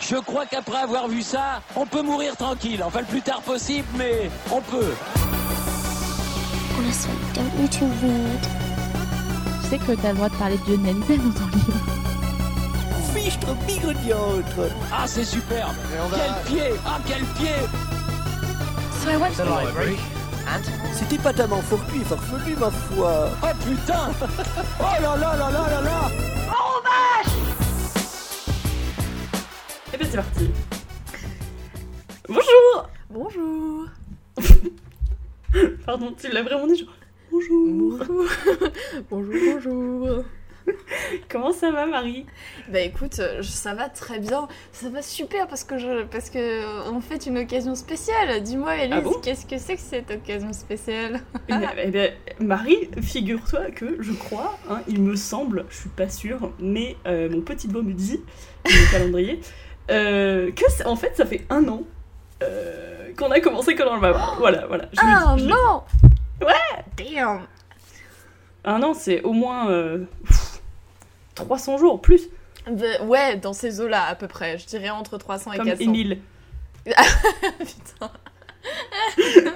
Je 0.00 0.16
crois 0.16 0.46
qu'après 0.46 0.78
avoir 0.78 1.08
vu 1.08 1.22
ça, 1.22 1.60
on 1.76 1.86
peut 1.86 2.02
mourir 2.02 2.36
tranquille. 2.36 2.82
Enfin, 2.84 3.00
le 3.00 3.06
plus 3.06 3.22
tard 3.22 3.40
possible, 3.42 3.86
mais 3.96 4.30
on 4.50 4.60
peut. 4.60 4.92
Honestly, 6.78 7.10
don't 7.34 7.50
you 7.60 7.68
two 7.68 7.86
read? 8.02 8.40
Tu 9.62 9.68
sais 9.70 9.78
que 9.78 9.92
t'as 10.00 10.10
le 10.10 10.14
droit 10.16 10.28
de 10.28 10.34
parler 10.36 10.58
de 10.58 10.72
Lionel 10.74 10.94
dans 11.18 11.32
ton 11.32 11.46
livre. 11.46 11.84
Fichtre 13.14 13.54
bigodiautre 13.66 14.72
Ah, 14.92 15.06
c'est 15.06 15.24
superbe. 15.24 15.74
Quel 16.14 16.34
pied 16.54 16.70
Ah, 16.86 16.98
quel 17.06 17.24
pied 17.36 17.54
So 19.02 19.10
I 19.10 19.16
went 19.16 19.32
The 19.36 19.44
library. 19.44 19.96
And 20.46 20.62
C'était 20.94 21.18
pas 21.18 21.32
tellement 21.32 21.60
fortuit 21.62 22.00
et 22.00 22.04
farfelu, 22.04 22.56
ma 22.56 22.70
foi 22.70 23.28
Oh 23.42 23.46
putain 23.66 24.10
Oh 24.80 25.02
là 25.02 25.16
là 25.16 25.36
là 25.36 25.50
là 25.50 25.68
là 25.68 25.80
là 25.82 26.10
Et 29.98 30.04
bien 30.04 30.08
c'est 30.10 30.16
parti. 30.16 30.48
Bonjour 32.28 32.88
Bonjour. 33.10 33.86
Pardon, 35.86 36.14
tu 36.16 36.30
l'as 36.30 36.42
vraiment 36.42 36.68
dit 36.68 36.76
genre 36.78 36.94
Bonjour 37.32 37.98
Bonjour, 39.10 39.34
bonjour. 39.54 40.24
Comment 41.28 41.52
ça 41.52 41.72
va 41.72 41.86
Marie? 41.86 42.26
Bah 42.70 42.80
écoute, 42.80 43.18
euh, 43.18 43.42
ça 43.42 43.74
va 43.74 43.88
très 43.88 44.20
bien. 44.20 44.46
Ça 44.70 44.88
va 44.90 45.02
super 45.02 45.48
parce 45.48 45.64
que 45.64 45.78
je, 45.78 46.04
parce 46.04 46.30
que 46.30 46.38
euh, 46.38 46.90
on 46.92 47.00
fait 47.00 47.26
une 47.26 47.38
occasion 47.38 47.74
spéciale. 47.74 48.42
Dis-moi, 48.42 48.76
Elise, 48.76 48.94
Ah 48.98 49.00
bon? 49.00 49.14
qu'est-ce 49.22 49.46
que 49.46 49.58
c'est 49.58 49.74
que 49.74 49.80
cette 49.80 50.10
occasion 50.10 50.52
spéciale? 50.52 51.20
Eh 51.48 51.54
bien, 51.56 51.70
eh 51.76 51.90
bien, 51.90 52.10
Marie, 52.38 52.88
figure-toi 53.02 53.70
que 53.70 54.00
je 54.00 54.12
crois, 54.12 54.58
hein, 54.70 54.80
il 54.86 55.02
me 55.02 55.16
semble, 55.16 55.64
je 55.70 55.76
suis 55.76 55.88
pas 55.88 56.08
sûre, 56.08 56.52
mais 56.60 56.96
euh, 57.06 57.28
mon 57.30 57.40
petit 57.40 57.66
doigt 57.66 57.82
me 57.82 57.94
dit, 57.94 58.20
le 58.66 58.92
calendrier, 58.92 59.40
euh, 59.90 60.50
que 60.52 60.70
ça- 60.70 60.88
en 60.88 60.96
fait 60.96 61.16
ça 61.16 61.24
fait 61.26 61.44
un 61.50 61.66
an 61.68 61.82
euh, 62.42 63.12
qu'on 63.16 63.30
a 63.30 63.40
commencé 63.40 63.74
Colin 63.74 63.94
le 63.96 64.00
Barbare. 64.00 64.36
Voilà, 64.38 64.66
voilà. 64.66 64.84
je 64.92 65.00
le 65.00 65.12
Ah 65.12 65.34
dis, 65.36 65.42
je 65.44 65.48
non 65.48 65.82
Ouais 66.40 66.84
Damn 66.96 67.40
Un 68.64 68.82
an, 68.82 68.94
c'est 68.94 69.22
au 69.22 69.32
moins 69.32 69.70
euh, 69.70 70.04
pff, 70.26 70.60
300 71.34 71.78
jours, 71.78 72.00
plus, 72.00 72.28
Bah, 72.70 73.02
Ouais, 73.04 73.36
dans 73.36 73.52
ces 73.52 73.80
eaux-là 73.80 74.04
à 74.04 74.14
peu 74.14 74.28
près. 74.28 74.58
Je 74.58 74.66
dirais 74.66 74.90
entre 74.90 75.18
300 75.18 75.52
et 75.52 75.56
comme 75.56 75.66
400. 75.66 75.82
Émile. 75.82 76.18
Putain. 76.86 78.10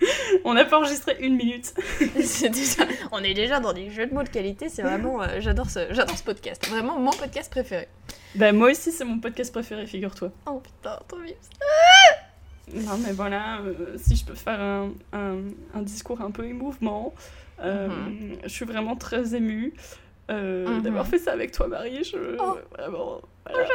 On 0.44 0.54
n'a 0.54 0.64
pas 0.64 0.78
enregistré 0.78 1.16
une 1.20 1.36
minute. 1.36 1.74
Déjà- 2.00 2.84
On 3.12 3.18
est 3.22 3.34
déjà 3.34 3.60
dans 3.60 3.72
des 3.72 3.90
jeux 3.90 4.06
de 4.06 4.14
mots 4.14 4.22
de 4.22 4.28
qualité. 4.28 4.68
C'est 4.68 4.82
vraiment, 4.82 5.22
euh, 5.22 5.26
j'adore 5.40 5.68
ce, 5.70 5.80
j'adore 5.92 6.16
ce 6.16 6.22
podcast. 6.24 6.66
Vraiment 6.68 6.98
mon 6.98 7.10
podcast 7.10 7.50
préféré. 7.50 7.88
Bah 8.34 8.52
moi 8.52 8.70
aussi, 8.70 8.92
c'est 8.92 9.04
mon 9.04 9.18
podcast 9.18 9.52
préféré, 9.52 9.86
figure-toi. 9.86 10.30
Oh 10.46 10.60
putain, 10.60 10.98
trop 11.08 11.18
bien. 11.20 11.34
Non, 12.72 12.96
mais 13.04 13.12
voilà, 13.12 13.58
euh, 13.62 13.96
si 13.98 14.14
je 14.16 14.24
peux 14.24 14.34
faire 14.34 14.60
un, 14.60 14.90
un- 15.12 15.42
un 15.74 15.82
discours 15.82 16.20
un 16.20 16.30
peu 16.30 16.46
émouvant, 16.46 17.12
euh, 17.62 17.88
Mhm. 17.88 18.36
je 18.44 18.48
suis 18.48 18.64
vraiment 18.64 18.94
très 18.96 19.34
émue 19.34 19.74
Mhm. 20.28 20.82
d'avoir 20.82 21.06
fait 21.08 21.18
ça 21.18 21.32
avec 21.32 21.50
toi, 21.50 21.66
Marie. 21.66 22.04
Je, 22.04 22.16
Oh. 22.38 22.58
vraiment, 22.78 23.20
voilà. 23.44 23.66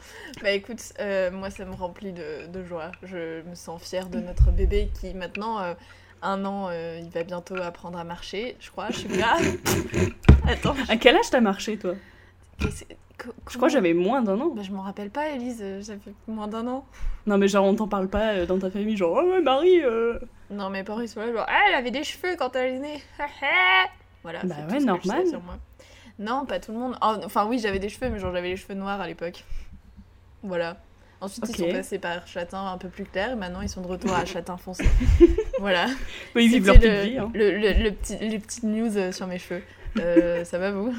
Bah 0.42 0.50
écoute, 0.50 0.80
euh, 1.00 1.30
moi 1.30 1.50
ça 1.50 1.64
me 1.64 1.74
remplit 1.74 2.12
de, 2.12 2.46
de 2.46 2.64
joie. 2.64 2.92
Je 3.02 3.42
me 3.42 3.54
sens 3.54 3.82
fière 3.82 4.08
de 4.08 4.18
notre 4.20 4.50
bébé 4.50 4.90
qui 5.00 5.12
maintenant, 5.14 5.60
euh, 5.60 5.74
un 6.22 6.44
an, 6.44 6.68
euh, 6.70 7.00
il 7.02 7.10
va 7.10 7.22
bientôt 7.22 7.56
apprendre 7.56 7.98
à 7.98 8.04
marcher, 8.04 8.56
je 8.60 8.70
crois. 8.70 8.88
Je 8.90 8.98
suis 8.98 9.08
là. 9.16 9.36
Attends. 10.46 10.74
À 10.88 10.96
quel 10.96 11.16
âge 11.16 11.30
t'as 11.30 11.40
marché, 11.40 11.78
toi? 11.78 11.94
Je 12.60 13.56
crois 13.56 13.68
que 13.68 13.72
j'avais 13.74 13.94
moins 13.94 14.22
d'un 14.22 14.40
an. 14.40 14.48
Bah 14.54 14.62
je 14.62 14.72
m'en 14.72 14.82
rappelle 14.82 15.10
pas, 15.10 15.28
Elise. 15.28 15.64
J'avais 15.80 16.14
moins 16.26 16.48
d'un 16.48 16.66
an. 16.66 16.84
Non, 17.26 17.38
mais 17.38 17.48
genre, 17.48 17.64
on 17.64 17.74
t'en 17.74 17.88
parle 17.88 18.08
pas 18.08 18.46
dans 18.46 18.58
ta 18.58 18.70
famille, 18.70 18.96
genre, 18.96 19.20
oh 19.22 19.30
ouais, 19.30 19.40
Marie 19.40 19.82
euh. 19.82 20.18
Non, 20.50 20.70
mes 20.70 20.82
parents 20.82 21.00
ils 21.00 21.08
sont 21.08 21.20
là, 21.20 21.32
genre, 21.32 21.46
ah, 21.46 21.60
elle 21.68 21.74
avait 21.74 21.90
des 21.90 22.04
cheveux 22.04 22.36
quand 22.38 22.56
elle 22.56 22.74
est 22.74 22.78
née. 22.78 23.02
voilà. 24.22 24.40
Bah 24.44 24.54
c'est 24.68 24.74
ouais, 24.76 24.84
normal. 24.84 25.24
sais 25.24 25.30
sur 25.30 25.42
moi. 25.42 25.58
Non, 26.18 26.46
pas 26.46 26.58
tout 26.58 26.72
le 26.72 26.78
monde. 26.78 26.96
Oh, 27.00 27.14
enfin, 27.24 27.46
oui, 27.46 27.58
j'avais 27.58 27.78
des 27.78 27.88
cheveux, 27.88 28.10
mais 28.10 28.18
genre 28.18 28.32
j'avais 28.32 28.48
les 28.48 28.56
cheveux 28.56 28.74
noirs 28.74 29.00
à 29.00 29.06
l'époque. 29.06 29.44
Voilà. 30.42 30.76
Ensuite, 31.20 31.48
ils 31.48 31.56
sont 31.56 31.72
passés 31.72 31.98
par 31.98 32.26
châtain 32.28 32.64
un 32.72 32.78
peu 32.78 32.88
plus 32.88 33.04
clair, 33.04 33.36
maintenant 33.36 33.60
ils 33.60 33.68
sont 33.68 33.80
de 33.80 33.88
retour 33.88 34.12
à 34.14 34.24
châtain 34.24 34.56
foncé. 34.56 34.84
voilà. 35.58 35.86
Oui, 36.36 36.44
ils 36.44 36.50
vivent 36.50 36.66
leur 36.66 36.76
petite 36.76 36.90
le, 36.90 37.02
vie. 37.02 37.18
Hein. 37.18 37.30
le, 37.34 37.50
le- 37.58 37.82
le 37.82 37.90
petit, 37.90 38.16
les 38.18 38.38
petites 38.38 38.62
news 38.62 38.96
euh, 38.96 39.10
sur 39.10 39.26
mes 39.26 39.38
cheveux. 39.40 39.62
Euh, 39.98 40.44
ça 40.44 40.58
va 40.58 40.70
vous 40.70 40.94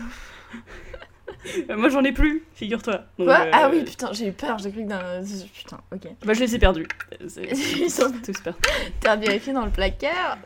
Euh, 1.70 1.78
moi, 1.78 1.88
j'en 1.88 2.04
ai 2.04 2.12
plus, 2.12 2.44
figure-toi. 2.54 3.06
Quoi? 3.16 3.40
Euh, 3.40 3.50
Ah 3.54 3.70
oui, 3.72 3.86
putain, 3.86 4.12
j'ai 4.12 4.28
eu 4.28 4.32
peur, 4.34 4.58
j'ai 4.58 4.72
cru 4.72 4.84
que 4.84 4.90
d'un. 4.90 5.22
Putain, 5.54 5.80
ok. 5.94 6.08
Bah, 6.26 6.34
je 6.34 6.42
les 6.42 6.54
ai 6.56 6.60
perdus. 6.60 6.86
Ils 7.22 7.90
sont- 7.90 8.12
Tout 8.12 8.34
se 8.34 8.42
perd. 8.42 8.58
T'as 9.00 9.16
vérifié 9.16 9.54
dans 9.54 9.64
le 9.64 9.72
placard? 9.72 10.38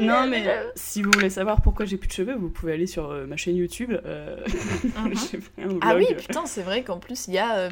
Non, 0.00 0.26
mais 0.26 0.44
si 0.74 1.02
vous 1.02 1.10
voulez 1.14 1.30
savoir 1.30 1.60
pourquoi 1.60 1.84
j'ai 1.84 1.96
plus 1.96 2.08
de 2.08 2.12
cheveux, 2.12 2.34
vous 2.34 2.48
pouvez 2.48 2.72
aller 2.72 2.86
sur 2.86 3.10
euh, 3.10 3.26
ma 3.26 3.36
chaîne 3.36 3.56
YouTube. 3.56 3.92
euh, 4.04 4.36
un 4.96 5.02
blog. 5.08 5.78
Ah 5.82 5.94
oui, 5.96 6.06
putain, 6.16 6.46
c'est 6.46 6.62
vrai 6.62 6.82
qu'en 6.82 6.98
plus, 6.98 7.28
il 7.28 7.34
y, 7.34 7.38
a, 7.38 7.56
euh, 7.56 7.70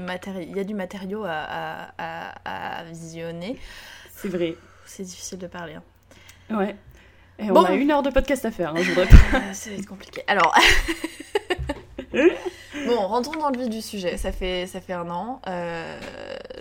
y 0.54 0.60
a 0.60 0.64
du 0.64 0.74
matériau 0.74 1.24
à, 1.24 1.30
à, 1.32 1.94
à- 2.44 2.80
à 2.80 2.84
visionner. 2.84 3.58
C'est 4.14 4.28
vrai. 4.28 4.54
C'est 4.86 5.02
difficile 5.04 5.38
de 5.38 5.46
parler. 5.46 5.74
hein. 5.74 6.56
Ouais. 6.56 6.76
Et 7.38 7.46
Bon. 7.46 7.60
on 7.62 7.64
a 7.64 7.72
une 7.74 7.90
heure 7.90 8.02
de 8.02 8.10
podcast 8.10 8.44
à 8.44 8.50
faire, 8.50 8.70
hein, 8.74 8.82
je 8.82 8.90
voudrais 8.90 9.06
ça 9.54 9.70
va 9.70 9.76
être 9.76 9.86
compliqué. 9.86 10.22
Alors. 10.26 10.54
bon, 12.86 12.96
rentrons 13.06 13.38
dans 13.38 13.50
le 13.50 13.58
vif 13.58 13.68
du 13.68 13.80
sujet. 13.80 14.16
Ça 14.16 14.32
fait, 14.32 14.66
ça 14.66 14.80
fait 14.80 14.92
un 14.92 15.08
an. 15.10 15.40
Euh, 15.46 15.98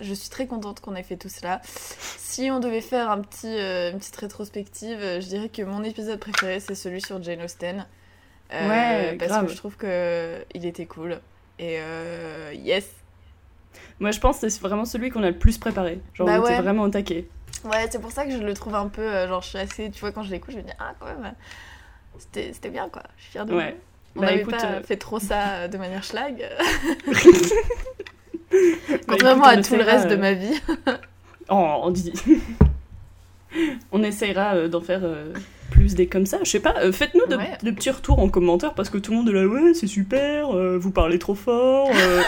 je 0.00 0.14
suis 0.14 0.30
très 0.30 0.46
contente 0.46 0.80
qu'on 0.80 0.94
ait 0.94 1.02
fait 1.02 1.16
tout 1.16 1.28
cela. 1.28 1.60
Si 1.64 2.50
on 2.50 2.60
devait 2.60 2.80
faire 2.80 3.10
un 3.10 3.20
petit, 3.20 3.46
euh, 3.58 3.90
une 3.92 3.98
petite 3.98 4.16
rétrospective, 4.16 4.98
je 5.00 5.26
dirais 5.26 5.48
que 5.48 5.62
mon 5.62 5.82
épisode 5.84 6.18
préféré, 6.20 6.60
c'est 6.60 6.74
celui 6.74 7.00
sur 7.00 7.22
Jane 7.22 7.42
Austen. 7.42 7.86
Euh, 8.52 8.68
Ouais, 8.68 9.16
Parce 9.16 9.30
grave. 9.30 9.46
que 9.46 9.52
je 9.52 9.56
trouve 9.56 9.76
qu'il 9.76 10.66
était 10.66 10.86
cool. 10.86 11.20
Et 11.58 11.76
euh, 11.80 12.52
yes, 12.54 12.88
Moi, 14.00 14.10
je 14.12 14.18
pense 14.20 14.40
que 14.40 14.48
c'est 14.48 14.60
vraiment 14.60 14.84
celui 14.84 15.10
qu'on 15.10 15.22
a 15.22 15.30
le 15.30 15.38
plus 15.38 15.58
préparé. 15.58 16.00
Genre, 16.14 16.26
Bah 16.26 16.38
on 16.38 16.44
était 16.44 16.54
ouais. 16.54 16.60
vraiment 16.62 16.82
au 16.84 16.88
taquet. 16.88 17.28
Ouais, 17.64 17.86
c'est 17.90 18.00
pour 18.00 18.10
ça 18.12 18.24
que 18.24 18.30
je 18.32 18.38
le 18.38 18.54
trouve 18.54 18.74
un 18.74 18.88
peu. 18.88 19.26
genre, 19.28 19.42
je 19.42 19.48
suis 19.48 19.58
assez. 19.58 19.90
Tu 19.90 20.00
vois, 20.00 20.10
quand 20.12 20.22
je 20.22 20.30
l'écoute, 20.30 20.52
je 20.54 20.58
me 20.58 20.62
dis, 20.62 20.72
ah, 20.78 20.94
quand 20.98 21.06
même. 21.06 21.34
C'était 22.18 22.52
c'était 22.52 22.70
bien, 22.70 22.88
quoi. 22.88 23.02
Je 23.16 23.22
suis 23.22 23.32
fière 23.32 23.46
de 23.46 23.54
Ouais. 23.54 23.64
moi. 23.72 23.74
On 24.16 24.20
Bah, 24.20 24.26
n'avait 24.26 24.40
écoute, 24.40 24.56
pas 24.56 24.64
euh, 24.66 24.82
fait 24.82 24.96
trop 24.96 25.18
ça 25.20 25.48
euh, 25.50 25.68
de 25.68 25.76
manière 25.78 26.04
schlag. 26.04 26.44
Bah, 28.52 28.56
Contrairement 29.06 29.44
on 29.44 29.46
à 29.48 29.62
tout 29.62 29.74
le 29.74 29.80
essaiera, 29.82 29.92
reste 29.92 30.08
de 30.08 30.14
euh, 30.14 30.18
ma 30.18 30.32
vie. 30.32 30.60
Oh, 31.52 31.80
on 31.84 31.90
dit. 31.90 32.12
on 33.92 34.02
essayera 34.02 34.54
euh, 34.54 34.68
d'en 34.68 34.80
faire 34.80 35.02
plus 35.70 35.94
des 35.94 36.06
comme 36.08 36.26
ça. 36.26 36.38
Je 36.44 36.50
sais 36.50 36.60
pas, 36.60 36.74
euh, 36.78 36.90
faites-nous 36.92 37.26
de, 37.26 37.36
Ouais. 37.36 37.58
de 37.62 37.70
petits 37.70 37.90
retours 37.90 38.18
en 38.20 38.28
commentaire 38.28 38.74
parce 38.74 38.90
que 38.90 38.98
tout 38.98 39.12
le 39.12 39.18
monde 39.18 39.28
est 39.28 39.32
là, 39.32 39.46
ouais, 39.46 39.72
c'est 39.74 39.86
super, 39.86 40.54
euh, 40.56 40.78
vous 40.78 40.90
parlez 40.90 41.18
trop 41.20 41.34
fort. 41.36 41.90
euh. 41.94 42.22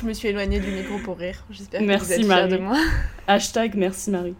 Je 0.00 0.06
me 0.06 0.12
suis 0.12 0.28
éloignée 0.28 0.58
du 0.60 0.70
micro 0.70 0.98
pour 0.98 1.18
rire. 1.18 1.44
J'espère 1.50 1.80
que 1.80 1.86
Merci, 1.86 2.06
vous 2.06 2.12
êtes 2.12 2.18
fiers 2.20 2.28
Marie. 2.28 2.48
de 2.52 2.58
moi. 2.58 2.76
Hashtag 3.28 3.74
merci 3.76 4.10
Marie. 4.10 4.34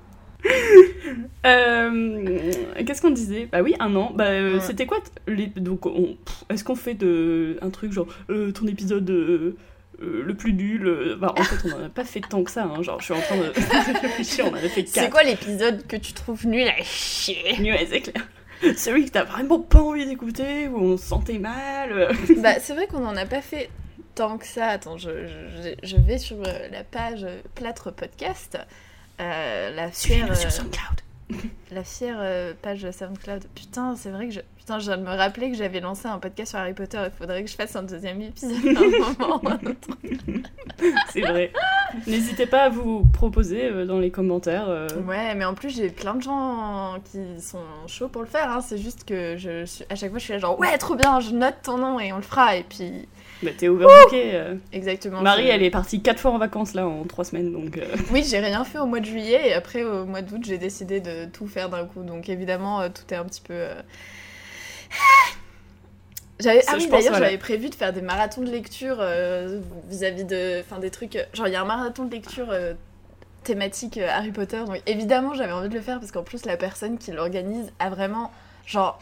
Euh, 1.47 2.53
Qu'est-ce 2.87 3.03
qu'on 3.03 3.11
disait? 3.11 3.49
Bah 3.51 3.63
oui, 3.63 3.75
un 3.81 3.95
an. 3.97 4.13
Bah, 4.15 4.27
euh, 4.27 4.55
Ouais. 4.55 4.61
c'était 4.61 4.87
quoi 4.87 4.99
les... 5.27 5.47
Donc, 5.49 5.87
on- 5.87 6.17
est-ce 6.51 6.63
qu'on 6.65 6.77
fait 6.77 6.95
de... 6.95 7.59
un 7.63 7.71
truc 7.71 7.93
genre 7.93 8.07
euh, 8.31 8.53
ton 8.53 8.67
épisode 8.69 9.09
euh, 9.11 9.57
euh, 10.01 10.23
le 10.25 10.35
plus 10.35 10.53
nul 10.53 10.87
euh, 10.87 11.17
bah, 11.17 11.35
En 11.37 11.43
fait, 11.43 11.69
on 11.69 11.81
en 11.81 11.85
a 11.87 11.89
pas 11.89 12.05
fait 12.05 12.21
tant 12.21 12.45
que 12.45 12.51
ça. 12.53 12.65
hein, 12.65 12.81
Genre, 12.83 13.01
je 13.01 13.07
suis 13.07 13.15
en 13.15 13.21
train 13.21 13.37
de 13.37 13.43
réfléchir. 14.03 14.45
On 14.47 14.53
en 14.53 14.55
a 14.55 14.59
fait 14.69 14.87
C'est 14.87 15.01
4. 15.01 15.11
quoi 15.11 15.23
l'épisode 15.25 15.85
que 15.87 15.97
tu 15.97 16.13
trouves 16.13 16.47
nul 16.47 16.67
à 16.69 16.81
chier? 16.83 17.57
Ouais, 17.61 17.87
c'est 17.91 18.01
clair. 18.03 18.25
Celui 18.77 19.07
que 19.07 19.11
t'as 19.11 19.25
vraiment 19.25 19.59
pas 19.59 19.81
envie 19.81 20.07
d'écouter, 20.07 20.69
où 20.69 20.77
on 20.79 20.97
se 20.97 21.05
sentait 21.07 21.39
mal. 21.41 22.13
Bah, 22.41 22.55
c'est 22.61 22.75
vrai 22.75 22.87
qu'on 22.87 23.01
n'en 23.01 23.17
a 23.17 23.27
pas 23.27 23.41
fait 23.43 23.69
tant 24.15 24.39
que 24.39 24.47
ça. 24.47 24.67
Attends, 24.67 24.97
je, 24.97 25.11
je- 25.27 25.75
je 25.89 25.97
vais 25.97 26.19
sur 26.19 26.37
la 26.41 26.85
page 26.89 27.27
Plâtre 27.57 27.93
Podcast. 27.93 28.59
Euh, 29.23 29.71
la 29.75 29.91
fière, 29.91 30.37
sur 30.37 30.49
euh, 30.49 30.51
SoundCloud. 30.51 31.01
la 31.71 31.85
fière 31.85 32.17
euh, 32.19 32.53
page 32.61 32.91
SoundCloud. 32.91 33.45
Putain, 33.55 33.95
c'est 33.97 34.11
vrai 34.11 34.27
que 34.29 34.35
je. 34.35 34.41
Putain, 34.59 34.79
je 34.79 34.85
viens 34.87 34.97
de 34.97 35.03
me 35.03 35.09
rappeler 35.17 35.51
que 35.51 35.57
j'avais 35.57 35.81
lancé 35.81 36.07
un 36.07 36.19
podcast 36.21 36.51
sur 36.51 36.59
Harry 36.61 36.73
Potter. 36.73 37.03
Il 37.05 37.11
faudrait 37.19 37.43
que 37.43 37.51
je 37.51 37.57
fasse 37.57 37.75
un 37.75 37.83
deuxième 37.83 38.21
épisode 38.23 38.53
à 38.77 38.81
un 38.81 39.27
moment. 39.27 39.43
C'est 41.13 41.21
vrai. 41.21 41.53
N'hésitez 42.07 42.47
pas 42.47 42.65
à 42.65 42.69
vous 42.69 43.05
proposer 43.13 43.65
euh, 43.65 43.85
dans 43.87 43.99
les 43.99 44.11
commentaires. 44.11 44.69
euh, 44.69 44.87
Ouais, 45.07 45.35
mais 45.35 45.45
en 45.45 45.55
plus, 45.55 45.71
j'ai 45.75 45.89
plein 45.91 46.15
de 46.15 46.23
gens 46.23 46.95
qui 47.11 47.19
sont 47.41 47.59
chauds 47.89 48.09
pour 48.09 48.23
le 48.23 48.29
faire. 48.29 48.51
hein. 48.53 48.61
C'est 48.61 48.79
juste 48.79 49.05
que 49.05 49.37
je 49.37 49.65
suis... 49.65 49.85
à 49.91 49.97
chaque 49.97 50.11
fois, 50.11 50.19
je 50.21 50.25
suis 50.25 50.33
là 50.33 50.39
genre, 50.39 50.59
ouais, 50.61 50.79
trop 50.79 50.95
bien, 50.95 51.19
je 51.19 51.31
note 51.33 51.57
ton 51.65 51.79
nom 51.79 51.99
et 51.99 52.13
on 52.13 52.17
le 52.17 52.23
fera. 52.23 52.57
Et 52.57 52.63
puis, 52.63 53.09
Bah, 53.43 53.51
t'es 53.57 53.69
overbooké. 53.69 54.35
euh. 54.35 54.55
exactement. 54.73 55.21
Marie, 55.21 55.49
elle 55.49 55.63
est 55.63 55.71
partie 55.71 56.01
quatre 56.01 56.21
fois 56.21 56.31
en 56.31 56.39
vacances 56.39 56.75
là 56.75 56.87
en 56.87 57.05
trois 57.05 57.25
semaines, 57.25 57.53
donc. 57.53 57.77
euh, 57.77 57.85
Oui, 58.13 58.25
j'ai 58.29 58.39
rien 58.39 58.65
fait 58.65 58.79
au 58.79 58.87
mois 58.87 59.01
de 59.01 59.05
juillet 59.05 59.49
et 59.49 59.53
après, 59.55 59.83
au 59.83 60.05
mois 60.05 60.23
d'août, 60.23 60.43
j'ai 60.45 60.59
décidé 60.59 61.01
de 61.01 61.25
tout 61.25 61.47
faire 61.49 61.69
d'un 61.69 61.85
coup. 61.85 62.03
Donc, 62.05 62.29
évidemment, 62.29 62.81
euh, 62.83 62.89
tout 62.89 63.03
est 63.13 63.17
un 63.17 63.25
petit 63.25 63.41
peu. 63.41 63.55
euh, 63.55 63.75
J'avais, 66.41 66.63
ah 66.67 66.75
oui, 66.77 66.89
d'ailleurs, 66.89 67.11
voilà. 67.11 67.27
j'avais 67.27 67.39
prévu 67.39 67.69
de 67.69 67.75
faire 67.75 67.93
des 67.93 68.03
marathons 68.03 68.43
de 68.43 68.51
lecture 68.51 69.05
vis-à-vis 69.89 70.25
de. 70.25 70.61
Enfin, 70.61 70.79
des 70.81 70.91
trucs. 70.91 71.19
Genre, 71.35 71.47
il 71.47 71.53
y 71.53 71.57
a 71.57 71.63
un 71.63 71.65
marathon 71.67 72.05
de 72.05 72.11
lecture 72.11 72.53
thématique 73.45 73.99
Harry 73.99 74.33
Potter. 74.33 74.59
Donc, 74.67 74.81
évidemment, 74.87 75.35
j'avais 75.35 75.53
envie 75.53 75.69
de 75.69 75.75
le 75.75 75.81
faire 75.81 76.01
parce 76.01 76.11
qu'en 76.11 76.23
plus, 76.25 76.45
la 76.47 76.57
personne 76.57 76.99
qui 76.99 77.13
l'organise 77.13 77.73
a 77.79 77.91
vraiment. 77.91 78.31
Genre. 78.67 79.01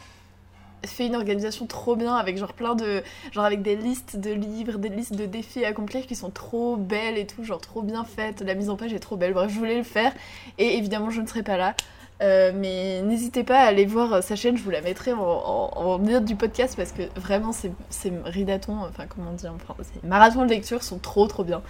Fait 0.86 1.06
une 1.06 1.16
organisation 1.16 1.66
trop 1.66 1.96
bien 1.96 2.14
avec 2.14 2.38
genre 2.38 2.52
plein 2.52 2.74
de 2.74 3.02
genre 3.32 3.44
avec 3.44 3.62
des 3.62 3.76
listes 3.76 4.16
de 4.16 4.30
livres 4.30 4.78
des 4.78 4.88
listes 4.88 5.14
de 5.16 5.26
défis 5.26 5.64
à 5.64 5.68
accomplir 5.68 6.06
qui 6.06 6.14
sont 6.14 6.30
trop 6.30 6.76
belles 6.76 7.18
et 7.18 7.26
tout 7.26 7.44
genre 7.44 7.60
trop 7.60 7.82
bien 7.82 8.04
faites 8.04 8.40
la 8.40 8.54
mise 8.54 8.70
en 8.70 8.76
page 8.76 8.92
est 8.92 8.98
trop 8.98 9.16
belle 9.16 9.32
bref 9.34 9.50
je 9.52 9.58
voulais 9.58 9.76
le 9.76 9.82
faire 9.82 10.12
et 10.58 10.76
évidemment 10.78 11.10
je 11.10 11.20
ne 11.20 11.26
serai 11.26 11.42
pas 11.42 11.56
là 11.56 11.74
Euh, 12.22 12.52
mais 12.54 13.00
n'hésitez 13.00 13.44
pas 13.44 13.60
à 13.60 13.64
aller 13.64 13.86
voir 13.86 14.12
euh, 14.12 14.20
sa 14.20 14.36
chaîne, 14.36 14.54
je 14.54 14.62
vous 14.62 14.68
la 14.70 14.82
mettrai 14.82 15.14
en, 15.14 15.22
en, 15.22 15.70
en 15.74 15.98
note 15.98 16.26
du 16.26 16.36
podcast 16.36 16.76
parce 16.76 16.92
que 16.92 17.00
vraiment 17.18 17.50
ces, 17.50 17.72
ces 17.88 18.12
ridatons, 18.26 18.76
enfin 18.86 19.06
comment 19.08 19.30
on 19.30 19.34
dit 19.34 19.48
en 19.48 19.56
français, 19.58 19.84
ces 20.02 20.06
marathons 20.06 20.44
de 20.44 20.50
lecture 20.50 20.82
sont 20.82 20.98
trop 20.98 21.26
trop 21.28 21.44
bien. 21.44 21.62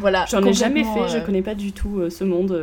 Voilà. 0.00 0.24
J'en 0.30 0.42
ai 0.44 0.54
jamais 0.54 0.84
fait, 0.84 1.08
je 1.08 1.18
euh, 1.18 1.20
connais 1.20 1.42
pas 1.42 1.54
du 1.54 1.72
tout 1.74 1.98
euh, 2.00 2.08
ce 2.08 2.24
monde. 2.24 2.58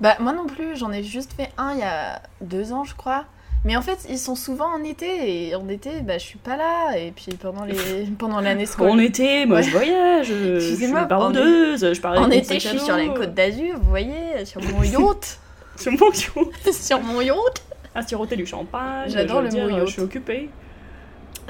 Bah 0.00 0.16
moi 0.20 0.34
non 0.34 0.44
plus, 0.46 0.76
j'en 0.76 0.92
ai 0.92 1.02
juste 1.02 1.32
fait 1.32 1.50
un 1.56 1.72
il 1.72 1.78
y 1.78 1.82
a 1.84 2.20
deux 2.42 2.74
ans 2.74 2.84
je 2.84 2.94
crois. 2.94 3.24
Mais 3.64 3.76
en 3.76 3.82
fait 3.82 4.06
ils 4.08 4.18
sont 4.18 4.34
souvent 4.36 4.72
en 4.72 4.84
été 4.84 5.48
et 5.48 5.54
en 5.54 5.68
été 5.68 6.00
bah 6.00 6.16
je 6.18 6.24
suis 6.24 6.38
pas 6.38 6.56
là 6.56 6.96
et 6.96 7.10
puis 7.10 7.32
pendant 7.40 7.64
les 7.64 7.74
pendant 8.18 8.40
l'année 8.40 8.66
scolaire. 8.66 8.92
En 8.94 8.98
été, 8.98 9.46
moi 9.46 9.58
Ouais. 9.58 9.62
je 9.64 9.70
voyage, 9.70 10.28
euh, 10.30 10.54
je 10.54 10.60
suis 10.60 10.70
Excusez-moi, 10.72 11.04
baroudeuse, 11.04 11.92
je 11.92 12.00
parle 12.00 12.18
En 12.18 12.30
été, 12.30 12.60
je 12.60 12.68
suis 12.68 12.80
sur 12.80 12.96
la 12.96 13.08
côte 13.08 13.34
d'Azur, 13.34 13.76
vous 13.80 13.88
voyez, 13.90 14.44
sur 14.44 14.62
mon 14.62 14.82
yacht. 14.84 15.38
Sur 15.76 15.92
mon 15.92 16.10
yacht. 16.12 16.72
sur 16.72 17.00
mon 17.00 17.20
yacht. 17.20 17.62
À 17.94 18.02
siroter 18.02 18.36
du 18.36 18.46
champagne. 18.46 19.08
J'adore 19.10 19.42
le 19.42 19.50
mot 19.50 19.56
euh, 19.58 19.70
yacht. 19.72 19.86
Je 19.86 19.92
suis 19.92 20.02
occupée. 20.02 20.50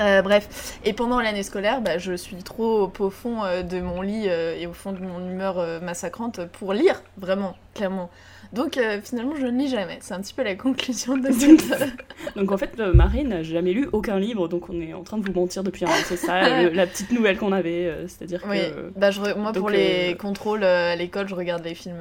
Euh, 0.01 0.23
bref, 0.23 0.79
et 0.85 0.93
pendant 0.93 1.21
l'année 1.21 1.43
scolaire, 1.43 1.81
bah, 1.81 1.99
je 1.99 2.13
suis 2.13 2.37
trop 2.37 2.91
au 2.99 3.11
fond 3.11 3.43
euh, 3.45 3.63
de 3.63 3.81
mon 3.81 4.01
lit 4.01 4.27
euh, 4.29 4.55
et 4.57 4.69
au 4.69 4.73
fond 4.73 4.93
de 4.93 5.01
mon 5.01 5.19
humeur 5.29 5.59
euh, 5.59 5.81
massacrante 5.81 6.45
pour 6.47 6.73
lire, 6.73 7.03
vraiment, 7.17 7.57
clairement. 7.75 8.09
Donc 8.53 8.77
euh, 8.79 9.01
finalement, 9.03 9.35
je 9.37 9.47
ne 9.47 9.59
lis 9.59 9.69
jamais. 9.69 9.99
C'est 10.01 10.15
un 10.15 10.21
petit 10.21 10.33
peu 10.35 10.43
la 10.43 10.55
conclusion 10.55 11.17
de 11.17 11.31
cette... 11.33 12.35
Donc 12.37 12.51
en 12.51 12.57
fait, 12.57 12.71
euh, 12.81 12.93
Marine 12.95 13.29
n'a 13.29 13.43
jamais 13.43 13.73
lu 13.73 13.89
aucun 13.93 14.19
livre, 14.19 14.49
donc 14.49 14.71
on 14.71 14.81
est 14.81 14.95
en 14.95 15.03
train 15.03 15.19
de 15.19 15.27
vous 15.27 15.33
mentir 15.39 15.63
depuis 15.63 15.85
un 15.85 15.89
an. 15.89 15.93
C'est 16.05 16.17
ça, 16.17 16.63
le- 16.63 16.71
la 16.71 16.87
petite 16.87 17.13
nouvelle 17.13 17.37
qu'on 17.37 17.53
avait, 17.53 17.87
euh, 17.87 18.07
c'est-à-dire 18.09 18.43
oui, 18.49 18.59
que. 18.59 18.91
bah, 18.97 19.11
je 19.11 19.21
re- 19.21 19.37
moi 19.39 19.53
pour 19.53 19.69
les 19.71 20.17
contrôles 20.19 20.65
à 20.65 20.97
l'école, 20.97 21.29
je 21.29 21.35
regarde 21.35 21.63
les 21.65 21.75
films, 21.75 22.01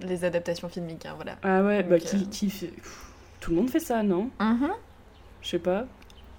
les 0.00 0.24
adaptations 0.24 0.68
filmiques, 0.68 1.04
hein, 1.06 1.14
voilà. 1.16 1.36
Ah 1.42 1.62
ouais, 1.62 1.82
bah 1.82 1.98
qui, 1.98 2.28
qui 2.28 2.48
fait. 2.50 2.70
Tout 3.40 3.50
le 3.50 3.56
monde 3.56 3.70
fait 3.70 3.80
ça, 3.80 4.02
non? 4.02 4.30
Mhm. 4.40 4.70
Je 5.42 5.48
sais 5.48 5.58
pas. 5.58 5.86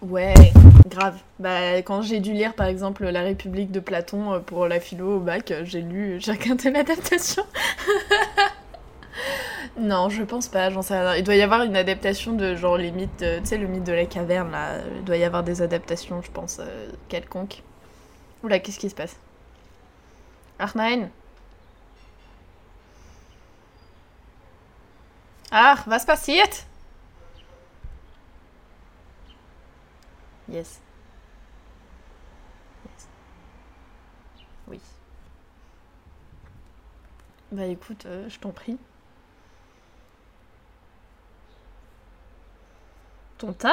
Ouais, 0.01 0.33
grave. 0.87 1.15
Bah, 1.39 1.77
quand 1.77 2.01
j'ai 2.03 2.19
dû 2.19 2.31
lire 2.31 2.53
par 2.53 2.67
exemple 2.67 3.03
La 3.09 3.21
République 3.23 3.71
de 3.71 3.79
Platon 3.79 4.41
pour 4.45 4.67
la 4.67 4.79
philo 4.79 5.15
au 5.17 5.19
bac, 5.19 5.51
j'ai 5.63 5.81
lu, 5.81 6.17
j'ai 6.19 6.31
regardé 6.33 6.69
l'adaptation. 6.71 7.43
non, 9.77 10.09
je 10.09 10.23
pense 10.23 10.47
pas, 10.47 10.69
j'en 10.69 10.81
sais 10.81 10.99
rien. 10.99 11.15
Il 11.15 11.23
doit 11.23 11.35
y 11.35 11.41
avoir 11.41 11.63
une 11.63 11.75
adaptation 11.75 12.33
de 12.33 12.55
genre 12.55 12.77
les 12.77 12.91
mythes, 12.91 13.21
euh, 13.21 13.39
tu 13.41 13.45
sais, 13.47 13.57
le 13.57 13.67
mythe 13.67 13.83
de 13.83 13.93
la 13.93 14.05
caverne 14.05 14.51
là. 14.51 14.79
Il 14.95 15.03
doit 15.03 15.17
y 15.17 15.23
avoir 15.23 15.43
des 15.43 15.61
adaptations, 15.61 16.21
je 16.21 16.31
pense, 16.31 16.57
euh, 16.59 16.89
quelconques. 17.09 17.63
Oula, 18.43 18.59
qu'est-ce 18.59 18.79
qui 18.79 18.89
se 18.89 18.95
passe? 18.95 19.17
Arnaine 20.59 21.09
Ah, 25.51 25.83
was 25.87 26.05
passiert 26.05 26.65
Yes. 30.49 30.79
Yes. 32.85 33.07
Oui. 34.67 34.79
Bah 37.51 37.65
écoute, 37.65 38.05
euh, 38.05 38.27
je 38.29 38.39
t'en 38.39 38.51
prie. 38.51 38.77
Ton 43.37 43.53
tas 43.53 43.69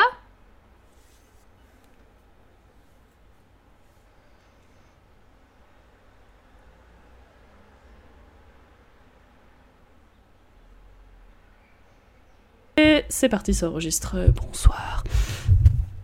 Et 12.76 13.05
c'est 13.08 13.28
parti, 13.28 13.55
ça 13.55 13.69
enregistre. 13.69 14.16
Bonsoir. 14.34 15.05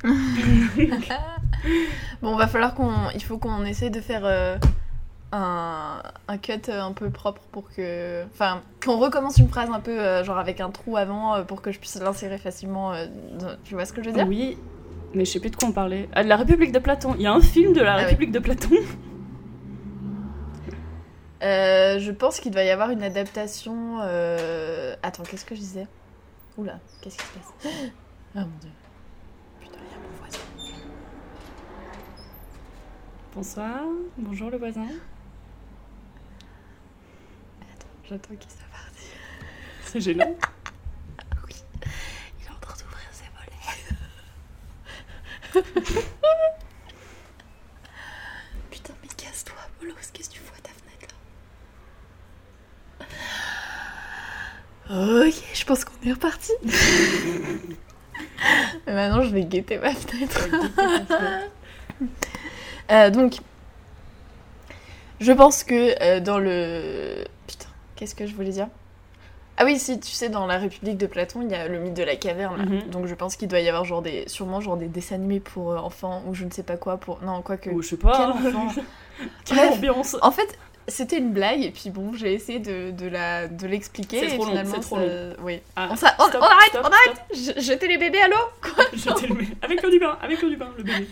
Bon, 2.22 2.36
va 2.36 2.46
falloir 2.46 2.74
qu'on. 2.74 3.10
Il 3.14 3.22
faut 3.22 3.38
qu'on 3.38 3.64
essaie 3.64 3.90
de 3.90 4.00
faire 4.00 4.24
euh, 4.24 4.56
un, 5.32 6.02
un 6.28 6.38
cut 6.38 6.52
euh, 6.68 6.82
un 6.82 6.92
peu 6.92 7.10
propre 7.10 7.42
pour 7.52 7.70
que. 7.70 8.24
Enfin, 8.32 8.62
qu'on 8.84 8.98
recommence 8.98 9.38
une 9.38 9.48
phrase 9.48 9.70
un 9.70 9.80
peu 9.80 9.98
euh, 9.98 10.24
genre 10.24 10.38
avec 10.38 10.60
un 10.60 10.70
trou 10.70 10.96
avant 10.96 11.34
euh, 11.36 11.42
pour 11.44 11.62
que 11.62 11.70
je 11.72 11.78
puisse 11.78 11.96
l'insérer 12.00 12.38
facilement. 12.38 12.92
euh, 12.92 13.06
dans- 13.38 13.56
Tu 13.64 13.74
vois 13.74 13.84
ce 13.84 13.92
que 13.92 14.02
je 14.02 14.08
veux 14.10 14.14
dire? 14.14 14.26
Oui, 14.26 14.56
mais 15.14 15.24
je 15.24 15.30
sais 15.32 15.40
plus 15.40 15.50
de 15.50 15.56
quoi 15.56 15.68
on 15.68 15.72
parlait. 15.72 16.08
Ah, 16.14 16.22
de 16.24 16.28
la 16.28 16.36
République 16.36 16.72
de 16.72 16.78
Platon. 16.80 17.14
Il 17.16 17.22
y 17.22 17.26
a 17.26 17.32
un 17.32 17.40
film 17.40 17.72
de 17.72 17.80
la 17.80 17.94
Ah 17.94 17.98
oui. 17.98 18.04
République 18.06 18.32
de 18.32 18.38
Platon. 18.40 18.68
Je 21.42 22.10
pense 22.12 22.38
qu'il 22.40 22.52
doit 22.52 22.62
y 22.64 22.70
avoir 22.70 22.90
une 22.90 23.02
adaptation. 23.02 23.98
Attends, 25.02 25.22
qu'est-ce 25.22 25.44
que 25.44 25.54
je 25.54 25.60
disais? 25.60 25.86
Oula, 26.58 26.78
qu'est-ce 27.00 27.16
qui 27.18 27.24
se 27.24 27.32
passe? 27.32 27.72
Ah 28.36 28.40
mon 28.40 28.58
dieu. 28.60 28.70
Putain, 29.60 29.78
il 29.84 29.90
y 29.90 29.94
a 29.94 29.98
mon 29.98 30.18
voisin. 30.20 30.38
Bonsoir. 33.34 33.80
Bonjour 34.18 34.50
le 34.50 34.58
voisin. 34.58 34.86
J'attends 38.10 38.34
qu'il 38.34 38.50
soit 38.50 38.66
parti. 38.72 39.06
C'est 39.84 40.00
gênant. 40.00 40.34
Il 41.48 42.44
est 42.44 42.50
en 42.50 42.58
train 42.60 42.74
d'ouvrir 42.74 43.08
ses 43.12 43.26
volets. 45.54 46.02
Putain, 48.72 48.94
mais 49.00 49.08
casse-toi, 49.16 49.54
Bolos, 49.78 49.94
qu'est-ce 50.12 50.28
que 50.28 50.34
tu 50.34 50.40
fous 50.40 50.52
à 50.58 50.60
ta 50.60 50.70
fenêtre 50.72 51.14
là 54.88 55.28
Ok, 55.28 55.34
je 55.54 55.64
pense 55.64 55.84
qu'on 55.84 55.92
est 56.04 56.12
reparti. 56.12 56.50
mais 58.86 58.92
maintenant, 58.92 59.22
je 59.22 59.28
vais 59.30 59.44
guetter 59.44 59.78
ma 59.78 59.94
fenêtre. 59.94 60.48
Euh, 62.90 63.10
donc, 63.10 63.36
je 65.20 65.30
pense 65.30 65.62
que 65.62 65.94
euh, 66.02 66.18
dans 66.18 66.40
le. 66.40 67.24
Qu'est-ce 68.00 68.14
que 68.14 68.26
je 68.26 68.34
voulais 68.34 68.48
dire? 68.48 68.68
Ah 69.58 69.66
oui, 69.66 69.78
si, 69.78 70.00
tu 70.00 70.10
sais, 70.10 70.30
dans 70.30 70.46
la 70.46 70.56
République 70.56 70.96
de 70.96 71.06
Platon, 71.06 71.42
il 71.42 71.50
y 71.50 71.54
a 71.54 71.68
le 71.68 71.78
mythe 71.78 71.92
de 71.92 72.02
la 72.02 72.16
caverne. 72.16 72.62
Mhm. 72.62 72.90
Donc, 72.90 73.04
je 73.04 73.14
pense 73.14 73.36
qu'il 73.36 73.46
doit 73.46 73.60
y 73.60 73.68
avoir 73.68 73.84
genre 73.84 74.00
des, 74.00 74.24
sûrement 74.26 74.62
genre 74.62 74.78
des 74.78 74.88
dessins 74.88 75.16
animés 75.16 75.38
pour 75.38 75.72
euh, 75.72 75.76
enfants 75.76 76.22
ou 76.26 76.32
je 76.32 76.46
ne 76.46 76.50
sais 76.50 76.62
pas 76.62 76.78
quoi 76.78 76.96
pour. 76.96 77.20
Non, 77.22 77.42
quoi 77.42 77.58
que. 77.58 77.68
Ou 77.68 77.82
je 77.82 77.90
sais 77.90 77.96
pas. 77.98 78.16
Quel 78.16 78.54
enfant? 78.54 78.68
Quelle 79.44 79.58
Bref. 79.58 79.72
ambiance. 79.74 80.16
En 80.22 80.30
fait, 80.30 80.58
c'était 80.88 81.18
une 81.18 81.32
blague 81.32 81.62
et 81.62 81.70
puis 81.70 81.90
bon, 81.90 82.12
j'ai 82.14 82.32
essayé 82.32 82.58
de, 82.58 82.90
de 82.90 83.06
la 83.08 83.48
de 83.48 83.66
l'expliquer. 83.66 84.20
C'est 84.28 84.34
trop 84.36 84.46
long, 84.46 84.54
c'est 84.64 84.80
trop 84.80 84.96
ça- 84.96 85.06
long. 85.06 85.32
Oui. 85.42 85.60
Ah, 85.76 85.88
On, 85.90 85.92
arrête, 85.92 85.98
stop, 85.98 86.40
on 86.40 86.44
arrête. 86.44 86.70
stop. 86.70 87.56
Je- 87.56 87.60
Jetez 87.60 87.88
les 87.88 87.98
bébés 87.98 88.20
à 88.20 88.28
l'eau. 88.28 88.36
Jetez 88.94 89.26
le 89.28 89.34
bébé. 89.34 89.48
Avec 89.62 89.82
l'eau 89.82 89.90
du 89.90 89.98
bain, 89.98 90.18
avec 90.22 90.42
l'eau 90.42 90.48
du 90.48 90.56
bain, 90.56 90.68
le 90.76 90.82
bébé. 90.82 91.06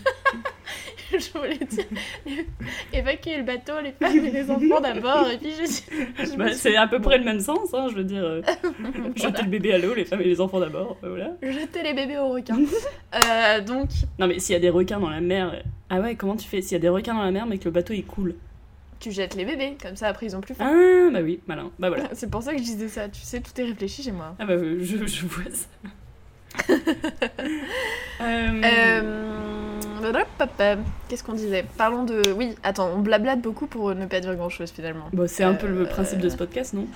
je 1.11 1.31
voulais 1.39 1.57
dire 1.57 1.85
évacuer 2.93 3.37
le 3.37 3.43
bateau, 3.43 3.73
les 3.83 3.91
femmes 3.93 4.17
et 4.25 4.31
les 4.31 4.49
enfants 4.51 4.81
d'abord. 4.81 5.27
Et 5.29 5.37
puis 5.37 5.51
je, 5.51 6.25
je 6.25 6.35
Bah, 6.35 6.47
suis- 6.49 6.55
c'est 6.57 6.75
à 6.75 6.87
peu 6.87 6.99
près 6.99 7.17
le 7.17 7.23
même 7.25 7.39
sens, 7.39 7.73
hein, 7.73 7.87
je 7.89 7.95
veux 7.95 8.03
dire. 8.03 8.23
euh, 8.23 8.41
Jeter 9.15 9.43
le 9.43 9.49
bébé 9.49 9.73
à 9.73 9.77
l'eau, 9.77 9.93
les 9.93 10.05
femmes 10.05 10.21
et 10.21 10.25
les 10.25 10.41
enfants 10.41 10.59
d'abord, 10.59 10.97
euh, 11.03 11.09
voilà. 11.09 11.31
Jeter 11.41 11.83
les 11.83 11.93
bébés 11.93 12.17
aux 12.17 12.29
requins. 12.29 12.59
Euh, 13.15 13.61
donc, 13.61 13.89
Non 14.19 14.27
mais 14.27 14.39
s'il 14.39 14.53
y 14.53 14.55
a 14.55 14.59
des 14.59 14.69
requins 14.69 14.99
dans 14.99 15.09
la 15.09 15.21
mer... 15.21 15.63
Ah 15.89 15.99
ouais, 15.99 16.15
comment 16.15 16.35
tu 16.35 16.47
fais? 16.47 16.61
S'il 16.61 16.73
y 16.73 16.75
a 16.75 16.79
des 16.79 16.89
requins 16.89 17.15
dans 17.15 17.23
la 17.23 17.31
mer 17.31 17.45
mais 17.47 17.57
que 17.57 17.65
le 17.65 17.71
bateau 17.71 17.93
il 17.93 18.05
coule 18.05 18.35
tu 18.99 19.11
jettes 19.11 19.35
les 19.35 19.45
bébés, 19.45 19.77
comme 19.81 19.95
ça 19.95 20.07
après 20.07 20.25
ils 20.27 20.35
ont 20.35 20.41
plus 20.41 20.53
faim. 20.55 20.65
Ah 20.69 21.09
bah 21.11 21.19
oui, 21.23 21.39
malin. 21.47 21.71
Bah 21.79 21.89
voilà. 21.89 22.05
C'est 22.13 22.29
pour 22.29 22.43
ça 22.43 22.51
que 22.53 22.57
je 22.59 22.63
disais 22.63 22.87
ça. 22.89 23.07
Tu 23.09 23.21
sais, 23.21 23.39
tout 23.39 23.51
est 23.59 23.63
réfléchi 23.65 24.03
chez 24.03 24.11
moi. 24.11 24.35
Ah 24.39 24.45
bah 24.45 24.53
euh, 24.53 24.79
je, 24.81 25.05
je 25.05 25.25
vois 25.25 25.43
ça. 25.51 25.67
Euh, 28.21 28.61
Euh... 28.63 30.11
Qu'est-ce 31.07 31.23
qu'on 31.23 31.33
disait? 31.33 31.65
Parlons 31.77 32.03
de. 32.03 32.31
Oui, 32.35 32.55
attends, 32.63 32.89
on 32.95 32.99
blablate 32.99 33.41
beaucoup 33.41 33.67
pour 33.67 33.93
ne 33.93 34.05
pas 34.05 34.19
dire 34.19 34.35
grand 34.35 34.49
chose 34.49 34.71
finalement. 34.71 35.05
Bon, 35.13 35.27
c'est 35.27 35.43
un 35.43 35.53
peu 35.53 35.67
le 35.67 35.85
principe 35.85 36.19
de 36.19 36.29
ce 36.29 36.35
podcast, 36.37 36.73
non? 36.73 36.87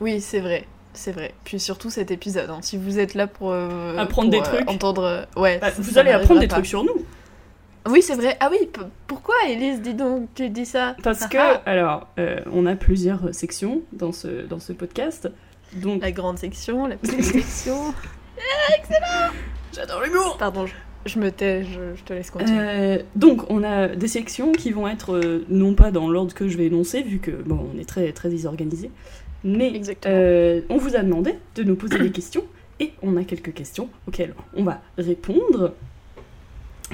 Oui, 0.00 0.20
c'est 0.20 0.40
vrai. 0.40 0.64
C'est 0.94 1.12
vrai. 1.12 1.34
Puis 1.44 1.58
surtout 1.60 1.90
cet 1.90 2.10
épisode. 2.10 2.50
hein. 2.50 2.58
Si 2.62 2.76
vous 2.76 2.98
êtes 2.98 3.14
là 3.14 3.26
pour. 3.26 3.52
Apprendre 3.52 4.08
pour, 4.08 4.24
des 4.30 4.42
trucs. 4.42 4.68
entendre. 4.70 5.26
Ouais. 5.36 5.58
Bah, 5.58 5.68
Vous 5.78 5.98
allez 5.98 6.10
apprendre 6.12 6.40
des 6.40 6.48
trucs 6.48 6.66
sur 6.66 6.84
nous. 6.84 7.04
Oui, 7.88 8.00
c'est 8.02 8.14
vrai. 8.14 8.36
Ah 8.40 8.48
oui, 8.50 8.68
pourquoi 9.06 9.34
Elise, 9.48 9.80
dis 9.80 9.94
donc, 9.94 10.28
tu 10.34 10.48
dis 10.50 10.66
ça? 10.66 10.96
Parce 11.02 11.26
que, 11.26 11.36
Ah 11.38 11.62
alors, 11.66 12.06
euh, 12.18 12.40
on 12.52 12.66
a 12.66 12.76
plusieurs 12.76 13.34
sections 13.34 13.82
dans 13.92 14.12
ce, 14.12 14.46
dans 14.46 14.60
ce 14.60 14.72
podcast. 14.72 15.28
Donc, 15.74 16.02
La 16.02 16.12
grande 16.12 16.38
section, 16.38 16.86
la 16.86 16.96
petite 16.96 17.22
section. 17.24 17.92
j'adore 19.74 20.02
l'humour 20.02 20.36
Pardon, 20.38 20.66
je, 20.66 20.74
Je 21.06 21.18
me 21.18 21.30
tais, 21.30 21.64
je, 21.64 21.94
je 21.96 22.02
te 22.04 22.12
laisse 22.12 22.30
continuer. 22.30 22.58
Euh, 22.60 22.98
donc, 23.16 23.50
on 23.50 23.62
a 23.64 23.88
des 23.88 24.08
sections 24.08 24.52
qui 24.52 24.70
vont 24.70 24.86
être 24.86 25.14
euh, 25.16 25.44
non 25.48 25.74
pas 25.74 25.90
dans 25.90 26.08
l'ordre 26.08 26.34
que 26.34 26.48
je 26.48 26.56
vais 26.56 26.66
énoncer, 26.66 27.02
vu 27.02 27.18
que 27.18 27.30
bon, 27.30 27.68
on 27.74 27.78
est 27.80 27.88
très 27.88 28.12
très 28.12 28.28
désorganisé, 28.28 28.90
mais 29.44 29.74
Exactement. 29.74 30.14
euh, 30.14 30.60
on 30.68 30.76
vous 30.76 30.94
a 30.94 31.00
demandé 31.00 31.34
de 31.56 31.62
nous 31.64 31.74
poser 31.74 31.98
des 31.98 32.10
questions 32.12 32.44
et 32.80 32.92
on 33.02 33.16
a 33.16 33.24
quelques 33.24 33.54
questions 33.54 33.88
auxquelles 34.06 34.34
on 34.54 34.62
va 34.64 34.80
répondre. 34.98 35.74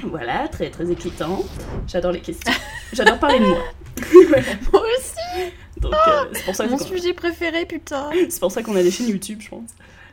Voilà, 0.03 0.47
très 0.47 0.69
très 0.69 0.91
excitant. 0.91 1.43
J'adore 1.87 2.11
les 2.11 2.21
questions. 2.21 2.51
J'adore 2.93 3.19
parler 3.19 3.39
de 3.39 3.45
moi. 3.45 3.59
Moi 4.71 4.81
aussi, 4.97 5.51
Donc, 5.77 5.93
euh, 5.93 6.25
c'est 6.33 6.45
pour 6.45 6.55
ça 6.55 6.67
mon 6.67 6.77
qu'on 6.77 6.85
sujet 6.85 7.13
préféré, 7.13 7.65
putain. 7.65 8.09
c'est 8.29 8.39
pour 8.39 8.51
ça 8.51 8.63
qu'on 8.63 8.75
a 8.75 8.83
des 8.83 8.91
chaînes 8.91 9.09
YouTube, 9.09 9.41
je 9.41 9.49
pense. 9.49 9.69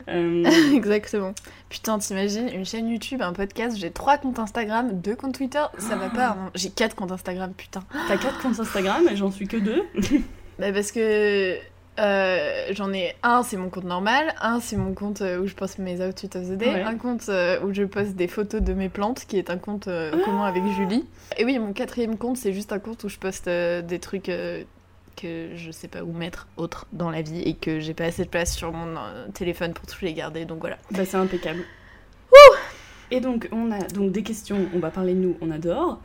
Euh, 0.08 0.44
Exactement. 0.74 1.34
Putain, 1.68 1.98
t'imagines, 1.98 2.48
une 2.48 2.64
chaîne 2.64 2.88
YouTube, 2.88 3.22
un 3.22 3.32
podcast, 3.32 3.76
j'ai 3.76 3.90
trois 3.90 4.18
comptes 4.18 4.38
Instagram, 4.38 5.00
deux 5.00 5.16
comptes 5.16 5.34
Twitter, 5.36 5.64
ça 5.78 5.96
va 5.96 6.10
pas. 6.10 6.28
hein. 6.30 6.50
J'ai 6.54 6.70
quatre 6.70 6.94
comptes 6.94 7.12
Instagram, 7.12 7.52
putain. 7.56 7.82
T'as 8.08 8.16
quatre 8.16 8.40
comptes 8.40 8.58
Instagram 8.60 9.08
et 9.10 9.16
j'en 9.16 9.30
suis 9.30 9.48
que 9.48 9.56
deux. 9.56 9.82
Bah 10.58 10.72
parce 10.72 10.90
que 10.92 11.56
euh, 11.98 12.66
j'en 12.72 12.92
ai 12.92 13.14
un, 13.22 13.42
c'est 13.42 13.56
mon 13.56 13.68
compte 13.70 13.84
normal, 13.84 14.34
un 14.40 14.60
c'est 14.60 14.76
mon 14.76 14.92
compte 14.94 15.22
euh, 15.22 15.38
où 15.40 15.46
je 15.46 15.54
poste 15.54 15.78
mes 15.78 16.00
outfits 16.06 16.30
of 16.36 16.44
the 16.48 16.52
day, 16.56 16.68
Ouais. 16.74 16.82
un 16.82 16.96
compte 16.96 17.28
euh, 17.28 17.60
où 17.62 17.72
je 17.72 17.82
poste 17.84 18.12
des 18.16 18.28
photos 18.28 18.60
de 18.62 18.72
mes 18.74 18.88
plantes, 18.88 19.24
qui 19.26 19.38
est 19.38 19.50
un 19.50 19.56
compte 19.58 19.88
euh, 19.88 20.10
commun 20.24 20.44
avec 20.44 20.62
Julie. 20.76 21.04
Et 21.38 21.44
oui, 21.44 21.58
mon 21.58 21.72
quatrième 21.72 22.16
compte, 22.18 22.36
c'est 22.36 22.52
juste 22.52 22.72
un 22.72 22.78
compte 22.78 23.02
où 23.04 23.08
je 23.08 23.18
poste 23.18 23.48
des 23.48 23.98
trucs 23.98 24.30
que 25.16 25.48
je 25.56 25.70
sais 25.70 25.88
pas 25.88 26.02
où 26.02 26.12
mettre 26.12 26.46
autre 26.58 26.86
dans 26.92 27.10
la 27.10 27.22
vie 27.22 27.40
et 27.40 27.54
que 27.54 27.80
j'ai 27.80 27.94
pas 27.94 28.04
assez 28.04 28.24
de 28.24 28.28
place 28.28 28.54
sur 28.54 28.72
mon 28.72 28.96
téléphone 29.32 29.72
pour 29.72 29.86
tous 29.86 30.04
les 30.04 30.12
garder, 30.12 30.44
donc 30.44 30.60
voilà. 30.60 30.76
Bah, 30.90 31.04
c'est 31.06 31.16
impeccable. 31.16 31.60
Et 33.10 33.20
donc, 33.20 33.48
on 33.52 33.70
a 33.70 33.78
donc 33.78 34.10
des 34.12 34.22
questions, 34.22 34.66
on 34.74 34.78
va 34.80 34.90
parler 34.90 35.14
de 35.14 35.20
nous, 35.20 35.36
on 35.40 35.50
adore. 35.50 36.00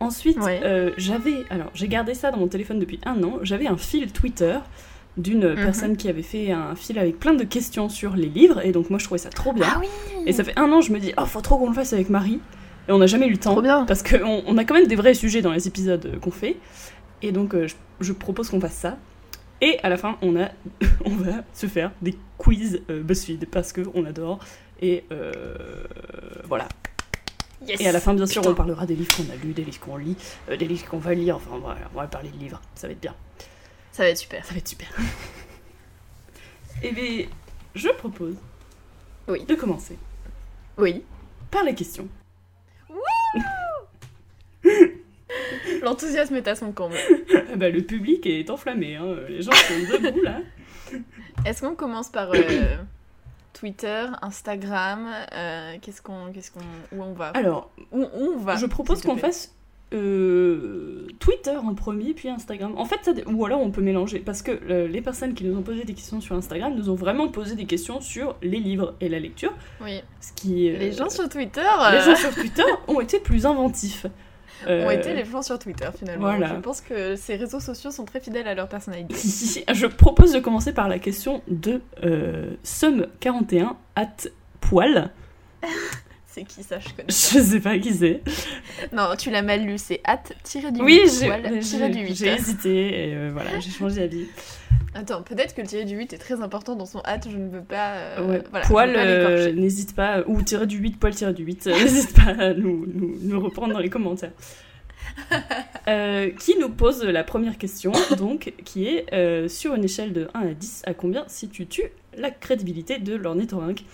Ensuite, 0.00 0.38
Ouais. 0.38 0.60
j'avais. 0.96 1.44
Alors, 1.50 1.68
j'ai 1.74 1.86
gardé 1.88 2.14
ça 2.14 2.30
dans 2.30 2.38
mon 2.38 2.48
téléphone 2.48 2.78
depuis 2.78 2.98
un 3.04 3.22
an. 3.22 3.38
J'avais 3.42 3.66
un 3.66 3.76
fil 3.76 4.10
Twitter 4.12 4.58
d'une 5.16 5.48
Mhm. 5.54 5.54
personne 5.56 5.96
qui 5.96 6.08
avait 6.08 6.22
fait 6.22 6.52
un 6.52 6.74
fil 6.74 6.98
avec 6.98 7.18
plein 7.18 7.34
de 7.34 7.44
questions 7.44 7.88
sur 7.88 8.16
les 8.16 8.28
livres. 8.28 8.64
Et 8.64 8.72
donc, 8.72 8.90
moi, 8.90 8.98
je 8.98 9.04
trouvais 9.04 9.18
ça 9.18 9.30
trop 9.30 9.52
bien. 9.52 9.66
Ah 9.68 9.78
oui 9.80 9.86
Et 10.26 10.32
ça 10.32 10.44
fait 10.44 10.58
un 10.58 10.70
an, 10.72 10.80
je 10.80 10.92
me 10.92 10.98
dis, 10.98 11.12
oh, 11.16 11.24
faut 11.26 11.40
trop 11.40 11.58
qu'on 11.58 11.68
le 11.68 11.74
fasse 11.74 11.92
avec 11.92 12.10
Marie. 12.10 12.40
Et 12.88 12.92
on 12.92 12.98
n'a 12.98 13.06
jamais 13.06 13.26
eu 13.26 13.30
le 13.32 13.38
temps. 13.38 13.52
Trop 13.52 13.62
bien 13.62 13.84
Parce 13.86 14.02
qu'on 14.02 14.42
on 14.46 14.56
a 14.58 14.64
quand 14.64 14.74
même 14.74 14.86
des 14.86 14.94
vrais 14.96 15.14
sujets 15.14 15.42
dans 15.42 15.52
les 15.52 15.66
épisodes 15.66 16.06
euh, 16.06 16.18
qu'on 16.18 16.30
fait. 16.30 16.56
Et 17.22 17.32
donc, 17.32 17.54
euh, 17.54 17.66
je, 17.66 17.74
je 18.00 18.12
propose 18.12 18.48
qu'on 18.50 18.60
fasse 18.60 18.74
ça. 18.74 18.98
Et 19.62 19.78
à 19.82 19.88
la 19.88 19.96
fin, 19.96 20.18
on, 20.22 20.36
a, 20.38 20.50
on 21.06 21.10
va 21.10 21.42
se 21.54 21.66
faire 21.66 21.90
des 22.02 22.14
quiz 22.38 22.82
euh, 22.90 23.02
BuzzFeed 23.02 23.46
parce 23.50 23.72
qu'on 23.72 24.04
adore. 24.04 24.38
Et 24.82 25.04
euh, 25.12 25.32
voilà. 26.46 26.68
Yes. 27.66 27.80
Et 27.80 27.88
à 27.88 27.92
la 27.92 28.00
fin, 28.00 28.12
bien 28.12 28.26
sûr, 28.26 28.42
Putain. 28.42 28.52
on 28.52 28.54
parlera 28.54 28.84
des 28.84 28.94
livres 28.94 29.16
qu'on 29.16 29.32
a 29.32 29.36
lus, 29.42 29.54
des 29.54 29.64
livres 29.64 29.80
qu'on 29.80 29.96
lit, 29.96 30.14
des 30.46 30.66
livres 30.66 30.84
qu'on 30.90 30.98
va 30.98 31.14
lire. 31.14 31.36
Enfin, 31.36 31.58
voilà, 31.60 31.80
on 31.94 31.98
va 31.98 32.06
parler 32.06 32.28
de 32.28 32.38
livres. 32.38 32.60
Ça 32.74 32.86
va 32.86 32.92
être 32.92 33.00
bien. 33.00 33.14
Ça 33.96 34.02
va 34.02 34.10
être 34.10 34.18
super. 34.18 34.44
Ça 34.44 34.52
va 34.52 34.58
être 34.58 34.68
super. 34.68 34.88
Et 36.82 36.92
bien, 36.92 37.24
je 37.74 37.88
propose 37.88 38.36
Oui. 39.26 39.42
de 39.46 39.54
commencer 39.54 39.96
Oui. 40.76 41.02
par 41.50 41.64
les 41.64 41.74
questions. 41.74 42.06
L'enthousiasme 45.82 46.36
est 46.36 46.46
à 46.48 46.54
son 46.54 46.72
comble. 46.72 46.96
Ah 47.52 47.56
bah, 47.56 47.70
le 47.70 47.80
public 47.82 48.26
est 48.26 48.50
enflammé. 48.50 48.96
hein. 48.96 49.16
Les 49.28 49.40
gens 49.42 49.52
sont 49.52 49.74
debout 49.98 50.20
là. 50.22 50.40
Est-ce 51.46 51.62
qu'on 51.62 51.74
commence 51.74 52.10
par 52.10 52.30
euh, 52.34 52.76
Twitter, 53.54 54.06
Instagram 54.20 55.08
euh, 55.32 55.76
Qu'est-ce 55.80 56.02
qu'on, 56.02 56.32
qu'est-ce 56.32 56.50
qu'on, 56.50 56.60
où 56.92 57.02
on 57.02 57.12
va? 57.14 57.28
Alors, 57.30 57.70
Où, 57.92 58.02
où 58.02 58.34
on 58.34 58.36
va 58.38 58.56
je 58.56 58.66
propose 58.66 59.00
qu'on 59.02 59.16
fasse 59.16 59.54
euh, 59.94 61.06
Twitter 61.20 61.56
en 61.56 61.74
premier, 61.74 62.12
puis 62.14 62.28
Instagram. 62.28 62.74
En 62.76 62.84
fait, 62.84 62.98
ça 63.02 63.12
ou 63.26 63.44
alors 63.46 63.60
on 63.60 63.70
peut 63.70 63.80
mélanger, 63.82 64.18
parce 64.18 64.42
que 64.42 64.50
euh, 64.70 64.88
les 64.88 65.00
personnes 65.00 65.34
qui 65.34 65.44
nous 65.44 65.56
ont 65.56 65.62
posé 65.62 65.84
des 65.84 65.94
questions 65.94 66.20
sur 66.20 66.34
Instagram 66.36 66.74
nous 66.76 66.90
ont 66.90 66.94
vraiment 66.94 67.28
posé 67.28 67.54
des 67.54 67.66
questions 67.66 68.00
sur 68.00 68.36
les 68.42 68.58
livres 68.58 68.94
et 69.00 69.08
la 69.08 69.18
lecture, 69.20 69.52
Oui. 69.82 70.02
ce 70.20 70.32
qui... 70.32 70.70
euh, 70.70 70.78
Les 70.78 70.92
gens 70.92 71.08
sur 71.08 71.28
Twitter 71.28 71.62
les 71.92 72.00
gens 72.00 72.16
sur 72.16 72.34
Twitter 72.34 72.64
ont 72.88 73.00
été 73.00 73.20
plus 73.20 73.46
inventifs. 73.46 74.06
ont 74.68 74.90
été 74.90 75.12
les 75.14 75.24
gens 75.24 75.42
sur 75.42 75.58
Twitter 75.58 75.88
finalement. 75.96 76.28
voilà. 76.30 76.48
Je 76.56 76.60
pense 76.60 76.80
que 76.80 77.14
ces 77.14 77.36
réseaux 77.36 77.60
sociaux 77.60 77.90
sont 77.90 78.04
très 78.06 78.20
fidèles 78.20 78.48
à 78.48 78.54
leur 78.54 78.68
personnalité. 78.68 79.14
Je 79.72 79.86
propose 79.86 80.32
de 80.32 80.40
commencer 80.40 80.72
par 80.72 80.88
la 80.88 80.98
question 80.98 81.42
de 81.48 81.80
euh, 82.02 82.54
Somme41 82.64 83.74
at 83.96 84.16
poil. 84.60 85.10
C'est 86.36 86.44
qui 86.44 86.62
ça 86.62 86.78
Je 86.78 86.88
connais. 86.90 87.08
Je 87.08 87.14
sais 87.14 87.60
pas 87.60 87.78
qui 87.78 87.94
c'est. 87.94 88.20
Non, 88.92 89.16
tu 89.18 89.30
l'as 89.30 89.40
mal 89.40 89.64
lu. 89.64 89.78
C'est 89.78 90.02
hâte 90.06 90.34
tiré 90.42 90.70
du 90.70 90.82
Oui, 90.82 91.00
8, 91.02 91.10
j'ai 91.20 91.26
poil, 91.28 91.60
tiré 91.60 91.88
du 91.88 91.98
j'ai- 92.00 92.04
8. 92.08 92.14
j'ai 92.14 92.28
hésité 92.34 93.08
et 93.08 93.14
euh, 93.14 93.30
voilà, 93.32 93.58
j'ai 93.58 93.70
changé 93.70 94.00
d'avis. 94.00 94.26
Attends, 94.94 95.22
peut-être 95.22 95.54
que 95.54 95.62
le 95.62 95.66
tiré 95.66 95.84
du 95.86 95.96
8 95.96 96.12
est 96.12 96.18
très 96.18 96.42
important 96.42 96.76
dans 96.76 96.84
son 96.84 97.00
hâte. 97.06 97.26
Je 97.30 97.38
ne 97.38 97.48
veux 97.48 97.62
pas. 97.62 97.94
euh, 97.94 98.26
Ouais, 98.28 98.42
voilà, 98.50 98.64
je 98.66 98.70
poil, 98.70 98.92
euh, 98.96 99.50
n'hésite 99.54 99.94
pas, 99.96 100.24
ou 100.26 100.42
tirer 100.42 100.66
du 100.66 100.76
8, 100.76 100.98
poil 100.98 101.14
tirer 101.14 101.32
du 101.32 101.42
8, 101.42 101.68
euh, 101.68 101.70
n'hésite 101.82 102.14
pas 102.14 102.32
à 102.38 102.52
nous, 102.52 102.84
nous, 102.86 103.16
nous 103.22 103.40
reprendre 103.40 103.72
dans 103.72 103.80
les 103.80 103.88
commentaires. 103.90 104.32
Euh, 105.88 106.30
qui 106.30 106.58
nous 106.58 106.68
pose 106.68 107.04
la 107.04 107.22
première 107.22 107.58
question, 107.58 107.92
donc, 108.18 108.52
qui 108.64 108.88
est 108.88 109.48
sur 109.48 109.74
une 109.74 109.84
échelle 109.84 110.12
de 110.12 110.28
1 110.34 110.40
à 110.40 110.46
10, 110.52 110.82
à 110.84 110.94
combien 110.94 111.24
situes-tu 111.28 111.84
la 112.18 112.30
crédibilité 112.32 112.98
de 112.98 113.14
l'ornithorynque? 113.14 113.84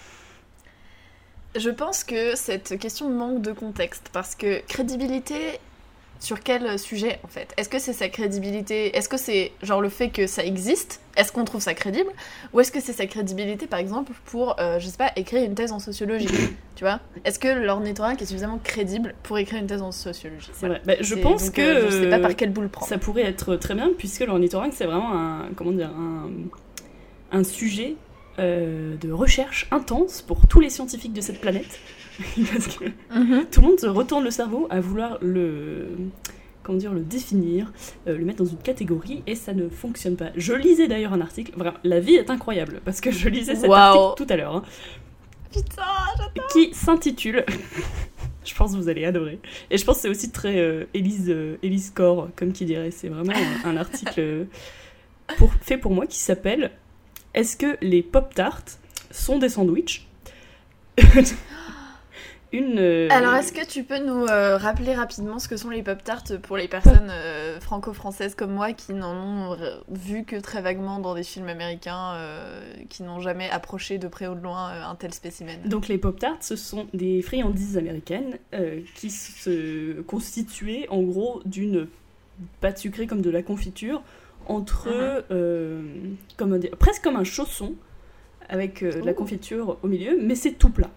Je 1.54 1.70
pense 1.70 2.02
que 2.04 2.34
cette 2.34 2.78
question 2.78 3.10
manque 3.10 3.42
de 3.42 3.52
contexte 3.52 4.08
parce 4.12 4.34
que 4.34 4.60
crédibilité 4.66 5.36
sur 6.22 6.40
quel 6.40 6.78
sujet 6.78 7.18
en 7.24 7.28
fait? 7.28 7.52
Est-ce 7.56 7.68
que 7.68 7.78
c'est 7.78 7.92
sa 7.92 8.08
crédibilité? 8.08 8.96
Est-ce 8.96 9.08
que 9.08 9.16
c'est 9.16 9.52
genre 9.62 9.80
le 9.80 9.88
fait 9.88 10.08
que 10.08 10.26
ça 10.26 10.44
existe? 10.44 11.00
Est-ce 11.16 11.32
qu'on 11.32 11.44
trouve 11.44 11.60
ça 11.60 11.74
crédible? 11.74 12.08
Ou 12.52 12.60
est-ce 12.60 12.70
que 12.70 12.80
c'est 12.80 12.92
sa 12.92 13.06
crédibilité 13.06 13.66
par 13.66 13.80
exemple 13.80 14.12
pour, 14.24 14.58
euh, 14.60 14.78
je 14.78 14.86
sais 14.86 14.96
pas, 14.96 15.10
écrire 15.16 15.42
une 15.42 15.54
thèse 15.54 15.72
en 15.72 15.78
sociologie 15.80 16.28
Tu 16.76 16.84
vois? 16.84 17.00
Est-ce 17.24 17.38
que 17.38 17.48
l'ornithorynque 17.48 18.22
est 18.22 18.26
suffisamment 18.26 18.60
crédible 18.62 19.14
pour 19.24 19.36
écrire 19.36 19.60
une 19.60 19.66
thèse 19.66 19.82
en 19.82 19.92
sociologie? 19.92 20.50
Bah, 20.62 20.94
je 21.00 21.14
pense 21.16 21.46
donc, 21.46 21.54
que 21.54 21.60
euh, 21.60 21.90
je 21.90 22.02
sais 22.02 22.08
pas 22.08 22.20
par 22.20 22.34
quel 22.36 22.50
bout 22.50 22.62
le 22.62 22.68
prendre. 22.68 22.88
ça 22.88 22.98
pourrait 22.98 23.24
être 23.24 23.56
très 23.56 23.74
bien, 23.74 23.90
puisque 23.98 24.20
l'ornithorynque, 24.20 24.74
c'est 24.74 24.86
vraiment 24.86 25.12
un, 25.12 25.48
comment 25.54 25.72
dire, 25.72 25.90
un, 25.90 26.30
un 27.32 27.44
sujet 27.44 27.96
euh, 28.38 28.96
de 28.96 29.10
recherche 29.12 29.66
intense 29.70 30.22
pour 30.22 30.46
tous 30.46 30.60
les 30.60 30.70
scientifiques 30.70 31.12
de 31.12 31.20
cette 31.20 31.40
planète. 31.40 31.78
Parce 32.52 32.66
que 32.76 32.84
Mhm. 33.14 33.46
tout 33.50 33.60
le 33.60 33.66
monde 33.68 33.80
se 33.80 33.86
retourne 33.86 34.24
le 34.24 34.30
cerveau 34.30 34.66
à 34.70 34.80
vouloir 34.80 35.18
le 35.22 35.88
comment 36.62 36.78
dire 36.78 36.92
le 36.92 37.00
définir, 37.00 37.72
euh, 38.06 38.16
le 38.16 38.24
mettre 38.24 38.38
dans 38.44 38.48
une 38.50 38.58
catégorie 38.58 39.22
et 39.26 39.34
ça 39.34 39.52
ne 39.52 39.68
fonctionne 39.68 40.16
pas. 40.16 40.26
Je 40.36 40.52
lisais 40.52 40.86
d'ailleurs 40.86 41.12
un 41.12 41.20
article, 41.20 41.52
vraiment, 41.56 41.76
la 41.82 41.98
vie 42.00 42.14
est 42.14 42.30
incroyable 42.30 42.80
parce 42.84 43.00
que 43.00 43.10
je 43.10 43.28
lisais 43.28 43.56
cet 43.56 43.68
Wow. 43.68 43.74
article 43.74 44.24
tout 44.26 44.32
à 44.32 44.36
l'heure 44.36 44.56
hein, 44.56 44.62
Putain 45.52 45.82
qui 46.52 46.72
s'intitule 46.72 47.44
je 48.44 48.54
pense 48.54 48.72
que 48.72 48.76
vous 48.76 48.88
allez 48.88 49.04
adorer 49.04 49.38
et 49.70 49.76
je 49.78 49.84
pense 49.84 49.96
que 49.96 50.02
c'est 50.02 50.08
aussi 50.08 50.30
très 50.30 50.58
euh, 50.60 50.84
Élise 50.94 51.26
euh, 51.30 51.56
Corr 51.94 52.28
comme 52.36 52.52
qui 52.52 52.64
dirait, 52.64 52.90
c'est 52.90 53.08
vraiment 53.08 53.32
un, 53.64 53.70
un 53.70 53.76
article 53.76 54.46
pour, 55.38 55.52
fait 55.62 55.78
pour 55.78 55.92
moi 55.92 56.06
qui 56.06 56.18
s'appelle 56.18 56.70
Est-ce 57.34 57.56
que 57.56 57.78
les 57.80 58.02
pop 58.02 58.34
tarts 58.34 58.78
sont 59.10 59.38
des 59.38 59.48
sandwichs 59.48 60.06
Une 62.52 62.78
euh, 62.78 63.08
Alors, 63.10 63.34
est-ce 63.34 63.50
que 63.50 63.66
tu 63.66 63.82
peux 63.82 63.98
nous 63.98 64.26
euh, 64.26 64.58
rappeler 64.58 64.92
rapidement 64.94 65.38
ce 65.38 65.48
que 65.48 65.56
sont 65.56 65.70
les 65.70 65.82
pop-tarts 65.82 66.38
pour 66.42 66.58
les 66.58 66.68
personnes 66.68 67.08
euh, 67.10 67.58
franco-françaises 67.60 68.34
comme 68.34 68.52
moi 68.52 68.74
qui 68.74 68.92
n'en 68.92 69.14
ont 69.14 69.56
vu 69.88 70.24
que 70.24 70.36
très 70.36 70.60
vaguement 70.60 70.98
dans 70.98 71.14
des 71.14 71.22
films 71.22 71.48
américains, 71.48 72.14
qui 72.90 73.04
n'ont 73.04 73.20
jamais 73.20 73.48
approché 73.48 73.96
de 73.96 74.06
près 74.06 74.26
ou 74.26 74.34
de 74.34 74.42
loin 74.42 74.70
un 74.86 74.94
tel 74.96 75.14
spécimen? 75.14 75.58
Donc 75.64 75.88
les 75.88 75.96
Pop-Tarts, 75.96 76.42
ce 76.42 76.56
sont 76.56 76.86
des 76.92 77.22
friandises 77.22 77.78
américaines 77.78 78.36
qui 78.96 79.08
se 79.08 80.02
constituaient 80.02 80.86
en 80.90 81.00
gros 81.00 81.40
d'une 81.46 81.88
pâte 82.60 82.76
sucrée 82.76 83.06
comme 83.06 83.22
de 83.22 83.30
la 83.30 83.42
confiture 83.42 84.02
entre, 84.46 84.88
Mhm. 84.88 85.22
euh, 85.30 85.82
comment 86.36 86.56
dire, 86.56 86.70
presque 86.78 87.02
comme 87.02 87.16
un 87.16 87.24
chausson 87.24 87.74
avec 88.48 88.82
euh, 88.82 89.00
de 89.00 89.06
la 89.06 89.14
confiture 89.14 89.78
au 89.82 89.86
milieu, 89.88 90.18
mais 90.20 90.34
c'est 90.34 90.52
tout 90.52 90.70
plat. 90.70 90.90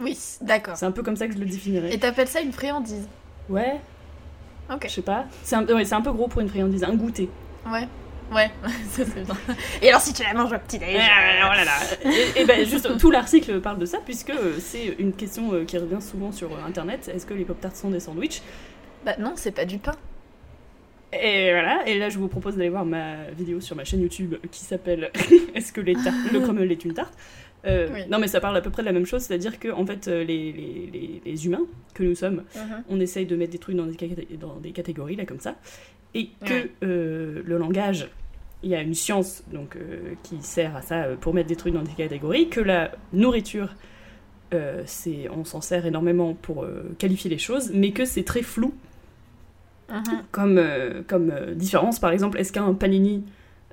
Oui, 0.00 0.16
d'accord. 0.40 0.76
C'est 0.76 0.86
un 0.86 0.92
peu 0.92 1.02
comme 1.02 1.16
ça 1.16 1.26
que 1.26 1.34
je 1.34 1.38
le 1.38 1.46
définirais. 1.46 1.92
Et 1.92 1.98
t'appelles 1.98 2.28
ça 2.28 2.40
une 2.40 2.52
friandise 2.52 3.08
Ouais, 3.48 3.80
Ok. 4.70 4.84
je 4.86 4.92
sais 4.92 5.02
pas. 5.02 5.24
C'est 5.42 5.56
un, 5.56 5.64
ouais, 5.66 5.84
c'est 5.84 5.94
un 5.94 6.02
peu 6.02 6.12
gros 6.12 6.28
pour 6.28 6.40
une 6.40 6.48
friandise, 6.48 6.84
un 6.84 6.94
goûter. 6.94 7.28
Ouais. 7.70 7.88
Ouais, 8.30 8.50
ça 8.90 9.04
c'est 9.06 9.24
bien. 9.24 9.34
Et 9.80 9.88
alors 9.88 10.02
si 10.02 10.12
tu 10.12 10.22
la 10.22 10.34
manges 10.34 10.52
au 10.52 10.58
petit-déj 10.58 10.94
Oh 11.00 11.54
là 11.54 11.64
là. 11.64 11.72
Et, 12.36 12.42
et 12.42 12.44
ben 12.44 12.64
juste 12.66 12.98
tout 12.98 13.10
l'article 13.10 13.58
parle 13.62 13.78
de 13.78 13.86
ça 13.86 13.98
puisque 14.04 14.28
euh, 14.30 14.58
c'est 14.60 14.84
une 14.98 15.14
question 15.14 15.64
qui 15.64 15.78
revient 15.78 16.02
souvent 16.02 16.30
sur 16.30 16.50
internet. 16.66 17.10
Est-ce 17.12 17.24
que 17.24 17.32
les 17.32 17.46
pop 17.46 17.58
tarts 17.58 17.74
sont 17.74 17.88
des 17.88 18.00
sandwichs? 18.00 18.42
Bah 19.06 19.14
non, 19.18 19.32
c'est 19.34 19.52
pas 19.52 19.64
du 19.64 19.78
pain. 19.78 19.94
Et 21.12 21.50
voilà. 21.52 21.86
Et 21.88 21.98
là 21.98 22.08
je 22.10 22.18
vous 22.18 22.28
propose 22.28 22.56
d'aller 22.56 22.68
voir 22.68 22.84
ma 22.84 23.30
vidéo 23.30 23.60
sur 23.60 23.74
ma 23.76 23.84
chaîne 23.84 24.02
YouTube 24.02 24.34
qui 24.50 24.60
s'appelle 24.64 25.10
Est-ce 25.54 25.72
que 25.72 25.80
les 25.80 25.94
le 26.32 26.40
crumble 26.40 26.70
est 26.70 26.84
une 26.84 26.94
tarte 26.94 27.14
Euh, 27.66 27.88
Oui. 27.92 28.00
Non, 28.10 28.18
mais 28.18 28.28
ça 28.28 28.40
parle 28.40 28.56
à 28.56 28.60
peu 28.60 28.70
près 28.70 28.82
de 28.82 28.86
la 28.86 28.92
même 28.92 29.06
chose, 29.06 29.22
c'est-à-dire 29.22 29.58
que 29.58 29.68
en 29.70 29.84
fait, 29.86 30.06
euh, 30.08 30.22
les, 30.22 30.52
les, 30.52 30.88
les- 30.92 31.22
les 31.24 31.46
humains 31.46 31.62
que 31.94 32.02
nous 32.04 32.14
sommes, 32.14 32.44
on 32.88 33.00
essaye 33.00 33.26
de 33.26 33.34
mettre 33.36 33.52
des 33.52 33.58
trucs 33.58 33.74
dans 33.76 33.86
des, 33.86 33.96
dans 34.40 34.56
des 34.56 34.70
catégories, 34.72 35.16
là, 35.16 35.24
comme 35.26 35.40
ça, 35.40 35.56
et 36.14 36.28
que 36.44 36.52
Ouais. 36.54 36.70
euh, 36.84 37.42
le 37.44 37.58
langage, 37.58 38.08
il 38.62 38.70
y 38.70 38.74
a 38.76 38.80
une 38.82 38.94
science 38.94 39.42
donc, 39.52 39.74
euh, 39.76 40.14
qui 40.22 40.36
sert 40.42 40.76
à 40.76 40.82
ça 40.82 41.04
pour 41.20 41.34
mettre 41.34 41.48
des 41.48 41.56
trucs 41.56 41.74
dans 41.74 41.82
des 41.82 41.92
catégories, 41.92 42.48
que 42.48 42.60
la 42.60 42.92
nourriture, 43.12 43.74
c'est, 44.86 45.28
on 45.30 45.44
s'en 45.44 45.60
sert 45.60 45.84
énormément 45.84 46.34
pour 46.34 46.64
qualifier 46.98 47.28
les 47.30 47.38
choses, 47.38 47.70
mais 47.74 47.90
que 47.92 48.04
c'est 48.04 48.24
très 48.24 48.42
flou 48.42 48.72
Mhm. 49.90 50.22
comme, 50.32 50.58
euh, 50.58 51.02
comme 51.06 51.30
euh, 51.30 51.54
différence. 51.54 51.98
Par 51.98 52.10
exemple, 52.10 52.38
est-ce 52.38 52.52
qu'un 52.52 52.74
panini, 52.74 53.24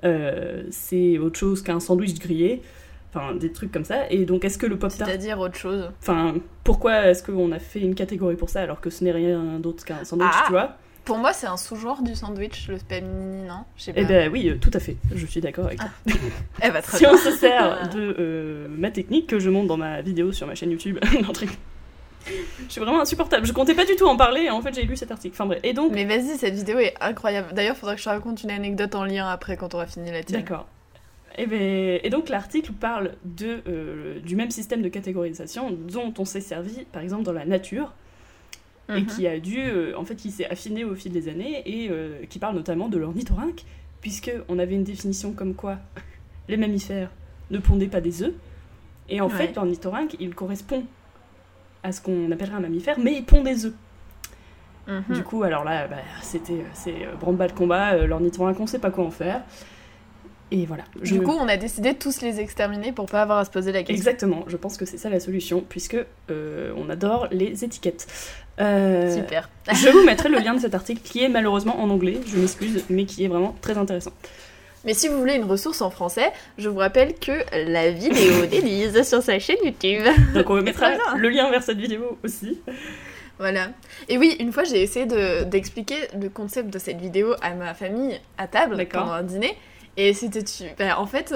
euh, 0.04 0.62
c'est 0.70 1.18
autre 1.18 1.38
chose 1.38 1.62
qu'un 1.62 1.80
sandwich 1.80 2.18
grillé? 2.18 2.62
Enfin, 3.14 3.34
des 3.34 3.50
trucs 3.52 3.72
comme 3.72 3.84
ça. 3.84 4.10
Et 4.10 4.24
donc, 4.24 4.44
est-ce 4.44 4.58
que 4.58 4.66
le 4.66 4.78
pop-tart 4.78 5.06
C'est-à-dire 5.08 5.38
autre 5.38 5.56
chose. 5.56 5.90
Enfin, 6.02 6.34
pourquoi 6.64 7.06
est-ce 7.06 7.22
qu'on 7.22 7.50
a 7.52 7.58
fait 7.58 7.80
une 7.80 7.94
catégorie 7.94 8.36
pour 8.36 8.50
ça 8.50 8.60
alors 8.60 8.80
que 8.80 8.90
ce 8.90 9.04
n'est 9.04 9.12
rien 9.12 9.58
d'autre 9.58 9.84
qu'un 9.84 10.04
sandwich, 10.04 10.28
Ah. 10.32 10.42
tu 10.46 10.52
vois? 10.52 10.76
Pour 11.04 11.18
moi, 11.18 11.32
c'est 11.32 11.46
un 11.46 11.56
sous-genre 11.56 12.02
du 12.02 12.14
sandwich, 12.16 12.66
le 12.68 12.78
panini, 12.78 13.42
non? 13.46 13.60
Sais 13.76 13.92
pas. 13.92 14.00
Eh 14.00 14.04
ben 14.04 14.30
oui, 14.32 14.58
tout 14.60 14.72
à 14.74 14.80
fait, 14.80 14.96
je 15.14 15.24
suis 15.24 15.40
d'accord 15.40 15.66
avec 15.66 15.78
toi. 15.78 15.88
Eh 16.62 16.70
ben, 16.70 16.82
très 16.82 16.98
Si 16.98 17.04
bien. 17.04 17.12
on 17.14 17.16
se 17.16 17.30
sert 17.30 17.88
de 17.94 18.66
ma 18.76 18.90
technique 18.90 19.28
que 19.28 19.38
je 19.38 19.48
montre 19.48 19.68
dans 19.68 19.76
ma 19.76 20.02
vidéo 20.02 20.32
sur 20.32 20.46
ma 20.48 20.54
chaîne 20.56 20.72
YouTube, 20.72 20.98
non, 21.22 21.32
truc. 21.32 21.50
Je 22.66 22.72
suis 22.72 22.80
vraiment 22.80 23.00
insupportable. 23.00 23.46
Je 23.46 23.52
comptais 23.52 23.74
pas 23.74 23.84
du 23.84 23.94
tout 23.96 24.06
en 24.06 24.16
parler 24.16 24.42
et 24.42 24.50
en 24.50 24.60
fait 24.60 24.74
j'ai 24.74 24.82
lu 24.82 24.96
cet 24.96 25.10
article. 25.10 25.34
Enfin 25.34 25.46
bref. 25.46 25.60
Et 25.62 25.72
donc, 25.72 25.92
Mais 25.92 26.04
vas-y, 26.04 26.36
cette 26.36 26.54
vidéo 26.54 26.78
est 26.78 26.94
incroyable. 27.00 27.52
D'ailleurs, 27.54 27.76
faudra 27.76 27.94
que 27.94 28.00
je 28.00 28.04
te 28.04 28.08
raconte 28.10 28.42
une 28.42 28.50
anecdote 28.50 28.94
en 28.94 29.04
lien 29.04 29.28
après 29.28 29.56
quand 29.56 29.74
on 29.74 29.78
aura 29.78 29.86
fini 29.86 30.10
la 30.10 30.22
tienne. 30.22 30.40
D'accord. 30.40 30.66
Et, 31.38 31.46
ben, 31.46 32.00
et 32.02 32.08
donc 32.10 32.28
l'article 32.30 32.72
parle 32.72 33.12
de, 33.24 33.58
euh, 33.68 34.18
du 34.20 34.36
même 34.36 34.50
système 34.50 34.80
de 34.82 34.88
catégorisation 34.88 35.70
dont 35.70 36.12
on 36.18 36.24
s'est 36.24 36.40
servi 36.40 36.84
par 36.92 37.02
exemple 37.02 37.24
dans 37.24 37.32
la 37.32 37.44
nature 37.44 37.92
et 38.88 39.00
Mhm. 39.00 39.06
qui 39.06 39.26
a 39.26 39.38
dû, 39.38 39.58
euh, 39.60 39.92
en 39.98 40.04
fait, 40.04 40.14
qui 40.14 40.30
s'est 40.30 40.48
affiné 40.48 40.84
au 40.84 40.94
fil 40.94 41.12
des 41.12 41.28
années 41.28 41.62
et 41.66 41.88
euh, 41.90 42.20
qui 42.30 42.38
parle 42.38 42.54
notamment 42.54 42.88
de 42.88 42.96
l'ornithorynque 42.98 43.64
puisque 44.00 44.30
on 44.48 44.58
avait 44.58 44.74
une 44.76 44.84
définition 44.84 45.32
comme 45.32 45.54
quoi 45.54 45.76
les 46.48 46.56
mammifères 46.56 47.10
ne 47.50 47.58
pondaient 47.58 47.88
pas 47.88 48.00
des 48.00 48.22
œufs 48.22 48.32
et 49.08 49.20
en 49.20 49.26
Ouais. 49.28 49.34
fait 49.36 49.54
l'ornithorynque 49.56 50.16
il 50.20 50.34
correspond 50.34 50.84
à 51.82 51.92
ce 51.92 52.00
qu'on 52.00 52.30
appellerait 52.30 52.56
un 52.56 52.60
mammifère 52.60 52.98
mais 52.98 53.14
il 53.14 53.24
pond 53.24 53.42
des 53.42 53.66
œufs. 53.66 53.74
Mhm. 54.86 55.16
Du 55.16 55.24
coup, 55.24 55.42
alors 55.42 55.64
là, 55.64 55.88
bah, 55.88 55.96
c'était 56.22 56.64
c'est 56.72 57.06
euh, 57.06 57.16
branle-bas 57.18 57.48
de 57.48 57.52
combat, 57.52 57.94
euh, 57.94 58.06
l'ornithorynque, 58.06 58.60
on 58.60 58.68
sait 58.68 58.78
pas 58.78 58.90
quoi 58.90 59.04
en 59.04 59.10
faire. 59.10 59.42
Et 60.52 60.64
voilà. 60.64 60.84
Du 61.02 61.20
coup, 61.22 61.32
on 61.32 61.48
a 61.48 61.56
décidé 61.56 61.92
de 61.92 61.98
tous 61.98 62.20
les 62.20 62.38
exterminer 62.38 62.92
pour 62.92 63.06
pas 63.06 63.22
avoir 63.22 63.38
à 63.38 63.44
se 63.44 63.50
poser 63.50 63.72
la 63.72 63.80
question. 63.80 63.96
Exactement, 63.96 64.44
je 64.46 64.56
pense 64.56 64.76
que 64.76 64.84
c'est 64.84 64.96
ça 64.96 65.10
la 65.10 65.18
solution, 65.18 65.64
puisque 65.68 65.96
euh, 66.30 66.72
on 66.76 66.88
adore 66.88 67.26
les 67.32 67.64
étiquettes. 67.64 68.06
Euh, 68.60 69.12
Super. 69.12 69.50
Je 69.72 69.88
vous 69.88 70.04
mettrai 70.04 70.28
le 70.28 70.38
lien 70.38 70.54
de 70.54 70.60
cet 70.60 70.74
article 70.74 71.00
qui 71.02 71.24
est 71.24 71.28
malheureusement 71.28 71.80
en 71.80 71.90
anglais, 71.90 72.20
je 72.26 72.38
m'excuse, 72.38 72.84
mais 72.88 73.06
qui 73.06 73.24
est 73.24 73.28
vraiment 73.28 73.56
très 73.60 73.76
intéressant. 73.76 74.12
Mais 74.86 74.94
si 74.94 75.08
vous 75.08 75.18
voulez 75.18 75.34
une 75.34 75.44
ressource 75.44 75.82
en 75.82 75.90
français, 75.90 76.32
je 76.58 76.68
vous 76.68 76.78
rappelle 76.78 77.14
que 77.18 77.32
la 77.70 77.90
vidéo 77.90 78.46
d'Élise 78.50 79.02
sur 79.02 79.22
sa 79.22 79.38
chaîne 79.38 79.56
YouTube. 79.64 80.04
Donc 80.34 80.48
on 80.48 80.62
mettra 80.62 80.86
Très 80.92 80.96
bien. 80.96 81.16
le 81.16 81.28
lien 81.28 81.50
vers 81.50 81.62
cette 81.62 81.78
vidéo 81.78 82.18
aussi. 82.24 82.60
Voilà. 83.38 83.68
Et 84.08 84.16
oui, 84.16 84.36
une 84.40 84.52
fois, 84.52 84.64
j'ai 84.64 84.82
essayé 84.82 85.04
de- 85.04 85.44
d'expliquer 85.44 85.96
le 86.18 86.30
concept 86.30 86.70
de 86.70 86.78
cette 86.78 86.98
vidéo 86.98 87.34
à 87.42 87.52
ma 87.54 87.74
famille 87.74 88.18
à 88.38 88.46
table 88.46 88.86
pendant 88.90 89.12
un 89.12 89.22
dîner. 89.22 89.56
Et 89.98 90.12
c'était 90.14 90.44
super. 90.46 91.00
En 91.00 91.06
fait, 91.06 91.34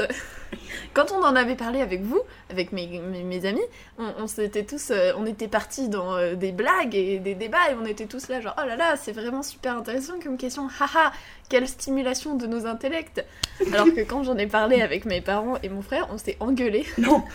quand 0.94 1.12
on 1.12 1.22
en 1.24 1.34
avait 1.34 1.56
parlé 1.56 1.80
avec 1.80 2.02
vous, 2.02 2.20
avec 2.50 2.72
mes, 2.72 2.86
mes, 2.86 3.22
mes 3.22 3.46
amis, 3.46 3.60
on, 3.98 4.04
on 4.18 4.26
s'était 4.26 4.64
tous, 4.64 4.90
euh, 4.90 5.12
on 5.16 5.24
était 5.26 5.48
partis 5.48 5.88
dans 5.88 6.14
euh, 6.16 6.34
des 6.34 6.52
blagues 6.52 6.94
et 6.94 7.18
des 7.18 7.34
débats 7.34 7.70
et 7.70 7.74
on 7.80 7.86
était 7.86 8.04
tous 8.06 8.28
là 8.28 8.40
genre 8.42 8.54
oh 8.62 8.66
là 8.66 8.76
là, 8.76 8.96
c'est 8.96 9.12
vraiment 9.12 9.42
super 9.42 9.76
intéressant 9.78 10.14
comme 10.22 10.36
question. 10.36 10.68
Haha, 10.78 11.10
quelle 11.50 11.68
stimulation 11.68 12.36
de 12.36 12.46
nos 12.46 12.64
intellects. 12.64 13.22
Alors 13.72 13.92
que 13.94 14.00
quand 14.00 14.22
j'en 14.22 14.38
ai 14.38 14.46
parlé 14.46 14.80
avec 14.80 15.04
mes 15.04 15.20
parents 15.20 15.58
et 15.62 15.68
mon 15.68 15.82
frère, 15.82 16.08
on 16.10 16.16
s'est 16.16 16.36
engueulés. 16.40 16.86
Non, 16.96 17.22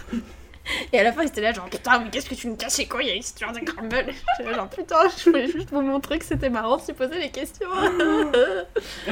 Et 0.92 0.98
à 0.98 1.04
la 1.04 1.12
fin, 1.12 1.22
ils 1.22 1.28
étaient 1.28 1.42
là, 1.42 1.54
genre, 1.54 1.70
putain, 1.70 2.00
mais 2.00 2.10
qu'est-ce 2.10 2.28
que 2.28 2.34
tu 2.34 2.50
me 2.50 2.56
casses 2.56 2.80
les 2.80 2.88
couilles 2.88 3.12
avec 3.12 3.24
cette 3.24 3.36
histoire 3.36 3.54
de 3.54 3.60
crumble 3.60 4.06
genre, 4.56 4.68
putain, 4.68 4.96
je 5.16 5.30
voulais 5.30 5.48
juste 5.48 5.70
vous 5.70 5.82
montrer 5.82 6.18
que 6.18 6.26
c'était 6.26 6.50
marrant 6.50 6.78
de 6.78 6.82
se 6.82 6.92
poser 6.92 7.20
les 7.20 7.30
questions. 7.30 7.70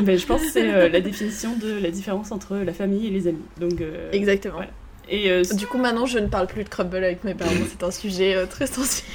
ben, 0.02 0.18
je 0.18 0.26
pense 0.26 0.42
que 0.42 0.50
c'est 0.50 0.74
euh, 0.74 0.90
la 0.90 1.00
définition 1.00 1.56
de 1.56 1.78
la 1.78 1.92
différence 1.92 2.32
entre 2.32 2.56
la 2.56 2.74
famille 2.74 3.06
et 3.06 3.12
les 3.12 3.28
amis. 3.28 3.46
Donc, 3.60 3.82
euh, 3.82 4.10
Exactement. 4.12 4.62
Et, 5.10 5.30
euh, 5.30 5.44
Du 5.54 5.68
coup, 5.68 5.78
maintenant, 5.78 6.06
je 6.06 6.20
ne 6.20 6.28
parle 6.28 6.48
plus 6.48 6.64
de 6.64 6.70
crumble 6.70 6.98
avec 6.98 7.24
mes 7.24 7.34
parents. 7.34 7.52
C'est 7.70 7.84
un 7.84 7.92
sujet 7.92 8.36
euh, 8.36 8.46
très 8.46 8.68
sensible. 8.68 9.08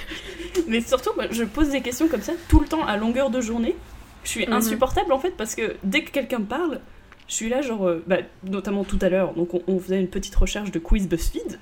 Mais 0.66 0.80
surtout, 0.80 1.10
moi, 1.16 1.26
je 1.30 1.44
pose 1.44 1.70
des 1.70 1.80
questions 1.80 2.08
comme 2.08 2.22
ça 2.22 2.32
tout 2.48 2.60
le 2.60 2.66
temps 2.66 2.84
à 2.86 2.96
longueur 2.96 3.30
de 3.30 3.40
journée. 3.40 3.74
Je 4.24 4.30
suis 4.30 4.46
Mhm. 4.46 4.52
insupportable 4.52 5.12
en 5.12 5.18
fait 5.18 5.36
parce 5.36 5.54
que 5.54 5.76
dès 5.84 6.02
que 6.04 6.10
quelqu'un 6.10 6.38
me 6.40 6.44
parle, 6.46 6.80
je 7.28 7.34
suis 7.34 7.48
là 7.48 7.60
genre, 7.62 7.86
euh, 7.86 8.02
bah, 8.06 8.18
notamment 8.44 8.84
tout 8.84 8.98
à 9.02 9.08
l'heure, 9.08 9.34
donc 9.34 9.54
on, 9.54 9.62
on 9.68 9.78
faisait 9.78 10.00
une 10.00 10.08
petite 10.08 10.34
recherche 10.34 10.70
de 10.70 10.78
quiz 10.78 11.08
BuzzFeed 11.08 11.58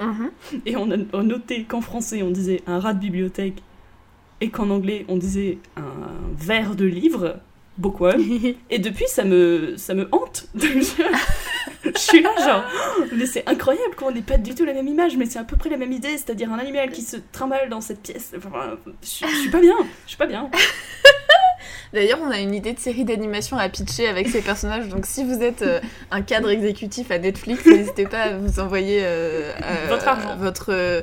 Mhm. 0.00 0.30
et 0.66 0.76
on 0.76 0.90
a 0.90 1.22
noté 1.22 1.64
qu'en 1.64 1.80
français 1.82 2.22
on 2.22 2.30
disait 2.30 2.62
un 2.66 2.78
rat 2.80 2.94
de 2.94 3.00
bibliothèque 3.00 3.62
et 4.40 4.48
qu'en 4.48 4.70
anglais 4.70 5.04
on 5.08 5.16
disait 5.18 5.58
un 5.76 5.82
verre 6.38 6.74
de 6.74 6.86
livre, 6.86 7.36
bookworm. 7.76 8.18
Et 8.70 8.78
depuis 8.78 9.06
ça 9.08 9.24
me 9.24 9.74
ça 9.76 9.92
me 9.94 10.08
hante. 10.12 10.46
Je, 11.82 11.90
je 11.94 11.98
suis 11.98 12.20
là 12.22 12.30
genre, 12.44 12.62
oh, 12.98 13.04
mais 13.14 13.24
c'est 13.26 13.48
incroyable 13.48 13.94
qu'on 13.96 14.10
n'ait 14.10 14.20
pas 14.20 14.36
du 14.36 14.54
tout 14.54 14.64
la 14.66 14.74
même 14.74 14.86
image, 14.88 15.16
mais 15.16 15.24
c'est 15.24 15.38
à 15.38 15.44
peu 15.44 15.56
près 15.56 15.70
la 15.70 15.78
même 15.78 15.92
idée, 15.92 16.10
c'est-à-dire 16.18 16.52
un 16.52 16.58
animal 16.58 16.90
qui 16.90 17.00
se 17.00 17.16
trimballe 17.32 17.70
dans 17.70 17.80
cette 17.80 18.02
pièce. 18.02 18.34
Enfin, 18.36 18.76
je, 19.02 19.26
je 19.26 19.34
suis 19.40 19.50
pas 19.50 19.60
bien, 19.60 19.76
je 20.04 20.08
suis 20.10 20.18
pas 20.18 20.26
bien. 20.26 20.50
D'ailleurs, 21.92 22.18
on 22.22 22.30
a 22.30 22.38
une 22.38 22.54
idée 22.54 22.72
de 22.72 22.78
série 22.78 23.04
d'animation 23.04 23.56
à 23.56 23.68
pitcher 23.68 24.06
avec 24.06 24.28
ces 24.28 24.42
personnages. 24.42 24.88
Donc, 24.88 25.06
si 25.06 25.24
vous 25.24 25.42
êtes 25.42 25.62
euh, 25.62 25.80
un 26.10 26.22
cadre 26.22 26.48
exécutif 26.50 27.10
à 27.10 27.18
Netflix, 27.18 27.66
n'hésitez 27.66 28.06
pas 28.06 28.22
à 28.22 28.36
vous 28.36 28.60
envoyer 28.60 29.00
euh, 29.02 29.52
euh, 29.62 29.86
Votre 29.88 30.08
argent. 30.08 30.36
Votre. 30.36 30.66
euh, 30.72 31.00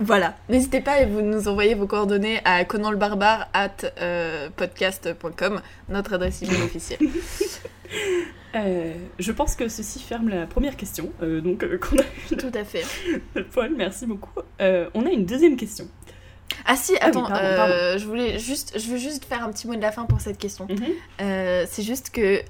voilà, 0.00 0.34
n'hésitez 0.48 0.80
pas 0.80 0.92
à 0.92 1.06
vous 1.06 1.20
nous 1.20 1.46
envoyer 1.46 1.74
vos 1.74 1.86
coordonnées 1.86 2.40
à 2.44 2.64
conanlebarbare 2.64 3.48
at 3.54 3.70
euh, 4.00 4.48
podcast.com, 4.56 5.60
notre 5.88 6.14
adresse 6.14 6.42
email 6.42 6.62
officielle. 6.62 6.98
Euh, 8.54 8.94
je 9.18 9.30
pense 9.30 9.56
que 9.56 9.68
ceci 9.68 10.00
ferme 10.00 10.30
la 10.30 10.46
première 10.46 10.76
question, 10.76 11.12
euh, 11.22 11.42
donc 11.42 11.62
euh, 11.62 11.78
qu'on 11.78 11.96
a 11.98 12.34
Tout 12.36 12.50
à 12.54 12.64
fait. 12.64 12.82
Paul, 13.52 13.74
merci 13.76 14.06
beaucoup. 14.06 14.40
Euh, 14.62 14.88
on 14.94 15.04
a 15.04 15.10
une 15.10 15.26
deuxième 15.26 15.56
question. 15.56 15.86
Ah 16.66 16.76
si, 16.76 16.92
Ah 17.00 17.06
oui, 17.06 17.10
attends, 17.10 17.26
pardon, 17.28 17.42
euh, 17.42 17.98
je 17.98 18.06
voulais 18.06 18.38
juste, 18.38 18.78
je 18.78 18.88
veux 18.88 18.98
juste 18.98 19.24
faire 19.24 19.44
un 19.44 19.50
petit 19.50 19.66
mot 19.66 19.74
de 19.74 19.80
la 19.80 19.92
fin 19.92 20.04
pour 20.04 20.20
cette 20.20 20.38
question. 20.38 20.66
Mhm. 20.68 20.86
Euh, 21.20 21.66
c'est 21.68 21.82
juste 21.82 22.10
que, 22.10 22.42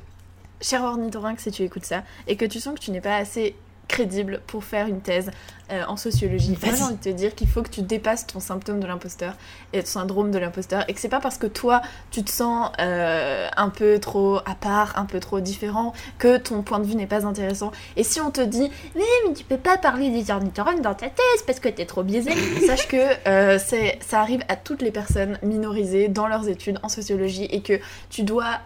cher 0.61 0.83
ornithorynque, 0.83 1.41
si 1.41 1.51
tu 1.51 1.63
écoutes 1.63 1.85
ça, 1.85 2.03
et 2.27 2.37
que 2.37 2.45
tu 2.45 2.61
sens 2.61 2.75
que 2.75 2.81
tu 2.81 2.91
n'es 2.91 3.01
pas 3.01 3.17
assez 3.17 3.55
crédible 3.89 4.41
pour 4.47 4.65
faire 4.65 4.87
une 4.87 5.01
thèse 5.01 5.31
euh, 5.71 5.83
en 5.87 5.99
sociologie, 5.99 6.57
moi 6.65 6.75
j'ai 6.75 6.83
envie 6.83 6.95
de 6.95 7.01
te 7.01 7.09
dire 7.11 7.35
qu'il 7.35 7.49
faut 7.49 7.63
que 7.63 7.69
tu 7.69 7.83
dépasses 7.83 8.27
ton 8.27 8.41
symptôme 8.41 8.81
de 8.81 8.87
l'imposteur 8.87 9.35
et 9.75 9.81
ton 9.83 9.87
syndrome 9.87 10.31
de 10.31 10.39
l'imposteur, 10.39 10.85
et 10.89 10.95
que 10.95 11.01
c'est 11.01 11.11
pas 11.11 11.21
parce 11.21 11.37
que 11.37 11.47
toi 11.47 11.83
tu 12.11 12.23
te 12.23 12.31
sens 12.31 12.71
euh, 12.81 13.49
un 13.55 13.69
peu 13.69 13.99
trop 13.99 14.37
à 14.47 14.55
part, 14.59 14.99
un 14.99 15.05
peu 15.05 15.21
trop 15.21 15.41
différent, 15.41 15.93
que 16.19 16.39
ton 16.39 16.63
point 16.63 16.79
de 16.79 16.85
vue 16.85 16.95
n'est 16.95 17.07
pas 17.07 17.27
intéressant. 17.27 17.71
Et 17.97 18.03
si 18.03 18.19
on 18.19 18.31
te 18.31 18.41
dit, 18.41 18.71
mais 18.95 19.35
tu 19.35 19.45
peux 19.45 19.59
pas 19.59 19.77
parler 19.77 20.09
des 20.09 20.31
ornithorynques 20.31 20.81
dans 20.81 20.95
ta 20.95 21.09
thèse 21.09 21.43
parce 21.47 21.61
que 21.61 21.69
t'es 21.69 21.85
trop 21.85 22.03
biaisé, 22.03 22.31
sache 22.67 22.89
que 22.89 23.29
euh, 23.29 23.59
c'est, 23.59 23.99
ça 24.01 24.21
arrive 24.21 24.41
à 24.49 24.57
toutes 24.57 24.81
les 24.81 24.91
personnes 24.91 25.39
minorisées 25.43 26.09
dans 26.09 26.29
leurs 26.29 26.49
études 26.49 26.79
en 26.83 26.89
sociologie 26.89 27.45
et 27.45 27.61
que 27.61 27.79
tu 28.09 28.23
dois 28.23 28.61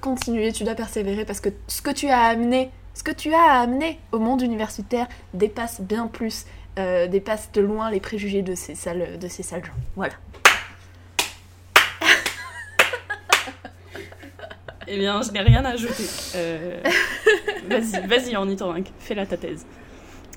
continuer, 0.00 0.52
tu 0.52 0.64
dois 0.64 0.74
persévérer 0.74 1.26
parce 1.26 1.40
que 1.40 1.50
ce 1.66 1.82
que 1.82 1.90
tu 1.90 2.08
as 2.08 2.22
amené, 2.22 2.70
ce 2.94 3.02
que 3.02 3.10
tu 3.10 3.32
as 3.34 3.60
amené 3.60 3.98
au 4.12 4.18
monde 4.18 4.42
universitaire 4.42 5.06
dépasse 5.34 5.80
bien 5.80 6.06
plus, 6.06 6.44
euh, 6.78 7.06
dépasse 7.06 7.50
de 7.52 7.60
loin 7.60 7.90
les 7.90 8.00
préjugés 8.00 8.42
de 8.42 8.54
ces 8.54 8.74
sales, 8.74 9.18
de 9.18 9.28
ces 9.28 9.42
sales 9.42 9.64
gens. 9.64 9.72
Voilà. 9.96 10.14
Eh 14.88 14.98
bien, 14.98 15.22
je 15.22 15.30
n'ai 15.30 15.40
rien 15.40 15.64
à 15.64 15.70
ajouter. 15.70 16.04
Euh, 16.34 16.80
vas-y, 17.68 18.06
vas-y, 18.06 18.36
ornithorynque, 18.36 18.88
fais-la 18.98 19.24
ta 19.26 19.36
thèse. 19.36 19.64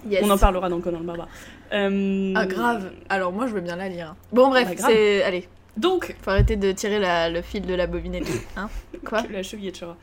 Yes. 0.08 0.22
On 0.24 0.30
en 0.30 0.38
parlera 0.38 0.70
dans 0.70 0.80
Conan 0.82 1.00
le 1.00 1.06
Barbare. 1.06 1.28
Euh, 1.74 2.32
Ah 2.36 2.46
grave. 2.46 2.92
Alors 3.10 3.34
moi 3.34 3.48
je 3.48 3.54
veux 3.54 3.62
bien 3.62 3.76
la 3.76 3.90
lire. 3.90 4.16
Bon 4.32 4.50
bref, 4.50 4.68
Bah, 4.68 4.84
c'est 4.88 5.24
allez, 5.24 5.50
Donc, 5.78 6.16
faut 6.22 6.30
arrêter 6.30 6.58
de 6.58 6.72
tirer 6.72 7.00
la- 7.00 7.28
le 7.30 7.42
fil 7.42 7.66
de 7.66 7.74
la 7.74 7.88
bobinette, 7.88 8.28
hein 8.56 8.70
Quoi 9.06 9.24
la 9.32 9.42
cheville 9.42 9.72
de 9.72 9.78
Chora. 9.78 9.98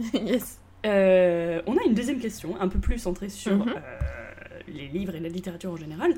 Yes. 0.14 0.58
Euh, 0.86 1.60
on 1.66 1.76
a 1.76 1.82
une 1.84 1.94
deuxième 1.94 2.18
question, 2.20 2.58
un 2.60 2.68
peu 2.68 2.78
plus 2.78 2.98
centrée 2.98 3.28
sur 3.28 3.52
Mhm. 3.56 3.74
euh, 3.76 4.60
les 4.68 4.86
livres 4.88 5.14
et 5.14 5.20
la 5.20 5.28
littérature 5.28 5.72
en 5.72 5.76
général, 5.76 6.14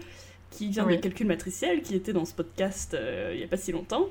qui 0.51 0.69
vient 0.71 0.85
Oui. 0.87 0.95
des 0.97 1.01
calculs 1.01 1.27
matriciels, 1.27 1.83
qui 1.83 1.95
était 1.95 2.13
dans 2.13 2.25
ce 2.25 2.35
podcast 2.35 2.95
euh, 2.95 3.31
il 3.33 3.39
n'y 3.39 3.45
a 3.45 3.49
pas 3.49 3.57
si 3.57 3.73
longtemps. 3.73 4.07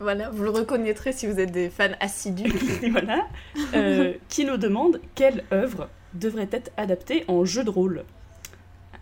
Voilà, 0.00 0.30
vous 0.30 0.42
le 0.42 0.50
reconnaîtrez 0.50 1.12
si 1.12 1.26
vous 1.26 1.38
êtes 1.38 1.52
des 1.52 1.70
fans 1.70 1.92
assidus. 2.00 2.52
Voilà, 2.90 3.26
qui 4.28 4.44
nous 4.44 4.56
demande 4.56 5.00
quelle 5.14 5.44
œuvre 5.52 5.88
devrait 6.14 6.48
être 6.50 6.70
adaptée 6.76 7.24
en 7.28 7.44
jeu 7.44 7.62
de 7.64 7.70
rôle. 7.70 8.04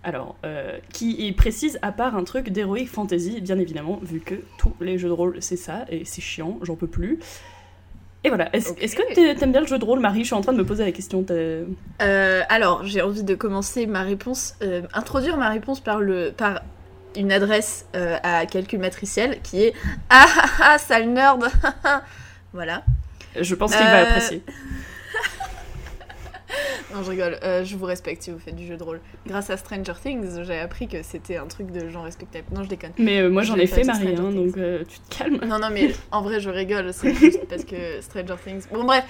Alors, 0.04 0.36
euh, 0.44 0.78
qui 0.92 1.30
précise 1.32 1.78
à 1.80 1.92
part 1.92 2.16
un 2.16 2.24
truc 2.24 2.50
d'heroic 2.50 2.86
fantasy, 2.86 3.40
bien 3.40 3.56
évidemment, 3.58 4.00
vu 4.02 4.18
que 4.20 4.34
tous 4.58 4.74
les 4.80 4.98
jeux 4.98 5.08
de 5.08 5.12
rôle 5.14 5.36
c'est 5.40 5.56
ça, 5.56 5.84
et 5.88 6.04
c'est 6.04 6.20
chiant, 6.20 6.58
j'en 6.62 6.74
peux 6.74 6.88
plus. 6.88 7.20
Et 8.24 8.28
voilà, 8.28 8.48
est-ce 8.54 8.70
Ok. 8.70 8.78
est-ce 8.80 8.94
que 8.94 9.34
t'aimes 9.38 9.52
bien 9.52 9.60
le 9.60 9.66
jeu 9.66 9.78
de 9.78 9.84
rôle, 9.84 9.98
Marie? 9.98 10.20
Je 10.20 10.26
suis 10.26 10.34
en 10.34 10.40
train 10.42 10.52
de 10.52 10.58
me 10.58 10.64
poser 10.64 10.84
la 10.84 10.92
question. 10.92 11.24
Euh, 11.30 12.42
alors, 12.48 12.84
j'ai 12.84 13.02
envie 13.02 13.24
de 13.24 13.34
commencer 13.34 13.86
ma 13.86 14.02
réponse, 14.02 14.54
euh, 14.62 14.82
introduire 14.94 15.36
ma 15.36 15.48
réponse 15.48 15.80
par, 15.80 15.98
le, 15.98 16.32
par 16.36 16.62
une 17.16 17.32
adresse 17.32 17.86
euh, 17.96 18.16
à 18.22 18.46
calcul 18.46 18.78
matriciel 18.78 19.40
qui 19.42 19.64
est 19.64 19.74
Ah 20.10 20.26
ah 20.36 20.48
ah, 20.60 20.78
sale 20.78 21.08
nerd 21.08 21.48
Voilà. 22.52 22.84
Je 23.40 23.54
pense 23.54 23.74
qu'il 23.74 23.84
va 23.84 24.02
apprécier. 24.02 24.42
Non, 26.94 27.02
je 27.02 27.10
rigole, 27.10 27.38
euh, 27.42 27.64
je 27.64 27.76
vous 27.76 27.86
respecte 27.86 28.22
si 28.22 28.30
vous 28.30 28.38
faites 28.38 28.56
du 28.56 28.66
jeu 28.66 28.76
de 28.76 28.82
rôle. 28.82 29.00
Grâce 29.26 29.50
à 29.50 29.56
Stranger 29.56 29.94
Things, 30.02 30.42
j'ai 30.42 30.58
appris 30.58 30.88
que 30.88 31.02
c'était 31.02 31.36
un 31.36 31.46
truc 31.46 31.70
de 31.70 31.88
gens 31.88 32.02
respectables. 32.02 32.46
Non, 32.52 32.62
je 32.64 32.68
déconne. 32.68 32.92
Mais 32.98 33.20
euh, 33.20 33.30
moi 33.30 33.42
je 33.42 33.48
j'en 33.48 33.56
ai 33.56 33.66
fait, 33.66 33.84
Marie, 33.84 34.14
hein, 34.16 34.30
donc 34.30 34.56
euh, 34.56 34.84
tu 34.86 34.98
te 34.98 35.16
calmes. 35.16 35.40
Non, 35.46 35.58
non, 35.58 35.70
mais 35.70 35.92
en 36.10 36.22
vrai, 36.22 36.40
je 36.40 36.50
rigole, 36.50 36.92
c'est 36.92 37.14
juste 37.14 37.46
parce 37.48 37.64
que 37.64 38.00
Stranger 38.00 38.36
Things. 38.44 38.64
Bon, 38.72 38.84
bref, 38.84 39.04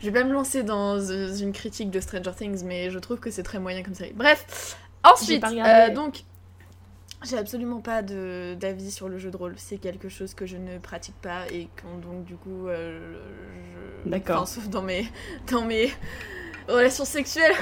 je 0.00 0.10
vais 0.10 0.20
pas 0.20 0.26
me 0.26 0.32
lancer 0.32 0.62
dans 0.62 1.00
une 1.00 1.52
critique 1.52 1.90
de 1.90 2.00
Stranger 2.00 2.32
Things, 2.36 2.62
mais 2.64 2.90
je 2.90 2.98
trouve 2.98 3.18
que 3.18 3.30
c'est 3.30 3.42
très 3.42 3.58
moyen 3.58 3.82
comme 3.82 3.94
série. 3.94 4.12
Bref, 4.14 4.76
ensuite, 5.04 5.44
donc, 5.94 6.24
j'ai 7.24 7.38
absolument 7.38 7.80
pas 7.80 8.02
d'avis 8.02 8.90
sur 8.90 9.08
le 9.08 9.18
jeu 9.18 9.30
de 9.30 9.36
rôle. 9.36 9.54
C'est 9.56 9.78
quelque 9.78 10.08
chose 10.08 10.34
que 10.34 10.46
je 10.46 10.56
ne 10.56 10.78
pratique 10.78 11.14
pas 11.22 11.46
et 11.52 11.68
qu'on, 11.80 11.98
donc, 11.98 12.24
du 12.24 12.34
coup, 12.34 12.68
euh, 12.68 13.14
je. 14.04 14.10
D'accord. 14.10 14.42
Enfin, 14.42 14.46
sauf 14.46 14.68
dans 14.68 14.82
mes, 14.82 15.06
dans 15.50 15.64
mes 15.64 15.90
relations 16.68 17.04
sexuelles. 17.04 17.54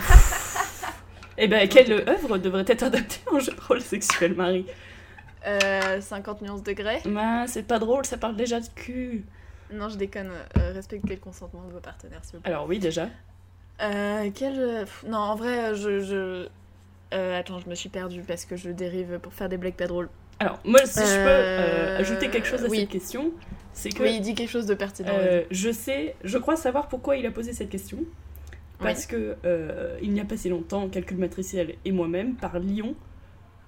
Eh 1.39 1.49
ben, 1.49 1.67
quelle 1.69 1.93
œuvre 2.09 2.37
devrait 2.39 2.65
être 2.67 2.83
adaptée 2.83 3.21
en 3.33 3.39
jeu 3.39 3.53
de 3.53 3.61
rôle 3.67 3.81
sexuel, 3.81 4.35
Marie 4.35 4.67
Euh, 5.47 6.01
50 6.01 6.43
nuances 6.43 6.63
de 6.63 6.73
grès. 6.73 7.01
Bah, 7.07 7.45
c'est 7.47 7.63
pas 7.63 7.79
drôle, 7.79 8.05
ça 8.05 8.19
parle 8.19 8.37
déjà 8.37 8.61
de 8.61 8.67
cul. 8.75 9.25
Non, 9.73 9.89
je 9.89 9.97
déconne. 9.97 10.31
euh, 10.59 10.73
respectez 10.75 11.15
le 11.15 11.21
consentement 11.21 11.63
de 11.67 11.73
vos 11.73 11.81
partenaires, 11.81 12.21
s'il 12.25 12.37
vous 12.37 12.43
plaît. 12.43 12.53
Alors 12.53 12.67
oui, 12.67 12.79
déjà. 12.79 13.09
Euh, 13.81 14.29
quel. 14.35 14.59
euh, 14.59 14.85
Non, 15.07 15.19
en 15.19 15.35
vrai, 15.37 15.71
euh, 15.71 15.75
je. 15.75 16.01
je... 16.01 16.49
Euh, 17.15 17.39
attends, 17.41 17.59
je 17.59 17.69
me 17.69 17.75
suis 17.75 17.89
perdue 17.89 18.21
parce 18.23 18.45
que 18.45 18.57
je 18.57 18.69
dérive 18.71 19.19
pour 19.21 19.33
faire 19.33 19.49
des 19.49 19.57
blagues 19.57 19.75
pas 19.75 19.87
drôles. 19.87 20.09
Alors, 20.41 20.59
moi, 20.65 20.81
si 20.85 21.01
je 21.01 21.25
peux 21.25 21.97
ajouter 21.99 22.29
quelque 22.29 22.47
chose 22.47 22.65
à 22.65 22.69
oui. 22.69 22.81
cette 22.81 22.89
question, 22.91 23.33
c'est 23.73 23.91
que 23.91 24.03
Oui, 24.03 24.15
il 24.17 24.21
dit 24.21 24.35
quelque 24.35 24.51
chose 24.51 24.67
de 24.67 24.75
pertinent. 24.75 25.13
je 25.51 25.71
sais, 25.73 26.15
je 26.23 26.39
crois 26.39 26.57
savoir 26.57 26.89
pourquoi 26.89 27.17
il 27.17 27.25
a 27.27 27.31
posé 27.31 27.53
cette 27.53 27.71
question. 27.71 27.99
Parce 28.81 29.07
que 29.07 29.37
euh, 29.45 29.99
il 30.03 30.13
n'y 30.13 30.21
a 30.21 30.25
pas 30.25 30.37
si 30.37 30.49
longtemps, 30.49 30.89
Calcul 30.89 31.19
Matriciel 31.19 31.77
et 31.85 31.93
moi-même 31.93 32.35
parlions 32.35 32.95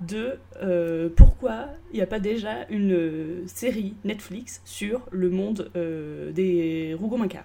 de 0.01 0.38
euh, 0.62 1.09
pourquoi 1.14 1.66
il 1.92 1.96
n'y 1.96 2.03
a 2.03 2.07
pas 2.07 2.18
déjà 2.18 2.66
une 2.70 2.92
euh, 2.92 3.46
série 3.46 3.94
Netflix 4.05 4.61
sur 4.64 5.03
le 5.11 5.31
monde 5.31 5.70
euh, 5.77 6.33
des 6.33 6.96
Rougon-Macquart. 6.98 7.44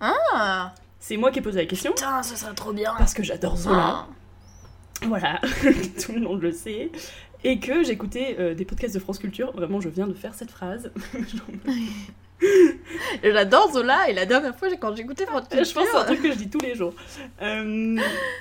Ah 0.00 0.74
C'est 0.98 1.16
moi 1.16 1.30
qui 1.30 1.40
ai 1.40 1.42
posé 1.42 1.60
la 1.60 1.66
question 1.66 1.92
Putain, 1.92 2.22
ce 2.22 2.36
serait 2.36 2.54
trop 2.54 2.72
bien 2.72 2.94
parce 2.96 3.14
que 3.14 3.22
j'adore 3.22 3.56
Zola. 3.56 3.78
Ah. 3.80 4.08
Voilà, 5.06 5.40
tout 6.04 6.12
le 6.12 6.20
monde 6.20 6.42
le 6.42 6.52
sait. 6.52 6.90
Et 7.44 7.58
que 7.58 7.82
j'écoutais 7.82 8.36
euh, 8.38 8.54
des 8.54 8.64
podcasts 8.64 8.94
de 8.94 9.00
France 9.00 9.18
Culture. 9.18 9.52
Vraiment, 9.52 9.80
je 9.80 9.88
viens 9.88 10.06
de 10.06 10.14
faire 10.14 10.34
cette 10.34 10.50
phrase. 10.50 10.92
J'adore 13.22 13.72
Zola 13.72 14.08
et 14.10 14.12
la 14.12 14.26
dernière 14.26 14.54
fois, 14.56 14.68
quand 14.80 14.94
j'écoutais 14.96 15.26
France 15.26 15.44
je 15.52 15.56
pense 15.72 15.84
que 15.84 15.90
c'est 15.90 15.96
un 15.96 16.04
Culture, 16.04 16.04
truc 16.06 16.22
que 16.22 16.32
je 16.32 16.38
dis 16.38 16.50
tous 16.50 16.60
les 16.60 16.74
jours. 16.74 16.94
Euh, 17.40 17.96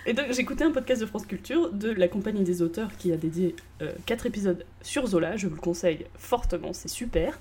et 0.06 0.14
donc, 0.14 0.26
j'écoutais 0.32 0.64
un 0.64 0.72
podcast 0.72 1.02
de 1.02 1.06
France 1.06 1.26
Culture 1.26 1.72
de 1.72 1.92
la 1.92 2.08
Compagnie 2.08 2.44
des 2.44 2.62
auteurs 2.62 2.90
qui 2.98 3.12
a 3.12 3.18
dédié 3.18 3.56
4 4.06 4.26
épisodes 4.26 4.66
sur 4.82 5.06
Zola. 5.08 5.36
Je 5.38 5.48
vous 5.48 5.56
le 5.56 5.62
conseille 5.62 6.06
fortement, 6.18 6.74
c'est 6.74 6.90
super. 6.90 7.40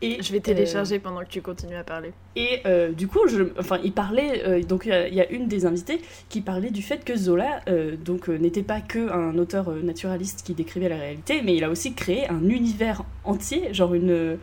Et, 0.00 0.22
Je 0.22 0.30
vais 0.30 0.38
euh, 0.38 0.42
télécharger 0.42 1.00
pendant 1.00 1.20
que 1.22 1.28
tu 1.28 1.42
continues 1.42 1.74
à 1.74 1.82
parler. 1.82 2.12
Et 2.36 2.60
euh, 2.66 2.92
du 2.92 3.08
coup, 3.08 3.26
je, 3.26 3.42
enfin, 3.58 3.80
il 3.82 3.92
parlait, 3.92 4.44
euh, 4.46 4.62
donc 4.62 4.84
il 4.86 4.90
y 4.90 4.92
a- 4.92 5.08
il 5.08 5.14
y, 5.14 5.20
a 5.20 5.28
une 5.28 5.48
des 5.48 5.66
invitées 5.66 6.00
qui 6.28 6.40
parlait 6.40 6.70
du 6.70 6.82
fait 6.82 7.04
que 7.04 7.16
Zola 7.16 7.62
euh, 7.68 7.96
donc 7.96 8.28
euh, 8.28 8.38
n'était 8.38 8.62
pas 8.62 8.80
que 8.80 9.10
un 9.10 9.36
auteur 9.38 9.70
euh, 9.70 9.82
naturaliste 9.82 10.42
qui 10.46 10.54
décrivait 10.54 10.88
la 10.88 10.98
réalité, 10.98 11.42
mais 11.42 11.56
il 11.56 11.64
a 11.64 11.68
aussi 11.70 11.94
créé 11.94 12.28
un 12.28 12.48
univers 12.48 13.02
entier, 13.24 13.74
genre 13.74 13.92
une 13.92 14.38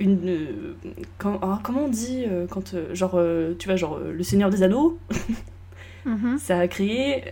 une 0.00 0.28
euh, 0.28 0.74
quand- 1.18 1.38
ah, 1.42 1.60
comment 1.62 1.84
on 1.84 1.88
dit 1.88 2.24
euh, 2.26 2.46
quand 2.48 2.74
euh, 2.74 2.94
genre 2.94 3.12
euh, 3.14 3.54
tu 3.58 3.68
vois 3.68 3.76
genre 3.76 3.96
euh, 3.96 4.12
le 4.12 4.22
Seigneur 4.22 4.50
des 4.50 4.62
Anneaux, 4.62 4.98
ça 6.38 6.58
a 6.58 6.68
créé 6.68 7.24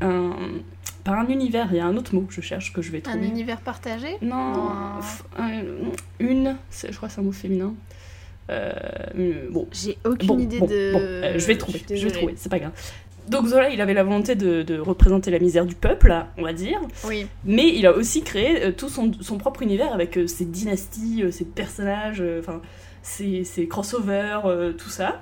un 0.00 0.32
pas 1.04 1.12
un 1.18 1.26
univers, 1.28 1.66
il 1.72 1.76
y 1.78 1.80
a 1.80 1.86
un 1.86 1.96
autre 1.96 2.14
mot 2.14 2.20
que 2.22 2.32
je 2.32 2.40
cherche 2.40 2.72
que 2.72 2.80
je 2.80 2.92
vais 2.92 2.98
Un 2.98 3.12
trouver. 3.12 3.26
univers 3.26 3.60
partagé 3.60 4.16
Non, 4.22 4.52
un- 5.36 5.62
une, 6.20 6.56
c'est- 6.70 6.92
je 6.92 6.96
crois 6.96 7.08
que 7.08 7.14
c'est 7.14 7.20
un 7.20 7.24
mot 7.24 7.32
féminin. 7.32 7.74
Euh, 8.50 9.48
bon, 9.50 9.66
J'ai 9.72 9.98
aucune 10.04 10.28
bon, 10.28 10.38
idée 10.38 10.58
bon, 10.60 10.66
de. 10.66 10.92
bon, 10.92 11.00
euh, 11.00 11.38
je 11.38 11.46
vais 11.46 11.56
trouver, 11.56 11.78
suis 11.86 11.96
je 11.96 12.04
vais 12.06 12.12
trouver, 12.12 12.34
c'est 12.36 12.48
pas 12.50 12.58
grave. 12.58 12.72
Donc 13.28 13.46
Zola, 13.46 13.68
il 13.70 13.80
avait 13.80 13.94
la 13.94 14.02
volonté 14.02 14.34
de, 14.34 14.62
de 14.62 14.78
représenter 14.78 15.30
la 15.30 15.38
misère 15.38 15.64
du 15.64 15.74
peuple, 15.74 16.12
on 16.36 16.42
va 16.42 16.52
dire, 16.52 16.80
Oui. 17.06 17.26
mais 17.44 17.68
il 17.68 17.86
a 17.86 17.92
aussi 17.92 18.22
créé 18.22 18.64
euh, 18.64 18.72
tout 18.72 18.88
son, 18.88 19.12
son 19.20 19.38
propre 19.38 19.62
univers 19.62 19.92
avec 19.92 20.18
euh, 20.18 20.26
ses 20.26 20.44
dynasties, 20.44 21.22
euh, 21.22 21.30
ses 21.30 21.44
personnages, 21.44 22.22
enfin 22.40 22.60
ses, 23.02 23.44
ses 23.44 23.68
crossovers, 23.68 24.40
tout 24.76 24.90
ça, 24.90 25.20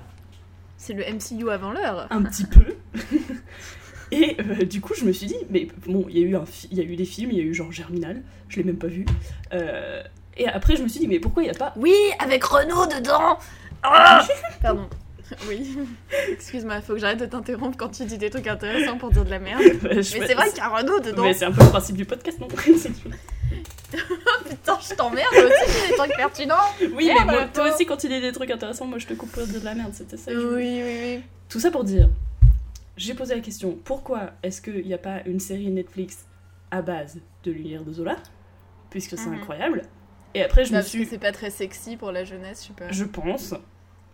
C'est 0.77 0.93
le 0.93 1.03
MCU 1.03 1.49
avant 1.51 1.71
l'heure. 1.71 2.07
un 2.09 2.21
petit 2.23 2.45
peu. 2.45 2.75
Et 4.11 4.35
euh, 4.41 4.65
du 4.65 4.81
coup, 4.81 4.93
je 4.93 5.05
me 5.05 5.11
suis 5.13 5.27
dit, 5.27 5.37
mais 5.49 5.67
bon, 5.87 6.05
il 6.09 6.17
y, 6.19 6.23
a 6.23 6.27
eu 6.27 6.35
un 6.35 6.45
fi- 6.45 6.67
il 6.71 6.77
y 6.77 6.81
a 6.81 6.83
eu 6.83 6.95
des 6.97 7.05
films, 7.05 7.31
il 7.31 7.37
y 7.37 7.41
a 7.41 7.43
eu 7.43 7.53
genre 7.53 7.71
Germinal, 7.71 8.21
je 8.49 8.57
l'ai 8.57 8.63
même 8.63 8.75
pas 8.77 8.87
vu. 8.87 9.05
Euh, 9.53 10.03
et 10.37 10.47
après, 10.47 10.75
je 10.75 10.83
me 10.83 10.89
suis 10.89 10.99
dit, 10.99 11.07
mais 11.07 11.19
pourquoi 11.19 11.43
il 11.43 11.45
n'y 11.49 11.55
a 11.55 11.57
pas 11.57 11.73
Oui, 11.77 11.93
avec 12.19 12.43
Renault 12.43 12.87
dedans 12.87 13.37
Ah 13.83 14.21
Pardon. 14.61 14.87
Oui. 15.47 15.77
Excuse-moi, 16.31 16.81
faut 16.81 16.93
que 16.93 16.99
j'arrête 16.99 17.19
de 17.19 17.25
t'interrompre 17.25 17.77
quand 17.77 17.89
tu 17.89 18.05
dis 18.05 18.17
des 18.17 18.29
trucs 18.29 18.47
intéressants 18.47 18.97
pour 18.97 19.11
dire 19.11 19.23
de 19.25 19.29
la 19.29 19.39
merde. 19.47 19.61
Mais 19.83 20.03
c'est 20.03 20.33
vrai 20.33 20.49
qu'il 20.49 20.57
y 20.57 20.61
a 20.61 20.69
Renault 20.69 20.99
dedans. 20.99 21.23
Mais 21.23 21.33
c'est 21.33 21.45
un 21.45 21.51
peu 21.51 21.63
le 21.63 21.69
principe 21.69 21.95
du 21.97 22.05
podcast, 22.05 22.39
non 22.39 22.47
Putain, 24.49 24.77
je 24.89 24.95
t'emmerde 24.95 25.33
aussi, 25.33 25.79
j'ai 25.81 25.89
des 25.89 25.95
trucs 25.97 26.15
pertinents. 26.15 26.55
Oui, 26.93 27.07
Merde, 27.07 27.23
mais 27.27 27.33
moi, 27.33 27.47
toi 27.53 27.73
aussi, 27.73 27.85
quand 27.85 27.97
tu 27.97 28.07
dis 28.07 28.21
des 28.21 28.31
trucs 28.31 28.49
intéressants, 28.51 28.85
moi 28.85 28.97
je 28.99 29.07
te 29.07 29.13
coupe 29.13 29.31
pour 29.31 29.43
dire 29.45 29.59
de 29.59 29.65
la 29.65 29.75
merde, 29.75 29.91
c'était 29.93 30.15
ça. 30.17 30.31
que 30.31 30.39
je. 30.39 30.47
Oui, 30.47 30.81
oui, 30.83 30.99
oui. 31.17 31.23
Tout 31.49 31.59
ça 31.59 31.71
pour 31.71 31.83
dire, 31.83 32.09
j'ai 32.95 33.13
posé 33.13 33.35
la 33.35 33.41
question 33.41 33.77
pourquoi 33.83 34.31
est-ce 34.43 34.61
qu'il 34.61 34.85
n'y 34.85 34.93
a 34.93 34.97
pas 34.97 35.17
une 35.25 35.39
série 35.41 35.69
Netflix 35.69 36.25
à 36.71 36.81
base 36.81 37.17
de 37.43 37.51
l'univers 37.51 37.83
de 37.83 37.91
Zola? 37.91 38.15
Puisque 38.89 39.17
c'est 39.17 39.27
Mhm. 39.29 39.35
incroyable. 39.39 39.81
Et 40.33 40.41
après, 40.43 40.63
je 40.63 40.71
Bah, 40.71 40.77
me 40.77 40.81
parce 40.81 40.91
que 40.93 40.97
suis. 40.99 41.05
c'est 41.07 41.17
pas 41.17 41.31
très 41.33 41.49
sexy 41.49 41.97
pour 41.97 42.11
la 42.13 42.23
jeunesse, 42.23 42.61
je 42.63 42.67
sais 42.67 42.73
pas. 42.73 42.91
Je 42.91 43.03
pense. 43.03 43.53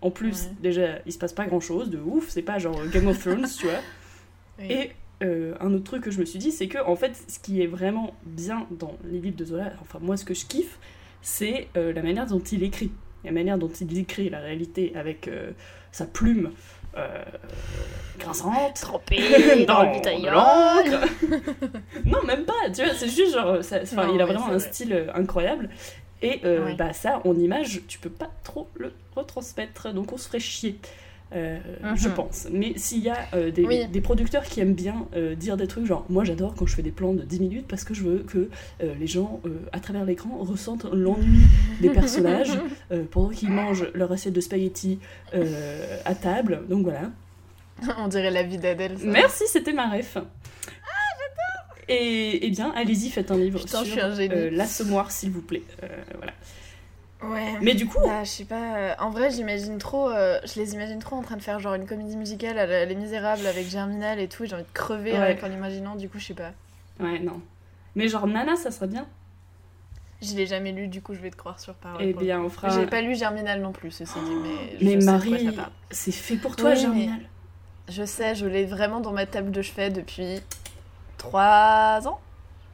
En 0.02 0.12
plus, 0.12 0.44
Ouais. 0.46 0.52
déjà, 0.62 1.00
il 1.06 1.12
se 1.12 1.18
passe 1.18 1.34
pas 1.34 1.46
grand 1.46 1.60
chose 1.60 1.90
de 1.90 1.98
ouf, 2.00 2.30
c'est 2.30 2.42
pas 2.44 2.60
genre 2.60 2.80
Game 2.88 3.08
of 3.08 3.20
Thrones, 3.20 3.48
tu 3.60 3.66
vois. 3.66 3.80
Oui. 4.60 4.66
Et 4.72 4.92
euh, 5.24 5.54
un 5.60 5.72
autre 5.74 5.84
truc 5.84 6.04
que 6.04 6.10
je 6.12 6.20
me 6.20 6.26
suis 6.26 6.40
dit, 6.40 6.52
c'est 6.52 6.68
que 6.68 6.78
en 6.84 6.96
fait, 6.96 7.12
ce 7.28 7.38
qui 7.40 7.62
est 7.62 7.68
vraiment 7.68 8.14
bien 8.26 8.66
dans 8.72 8.96
les 9.04 9.20
livres 9.20 9.36
de 9.38 9.46
Zola, 9.46 9.72
enfin 9.82 10.00
moi 10.02 10.18
ce 10.18 10.26
que 10.26 10.34
je 10.34 10.46
kiffe, 10.48 10.80
c'est 11.22 11.68
euh, 11.78 11.94
la 11.94 12.02
manière 12.02 12.26
dont 12.26 12.40
il 12.40 12.64
écrit, 12.64 12.92
la 13.24 13.32
manière 13.32 13.58
dont 13.60 13.70
il 13.70 13.86
décrit 13.88 14.30
la 14.32 14.40
réalité 14.40 14.94
avec 14.96 15.28
euh, 15.28 15.52
sa 15.92 16.06
plume 16.06 16.52
grinçante. 18.20 18.76
Trempé 18.82 19.66
dans 19.68 19.92
bitaillon. 19.94 20.32
l'encre. 20.32 21.08
non, 22.06 22.24
même 22.26 22.46
pas, 22.46 22.70
tu 22.74 22.84
vois, 22.84 22.94
c'est 22.96 23.10
juste 23.10 23.34
genre, 23.34 23.64
ça- 23.64 23.82
Non, 23.96 24.14
il 24.14 24.22
a 24.22 24.26
vraiment 24.26 24.50
un 24.50 24.60
style 24.60 25.08
incroyable. 25.14 25.70
Et 26.22 26.42
euh, 26.46 26.66
Ouais. 26.66 26.76
bah 26.76 26.94
ça, 26.94 27.22
en 27.26 27.36
image, 27.38 27.82
tu 27.88 28.00
peux 28.00 28.10
pas 28.10 28.30
trop 28.44 28.68
le 28.78 28.92
retransmettre, 29.16 29.94
donc 29.94 30.12
on 30.14 30.18
se 30.18 30.28
ferait 30.28 30.40
chier. 30.40 30.80
euh, 31.36 31.60
je 31.96 32.08
Mhm. 32.08 32.16
pense. 32.16 32.48
Mais 32.54 32.72
s'il 32.78 33.04
y 33.04 33.10
a 33.10 33.18
euh, 33.34 33.52
des, 33.52 33.66
Oui. 33.66 33.86
des 33.88 34.00
producteurs 34.00 34.44
qui 34.44 34.62
aiment 34.62 34.74
bien 34.74 35.08
dire 35.36 35.58
des 35.58 35.68
trucs, 35.68 35.86
genre 35.86 36.06
moi 36.08 36.24
j'adore 36.24 36.56
quand 36.56 36.66
je 36.66 36.74
fais 36.74 36.82
des 36.84 36.92
plans 36.92 37.12
de 37.14 37.22
10 37.24 37.42
minutes 37.42 37.66
parce 37.68 37.84
que 37.84 37.94
je 37.94 38.02
veux 38.04 38.20
que 38.20 38.50
les 38.80 39.08
gens 39.08 39.42
à 39.74 39.82
travers 39.82 40.06
l'écran 40.06 40.38
ressentent 40.40 40.86
l'ennui 40.86 41.40
des 41.82 41.90
personnages 41.90 42.58
pendant 43.12 43.28
qu'ils 43.28 43.52
mangent 43.52 43.88
leur 43.94 44.10
assiette 44.14 44.34
de 44.36 44.40
spaghettis 44.40 45.00
à 46.06 46.16
table. 46.16 46.62
Donc 46.70 46.84
voilà. 46.84 47.12
On 48.00 48.08
dirait 48.08 48.32
la 48.32 48.44
vie 48.44 48.58
d'Adèle. 48.58 48.96
Merci, 49.04 49.44
c'était 49.48 49.74
ma 49.74 49.90
ref. 49.90 50.18
Et 51.90 52.46
eh 52.46 52.50
bien, 52.50 52.72
allez-y, 52.76 53.10
faites 53.10 53.32
un 53.32 53.38
livre 53.38 53.60
Putain, 53.60 53.84
sur 53.86 53.98
euh, 54.04 54.50
l'assommoir, 54.52 55.10
s'il 55.12 55.32
vous 55.32 55.42
plaît. 55.42 55.64
Euh, 55.84 55.88
voilà. 56.18 56.34
Ouais. 57.24 57.54
Mais 57.62 57.74
du 57.74 57.88
coup, 57.88 57.98
Bah, 58.06 58.24
je 58.24 58.30
sais 58.30 58.44
pas. 58.46 58.78
euh, 58.78 58.94
En 59.00 59.10
vrai, 59.10 59.32
j'imagine 59.32 59.78
trop. 59.78 60.10
euh, 60.10 60.40
je 60.46 60.60
les 60.60 60.74
imagine 60.74 61.00
trop 61.00 61.16
en 61.16 61.22
train 61.24 61.38
de 61.38 61.42
faire 61.42 61.60
genre 61.60 61.74
une 61.74 61.88
comédie 61.88 62.16
musicale 62.18 62.60
à 62.60 62.66
la- 62.66 62.86
Les 62.86 62.94
Misérables 62.96 63.46
avec 63.48 63.68
Germinal 63.70 64.20
et 64.20 64.28
tout. 64.28 64.44
et 64.44 64.48
J'ai 64.48 64.56
envie 64.56 64.64
de 64.66 64.74
crever 64.74 65.14
Ouais. 65.14 65.38
qu'en 65.40 65.48
l'imaginant. 65.48 65.96
Du 65.96 66.10
coup, 66.10 66.20
je 66.20 66.26
sais 66.28 66.34
pas. 66.34 66.52
ouais, 67.00 67.20
non. 67.20 67.42
Mais 67.96 68.08
genre 68.08 68.28
Nana, 68.28 68.56
ça 68.56 68.70
serait 68.70 68.88
bien. 68.88 69.08
Je 70.22 70.36
l'ai 70.36 70.46
jamais 70.46 70.72
lu. 70.74 70.88
Du 70.88 71.02
coup, 71.02 71.14
je 71.16 71.20
vais 71.20 71.32
te 71.32 71.36
croire 71.38 71.60
sur 71.60 71.74
parole. 71.76 72.02
Eh 72.04 72.14
bien, 72.14 72.42
on 72.42 72.50
fera. 72.50 72.70
J'ai 72.70 72.86
pas 72.86 73.02
lu 73.02 73.16
Germinal 73.16 73.62
non 73.62 73.72
plus, 73.72 73.92
ceci 73.92 74.14
dit. 74.20 74.84
Mais, 74.86 74.96
de 74.98 75.04
Marie, 75.06 75.50
c'est 75.90 76.12
fait 76.12 76.36
pour 76.36 76.56
toi, 76.56 76.70
Oui, 76.72 76.76
mais- 76.76 76.82
Germinal. 76.82 77.20
Je 77.90 78.04
sais, 78.04 78.36
je 78.36 78.46
l'ai 78.46 78.66
vraiment 78.66 79.00
dans 79.00 79.14
ma 79.14 79.26
table 79.26 79.50
de 79.52 79.62
chevet 79.62 79.90
depuis 79.90 80.42
3 81.18 82.08
ans 82.08 82.20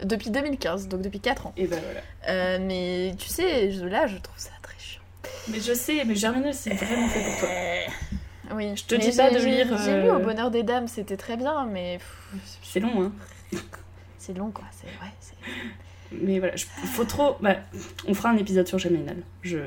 Depuis 0.03 0.29
2015, 0.29 0.87
donc 0.87 1.01
depuis 1.01 1.19
4 1.19 1.47
ans. 1.47 1.53
Et 1.57 1.67
ben 1.67 1.79
voilà. 1.83 1.99
Euh, 2.29 2.57
mais 2.61 3.13
tu 3.17 3.27
sais, 3.29 3.71
je- 3.71 3.85
là, 3.85 4.07
je 4.07 4.17
trouve 4.17 4.37
ça 4.37 4.49
très 4.61 4.75
chiant. 4.79 5.01
Mais 5.49 5.59
je 5.59 5.73
sais, 5.73 6.03
mais 6.05 6.15
Germinal, 6.15 6.53
c'est 6.53 6.73
vraiment 6.73 7.07
fait 7.07 7.21
pour 7.21 7.37
toi. 7.39 7.49
Oui, 8.55 8.71
Je 8.75 8.83
te 8.85 8.95
mais 8.95 9.01
dis 9.09 9.15
pas 9.17 9.31
de 9.31 9.37
lire, 9.39 9.67
J'ai 9.83 10.01
lu 10.01 10.09
euh, 10.09 10.17
Au 10.17 10.19
Bonheur 10.19 10.51
des 10.51 10.63
Dames, 10.63 10.87
c'était 10.87 11.17
très 11.17 11.37
bien, 11.37 11.65
mais 11.65 11.99
C'est 12.61 12.79
long, 12.81 13.03
hein. 13.03 13.11
c'est 14.17 14.37
long, 14.37 14.51
quoi. 14.51 14.65
C'est 14.71 14.87
ouais, 14.87 15.11
c'est- 15.19 15.35
Mais 16.21 16.37
voilà, 16.37 16.55
je- 16.55 16.65
faut 16.65 17.05
trop. 17.05 17.37
Bah, 17.39 17.55
on 18.07 18.13
fera 18.13 18.29
un 18.29 18.37
épisode 18.37 18.67
sur 18.67 18.77
Germinal. 18.77 19.17
Je. 19.41 19.57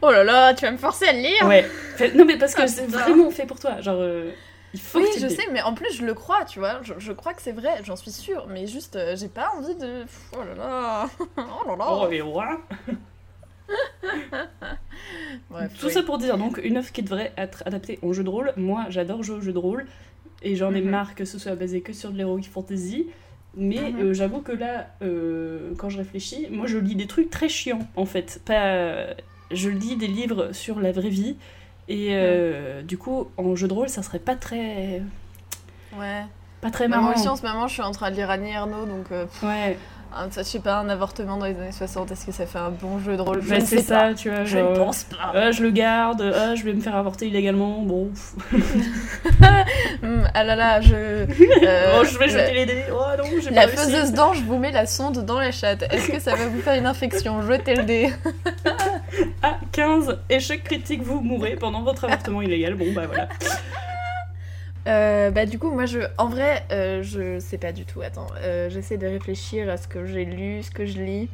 Oh 0.00 0.10
là 0.12 0.22
là, 0.22 0.54
tu 0.54 0.64
vas 0.64 0.70
me 0.70 0.76
forcer 0.76 1.06
à 1.08 1.12
le 1.12 1.18
lire 1.20 1.44
Ouais. 1.46 1.62
Fait- 1.96 2.12
Non, 2.14 2.24
mais 2.24 2.38
parce 2.38 2.54
que 2.54 2.62
Ah, 2.62 2.68
c'est 2.68 2.86
vraiment 2.86 3.30
fait 3.32 3.46
pour 3.46 3.58
toi. 3.58 3.80
Genre, 3.80 3.96
euh, 3.98 4.30
il 4.74 4.80
faut 4.80 4.98
Oui, 5.00 5.06
que 5.14 5.20
je 5.20 5.28
sais, 5.28 5.44
mais 5.52 5.62
en 5.62 5.74
plus, 5.74 5.92
je 5.96 6.04
le 6.04 6.14
crois, 6.14 6.44
tu 6.44 6.58
vois. 6.58 6.80
Je, 6.82 6.94
je 6.98 7.12
crois 7.12 7.32
que 7.34 7.42
c'est 7.42 7.52
vrai, 7.52 7.80
j'en 7.84 7.96
suis 7.96 8.10
sûre. 8.10 8.46
Mais 8.48 8.66
juste, 8.66 8.96
euh, 8.96 9.16
j'ai 9.16 9.28
pas 9.28 9.50
envie 9.56 9.74
de. 9.74 10.04
Oh 10.32 10.42
là 10.44 10.54
là 10.54 11.08
Oh 11.38 11.68
là 11.68 11.76
là 11.76 11.86
Oh, 11.88 12.08
et 12.10 12.20
voilà. 12.20 12.58
Bref, 15.50 15.72
Tout 15.78 15.86
oui. 15.86 15.92
ça 15.92 16.02
pour 16.02 16.18
dire, 16.18 16.38
donc, 16.38 16.60
une 16.62 16.76
œuvre 16.76 16.90
qui 16.92 17.02
devrait 17.02 17.32
être 17.36 17.62
adaptée 17.66 17.98
en 18.02 18.12
jeu 18.12 18.24
de 18.24 18.28
rôle. 18.28 18.52
Moi, 18.56 18.86
j'adore 18.90 19.22
jouer 19.22 19.36
au 19.36 19.40
jeu 19.40 19.52
de 19.52 19.58
rôle. 19.58 19.86
Et 20.42 20.54
j'en 20.56 20.74
ai 20.74 20.80
Mhm. 20.82 20.90
marre 20.90 21.14
que 21.14 21.24
ce 21.24 21.38
soit 21.38 21.54
basé 21.54 21.80
que 21.80 21.92
sur 21.92 22.10
de 22.10 22.18
l'heroic 22.18 22.42
fantasy. 22.42 23.06
Mais 23.54 23.90
Mhm. 23.92 24.00
euh, 24.00 24.12
j'avoue 24.14 24.42
que 24.42 24.52
là, 24.52 24.88
euh, 25.02 25.72
quand 25.78 25.88
je 25.88 25.96
réfléchis, 25.98 26.48
moi 26.50 26.66
je 26.66 26.76
lis 26.76 26.94
des 26.94 27.06
trucs 27.06 27.30
très 27.30 27.48
chiants 27.48 27.88
en 27.96 28.04
fait. 28.04 28.42
Pas, 28.44 29.06
je 29.50 29.70
lis 29.70 29.96
des 29.96 30.08
livres 30.08 30.52
sur 30.52 30.78
la 30.78 30.92
vraie 30.92 31.08
vie. 31.08 31.36
Et 31.88 32.08
euh, 32.12 32.82
du 32.82 32.98
coup, 32.98 33.28
en 33.36 33.54
jeu 33.56 33.68
de 33.68 33.72
rôle, 33.72 33.88
ça 33.88 34.02
serait 34.02 34.18
pas 34.18 34.34
très, 34.34 35.02
Ouais. 35.96 36.24
pas 36.60 36.70
très 36.70 36.88
marrant. 36.88 37.02
moi 37.04 37.14
aussi, 37.14 37.28
en 37.28 37.36
ce 37.36 37.42
moment, 37.46 37.68
je 37.68 37.74
suis 37.74 37.82
en 37.82 37.92
train 37.92 38.10
de 38.10 38.16
lire 38.16 38.28
Annie 38.30 38.50
Ernaux, 38.50 38.86
donc. 38.86 39.06
euh, 39.12 39.26
Ouais, 39.42 39.78
un- 40.18 40.30
ça, 40.30 40.42
je 40.42 40.48
sais 40.48 40.60
pas, 40.60 40.78
un 40.78 40.88
avortement 40.88 41.36
dans 41.36 41.46
les 41.46 41.54
années 41.56 41.72
60, 41.72 42.10
est-ce 42.12 42.26
que 42.26 42.32
ça 42.32 42.46
fait 42.46 42.58
un 42.58 42.70
bon 42.70 42.98
jeu 42.98 43.16
de 43.16 43.22
rôle? 43.22 43.42
Je 43.42 43.60
c'est 43.64 43.80
ça, 43.82 43.98
pas. 43.98 44.14
tu 44.14 44.30
vois. 44.30 44.44
Je 44.44 44.58
ne 44.58 44.76
pense 44.76 45.04
pas. 45.04 45.50
Je 45.52 45.62
le 45.62 45.70
garde, 45.70 46.22
je 46.54 46.62
vais 46.64 46.72
me 46.72 46.80
faire 46.80 46.96
avorter 46.96 47.26
illégalement, 47.28 47.82
bon. 47.82 48.10
Hum, 50.02 50.24
ah 50.34 50.44
là 50.44 50.56
là, 50.56 50.80
je. 50.80 50.94
euh, 50.94 51.26
oh, 52.00 52.04
je 52.04 52.18
vais 52.18 52.28
jeter 52.28 52.54
les 52.54 52.66
dés, 52.66 52.84
oh 52.92 53.02
non, 53.18 53.24
j'ai 53.42 53.50
La 53.50 53.68
faiseuse 53.68 54.12
d'ange 54.12 54.42
vous 54.42 54.58
met 54.58 54.72
la 54.72 54.86
sonde 54.86 55.24
dans 55.24 55.38
la 55.38 55.52
chatte. 55.52 55.84
Est-ce 55.90 56.10
que 56.10 56.20
ça 56.20 56.34
va 56.34 56.46
vous 56.46 56.60
faire 56.60 56.74
une 56.74 56.86
infection? 56.86 57.42
Jetez 57.42 57.74
le 57.76 57.82
dé. 57.84 58.12
Ah, 59.42 59.58
15, 59.72 60.18
échec 60.28 60.64
critique, 60.64 61.02
vous 61.02 61.20
mourrez 61.20 61.56
pendant 61.56 61.82
votre 61.82 62.04
avortement 62.04 62.42
illégal. 62.42 62.74
Bon, 62.74 62.86
bah 62.94 63.02
voilà. 63.06 63.28
Euh, 64.86 65.30
bah 65.32 65.46
du 65.46 65.58
coup 65.58 65.70
moi 65.72 65.84
je 65.86 65.98
en 66.16 66.28
vrai 66.28 66.64
euh, 66.70 67.02
je 67.02 67.40
sais 67.40 67.58
pas 67.58 67.72
du 67.72 67.84
tout. 67.84 68.02
Attends 68.02 68.28
euh, 68.42 68.70
j'essaie 68.70 68.98
de 68.98 69.06
réfléchir 69.06 69.68
à 69.68 69.76
ce 69.76 69.88
que 69.88 70.06
j'ai 70.06 70.24
lu 70.24 70.62
ce 70.62 70.70
que 70.70 70.86
je 70.86 70.98
lis. 71.00 71.28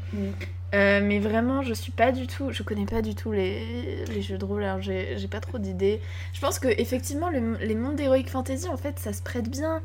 Euh, 0.75 1.01
mais 1.05 1.19
vraiment 1.19 1.62
je 1.62 1.75
suis 1.75 1.93
pas 1.93 2.12
du 2.12 2.27
tout 2.27 2.51
je 2.51 2.62
connais 2.62 2.87
pas 2.87 3.03
du 3.03 3.15
tout 3.15 3.31
les, 3.33 4.05
les 4.07 4.23
jeux 4.23 4.38
de 4.38 4.45
rôle. 4.45 4.65
Alors 4.65 4.81
j'ai 4.81 5.19
j'ai 5.19 5.29
pas 5.29 5.41
trop 5.41 5.59
d'idées. 5.59 6.01
Je 6.33 6.41
pense 6.41 6.59
que 6.59 6.69
effectivement 6.69 7.29
le- 7.29 7.59
les 7.61 7.75
mondes 7.75 7.97
d'heroic 7.97 8.25
fantasy 8.27 8.69
en 8.69 8.77
fait 8.79 8.99
ça 8.99 9.12
se 9.12 9.23
prête 9.23 9.51
bien. 9.51 9.83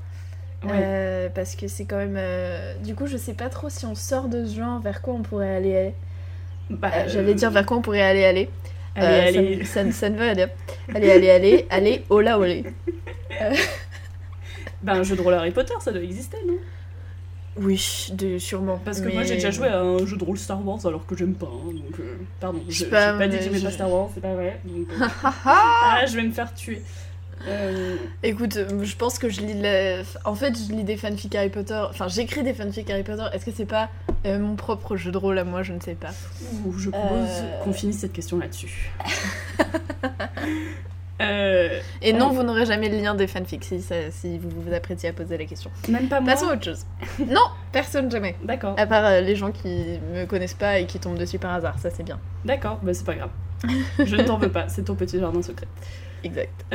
Ouais. 0.63 1.29
Parce 1.35 1.55
que 1.55 1.67
c'est 1.67 1.85
quand 1.85 1.97
même 1.97 2.19
du 2.83 2.95
coup 2.95 3.05
je 3.07 3.17
sais 3.17 3.33
pas 3.33 3.49
trop 3.49 3.69
si 3.69 3.85
on 3.85 3.95
sort 3.95 4.29
de 4.29 4.45
ce 4.45 4.55
genre 4.55 4.79
vers 4.79 5.01
quoi 5.01 5.13
on 5.13 5.23
pourrait 5.23 5.55
aller, 5.55 5.75
aller. 5.75 5.93
Bah, 6.69 7.07
j'allais 7.07 7.33
dire 7.33 7.51
vers 7.51 7.65
quoi 7.65 7.77
on 7.77 7.81
pourrait 7.81 8.01
aller 8.01 8.23
aller. 8.25 8.49
Allez, 8.95 9.31
ça 9.33 9.39
allez. 9.39 9.65
Ça, 9.65 9.91
ça 9.91 10.09
ne 10.09 10.17
veut 10.17 10.29
aller 10.29 10.45
allez 10.95 11.11
allez 11.11 11.29
allez 11.29 11.65
allez 11.69 12.03
hola 12.09 12.39
olé 12.39 12.63
Bah, 14.83 14.93
un 14.93 15.03
jeu 15.03 15.15
de 15.15 15.21
rôle 15.21 15.33
Harry 15.33 15.51
Potter, 15.51 15.73
ça 15.79 15.91
doit 15.91 16.01
exister, 16.03 16.37
non? 16.47 16.53
Oui 17.59 18.09
de, 18.13 18.37
sûrement 18.37 18.79
Parce 18.85 19.01
que 19.01 19.07
mais- 19.07 19.13
moi, 19.15 19.23
j'ai 19.23 19.33
déjà 19.35 19.49
joué 19.49 19.67
à 19.67 19.79
un 19.81 20.05
jeu 20.05 20.15
de 20.15 20.23
rôle 20.23 20.37
Star 20.37 20.63
Wars 20.65 20.79
alors 20.85 21.05
que 21.07 21.17
j'aime 21.17 21.33
pas. 21.33 21.47
hein, 21.47 21.71
donc, 21.73 21.99
euh, 21.99 22.15
pardon, 22.39 22.61
je 22.69 22.83
sais 22.83 22.85
pas, 22.85 23.13
pas, 23.13 23.27
dit 23.27 23.37
que 23.37 23.43
mais 23.45 23.49
j'aimais 23.49 23.61
pas 23.61 23.71
Star 23.71 23.91
Wars, 23.91 24.09
c'est 24.13 24.21
pas 24.21 24.35
vrai. 24.35 24.59
donc, 24.63 24.87
euh, 24.91 25.05
ah, 25.45 26.01
je 26.07 26.15
vais 26.15 26.21
me 26.23 26.31
faire 26.31 26.53
tuer. 26.53 26.83
Euh, 27.47 27.95
Écoute, 28.23 28.57
euh, 28.57 28.83
je 28.83 28.95
pense 28.95 29.17
que 29.19 29.29
je 29.29 29.41
lis 29.41 29.59
la- 29.59 30.01
En 30.25 30.35
fait, 30.35 30.55
je 30.57 30.71
lis 30.73 30.83
des 30.83 30.97
fanfics 30.97 31.33
Harry 31.35 31.49
Potter. 31.49 31.83
Enfin, 31.89 32.07
j'écris 32.07 32.43
des 32.43 32.53
fanfics 32.53 32.89
Harry 32.89 33.03
Potter. 33.03 33.25
Est-ce 33.33 33.45
que 33.45 33.51
c'est 33.55 33.65
pas 33.65 33.89
euh, 34.25 34.37
mon 34.39 34.55
propre 34.55 34.95
jeu 34.95 35.11
de 35.11 35.17
rôle 35.17 35.37
à 35.39 35.43
moi? 35.43 35.61
Je 35.63 35.73
ne 35.73 35.79
sais 35.79 35.93
pas. 35.95 36.09
ouh, 36.65 36.77
je 36.77 36.89
propose 36.89 37.27
Euh. 37.27 37.63
qu'on 37.63 37.73
finisse 37.73 37.99
cette 37.99 38.13
question 38.13 38.37
là-dessus. 38.37 38.91
Euh, 41.21 41.79
Et 42.01 42.13
non, 42.13 42.27
Euh. 42.29 42.33
vous 42.33 42.43
n'aurez 42.43 42.65
jamais 42.65 42.89
le 42.89 42.97
lien 42.97 43.15
des 43.15 43.27
fanfics 43.27 43.63
si, 43.63 43.81
si 44.11 44.37
vous 44.37 44.49
vous 44.49 44.73
apprêtiez 44.73 45.09
à 45.09 45.13
poser 45.13 45.37
la 45.37 45.45
question. 45.45 45.71
même 45.89 46.07
pas 46.07 46.19
moi. 46.21 46.33
Passons 46.33 46.49
à 46.49 46.53
autre 46.53 46.63
chose. 46.65 46.85
non, 47.27 47.41
personne 47.71 48.09
jamais. 48.11 48.35
D'accord, 48.43 48.75
À 48.77 48.85
part 48.85 49.05
euh, 49.05 49.21
les 49.21 49.35
gens 49.35 49.51
qui 49.51 49.67
me 50.13 50.25
connaissent 50.25 50.53
pas 50.53 50.79
et 50.79 50.85
qui 50.85 50.99
tombent 50.99 51.17
dessus 51.17 51.39
par 51.39 51.53
hasard. 51.53 51.79
Ça, 51.79 51.89
c'est 51.89 52.03
bien. 52.03 52.19
d'accord, 52.45 52.79
bah 52.83 52.93
c'est 52.93 53.05
pas 53.05 53.15
grave. 53.15 53.29
Je 54.05 54.15
ne 54.15 54.23
t'en 54.23 54.37
veux 54.37 54.51
pas, 54.51 54.67
c'est 54.69 54.83
ton 54.83 54.93
petit 54.95 55.19
jardin 55.19 55.41
secret. 55.41 55.67
Exact. 56.23 56.65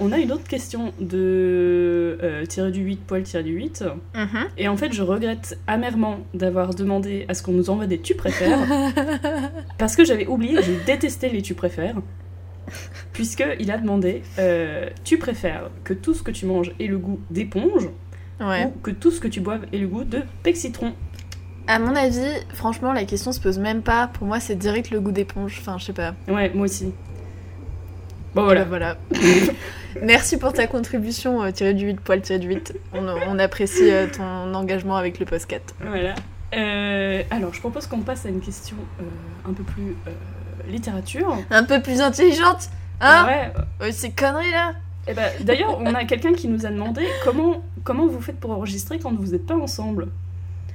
On 0.00 0.12
a 0.12 0.18
une 0.18 0.30
autre 0.32 0.46
question 0.46 0.92
de 1.00 2.18
tiré 2.48 2.70
du 2.70 2.80
8, 2.82 3.06
poil 3.06 3.22
tiré 3.22 3.42
du 3.42 3.52
8. 3.52 3.84
Mhm. 4.14 4.28
Et 4.58 4.68
en 4.68 4.76
fait, 4.76 4.92
je 4.92 5.02
regrette 5.02 5.58
amèrement 5.66 6.18
d'avoir 6.34 6.74
demandé 6.74 7.24
à 7.28 7.34
ce 7.34 7.42
qu'on 7.42 7.52
nous 7.52 7.70
envoie 7.70 7.86
des 7.86 7.98
tu 8.00 8.14
préfères. 8.14 8.58
parce 9.78 9.96
que 9.96 10.04
j'avais 10.04 10.26
oublié, 10.26 10.62
je 10.62 10.72
détestais 10.86 11.28
les 11.30 11.42
tu 11.42 11.54
préfères. 11.54 11.96
Puisqu'il 13.12 13.70
a 13.70 13.76
demandé 13.78 14.22
euh, 14.38 14.88
Tu 15.04 15.18
préfères 15.18 15.70
que 15.84 15.92
tout 15.94 16.14
ce 16.14 16.22
que 16.22 16.30
tu 16.30 16.46
manges 16.46 16.72
ait 16.80 16.86
le 16.86 16.98
goût 16.98 17.20
d'éponge 17.30 17.88
Ouais. 18.40 18.64
ou 18.64 18.70
que 18.80 18.90
tout 18.90 19.10
ce 19.10 19.20
que 19.20 19.28
tu 19.28 19.40
boives 19.40 19.66
ait 19.72 19.78
le 19.78 19.86
goût 19.86 20.04
de 20.04 20.22
pexcitron 20.42 20.94
À 21.66 21.78
mon 21.78 21.94
avis, 21.94 22.24
franchement, 22.54 22.92
la 22.94 23.04
question 23.04 23.32
se 23.32 23.40
pose 23.40 23.58
même 23.58 23.82
pas. 23.82 24.06
Pour 24.08 24.26
moi, 24.26 24.40
c'est 24.40 24.54
direct 24.56 24.90
le 24.90 25.00
goût 25.00 25.12
d'éponge. 25.12 25.58
Enfin, 25.60 25.76
je 25.78 25.84
sais 25.84 25.92
pas. 25.92 26.14
Ouais, 26.26 26.50
moi 26.54 26.64
aussi. 26.64 26.92
Bon, 28.34 28.44
Voilà. 28.44 28.64
voilà. 28.64 28.96
voilà. 29.10 29.52
Merci 30.02 30.38
pour 30.38 30.52
ta 30.52 30.66
contribution, 30.68 31.42
euh, 31.42 31.50
tiré 31.50 31.74
du 31.74 31.86
8, 31.86 32.00
poil 32.00 32.22
tiré 32.22 32.38
du 32.38 32.48
8. 32.48 32.74
On, 32.94 33.06
on 33.08 33.38
apprécie 33.40 33.90
euh, 33.90 34.06
ton 34.06 34.54
engagement 34.54 34.96
avec 34.96 35.18
le 35.18 35.26
podcast. 35.26 35.74
Voilà. 35.84 36.14
Euh, 36.54 37.22
alors, 37.30 37.52
je 37.52 37.60
propose 37.60 37.86
qu'on 37.88 38.00
passe 38.00 38.24
à 38.24 38.28
une 38.28 38.40
question 38.40 38.76
un 39.48 39.52
peu 39.52 39.64
plus 39.64 39.96
littérature. 40.70 41.36
Un 41.50 41.64
peu 41.64 41.80
plus 41.82 42.00
intelligente 42.00 42.70
Hein 43.00 43.26
ouais, 43.26 43.52
Euh, 43.82 43.92
Ces 43.92 44.10
conneries 44.12 44.50
là 44.52 44.72
Eh 45.06 45.14
ben, 45.14 45.30
D'ailleurs, 45.40 45.78
on 45.80 45.94
a 45.94 46.04
quelqu'un 46.04 46.32
qui 46.34 46.48
nous 46.48 46.66
a 46.66 46.70
demandé 46.70 47.06
comment, 47.24 47.62
comment 47.84 48.06
vous 48.06 48.20
faites 48.20 48.38
pour 48.38 48.50
enregistrer 48.52 48.98
quand 48.98 49.12
vous 49.14 49.32
n'êtes 49.32 49.46
pas 49.46 49.56
ensemble. 49.56 50.08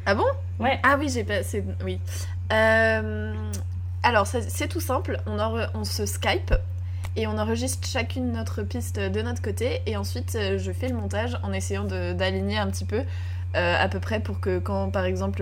Ah 0.06 0.16
bon? 0.16 0.26
Ouais. 0.60 0.80
Ah 0.84 0.96
oui, 1.00 1.10
j'ai 1.10 1.24
pas. 1.24 1.44
c'est- 1.44 1.64
Oui. 1.84 2.00
Euh, 2.52 3.34
Alors, 4.04 4.28
ça- 4.28 4.42
c'est 4.42 4.68
tout 4.68 4.80
simple. 4.80 5.20
On, 5.26 5.38
enre- 5.40 5.70
on 5.74 5.84
se 5.84 6.06
Skype 6.06 6.54
et 7.16 7.26
on 7.28 7.38
enregistre 7.40 7.88
chacune 7.88 8.32
notre 8.34 8.62
piste 8.62 9.00
de 9.00 9.22
notre 9.24 9.42
côté. 9.42 9.82
Et 9.88 9.98
ensuite, 9.98 10.36
euh, 10.36 10.60
je 10.60 10.72
fais 10.72 10.90
le 10.90 10.96
montage 10.96 11.38
en 11.44 11.52
essayant 11.54 11.86
de- 11.86 12.14
d'aligner 12.14 12.58
un 12.60 12.68
petit 12.68 12.86
peu, 12.86 13.02
euh, 13.56 13.84
à 13.84 13.88
peu 13.88 14.00
près, 14.00 14.20
pour 14.20 14.40
que 14.40 14.60
quand, 14.60 14.92
par 14.92 15.06
exemple, 15.06 15.42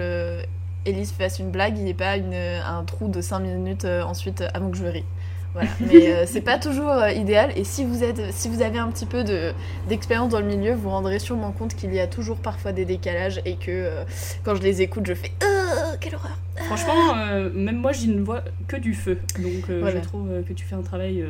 Elise 0.86 1.13
fasse 1.13 1.39
une 1.39 1.52
blague, 1.52 1.78
il 1.78 1.86
n'y 1.86 1.91
ait 1.91 1.93
pas 1.93 2.13
un 2.13 2.84
trou 2.84 3.08
de 3.08 3.22
5 3.22 3.39
minutes 3.39 3.86
euh, 3.86 4.04
ensuite 4.04 4.41
euh, 4.41 4.50
avant 4.54 4.69
que 4.69 4.78
je 4.78 4.86
rie. 4.86 5.06
Voilà. 5.54 5.70
Mais 5.82 6.12
euh, 6.12 6.24
c'est 6.26 6.42
pas 6.42 6.58
toujours 6.58 6.89
euh, 6.89 7.12
idéal. 7.12 7.52
Et 7.56 7.63
si 7.63 7.84
vous, 7.86 8.04
êtes, 8.04 8.20
si 8.34 8.50
vous 8.50 8.62
avez 8.62 8.80
un 8.80 8.89
petit 8.89 9.06
peu 9.06 9.24
de, 9.24 9.52
d'expérience 9.88 10.30
dans 10.30 10.39
le 10.39 10.48
milieu, 10.48 10.74
vous 10.74 10.82
vous 10.84 10.89
rendrez 10.89 11.20
sûrement 11.20 11.52
compte 11.52 11.76
qu'il 11.76 11.94
y 11.94 12.00
a 12.00 12.08
toujours 12.08 12.38
parfois 12.38 12.72
des 12.72 12.86
décalages 12.86 13.39
et 13.46 13.56
que 13.56 13.70
euh, 13.70 14.04
quand 14.44 14.56
je 14.56 14.62
les 14.63 14.82
écoute, 14.82 15.06
je 15.06 15.13
fais 15.13 15.32
Euh, 15.44 15.96
quelle 16.00 16.16
horreur 16.16 16.38
Franchement, 16.56 17.16
même 17.56 17.78
moi, 17.78 17.92
j'y 17.94 18.08
ne 18.10 18.22
vois 18.24 18.44
que 18.68 18.76
du 18.78 18.94
feu. 18.94 19.18
Donc, 19.39 19.70
Voilà. 19.70 20.00
je 20.00 20.04
trouve 20.08 20.30
que 20.48 20.54
tu 20.54 20.63
fais 20.66 20.76
un 20.76 20.82
travail 20.84 21.24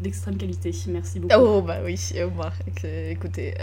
d'extrême 0.00 0.36
qualité. 0.36 0.70
Merci 0.88 1.18
beaucoup. 1.18 1.34
Oh 1.36 1.60
bah 1.62 1.78
oui, 1.84 1.98
au 2.22 2.26
revoir. 2.26 2.52
Éc- 2.68 2.86
Écoutez, 3.10 3.54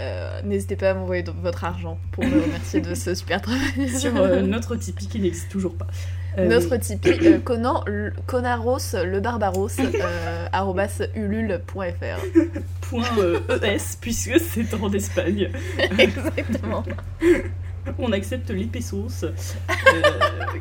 n'hésitez 0.44 0.76
pas 0.76 0.90
à 0.90 0.94
m'envoyer 0.94 1.24
votre 1.42 1.64
argent 1.64 1.98
pour 2.12 2.22
me 2.24 2.42
remercier 2.42 2.80
de 2.82 2.94
ce 2.94 3.14
super 3.14 3.40
travail. 3.40 3.88
Sur 3.88 4.12
notre 4.44 4.76
Tipeee 4.76 5.08
qui 5.08 5.20
n'existe 5.20 5.50
toujours 5.50 5.74
pas. 5.74 5.86
Euh, 6.38 6.48
Notre 6.48 6.76
Tipeee, 6.76 7.18
euh, 7.26 7.38
Conan, 7.38 7.82
le- 7.86 8.12
Conaros 8.26 8.78
le 9.04 9.20
Barbaros, 9.20 9.68
euh, 9.80 11.06
ulule.fr. 11.14 12.20
point 12.82 13.04
euh, 13.18 13.38
ES, 13.62 13.96
puisque 14.00 14.38
c'est 14.38 14.74
en 14.74 14.92
Espagne. 14.92 15.50
Exactement. 15.98 16.84
On 17.98 18.12
accepte 18.12 18.50
les 18.50 18.64
pesos. 18.66 19.24
Euh, 19.24 19.32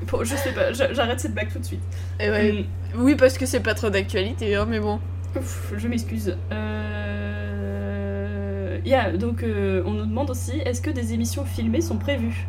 bon, 0.10 0.24
je 0.24 0.36
sais 0.36 0.52
pas, 0.54 0.72
j'a- 0.72 0.94
j'arrête 0.94 1.20
cette 1.20 1.34
blague 1.34 1.52
tout 1.52 1.60
de 1.60 1.66
suite. 1.66 1.82
Et 2.20 2.30
ouais, 2.30 2.66
Hum, 2.94 3.04
Oui, 3.04 3.16
parce 3.16 3.38
que 3.38 3.46
c'est 3.46 3.60
pas 3.60 3.74
trop 3.74 3.90
d'actualité, 3.90 4.56
hein, 4.56 4.66
mais 4.70 4.80
bon. 4.80 5.00
Ouf, 5.36 5.74
je 5.76 5.88
m'excuse. 5.90 6.38
Yeah, 8.86 9.12
donc 9.18 9.44
on 9.44 9.92
nous 9.92 10.06
demande 10.06 10.30
aussi 10.30 10.60
est-ce 10.64 10.80
que 10.82 10.92
des 10.92 11.14
émissions 11.14 11.44
filmées 11.44 11.82
sont 11.82 11.98
prévues? 11.98 12.48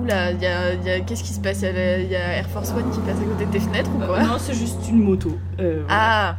Oula, 0.00 0.32
y 0.32 0.46
a, 0.46 0.74
y 0.74 0.90
a- 0.90 1.00
qu'est-ce 1.00 1.22
qui 1.22 1.32
se 1.32 1.40
passe? 1.40 1.60
Il 1.62 1.64
y 1.64 1.68
a- 1.68 1.98
y, 2.00 2.16
a 2.16 2.36
Air 2.38 2.46
Force 2.48 2.70
One 2.72 2.90
qui 2.90 3.00
passe 3.00 3.18
à 3.20 3.24
côté 3.24 3.44
de 3.46 3.50
tes 3.50 3.60
fenêtres 3.60 3.90
ou 3.94 3.98
quoi? 3.98 4.22
Non, 4.22 4.36
c'est 4.38 4.54
juste 4.54 4.88
une 4.88 5.02
moto. 5.02 5.38
Euh. 5.60 5.82
Ah 5.88 6.36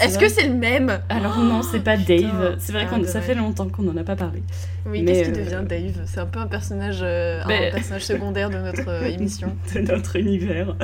Est-ce 0.00 0.18
que 0.18 0.28
c'est 0.28 0.48
le 0.48 0.54
même? 0.54 1.00
Alors 1.08 1.38
non, 1.38 1.62
c'est 1.62 1.80
pas 1.80 1.96
putain. 1.96 2.16
Dave. 2.22 2.56
C'est 2.58 2.72
vrai 2.72 2.86
Ah, 2.90 2.98
que 2.98 3.04
ça 3.06 3.20
fait 3.20 3.34
longtemps 3.34 3.68
qu'on 3.68 3.86
en 3.88 3.96
a 3.96 4.02
pas 4.02 4.16
parlé. 4.16 4.42
Oui, 4.86 5.02
Mais, 5.02 5.12
qu'est-ce 5.12 5.30
qui 5.30 5.40
euh, 5.40 5.44
devient 5.44 5.68
Dave? 5.68 6.02
C'est 6.06 6.18
un 6.20 6.26
peu 6.26 6.40
un 6.40 6.46
personnage, 6.46 7.00
euh, 7.02 7.40
un 7.44 7.70
personnage 7.72 8.04
secondaire 8.04 8.48
de 8.50 8.56
notre 8.58 9.04
émission. 9.06 9.54
de 9.74 9.80
notre 9.80 10.16
univers. 10.16 10.74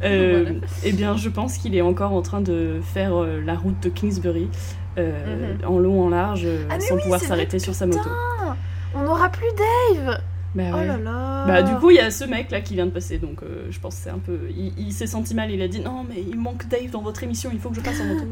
Voilà. 0.00 0.50
Eh 0.84 0.92
bien, 0.92 1.16
je 1.16 1.28
pense 1.30 1.56
qu'il 1.58 1.74
est 1.74 1.80
encore 1.82 2.12
en 2.12 2.22
train 2.22 2.40
de 2.42 2.80
faire 2.82 3.12
la 3.14 3.54
route 3.54 3.80
de 3.82 3.88
Kingsbury, 3.88 4.48
Mhm. 4.98 5.64
en 5.66 5.78
long, 5.78 6.04
en 6.04 6.08
large, 6.10 6.46
Ah, 6.68 6.80
sans 6.80 6.96
oui, 6.96 7.02
pouvoir 7.02 7.20
s'arrêter 7.20 7.58
sur 7.58 7.74
sa 7.74 7.86
moto. 7.86 8.08
On 8.94 9.02
n'aura 9.02 9.28
plus 9.30 9.46
Dave 9.94 10.18
Bah, 10.56 10.62
Oh 10.72 10.76
ouais. 10.78 10.86
là 10.86 10.96
là 10.98 11.44
Bah, 11.46 11.62
du 11.62 11.74
coup, 11.76 11.90
il 11.90 11.96
y 11.96 12.00
a 12.00 12.10
ce 12.10 12.24
mec 12.24 12.50
là 12.50 12.60
qui 12.60 12.74
vient 12.74 12.86
de 12.86 12.90
passer, 12.90 13.18
donc 13.18 13.42
euh, 13.42 13.66
je 13.70 13.78
pense 13.78 13.94
que 13.96 14.02
c'est 14.02 14.10
un 14.10 14.18
peu. 14.18 14.48
Il, 14.50 14.72
il 14.78 14.92
s'est 14.92 15.06
senti 15.06 15.34
mal, 15.34 15.50
il 15.50 15.60
a 15.62 15.68
dit 15.68 15.80
non, 15.80 16.04
mais 16.08 16.20
il 16.26 16.38
manque 16.38 16.66
Dave 16.68 16.90
dans 16.90 17.02
votre 17.02 17.22
émission, 17.22 17.50
il 17.52 17.60
faut 17.60 17.68
que 17.70 17.76
je 17.76 17.80
passe 17.82 18.00
en 18.00 18.06
moto. 18.06 18.26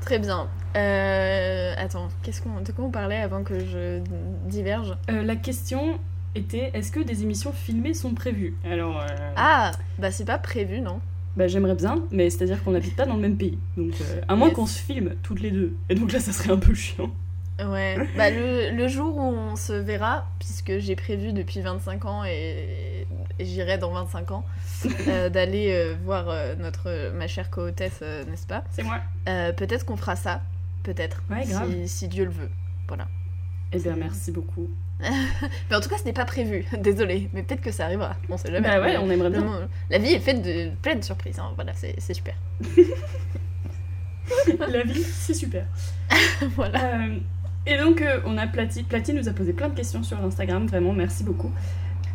Très 0.00 0.18
bien. 0.18 0.48
Euh, 0.76 1.74
attends, 1.76 2.08
qu'est-ce 2.22 2.42
qu'on, 2.42 2.60
de 2.60 2.72
quoi 2.72 2.84
on 2.86 2.90
parlait 2.90 3.18
avant 3.20 3.42
que 3.42 3.58
je 3.60 4.00
diverge? 4.48 4.96
Euh, 5.10 5.22
la 5.22 5.36
question 5.36 5.98
était 6.34 6.70
est-ce 6.74 6.92
que 6.92 7.00
des 7.00 7.22
émissions 7.22 7.52
filmées 7.52 7.94
sont 7.94 8.14
prévues? 8.14 8.56
Alors, 8.64 9.00
euh, 9.00 9.06
Ah 9.36 9.72
Bah 9.98 10.10
c'est 10.10 10.24
pas 10.24 10.38
prévu, 10.38 10.80
non 10.80 11.00
bah, 11.36 11.46
j'aimerais 11.46 11.76
bien, 11.76 12.02
mais 12.10 12.28
c'est 12.28 12.42
à 12.42 12.46
dire 12.46 12.62
qu'on 12.64 12.72
n'habite 12.72 12.96
pas 12.96 13.06
dans 13.06 13.14
le 13.14 13.20
même 13.20 13.36
pays, 13.36 13.56
donc 13.76 13.92
euh, 14.00 14.20
à 14.26 14.34
moins 14.34 14.48
Yes. 14.48 14.56
qu'on 14.56 14.66
se 14.66 14.80
filme 14.80 15.12
toutes 15.22 15.40
les 15.40 15.52
deux, 15.52 15.74
et 15.88 15.94
donc 15.94 16.12
là, 16.12 16.18
ça 16.18 16.32
serait 16.32 16.50
un 16.50 16.56
peu 16.58 16.74
chiant. 16.74 17.10
Ouais. 17.66 17.96
Bah 18.16 18.30
le, 18.30 18.70
le 18.70 18.88
jour 18.88 19.16
où 19.16 19.22
on 19.22 19.56
se 19.56 19.72
verra, 19.72 20.26
puisque 20.38 20.78
j'ai 20.78 20.96
prévu 20.96 21.32
depuis 21.32 21.60
25 21.60 22.04
ans 22.04 22.24
et, 22.24 23.06
et 23.38 23.44
j'irai 23.44 23.78
dans 23.78 23.90
25 23.92 24.30
ans, 24.30 24.44
euh, 25.08 25.28
d'aller 25.30 25.72
euh, 25.72 25.94
voir 26.04 26.28
euh, 26.28 26.54
notre, 26.56 27.12
ma 27.12 27.26
chère 27.26 27.50
co-hôtesse, 27.50 28.02
n'est-ce 28.28 28.46
pas? 28.46 28.64
C'est 28.70 28.82
moi. 28.82 29.00
Peut-être 29.24 29.84
qu'on 29.84 29.96
fera 29.96 30.16
ça, 30.16 30.42
peut-être, 30.82 31.22
Ouais, 31.30 31.44
si, 31.44 31.88
si 31.88 32.08
Dieu 32.08 32.24
le 32.24 32.30
veut. 32.30 32.50
Voilà. 32.88 33.06
Eh 33.72 33.78
bien, 33.78 33.94
merci 33.96 34.32
beaucoup. 34.32 34.68
Mais 35.00 35.76
en 35.76 35.80
tout 35.80 35.88
cas, 35.88 35.96
ce 35.96 36.04
n'est 36.04 36.12
pas 36.12 36.26
prévu, 36.26 36.66
désolé, 36.78 37.30
mais 37.32 37.42
peut-être 37.42 37.62
que 37.62 37.72
ça 37.72 37.86
arrivera, 37.86 38.16
on 38.28 38.36
sait 38.36 38.52
jamais. 38.52 38.68
Bah 38.68 38.82
ouais, 38.82 38.98
on 38.98 39.08
aimerait 39.08 39.30
bien. 39.30 39.66
La 39.88 39.96
vie 39.96 40.12
est 40.12 40.20
faite 40.20 40.42
de 40.42 40.68
plein 40.82 40.94
de 40.96 41.02
surprises, 41.02 41.38
hein. 41.38 41.52
voilà, 41.54 41.72
c'est 41.74 41.94
c'est 41.98 42.12
super. 42.12 42.34
La 44.68 44.82
vie, 44.82 45.02
c'est 45.02 45.32
super. 45.32 45.64
voilà. 46.54 46.98
Euh, 47.68 47.70
et 47.74 47.78
donc, 47.78 48.02
euh, 48.02 48.18
on 48.26 48.36
a 48.38 48.46
Plati. 48.46 48.82
Plati 48.82 49.12
nous 49.12 49.28
a 49.28 49.32
posé 49.32 49.52
plein 49.52 49.68
de 49.68 49.74
questions 49.74 50.02
sur 50.02 50.22
Instagram, 50.24 50.66
vraiment, 50.66 50.92
merci 50.92 51.24
beaucoup. 51.24 51.50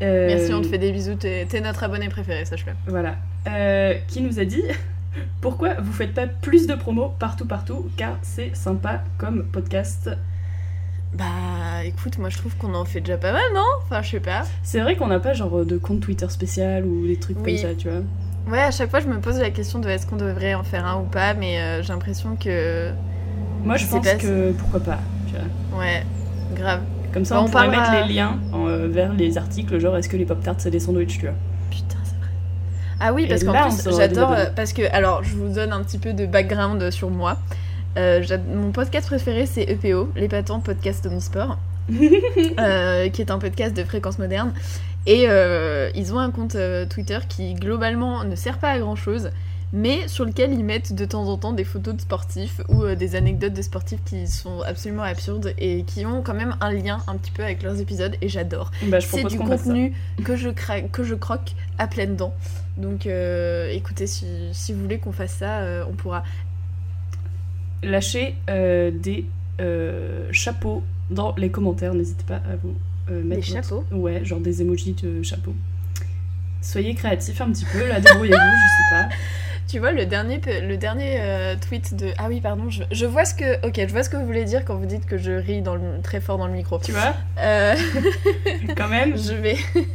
Euh, 0.02 0.28
Merci, 0.28 0.54
on 0.54 0.62
te 0.62 0.68
fait 0.68 0.78
des 0.78 0.92
bisous, 0.92 1.16
t'es 1.16 1.46
t'es 1.46 1.62
notre 1.62 1.84
abonné 1.84 2.10
préféré, 2.10 2.44
sache-le. 2.44 2.74
Voilà. 2.88 3.16
Euh, 3.48 3.94
qui 4.08 4.22
nous 4.22 4.40
a 4.40 4.44
dit 4.46 4.62
pourquoi 5.42 5.76
vous 5.76 5.94
faites 5.94 6.14
pas 6.14 6.28
plus 6.28 6.68
de 6.68 6.76
promos 6.76 7.14
partout, 7.18 7.46
partout, 7.46 7.90
car 7.96 8.18
c'est 8.22 8.54
sympa 8.56 9.04
comme 9.18 9.46
podcast? 9.46 10.10
Bah 11.14 11.86
écoute, 11.86 12.18
moi 12.18 12.28
je 12.30 12.38
trouve 12.38 12.58
qu'on 12.58 12.74
en 12.74 12.84
fait 12.84 13.00
déjà 13.00 13.16
pas 13.18 13.32
mal, 13.32 13.46
non? 13.54 13.64
Enfin, 13.84 14.02
je 14.02 14.10
sais 14.12 14.20
pas. 14.20 14.44
C'est 14.64 14.82
vrai 14.82 14.98
qu'on 14.98 15.08
n'a 15.08 15.20
pas 15.22 15.32
genre 15.34 15.64
de 15.64 15.78
compte 15.78 16.02
Twitter 16.02 16.28
spécial 16.30 16.84
ou 16.86 17.08
des 17.08 17.16
trucs 17.18 17.38
Oui. 17.46 17.62
comme 17.62 17.70
ça, 17.72 17.76
tu 17.78 17.88
vois. 17.88 18.02
Ouais, 18.52 18.60
à 18.62 18.72
chaque 18.72 18.90
fois 18.92 19.00
je 19.00 19.08
me 19.08 19.20
pose 19.22 19.40
la 19.40 19.50
question 19.50 19.80
de 19.80 19.88
est-ce 19.88 20.06
qu'on 20.06 20.18
devrait 20.18 20.56
en 20.56 20.64
faire 20.66 20.86
un 20.86 21.00
ou 21.00 21.06
pas, 21.06 21.34
mais 21.36 21.58
euh, 21.62 21.82
j'ai 21.84 21.94
l'impression 21.94 22.36
que. 22.36 22.92
Moi, 23.64 23.78
je 23.78 23.88
pense 23.88 24.06
que 24.06 24.52
pourquoi 24.52 24.82
pas, 24.82 25.00
tu 25.36 25.72
vois. 25.72 25.80
Ouais, 25.80 26.04
grave. 26.56 26.82
Comme 27.14 27.26
ça, 27.26 27.36
Bah, 27.36 27.42
on, 27.42 27.46
on 27.46 27.50
pourrait 27.50 27.70
mettre 27.70 27.92
les 28.08 28.14
liens 28.14 28.40
euh, 28.54 28.88
vers 28.90 29.14
les 29.14 29.38
articles, 29.38 29.80
genre 29.80 29.96
est-ce 29.98 30.10
que 30.10 30.18
les 30.18 30.26
Pop-Tarts 30.26 30.56
c'est 30.60 30.72
des 30.72 30.80
sandwichs, 30.80 31.18
tu 31.20 31.26
vois? 31.26 31.36
Putain, 31.72 31.98
c'est 32.04 32.16
vrai. 32.20 32.30
Ah 33.00 33.14
oui, 33.14 33.26
parce 33.28 33.44
qu'en 33.44 33.54
plus, 33.54 33.96
j'adore. 33.98 34.32
euh, 34.34 34.46
Parce 34.56 34.74
que, 34.74 34.82
alors, 34.94 35.24
je 35.24 35.36
vous 35.36 35.50
donne 35.54 35.72
un 35.72 35.82
petit 35.84 35.98
peu 35.98 36.14
de 36.14 36.26
background 36.26 36.92
sur 36.92 37.10
moi. 37.10 37.38
Euh, 37.98 38.22
mon 38.54 38.72
podcast 38.72 39.08
préféré, 39.08 39.46
c'est 39.46 39.64
EPO, 39.64 40.10
l'épatant 40.18 40.60
podcast 40.60 41.06
omnisport, 41.06 41.58
euh, 42.60 43.10
qui 43.10 43.22
est 43.22 43.32
un 43.32 43.40
podcast 43.40 43.76
de 43.76 43.84
fréquence 43.84 44.20
moderne. 44.20 44.52
Et 45.08 45.26
euh, 45.30 45.90
ils 45.96 46.14
ont 46.14 46.20
un 46.20 46.32
compte 46.32 46.56
euh, 46.56 46.86
Twitter 46.86 47.20
qui, 47.30 47.54
globalement, 47.54 48.24
ne 48.24 48.36
sert 48.36 48.58
pas 48.58 48.72
à 48.72 48.80
grand 48.80 48.96
chose, 48.96 49.30
mais 49.78 50.08
sur 50.08 50.24
lequel 50.24 50.54
ils 50.54 50.64
mettent 50.64 50.94
de 50.96 51.04
temps 51.04 51.28
en 51.28 51.38
temps 51.38 51.52
des 51.52 51.66
photos 51.66 51.96
de 51.96 52.02
sportifs 52.02 52.62
ou 52.70 52.84
euh, 52.84 52.96
des 52.96 53.16
anecdotes 53.18 53.52
de 53.54 53.62
sportifs 53.62 54.00
qui 54.06 54.26
sont 54.26 54.62
absolument 54.62 55.04
absurdes 55.04 55.54
et 55.58 55.84
qui 55.84 56.06
ont 56.06 56.22
quand 56.22 56.34
même 56.34 56.56
un 56.62 56.72
lien 56.72 57.00
un 57.08 57.18
petit 57.18 57.32
peu 57.32 57.44
avec 57.44 57.62
leurs 57.62 57.80
épisodes, 57.82 58.16
et 58.22 58.30
j'adore. 58.30 58.72
Bah, 58.88 59.02
C'est 59.02 59.26
du 59.26 59.38
contenu 59.38 59.94
que 60.24 60.38
je, 60.38 60.50
que 60.92 61.04
je 61.04 61.14
croque 61.16 61.52
à 61.78 61.88
pleines 61.88 62.16
dents. 62.16 62.34
Donc 62.78 63.06
euh, 63.06 63.70
écoutez, 63.70 64.08
si, 64.08 64.26
si 64.54 64.72
vous 64.72 64.82
voulez 64.82 64.98
qu'on 64.98 65.12
fasse 65.12 65.34
ça, 65.36 65.60
euh, 65.60 65.84
on 65.90 65.94
pourra. 65.94 66.24
Lâchez 67.84 68.36
euh, 68.50 68.92
des 68.92 69.26
chapeaux 70.32 70.84
dans 71.10 71.36
les 71.38 71.50
commentaires, 71.50 71.94
n'hésitez 71.94 72.24
pas 72.24 72.38
à 72.38 72.56
vous 72.62 72.74
mettre. 73.10 73.42
Des 73.46 73.52
votre- 73.52 73.68
chapeaux 73.68 73.86
Ouais, 73.92 74.24
genre 74.26 74.40
des 74.40 74.62
emojis 74.62 74.94
de 74.94 75.22
chapeaux. 75.22 75.56
Soyez 76.62 76.96
créatifs 76.96 77.40
un 77.42 77.52
petit 77.52 77.66
peu, 77.66 77.88
là, 77.88 78.00
débrouillez-vous, 78.00 78.36
je 78.38 78.68
sais 78.68 78.90
pas. 78.90 79.10
Tu 79.68 79.80
vois, 79.80 79.92
le 79.92 80.06
dernier, 80.06 80.40
le 80.62 80.78
dernier 80.78 81.18
euh, 81.22 81.56
tweet 81.56 81.96
de. 81.96 82.12
Ah 82.18 82.26
oui, 82.28 82.40
pardon, 82.40 82.70
je, 82.70 82.84
je 82.92 83.06
vois 83.06 83.26
ce 83.26 83.34
que. 83.34 83.66
Ok, 83.66 83.76
je 83.78 83.92
vois 83.92 84.04
ce 84.04 84.10
que 84.10 84.18
vous 84.18 84.26
voulez 84.26 84.46
dire 84.46 84.64
quand 84.64 84.76
vous 84.76 84.86
dites 84.86 85.06
que 85.06 85.18
je 85.18 85.32
ris 85.32 85.62
dans 85.62 85.76
le, 85.76 86.02
très 86.04 86.22
fort 86.22 86.38
dans 86.38 86.48
le 86.48 86.54
micro. 86.54 86.80
Tu 86.80 86.92
vois, 86.92 87.16
Euh, 87.40 87.76
quand 88.78 88.88
même. 88.88 89.18
je 89.22 89.34
vais. 89.34 89.58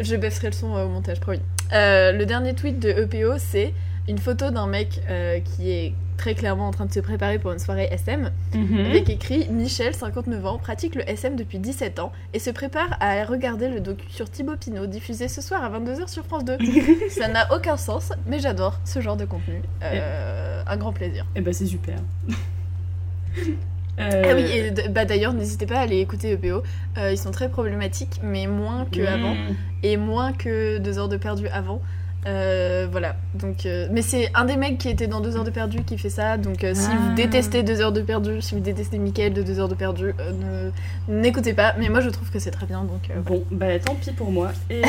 je 0.00 0.16
baisserai 0.16 0.48
le 0.48 0.52
son 0.52 0.76
euh, 0.76 0.84
au 0.84 0.88
montage, 0.88 1.20
promis. 1.20 1.40
Euh, 1.72 2.12
le 2.12 2.26
dernier 2.26 2.54
tweet 2.54 2.78
de 2.78 2.90
EPO, 2.90 3.38
c'est 3.38 3.72
une 4.08 4.18
photo 4.18 4.50
d'un 4.50 4.66
mec 4.66 5.00
qui 5.44 5.70
est 5.70 5.94
très 6.20 6.34
clairement 6.34 6.68
en 6.68 6.70
train 6.70 6.84
de 6.84 6.92
se 6.92 7.00
préparer 7.00 7.38
pour 7.38 7.50
une 7.50 7.58
soirée 7.58 7.88
SM. 7.90 8.30
Mhm. 8.54 8.84
avec 8.84 9.08
écrit 9.08 9.48
Michel, 9.48 9.94
59 9.94 10.44
ans, 10.44 10.58
pratique 10.58 10.94
le 10.94 11.08
SM 11.08 11.34
depuis 11.34 11.58
17 11.58 11.98
ans 11.98 12.12
et 12.34 12.38
se 12.38 12.50
prépare 12.50 12.98
à 13.00 13.24
regarder 13.24 13.68
le 13.68 13.80
docu 13.80 14.04
sur 14.10 14.28
Thibaut 14.28 14.56
Pinot 14.56 14.86
diffusé 14.86 15.28
ce 15.28 15.40
soir 15.40 15.64
à 15.64 15.70
22h 15.70 16.08
sur 16.08 16.26
France 16.26 16.44
2. 16.44 16.58
Ça 17.08 17.28
n'a 17.28 17.50
aucun 17.54 17.78
sens, 17.78 18.12
mais 18.26 18.38
j'adore 18.38 18.78
ce 18.84 19.00
genre 19.00 19.16
de 19.16 19.24
contenu. 19.24 19.62
Euh, 19.82 20.62
Un 20.66 20.76
grand 20.76 20.92
plaisir. 20.92 21.24
Et 21.34 21.40
bah, 21.40 21.54
c'est 21.54 21.66
super. 21.66 21.96
Ah 23.98 24.08
Euh, 24.14 24.34
oui, 24.34 24.50
et 24.50 24.88
bah 24.88 25.04
d'ailleurs, 25.04 25.34
n'hésitez 25.34 25.66
pas 25.66 25.76
à 25.76 25.80
aller 25.80 25.98
écouter 25.98 26.32
EPO. 26.32 26.62
Euh, 26.96 27.12
ils 27.12 27.18
sont 27.18 27.32
très 27.32 27.50
problématiques, 27.50 28.18
mais 28.22 28.46
moins 28.46 28.86
que 28.90 29.02
avant 29.02 29.34
mm. 29.34 29.56
et 29.82 29.96
moins 29.98 30.32
que 30.32 30.78
2 30.78 30.98
heures 30.98 31.08
de 31.08 31.18
perdu 31.18 31.48
avant. 31.48 31.82
Euh, 32.26 32.86
voilà, 32.90 33.16
donc 33.32 33.64
euh, 33.64 33.88
mais 33.90 34.02
c'est 34.02 34.30
un 34.34 34.44
des 34.44 34.56
mecs 34.56 34.76
qui 34.76 34.90
était 34.90 35.06
dans 35.06 35.20
2 35.20 35.36
heures 35.38 35.44
de 35.44 35.50
perdu 35.50 35.84
qui 35.84 35.96
fait 35.96 36.10
ça. 36.10 36.36
Donc 36.36 36.64
euh, 36.64 36.74
si 36.74 36.88
Ah. 36.92 36.96
vous 37.00 37.14
détestez 37.14 37.62
2 37.62 37.80
heures 37.80 37.92
de 37.92 38.02
perdu, 38.02 38.42
si 38.42 38.54
vous 38.54 38.60
détestez 38.60 38.98
Mickaël 38.98 39.32
de 39.32 39.42
2 39.42 39.58
heures 39.58 39.68
de 39.68 39.74
perdu, 39.74 40.12
n'écoutez 41.08 41.54
pas. 41.54 41.74
Mais 41.78 41.88
moi 41.88 42.00
je 42.00 42.10
trouve 42.10 42.30
que 42.30 42.38
c'est 42.38 42.50
très 42.50 42.66
bien. 42.66 42.84
Donc 42.84 43.08
Bon, 43.24 43.42
bah 43.50 43.78
tant 43.78 43.94
pis 43.94 44.12
pour 44.12 44.30
moi. 44.30 44.52
Et 44.68 44.82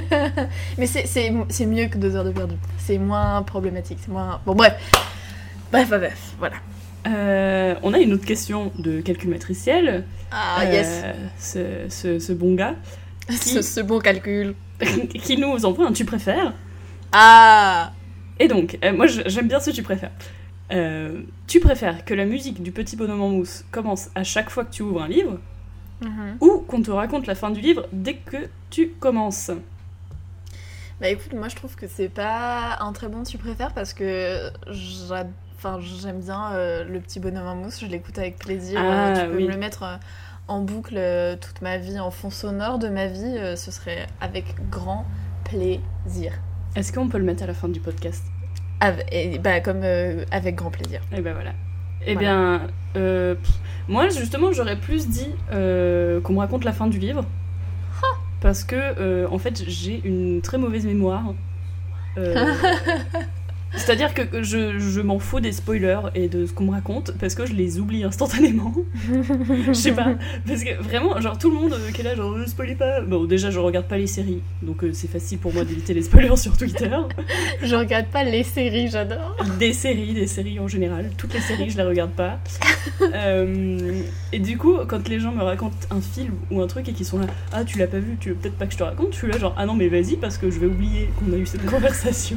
Mais 0.78 0.86
c'est- 0.86 1.66
mieux 1.66 1.86
que 1.88 1.98
2 1.98 2.16
heures 2.16 2.24
de 2.24 2.30
perdu. 2.32 2.54
C'est 2.78 2.96
moins 2.98 3.42
problématique. 3.42 3.98
C'est 4.00 4.10
moins. 4.10 4.40
Bon, 4.46 4.54
bref. 4.54 4.74
Bref, 5.72 5.88
bref. 5.90 6.32
Voilà. 6.38 6.56
euh, 7.08 7.74
on 7.82 7.92
a 7.92 7.98
une 7.98 8.14
autre 8.14 8.24
question 8.24 8.72
de 8.78 9.00
calculatriciel. 9.02 10.04
Ah, 10.32 10.62
Euh, 10.62 10.72
yes. 10.72 11.02
Ce, 11.38 11.58
ce, 11.90 12.18
ce 12.18 12.32
bon 12.32 12.54
gars 12.54 12.74
Ce, 13.30 13.60
ce 13.60 13.80
bon 13.80 13.98
calcul. 13.98 14.54
qui 15.22 15.36
nous 15.36 15.64
envoie 15.64 15.86
un 15.86 15.92
tu 15.92 16.04
préfères. 16.04 16.52
Ah 17.12 17.92
Et 18.38 18.48
donc, 18.48 18.78
euh, 18.84 18.92
moi 18.92 19.06
j'aime 19.06 19.48
bien 19.48 19.60
ce 19.60 19.70
tu 19.70 19.82
préfères. 19.82 20.10
Euh, 20.72 21.22
tu 21.46 21.60
préfères 21.60 22.04
que 22.04 22.12
la 22.14 22.24
musique 22.24 22.62
du 22.62 22.72
petit 22.72 22.96
bonhomme 22.96 23.22
en 23.22 23.28
mousse 23.28 23.64
commence 23.70 24.10
à 24.14 24.24
chaque 24.24 24.50
fois 24.50 24.64
que 24.64 24.72
tu 24.72 24.82
ouvres 24.82 25.02
un 25.02 25.08
livre 25.08 25.38
Mhm. 26.02 26.36
ou 26.42 26.58
qu'on 26.68 26.82
te 26.82 26.90
raconte 26.90 27.26
la 27.26 27.34
fin 27.34 27.48
du 27.50 27.60
livre 27.62 27.86
dès 27.90 28.16
que 28.16 28.36
tu 28.68 28.88
commences 29.00 29.50
Bah 31.00 31.08
écoute, 31.08 31.32
moi 31.32 31.48
je 31.48 31.56
trouve 31.56 31.74
que 31.74 31.86
c'est 31.88 32.10
pas 32.10 32.76
un 32.80 32.92
très 32.92 33.08
bon 33.08 33.22
tu 33.22 33.38
préfères 33.38 33.72
parce 33.72 33.94
que 33.94 34.50
j'aime 34.74 36.20
bien 36.20 36.52
euh, 36.52 36.84
le 36.84 37.00
petit 37.00 37.18
bonhomme 37.18 37.46
en 37.46 37.56
mousse, 37.56 37.80
je 37.80 37.86
l'écoute 37.86 38.18
avec 38.18 38.36
plaisir. 38.36 38.78
Ah, 38.78 39.14
tu 39.18 39.26
peux 39.26 39.36
oui. 39.36 39.44
me 39.44 39.52
le 39.52 39.56
mettre 39.56 39.98
en 40.48 40.60
boucle 40.60 40.94
euh, 40.96 41.36
toute 41.36 41.60
ma 41.62 41.76
vie, 41.78 41.98
en 41.98 42.10
fond 42.10 42.30
sonore 42.30 42.78
de 42.78 42.88
ma 42.88 43.06
vie, 43.06 43.36
euh, 43.38 43.56
ce 43.56 43.70
serait 43.70 44.06
avec 44.20 44.54
grand 44.70 45.04
plaisir. 45.44 46.32
Est-ce 46.74 46.92
qu'on 46.92 47.08
peut 47.08 47.18
le 47.18 47.24
mettre 47.24 47.42
à 47.42 47.46
la 47.46 47.54
fin 47.54 47.68
du 47.68 47.80
podcast? 47.80 48.24
Ave- 48.80 49.02
et, 49.10 49.38
bah 49.38 49.60
comme 49.60 49.80
euh, 49.82 50.24
avec 50.30 50.54
grand 50.56 50.70
plaisir. 50.70 51.00
Et 51.12 51.20
ben 51.20 51.32
voilà. 51.34 51.52
Eh 52.06 52.12
Voilà. 52.14 52.18
bien, 52.20 52.60
euh, 52.96 53.34
pff, 53.34 53.54
moi 53.88 54.08
justement 54.10 54.52
j'aurais 54.52 54.76
plus 54.76 55.08
dit 55.08 55.30
euh, 55.52 56.20
qu'on 56.20 56.34
me 56.34 56.38
raconte 56.38 56.64
la 56.64 56.72
fin 56.72 56.86
du 56.86 56.98
livre. 56.98 57.24
Parce 58.42 58.62
que, 58.64 59.26
en 59.26 59.38
fait, 59.38 59.64
j'ai 59.66 60.00
une 60.06 60.40
très 60.42 60.58
mauvaise 60.58 60.84
mémoire. 60.86 61.22
Euh, 63.74 63.78
C'est-à-dire 63.78 64.14
que 64.14 64.42
je, 64.42 64.78
je 64.78 65.00
m'en 65.00 65.18
fous 65.18 65.40
des 65.40 65.52
spoilers 65.52 66.00
et 66.14 66.28
de 66.28 66.46
ce 66.46 66.52
qu'on 66.52 66.64
me 66.64 66.70
raconte 66.70 67.12
parce 67.18 67.34
que 67.34 67.46
je 67.46 67.52
les 67.52 67.78
oublie 67.78 68.04
instantanément. 68.04 68.74
Je 69.66 69.72
sais 69.72 69.92
pas. 69.92 70.14
Parce 70.46 70.62
que 70.62 70.80
vraiment, 70.82 71.20
genre 71.20 71.38
tout 71.38 71.50
le 71.50 71.56
monde 71.56 71.72
euh, 71.74 71.90
qui 71.92 72.00
est 72.00 72.04
là, 72.04 72.14
genre 72.14 72.36
ne 72.36 72.46
spoilez 72.46 72.74
pas. 72.74 73.00
Bon, 73.00 73.24
déjà, 73.24 73.50
je 73.50 73.58
regarde 73.58 73.86
pas 73.86 73.98
les 73.98 74.06
séries, 74.06 74.40
donc 74.62 74.84
euh, 74.84 74.90
c'est 74.92 75.10
facile 75.10 75.38
pour 75.38 75.52
moi 75.52 75.64
d'éviter 75.64 75.94
les 75.94 76.02
spoilers 76.02 76.36
sur 76.36 76.56
Twitter. 76.56 76.90
Je 77.62 77.74
regarde 77.74 78.06
pas 78.06 78.22
les 78.22 78.42
séries, 78.42 78.88
j'adore. 78.88 79.36
Des 79.58 79.72
séries, 79.72 80.14
des 80.14 80.26
séries 80.26 80.60
en 80.60 80.68
général. 80.68 81.10
Toutes 81.16 81.34
les 81.34 81.40
séries, 81.40 81.70
je 81.70 81.76
les 81.76 81.82
regarde 81.84 82.12
pas. 82.12 82.38
Euh, 83.14 84.02
et 84.32 84.38
du 84.38 84.56
coup, 84.56 84.76
quand 84.86 85.08
les 85.08 85.18
gens 85.18 85.32
me 85.32 85.42
racontent 85.42 85.76
un 85.90 86.00
film 86.00 86.34
ou 86.50 86.60
un 86.60 86.66
truc 86.66 86.88
et 86.88 86.92
qu'ils 86.92 87.04
sont 87.06 87.18
là, 87.18 87.26
ah 87.52 87.64
tu 87.64 87.78
l'as 87.78 87.88
pas 87.88 87.98
vu, 87.98 88.16
tu 88.20 88.30
veux 88.30 88.34
peut-être 88.36 88.56
pas 88.56 88.66
que 88.66 88.72
je 88.72 88.78
te 88.78 88.84
raconte, 88.84 89.08
je 89.12 89.18
suis 89.18 89.26
là 89.28 89.38
genre, 89.38 89.54
ah 89.58 89.66
non 89.66 89.74
mais 89.74 89.88
vas-y 89.88 90.16
parce 90.16 90.38
que 90.38 90.50
je 90.50 90.58
vais 90.60 90.66
oublier 90.66 91.10
qu'on 91.18 91.32
a 91.32 91.36
eu 91.36 91.46
cette 91.46 91.66
conversation. 91.66 92.36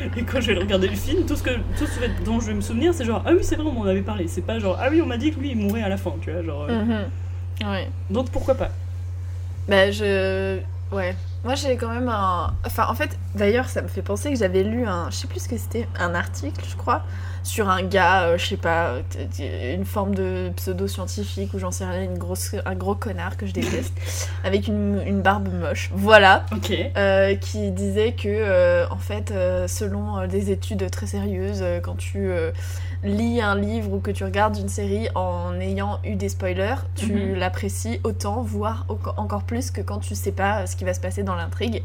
Et 0.16 0.22
quand 0.22 0.40
je 0.40 0.52
vais 0.52 0.58
regarder 0.58 0.88
le 0.88 0.96
film, 0.96 1.26
tout 1.26 1.36
ce, 1.36 1.42
que, 1.42 1.50
tout 1.78 1.86
ce 1.86 2.24
dont 2.24 2.40
je 2.40 2.46
vais 2.46 2.54
me 2.54 2.60
souvenir, 2.60 2.92
c'est 2.94 3.04
genre, 3.04 3.22
ah 3.26 3.30
oui 3.32 3.40
c'est 3.42 3.56
vrai, 3.56 3.64
on 3.66 3.72
m'en 3.72 3.84
avait 3.84 4.02
parlé. 4.02 4.26
C'est 4.28 4.40
pas 4.42 4.58
genre, 4.58 4.78
ah 4.80 4.88
oui 4.90 5.00
on 5.02 5.06
m'a 5.06 5.16
dit 5.16 5.30
que 5.32 5.40
lui 5.40 5.50
il 5.50 5.56
mourrait 5.56 5.82
à 5.82 5.88
la 5.88 5.96
fin, 5.96 6.12
tu 6.22 6.30
vois, 6.32 6.42
genre. 6.42 6.66
euh, 6.68 6.84
Mhm. 6.84 7.68
Ouais. 7.68 7.88
Donc 8.10 8.30
pourquoi 8.30 8.54
pas? 8.54 8.70
Bah, 9.68 9.90
je. 9.90 10.58
Ouais. 10.90 11.14
Moi, 11.44 11.54
j'ai 11.54 11.76
quand 11.76 11.88
même 11.92 12.08
un. 12.08 12.52
Enfin, 12.66 12.86
en 12.88 12.94
fait, 12.94 13.16
d'ailleurs, 13.34 13.68
ça 13.68 13.82
me 13.82 13.88
fait 13.88 14.02
penser 14.02 14.30
que 14.32 14.38
j'avais 14.38 14.62
lu 14.64 14.84
un. 14.86 15.08
Je 15.10 15.16
sais 15.16 15.26
plus 15.26 15.40
ce 15.44 15.48
que 15.48 15.56
c'était. 15.56 15.86
Un 15.98 16.14
article, 16.14 16.62
je 16.68 16.76
crois. 16.76 17.02
Sur 17.42 17.68
un 17.68 17.82
gars, 17.82 18.24
euh, 18.24 18.38
je 18.38 18.46
sais 18.46 18.56
pas. 18.56 18.96
Une 19.38 19.84
forme 19.84 20.14
de 20.14 20.50
pseudo-scientifique 20.56 21.54
ou 21.54 21.58
j'en 21.58 21.70
sais 21.70 21.84
rien. 21.84 22.02
Une 22.02 22.18
grosse, 22.18 22.54
un 22.64 22.74
gros 22.74 22.94
connard 22.94 23.36
que 23.36 23.46
je 23.46 23.52
déteste. 23.52 23.94
avec 24.44 24.68
une, 24.68 25.02
une 25.06 25.22
barbe 25.22 25.48
moche. 25.52 25.90
Voilà. 25.94 26.44
Ok. 26.52 26.72
Euh, 26.96 27.34
qui 27.36 27.70
disait 27.70 28.12
que, 28.12 28.28
euh, 28.28 28.86
en 28.90 28.98
fait, 28.98 29.30
euh, 29.30 29.66
selon 29.68 30.26
des 30.26 30.50
études 30.50 30.90
très 30.90 31.06
sérieuses, 31.06 31.64
quand 31.82 31.96
tu 31.96 32.30
lis 33.02 33.40
un 33.40 33.54
livre 33.56 33.92
ou 33.94 34.00
que 34.00 34.10
tu 34.10 34.24
regardes 34.24 34.56
une 34.58 34.68
série 34.68 35.08
en 35.14 35.58
ayant 35.58 35.98
eu 36.04 36.16
des 36.16 36.28
spoilers, 36.28 36.74
tu 36.94 37.12
Mhm. 37.12 37.34
l'apprécies 37.36 38.00
autant, 38.04 38.42
voire 38.42 38.86
encore 39.16 39.42
plus 39.44 39.70
que 39.70 39.80
quand 39.80 39.98
tu 40.00 40.14
sais 40.14 40.32
pas 40.32 40.66
ce 40.66 40.76
qui 40.76 40.84
va 40.84 40.92
se 40.92 41.00
passer 41.00 41.22
dans 41.22 41.34
l'intrigue. 41.34 41.82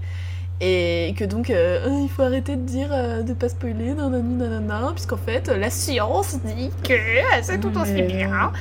Et 0.61 1.13
que 1.17 1.25
donc, 1.25 1.49
euh, 1.49 1.85
il 2.03 2.07
faut 2.09 2.21
arrêter 2.21 2.55
de 2.55 2.61
dire 2.61 2.87
euh, 2.91 3.23
de 3.23 3.33
pas 3.33 3.49
spoiler, 3.49 3.93
nanani 3.93 4.35
nanana, 4.35 4.91
puisqu'en 4.93 5.17
fait, 5.17 5.49
la 5.49 5.69
science 5.69 6.37
dit 6.45 6.69
que 6.81 6.93
euh, 6.93 7.23
c'est 7.41 7.59
tout 7.59 7.77
aussi 7.77 8.01
bien. 8.03 8.51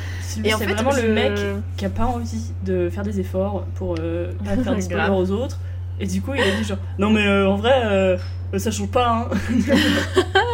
Et 0.45 0.53
en 0.55 0.59
fait, 0.59 0.73
vraiment 0.73 0.91
je- 0.91 1.03
le 1.07 1.13
mec 1.13 1.33
qui 1.77 1.85
a 1.85 1.91
pas 1.91 2.07
envie 2.07 2.53
de 2.65 2.91
faire 2.91 3.05
des 3.05 3.21
efforts 3.21 3.65
pour 3.77 3.95
euh, 4.01 4.33
pas 4.45 4.57
faire 4.57 4.75
des 4.75 4.81
spoilers 5.07 5.11
aux 5.11 5.31
autres. 5.31 5.59
Et 6.01 6.07
du 6.07 6.21
coup, 6.21 6.33
il 6.35 6.41
a 6.41 6.51
dit 6.57 6.65
genre, 6.65 6.79
non 6.99 7.11
mais 7.11 7.25
euh, 7.29 7.49
en 7.49 7.55
vrai, 7.57 7.75
euh, 7.85 8.17
ça 8.59 8.73
change 8.73 8.89
pas, 8.91 9.09
hein. 9.09 9.29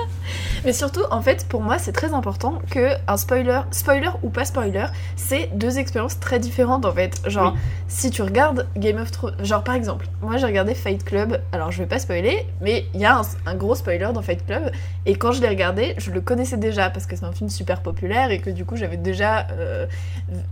Mais 0.65 0.73
surtout, 0.73 1.03
en 1.11 1.23
fait, 1.23 1.47
pour 1.49 1.63
moi, 1.63 1.79
c'est 1.79 1.93
très 1.93 2.13
important 2.13 2.59
que 2.71 2.91
un 3.09 3.17
spoiler, 3.17 3.61
spoiler 3.71 4.11
ou 4.23 4.29
pas 4.29 4.45
spoiler, 4.45 4.87
c'est 5.17 5.49
deux 5.55 5.79
expériences 5.79 6.21
très 6.21 6.39
différentes 6.39 6.85
en 6.85 6.93
fait. 6.93 7.21
Genre, 7.27 7.53
Oui. 7.55 7.61
si 7.89 8.11
tu 8.11 8.23
regardes 8.23 8.67
Game 8.77 8.99
of 8.99 9.11
Thrones, 9.11 9.35
genre 9.45 9.65
par 9.65 9.75
exemple, 9.75 10.07
moi 10.23 10.37
j'ai 10.37 10.47
regardé 10.47 10.75
Fight 10.75 11.05
Club, 11.05 11.41
alors 11.53 11.73
je 11.73 11.79
vais 11.79 11.87
pas 11.89 11.99
spoiler, 11.99 12.47
mais 12.61 12.87
il 12.95 13.01
y 13.01 13.05
a 13.07 13.19
un, 13.19 13.23
un 13.47 13.55
gros 13.55 13.75
spoiler 13.75 14.09
dans 14.13 14.23
Fight 14.23 14.45
Club, 14.45 14.71
et 15.07 15.15
quand 15.17 15.33
je 15.33 15.41
l'ai 15.41 15.49
regardé, 15.49 15.95
je 15.99 16.11
le 16.11 16.21
connaissais 16.21 16.57
déjà 16.59 16.91
parce 16.91 17.07
que 17.07 17.17
c'est 17.17 17.25
un 17.25 17.33
film 17.33 17.49
super 17.51 17.81
populaire 17.81 18.31
et 18.31 18.39
que 18.41 18.51
du 18.51 18.65
coup 18.65 18.77
j'avais 18.77 18.97
déjà 18.99 19.47
euh, 19.53 19.87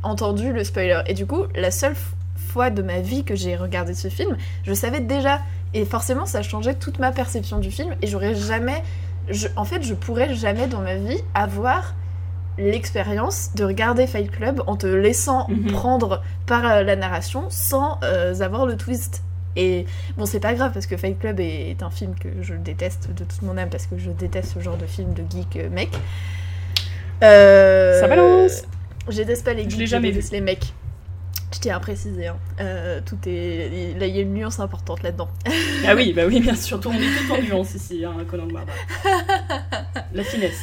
entendu 0.03 0.53
le 0.53 0.65
spoiler. 0.65 1.01
Et 1.07 1.15
du 1.15 1.27
coup, 1.27 1.45
la 1.55 1.71
seule 1.71 1.95
fois 2.49 2.71
de 2.71 2.83
ma 2.83 3.01
vie 3.01 3.25
que 3.25 3.35
j'ai 3.37 3.57
regardé 3.57 3.95
ce 3.95 4.09
film, 4.09 4.37
je 4.65 4.73
savais 4.73 5.01
déjà. 5.01 5.41
Et 5.75 5.85
forcément, 5.85 6.25
ça 6.25 6.43
changeait 6.43 6.73
toute 6.73 6.99
ma 6.99 7.13
perception 7.13 7.59
du 7.59 7.71
film, 7.71 7.95
et 8.01 8.07
j'aurais 8.07 8.35
jamais 8.35 8.83
je- 9.31 9.49
en 9.57 9.65
fait, 9.65 9.83
je 9.83 9.95
pourrais 9.95 10.35
jamais 10.35 10.67
dans 10.67 10.81
ma 10.81 10.97
vie 10.97 11.19
avoir 11.35 11.95
l'expérience 12.59 13.51
de 13.55 13.65
regarder 13.65 14.07
Fight 14.07 14.31
Club 14.31 14.63
en 14.67 14.77
te 14.77 14.87
laissant 14.87 15.47
Mhm. 15.49 15.73
prendre 15.73 16.23
par 16.47 16.65
euh, 16.67 16.83
la 16.83 16.97
narration 16.97 17.45
sans 17.51 17.99
euh, 18.03 18.41
avoir 18.41 18.67
le 18.67 18.77
twist. 18.77 19.23
Et 19.57 19.87
bon, 20.17 20.27
c'est 20.27 20.41
pas 20.41 20.55
grave 20.55 20.73
parce 20.73 20.87
que 20.87 20.97
Fight 20.97 21.19
Club 21.19 21.41
est, 21.41 21.71
est 21.71 21.83
un 21.83 21.91
film 21.91 22.15
que 22.15 22.29
je 22.43 22.55
déteste 22.55 23.09
de 23.15 23.25
toute 23.25 23.43
mon 23.43 23.57
âme 23.59 23.69
parce 23.71 23.87
que 23.87 23.97
je 23.99 24.11
déteste 24.11 24.55
ce 24.55 24.61
genre 24.61 24.77
de 24.77 24.87
film 24.87 25.15
de 25.15 25.23
geek 25.31 25.57
euh, 25.57 25.69
mec. 25.71 25.91
Euh, 27.23 28.01
Ça 28.01 28.09
balance. 28.09 28.63
Je 29.09 29.17
déteste 29.17 29.45
pas 29.45 29.55
les 29.55 29.65
Je 29.65 29.71
geeks, 29.71 29.79
l'ai 29.81 29.87
jamais 29.87 30.11
déteste 30.11 30.33
les 30.33 30.41
mecs. 30.41 30.73
Je 31.53 31.61
tiens 31.61 31.77
à 31.77 31.81
préciser, 31.81 32.27
hein. 32.27 32.37
Euh, 32.61 33.01
tout 33.05 33.17
est. 33.27 33.95
Là, 33.99 34.07
il 34.07 34.15
y 34.15 34.19
a 34.19 34.23
une 34.23 34.35
nuance 34.35 34.61
importante 34.61 35.03
là-dedans. 35.03 35.29
Ah 35.87 35.95
oui, 35.95 36.13
bah 36.13 36.23
oui, 36.27 36.41
bien 36.41 36.55
sûr, 36.57 36.79
tout, 36.81 36.91
on 36.91 36.93
est 36.93 37.27
tout 37.27 37.33
en 37.33 37.41
nuance 37.41 37.75
ici, 37.75 38.05
hein, 38.05 38.13
Conan. 38.29 38.49
La 40.13 40.25
finesse. 40.25 40.61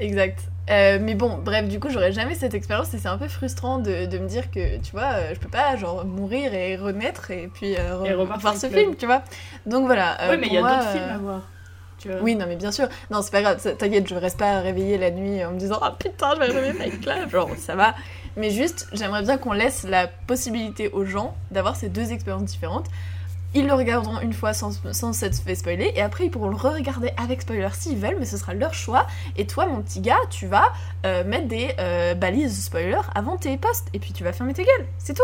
Exact. 0.00 0.40
Euh, 0.70 0.98
mais 1.00 1.14
bon, 1.14 1.38
bref, 1.44 1.68
du 1.68 1.78
coup, 1.78 1.90
j'aurais 1.90 2.10
jamais 2.12 2.34
cette 2.34 2.54
expérience 2.54 2.92
et 2.94 2.98
c'est 2.98 3.08
un 3.08 3.18
peu 3.18 3.28
frustrant 3.28 3.78
de, 3.78 4.06
de 4.06 4.18
me 4.18 4.26
dire 4.26 4.50
que, 4.50 4.78
tu 4.78 4.92
vois, 4.92 5.12
euh, 5.14 5.34
je 5.34 5.38
peux 5.38 5.48
pas, 5.50 5.76
genre, 5.76 6.04
mourir 6.06 6.54
et 6.54 6.76
renaître 6.76 7.30
et 7.30 7.48
puis 7.52 7.76
euh, 7.76 7.94
re- 8.02 8.06
Et 8.06 8.14
revoir 8.14 8.56
ce 8.56 8.66
film, 8.68 8.96
tu 8.96 9.06
vois. 9.06 9.22
Donc 9.66 9.84
voilà. 9.86 10.16
ouais, 10.30 10.36
mais 10.38 10.46
il 10.46 10.54
y 10.54 10.58
a 10.58 10.62
d'autres 10.62 10.90
films 10.90 11.10
à 11.14 11.18
voir. 11.18 11.42
Oui, 12.22 12.34
non, 12.34 12.46
mais 12.48 12.56
bien 12.56 12.72
sûr. 12.72 12.88
Non, 13.10 13.22
c'est 13.22 13.30
pas 13.30 13.40
grave, 13.42 13.76
t'inquiète, 13.78 14.08
je 14.08 14.14
reste 14.14 14.38
pas 14.38 14.60
réveillée 14.60 14.98
la 14.98 15.10
nuit 15.10 15.42
en 15.44 15.52
me 15.52 15.58
disant, 15.58 15.78
oh 15.82 15.88
putain, 15.98 16.32
je 16.34 16.40
vais 16.40 16.46
rêver 16.60 16.72
Fight 16.78 17.00
Club. 17.00 17.30
Genre, 17.30 17.50
ça 17.58 17.74
va. 17.76 17.94
Mais 18.36 18.50
juste, 18.50 18.88
j'aimerais 18.92 19.22
bien 19.22 19.38
qu'on 19.38 19.52
laisse 19.52 19.84
la 19.84 20.06
possibilité 20.06 20.88
aux 20.88 21.04
gens 21.04 21.36
d'avoir 21.50 21.76
ces 21.76 21.88
deux 21.88 22.12
expériences 22.12 22.44
différentes. 22.44 22.86
Ils 23.56 23.68
le 23.68 23.72
regarderont 23.74 24.20
une 24.20 24.32
fois 24.32 24.52
sans, 24.52 24.72
sans 24.92 25.12
s'être 25.12 25.36
fait 25.36 25.54
spoiler, 25.54 25.92
et 25.94 26.02
après 26.02 26.26
ils 26.26 26.30
pourront 26.30 26.48
le 26.48 26.56
re-regarder 26.56 27.12
avec 27.16 27.42
spoiler 27.42 27.68
s'ils 27.72 27.98
veulent, 27.98 28.16
mais 28.18 28.24
ce 28.24 28.36
sera 28.36 28.52
leur 28.52 28.74
choix. 28.74 29.06
Et 29.36 29.46
toi, 29.46 29.66
mon 29.66 29.80
petit 29.80 30.00
gars, 30.00 30.18
tu 30.28 30.46
vas 30.46 30.72
euh, 31.06 31.22
mettre 31.22 31.46
des 31.46 31.68
euh, 31.78 32.14
balises 32.14 32.64
spoiler 32.64 32.98
avant 33.14 33.36
tes 33.36 33.56
posts, 33.56 33.86
et 33.92 34.00
puis 34.00 34.12
tu 34.12 34.24
vas 34.24 34.32
fermer 34.32 34.54
ta 34.54 34.64
gueule, 34.64 34.86
c'est 34.98 35.14
tout. 35.14 35.22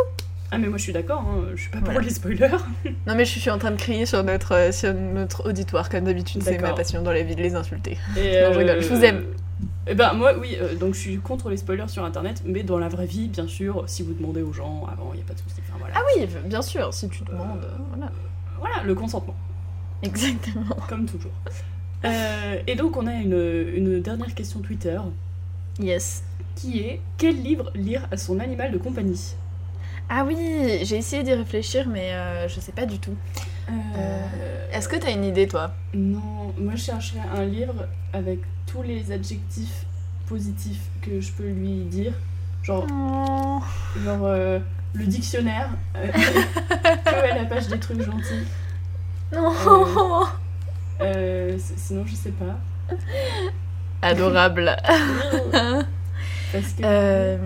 Ah, 0.53 0.59
mais 0.59 0.69
moi 0.69 0.79
je 0.79 0.83
suis 0.85 0.93
d'accord, 0.93 1.21
hein, 1.21 1.45
je 1.55 1.63
suis 1.63 1.71
pas 1.71 1.79
pour 1.79 2.01
les 2.01 2.11
spoilers. 2.11 2.49
Non, 3.07 3.15
mais 3.17 3.25
je 3.25 3.39
suis 3.39 3.51
en 3.51 3.59
train 3.59 3.71
de 3.73 3.81
crier 3.81 4.07
sur 4.07 4.23
notre, 4.23 4.55
euh, 4.55 4.73
sur 4.73 4.95
notre 4.95 5.49
auditoire, 5.49 5.89
comme 5.89 6.05
d'habitude, 6.05 6.43
c'est 6.45 6.59
ma 6.59 6.73
passion 6.73 7.03
dans 7.03 7.13
la 7.13 7.23
vie 7.23 7.35
de 7.35 7.43
les 7.43 7.57
insulter. 7.57 7.99
Et, 8.17 8.43
Non, 8.43 8.53
je 8.53 8.59
rigole, 8.59 8.81
je 8.81 8.89
vous 8.89 9.05
aime. 9.05 9.25
Eh 9.87 9.95
ben 9.95 10.13
moi 10.13 10.33
oui, 10.39 10.57
euh, 10.61 10.75
donc 10.77 10.95
je 10.95 11.01
suis 11.01 11.19
contre 11.19 11.51
les 11.51 11.57
spoilers 11.57 11.89
sur 11.89 12.05
internet, 12.05 12.43
mais 12.47 12.63
dans 12.63 12.79
la 12.79 12.89
vraie 12.89 13.07
vie, 13.07 13.29
bien 13.29 13.47
sûr, 13.49 13.85
si 13.87 14.03
vous 14.03 14.13
demandez 14.13 14.43
aux 14.43 14.53
gens 14.53 14.87
avant, 14.91 15.11
il 15.13 15.17
n'y 15.17 15.23
a 15.23 15.27
pas 15.27 15.35
de 15.35 15.39
souci. 15.41 15.57
Enfin, 15.69 15.79
voilà. 15.79 15.95
Ah 15.97 16.03
oui, 16.17 16.27
bien 16.45 16.63
sûr, 16.63 16.93
si 16.95 17.09
tu 17.09 17.25
demandes, 17.25 17.65
euh, 17.65 17.77
voilà. 17.91 18.11
Voilà, 18.59 18.83
le 18.85 18.95
consentement, 18.95 19.35
Exactement. 20.03 20.77
comme 20.89 21.07
toujours. 21.07 21.33
Euh, 22.05 22.59
et 22.67 22.75
donc 22.77 22.97
on 22.97 23.07
a 23.07 23.15
une, 23.15 23.69
une 23.75 24.01
dernière 24.01 24.35
question 24.35 24.61
Twitter 24.61 24.99
Yes. 25.79 26.23
qui 26.57 26.81
est 26.81 27.01
quel 27.19 27.43
livre 27.43 27.71
lire 27.75 28.07
à 28.11 28.17
son 28.17 28.39
animal 28.41 28.71
de 28.73 28.79
compagnie? 28.79 29.35
Ah 30.13 30.25
oui, 30.27 30.81
j'ai 30.83 30.97
essayé 30.97 31.23
d'y 31.23 31.33
réfléchir, 31.33 31.87
mais 31.89 32.13
euh, 32.13 32.49
je 32.49 32.59
sais 32.59 32.73
pas 32.73 32.85
du 32.85 32.99
tout. 32.99 33.15
Euh, 33.71 34.27
Est-ce 34.73 34.89
que 34.89 34.97
t'as 34.97 35.13
une 35.13 35.25
idée, 35.25 35.47
toi? 35.47 35.71
Non, 35.95 36.53
moi 36.59 36.73
je 36.75 36.83
chercherais 36.83 37.21
un 37.33 37.45
livre 37.45 37.87
avec 38.13 38.41
tous 38.67 38.83
les 38.83 39.13
adjectifs 39.13 39.85
positifs 40.27 40.83
que 41.01 41.21
je 41.21 41.31
peux 41.33 41.47
lui 41.49 41.85
dire. 41.85 42.13
Genre, 42.65 42.87
Oh. 42.91 43.61
genre 44.05 44.25
euh, 44.25 44.59
le 44.95 45.07
dictionnaire, 45.07 45.71
à 45.95 47.35
la 47.37 47.45
page 47.45 47.69
des 47.69 47.79
trucs 47.79 48.03
gentils. 48.03 48.45
Non 49.33 49.53
sinon, 51.77 52.05
je 52.05 52.15
sais 52.17 52.33
pas. 52.33 52.59
Adorable. 54.03 54.77
Parce 56.53 56.73
que 56.73 56.83
Euh, 56.85 57.37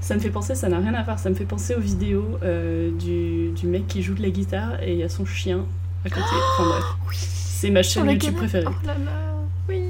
ça 0.00 0.14
me 0.14 0.20
fait 0.20 0.30
penser, 0.30 0.54
ça 0.54 0.68
n'a 0.68 0.78
rien 0.78 0.94
à 0.94 1.02
voir, 1.02 1.18
ça 1.18 1.30
me 1.30 1.34
fait 1.34 1.44
penser 1.44 1.74
aux 1.74 1.80
vidéos 1.80 2.38
euh, 2.42 2.90
du, 2.98 3.50
du 3.50 3.66
mec 3.66 3.86
qui 3.86 4.02
joue 4.02 4.14
de 4.14 4.22
la 4.22 4.30
guitare 4.30 4.82
et 4.82 4.92
il 4.92 4.98
y 4.98 5.02
a 5.02 5.08
son 5.08 5.24
chien 5.24 5.64
à 6.04 6.08
côté. 6.10 6.20
Enfin 6.58 6.68
bref. 6.68 6.84
C'est 7.12 7.70
ma 7.70 7.82
chaîne 7.82 8.10
YouTube 8.10 8.34
canapé. 8.34 8.38
préférée. 8.48 8.66
Oh 8.82 8.86
là 8.86 8.94
là, 8.94 9.34
oui. 9.68 9.82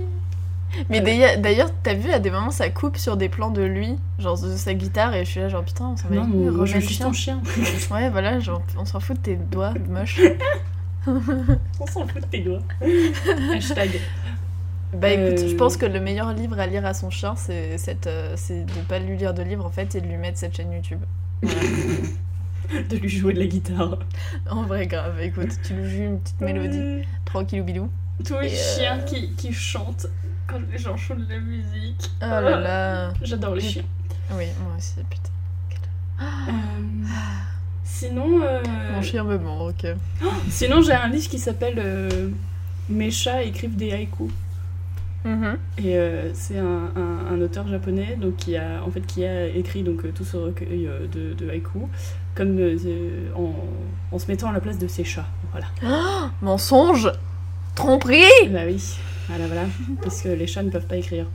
Mais 0.88 1.00
d'ailleurs- 1.00 1.38
d'ailleurs, 1.38 1.70
t'as 1.82 1.94
vu 1.94 2.10
à 2.10 2.18
des 2.18 2.30
moments 2.30 2.50
ça 2.50 2.68
coupe 2.70 2.96
sur 2.96 3.16
des 3.18 3.28
plans 3.28 3.50
de 3.50 3.62
lui, 3.62 3.96
genre 4.18 4.40
de 4.40 4.56
sa 4.56 4.72
guitare, 4.74 5.14
et 5.14 5.24
je 5.24 5.30
suis 5.30 5.40
là 5.40 5.48
genre 5.48 5.64
putain, 5.64 5.86
on 5.92 5.96
s'en 5.96 6.08
va 6.08 6.14
Non, 6.16 6.26
couilles, 6.26 6.50
moi 6.50 6.64
je 6.66 6.74
le 6.76 6.80
suis 6.80 6.94
chien. 6.94 7.06
ton 7.06 7.12
chien. 7.12 7.42
Ouais, 7.90 8.08
voilà, 8.10 8.40
genre 8.40 8.62
on 8.78 8.84
s'en 8.84 9.00
fout 9.00 9.16
de 9.16 9.22
tes 9.22 9.36
doigts 9.36 9.74
moches. 9.88 10.20
On 11.04 11.86
s'en 11.86 12.06
fout 12.06 12.22
de 12.22 12.26
tes 12.26 12.38
doigts. 12.42 12.60
Hashtag. 13.52 14.00
Bah 14.92 15.10
écoute, 15.10 15.40
Euh. 15.42 15.48
je 15.48 15.54
pense 15.56 15.76
que 15.76 15.86
le 15.86 16.00
meilleur 16.00 16.32
livre 16.34 16.58
à 16.58 16.66
lire 16.66 16.84
à 16.84 16.92
son 16.94 17.08
chien, 17.10 17.34
c'est 17.36 17.78
cette, 17.78 18.06
euh, 18.06 18.34
c'est 18.36 18.64
de 18.64 18.80
pas 18.88 18.98
lui 18.98 19.16
lire 19.16 19.32
de 19.34 19.42
livre 19.42 19.64
en 19.64 19.70
fait 19.70 19.94
et 19.94 20.00
de 20.00 20.06
lui 20.06 20.16
mettre 20.18 20.38
cette 20.38 20.54
chaîne 20.56 20.70
YouTube. 20.72 21.00
de 21.42 22.96
lui 22.96 23.08
jouer 23.08 23.32
de 23.34 23.40
la 23.40 23.46
guitare. 23.46 23.98
En 24.50 24.62
vrai, 24.64 24.86
grave. 24.86 25.20
Écoute, 25.20 25.48
tu 25.64 25.74
lui 25.74 25.88
joues 25.90 26.02
une 26.02 26.20
petite 26.20 26.40
mélodie, 26.40 26.78
Euh, 26.78 27.02
tranquillou 27.24 27.64
bilou. 27.64 27.90
Tous 28.24 28.38
les 28.38 28.52
euh, 28.52 28.76
chiens 28.76 28.98
qui, 29.00 29.32
qui 29.34 29.52
chantent 29.52 30.06
quand 30.46 30.60
les 30.70 30.78
gens 30.78 30.96
jouent 30.96 31.14
de 31.14 31.28
la 31.28 31.38
musique. 31.40 32.10
Oh 32.20 32.26
là 32.26 32.60
là. 32.60 33.12
J'adore 33.22 33.54
les 33.54 33.60
chiens. 33.62 33.84
Oui, 34.32 34.44
moi 34.62 34.74
aussi, 34.76 34.94
putain. 35.10 35.30
Euh, 36.20 36.24
sinon, 37.84 38.42
euh, 38.42 38.62
Mon 38.94 39.02
chien 39.02 39.24
me 39.24 39.38
manque. 39.38 39.86
sinon 40.48 40.80
j'ai 40.82 40.92
un 40.92 41.08
livre 41.08 41.28
qui 41.28 41.38
s'appelle 41.38 41.78
euh, 41.78 42.28
Mes 42.88 43.10
chats 43.10 43.42
écrivent 43.42 43.74
des 43.76 43.92
haïkus. 43.92 44.30
Mhm. 45.24 45.56
Et 45.78 45.96
euh, 45.98 46.30
c'est 46.34 46.58
un, 46.58 46.90
un- 46.96 47.34
un 47.34 47.40
auteur 47.40 47.68
japonais 47.68 48.16
donc, 48.20 48.36
qui, 48.36 48.56
a, 48.56 48.82
en 48.86 48.90
fait, 48.90 49.06
qui 49.06 49.24
a 49.24 49.46
écrit 49.46 49.82
donc, 49.82 50.04
euh, 50.04 50.12
tout 50.14 50.24
ce 50.24 50.36
recueil 50.36 50.86
euh, 50.88 51.06
de, 51.06 51.32
de 51.34 51.50
haïku 51.50 51.78
comme, 52.34 52.56
euh, 52.58 52.76
en, 53.36 53.54
en 54.10 54.18
se 54.18 54.26
mettant 54.26 54.48
à 54.50 54.52
la 54.52 54.60
place 54.60 54.78
de 54.78 54.88
ses 54.88 55.04
chats. 55.04 55.28
Voilà. 55.52 55.66
Mensonge 56.42 57.10
Tromperie 57.74 58.22
Bah 58.50 58.60
oui, 58.66 58.82
voilà, 59.28 59.46
voilà. 59.46 59.62
Parce 60.02 60.22
que 60.22 60.28
les 60.28 60.46
chats 60.46 60.62
ne 60.62 60.70
peuvent 60.70 60.86
pas 60.86 60.96
écrire. 60.96 61.26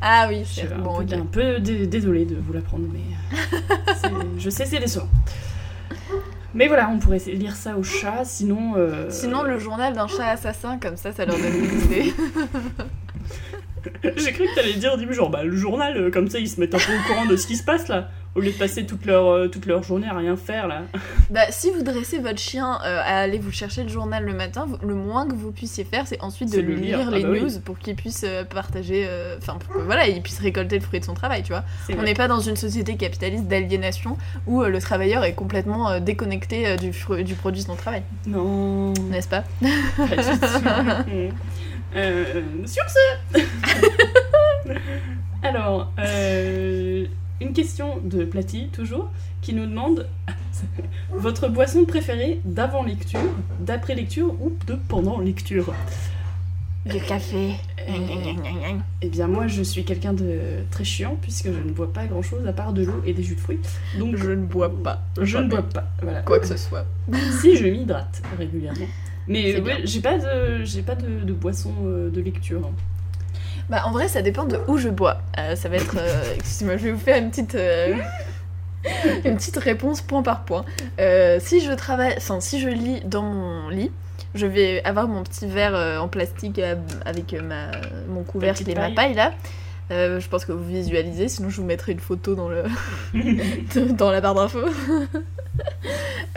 Ah 0.00 0.26
oui, 0.28 0.40
Je 0.44 0.48
suis 0.52 0.60
c'est 0.68 0.72
un, 0.72 0.78
bon, 0.78 0.98
peu, 0.98 1.02
ok. 1.04 1.12
un 1.20 1.26
peu 1.26 1.58
dé- 1.60 1.86
désolée 1.86 2.24
de 2.26 2.36
vous 2.36 2.52
l'apprendre, 2.52 2.84
mais 2.92 4.10
je 4.38 4.50
sais, 4.50 4.64
c'est 4.66 4.78
décevant. 4.78 5.08
Mais 6.54 6.68
voilà, 6.68 6.88
on 6.90 6.98
pourrait 6.98 7.18
lire 7.34 7.54
ça 7.54 7.76
au 7.76 7.82
chat, 7.82 8.24
sinon. 8.24 8.74
euh, 8.76 9.06
Sinon, 9.10 9.42
le 9.42 9.58
journal 9.58 9.92
d'un 9.94 10.06
chat 10.06 10.26
assassin, 10.28 10.78
comme 10.80 10.96
ça, 10.96 11.12
ça 11.12 11.24
leur 11.26 11.36
donne 11.36 11.54
une 11.64 11.80
idée. 11.82 12.14
J'ai 14.16 14.32
cru 14.32 14.44
que 14.46 14.54
t'allais 14.54 14.74
dire 14.74 14.92
au 14.94 14.96
début, 14.96 15.14
genre, 15.14 15.30
bah, 15.30 15.44
le 15.44 15.56
journal, 15.56 15.96
euh, 15.96 16.10
comme 16.10 16.28
ça, 16.28 16.38
ils 16.38 16.48
se 16.48 16.60
mettent 16.60 16.74
un 16.74 16.78
peu 16.78 16.92
au 16.92 17.08
courant 17.12 17.26
de 17.26 17.36
ce 17.36 17.46
qui 17.46 17.56
se 17.56 17.62
passe 17.64 17.88
là, 17.88 18.08
au 18.34 18.40
lieu 18.40 18.50
de 18.52 18.56
passer 18.58 18.84
toute 18.86 19.06
leur, 19.06 19.26
euh, 19.28 19.48
toute 19.48 19.66
leur 19.66 19.82
journée 19.82 20.06
à 20.08 20.14
rien 20.16 20.36
faire 20.36 20.66
là. 20.68 20.82
Bah, 21.30 21.40
si 21.50 21.70
vous 21.72 21.82
dressez 21.82 22.18
votre 22.18 22.38
chien 22.38 22.74
euh, 22.84 23.00
à 23.00 23.18
aller 23.22 23.38
vous 23.38 23.50
chercher 23.50 23.82
le 23.82 23.88
journal 23.88 24.24
le 24.24 24.32
matin, 24.32 24.66
le 24.86 24.94
moins 24.94 25.26
que 25.26 25.34
vous 25.34 25.50
puissiez 25.50 25.84
faire, 25.84 26.06
c'est 26.06 26.20
ensuite 26.22 26.52
de 26.52 26.60
lui 26.60 26.76
lire, 26.76 26.98
lire. 26.98 27.10
les 27.10 27.24
Ah 27.24 27.26
bah 27.26 27.32
oui. 27.32 27.42
news 27.42 27.60
pour 27.64 27.78
qu'il 27.80 27.96
puisse 27.96 28.22
euh, 28.24 28.44
partager, 28.44 29.06
euh, 29.08 29.36
enfin, 29.38 29.58
que 29.58 29.78
voilà, 29.80 30.06
il 30.06 30.22
puisse 30.22 30.38
récolter 30.38 30.78
le 30.78 30.84
fruit 30.84 31.00
de 31.00 31.04
son 31.04 31.14
travail, 31.14 31.42
tu 31.42 31.48
vois. 31.52 31.64
On 31.98 32.02
n'est 32.02 32.14
pas 32.14 32.28
dans 32.28 32.38
une 32.40 32.54
société 32.56 32.96
capitaliste 32.96 33.44
d'aliénation 33.48 34.16
où 34.46 34.62
euh, 34.62 34.68
le 34.68 34.78
travailleur 34.80 35.24
est 35.24 35.34
complètement 35.34 35.90
euh, 35.90 35.98
déconnecté 36.00 36.66
euh, 36.68 36.76
du, 36.76 36.92
du 37.24 37.34
produit 37.34 37.62
de 37.62 37.66
son 37.66 37.74
travail, 37.74 38.02
Non, 38.28 38.92
n'est-ce 39.10 39.28
pas? 39.28 39.42
Euh, 41.96 42.42
sur 42.66 42.82
ce 42.88 43.40
Alors, 45.42 45.92
euh, 45.98 47.06
une 47.40 47.52
question 47.52 47.98
de 48.02 48.24
Platy, 48.24 48.68
toujours, 48.72 49.10
qui 49.40 49.54
nous 49.54 49.66
demande 49.66 50.06
votre 51.10 51.48
boisson 51.48 51.84
préférée 51.84 52.40
d'avant 52.44 52.82
lecture, 52.82 53.20
d'après 53.60 53.94
lecture 53.94 54.34
ou 54.42 54.52
de 54.66 54.76
pendant 54.88 55.20
lecture 55.20 55.72
Du 56.84 57.00
café. 57.00 57.54
Eh 59.02 59.08
bien, 59.08 59.28
moi, 59.28 59.46
je 59.46 59.62
suis 59.62 59.84
quelqu'un 59.84 60.12
de 60.12 60.38
très 60.70 60.84
chiant 60.84 61.16
puisque 61.22 61.46
je 61.46 61.58
ne 61.58 61.70
bois 61.70 61.92
pas 61.92 62.06
grand 62.06 62.22
chose 62.22 62.46
à 62.46 62.52
part 62.52 62.72
de 62.72 62.84
l'eau 62.84 63.00
et 63.06 63.12
des 63.12 63.22
jus 63.22 63.36
de 63.36 63.40
fruits. 63.40 63.60
Donc, 63.98 64.16
Je 64.16 64.30
ne 64.32 64.44
bois 64.44 64.70
pas. 64.82 65.02
je 65.20 65.38
ne 65.38 65.48
bois 65.48 65.62
pas. 65.62 65.84
Voilà. 66.02 66.22
Quoi 66.22 66.40
que 66.40 66.46
ce 66.46 66.56
soit. 66.56 66.84
Si, 67.40 67.56
je 67.56 67.66
m'hydrate 67.66 68.22
régulièrement. 68.38 68.86
Mais 69.28 69.60
ouais, 69.60 69.80
j'ai 69.84 70.00
pas 70.00 70.18
de, 70.18 70.64
j'ai 70.64 70.82
pas 70.82 70.94
de, 70.94 71.24
de 71.24 71.32
boisson 71.32 71.72
euh, 71.84 72.10
de 72.10 72.20
lecture. 72.20 72.70
Bah 73.68 73.82
en 73.86 73.90
vrai 73.90 74.06
ça 74.08 74.22
dépend 74.22 74.44
de 74.44 74.58
où 74.68 74.78
je 74.78 74.88
bois. 74.88 75.18
Euh, 75.38 75.56
ça 75.56 75.68
va 75.68 75.76
être... 75.76 75.96
euh, 75.98 76.34
Excusez-moi, 76.36 76.76
je 76.76 76.84
vais 76.84 76.92
vous 76.92 77.00
faire 77.00 77.18
une 77.18 77.30
petite... 77.30 77.56
une 79.24 79.36
petite 79.36 79.56
réponse 79.56 80.00
point 80.00 80.22
par 80.22 80.44
point. 80.44 80.64
Si 81.40 81.60
je 81.60 81.74
travaille... 81.74 82.14
Enfin 82.16 82.40
si 82.40 82.60
je 82.60 82.68
lis 82.68 83.00
dans 83.04 83.22
mon 83.22 83.68
lit, 83.68 83.90
je 84.34 84.46
vais 84.46 84.84
avoir 84.84 85.08
mon 85.08 85.22
petit 85.22 85.46
verre 85.46 86.00
en 86.00 86.08
plastique 86.08 86.60
avec 87.04 87.32
ma... 87.34 87.70
mon 88.08 88.22
couvercle 88.22 88.70
et 88.70 88.74
ma 88.74 88.82
paille. 88.82 88.94
paille 88.94 89.14
là. 89.14 89.32
Euh, 89.90 90.18
je 90.18 90.28
pense 90.28 90.44
que 90.44 90.52
vous 90.52 90.64
visualisez, 90.64 91.28
sinon 91.28 91.48
je 91.48 91.60
vous 91.60 91.66
mettrai 91.66 91.92
une 91.92 92.00
photo 92.00 92.34
dans, 92.34 92.48
le... 92.48 92.64
dans 93.92 94.10
la 94.10 94.20
barre 94.20 94.34
d'infos. 94.34 94.64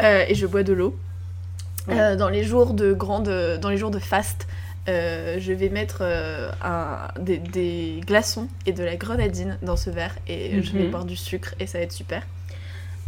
Euh, 0.02 0.24
et 0.28 0.36
je 0.36 0.46
bois 0.46 0.64
de 0.64 0.74
l'eau. 0.74 0.96
Euh, 1.92 2.16
dans 2.16 2.30
les 2.30 2.44
jours 2.44 2.74
de 2.74 2.94
grande, 2.94 3.30
dans 3.62 3.70
les 3.70 3.78
jours 3.78 3.92
de 3.92 4.00
fast, 4.00 4.48
euh, 4.88 5.38
je 5.40 5.54
vais 5.54 5.70
mettre 5.70 6.00
euh, 6.02 6.50
un- 6.64 7.08
des, 7.20 7.38
des 7.38 8.02
glaçons 8.06 8.48
et 8.66 8.72
de 8.74 8.84
la 8.84 8.96
grenadine 8.96 9.58
dans 9.62 9.76
ce 9.76 9.90
verre 9.90 10.16
et 10.28 10.62
je 10.64 10.72
vais 10.74 10.84
Mhm. 10.86 10.92
boire 10.92 11.06
du 11.06 11.16
sucre 11.16 11.54
et 11.60 11.68
ça 11.68 11.78
va 11.78 11.84
être 11.84 11.92
super. 11.92 12.24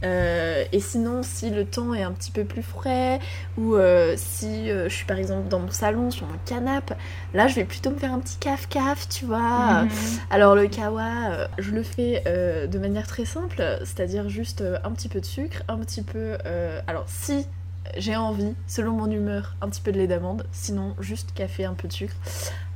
Et 0.03 0.79
sinon, 0.79 1.21
si 1.21 1.51
le 1.51 1.63
temps 1.63 1.93
est 1.93 2.01
un 2.01 2.11
petit 2.11 2.31
peu 2.31 2.43
plus 2.43 2.63
frais 2.63 3.19
ou 3.55 3.75
si 4.15 4.67
je 4.67 4.89
suis 4.89 5.05
par 5.05 5.17
exemple 5.19 5.47
dans 5.47 5.59
mon 5.59 5.69
salon 5.69 6.09
sur 6.09 6.25
mon 6.25 6.37
canapé, 6.43 6.95
là 7.35 7.47
je 7.47 7.53
vais 7.55 7.65
plutôt 7.65 7.91
me 7.91 7.97
faire 7.97 8.11
un 8.11 8.19
petit 8.19 8.37
caf-caf, 8.39 9.07
tu 9.09 9.25
vois. 9.25 9.83
Mhm. 9.83 9.89
Alors 10.31 10.55
le 10.55 10.65
kawa, 10.67 11.47
je 11.59 11.69
le 11.69 11.83
fais 11.83 12.23
de 12.67 12.79
manière 12.79 13.05
très 13.05 13.25
simple, 13.25 13.63
c'est-à-dire 13.81 14.27
juste 14.27 14.63
un 14.83 14.89
petit 14.91 15.07
peu 15.07 15.19
de 15.21 15.25
sucre, 15.25 15.61
un 15.67 15.77
petit 15.77 16.01
peu... 16.01 16.35
alors 16.87 17.05
si 17.07 17.45
j'ai 17.97 18.15
envie, 18.15 18.53
selon 18.67 18.91
mon 18.93 19.09
humeur, 19.11 19.55
un 19.61 19.69
petit 19.69 19.81
peu 19.81 19.91
de 19.91 19.97
lait 19.97 20.07
d'amande, 20.07 20.45
sinon 20.51 20.95
juste 20.99 21.33
café, 21.33 21.65
un 21.65 21.73
peu 21.73 21.87
de 21.87 21.93
sucre. 21.93 22.13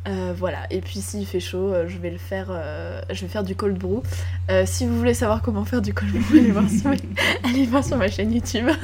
Euh, 0.07 0.33
voilà, 0.37 0.59
et 0.69 0.81
puis 0.81 1.01
s'il 1.01 1.25
fait 1.25 1.39
chaud, 1.39 1.73
euh, 1.73 1.87
je 1.87 1.97
vais 1.97 2.11
le 2.11 2.19
faire, 2.19 2.47
euh, 2.51 3.01
je 3.11 3.21
vais 3.21 3.27
faire 3.27 3.43
du 3.43 3.55
cold 3.55 3.75
brew. 3.77 4.03
Euh, 4.51 4.63
si 4.67 4.85
vous 4.85 4.95
voulez 4.97 5.15
savoir 5.15 5.41
comment 5.41 5.65
faire 5.65 5.81
du 5.81 5.95
cold 5.95 6.11
brew, 6.11 6.37
allez 6.37 6.51
voir 6.51 6.69
sur, 6.69 6.89
ma- 6.91 6.95
allez 7.49 7.65
voir 7.65 7.83
sur 7.83 7.97
ma 7.97 8.07
chaîne 8.07 8.31
YouTube. 8.31 8.67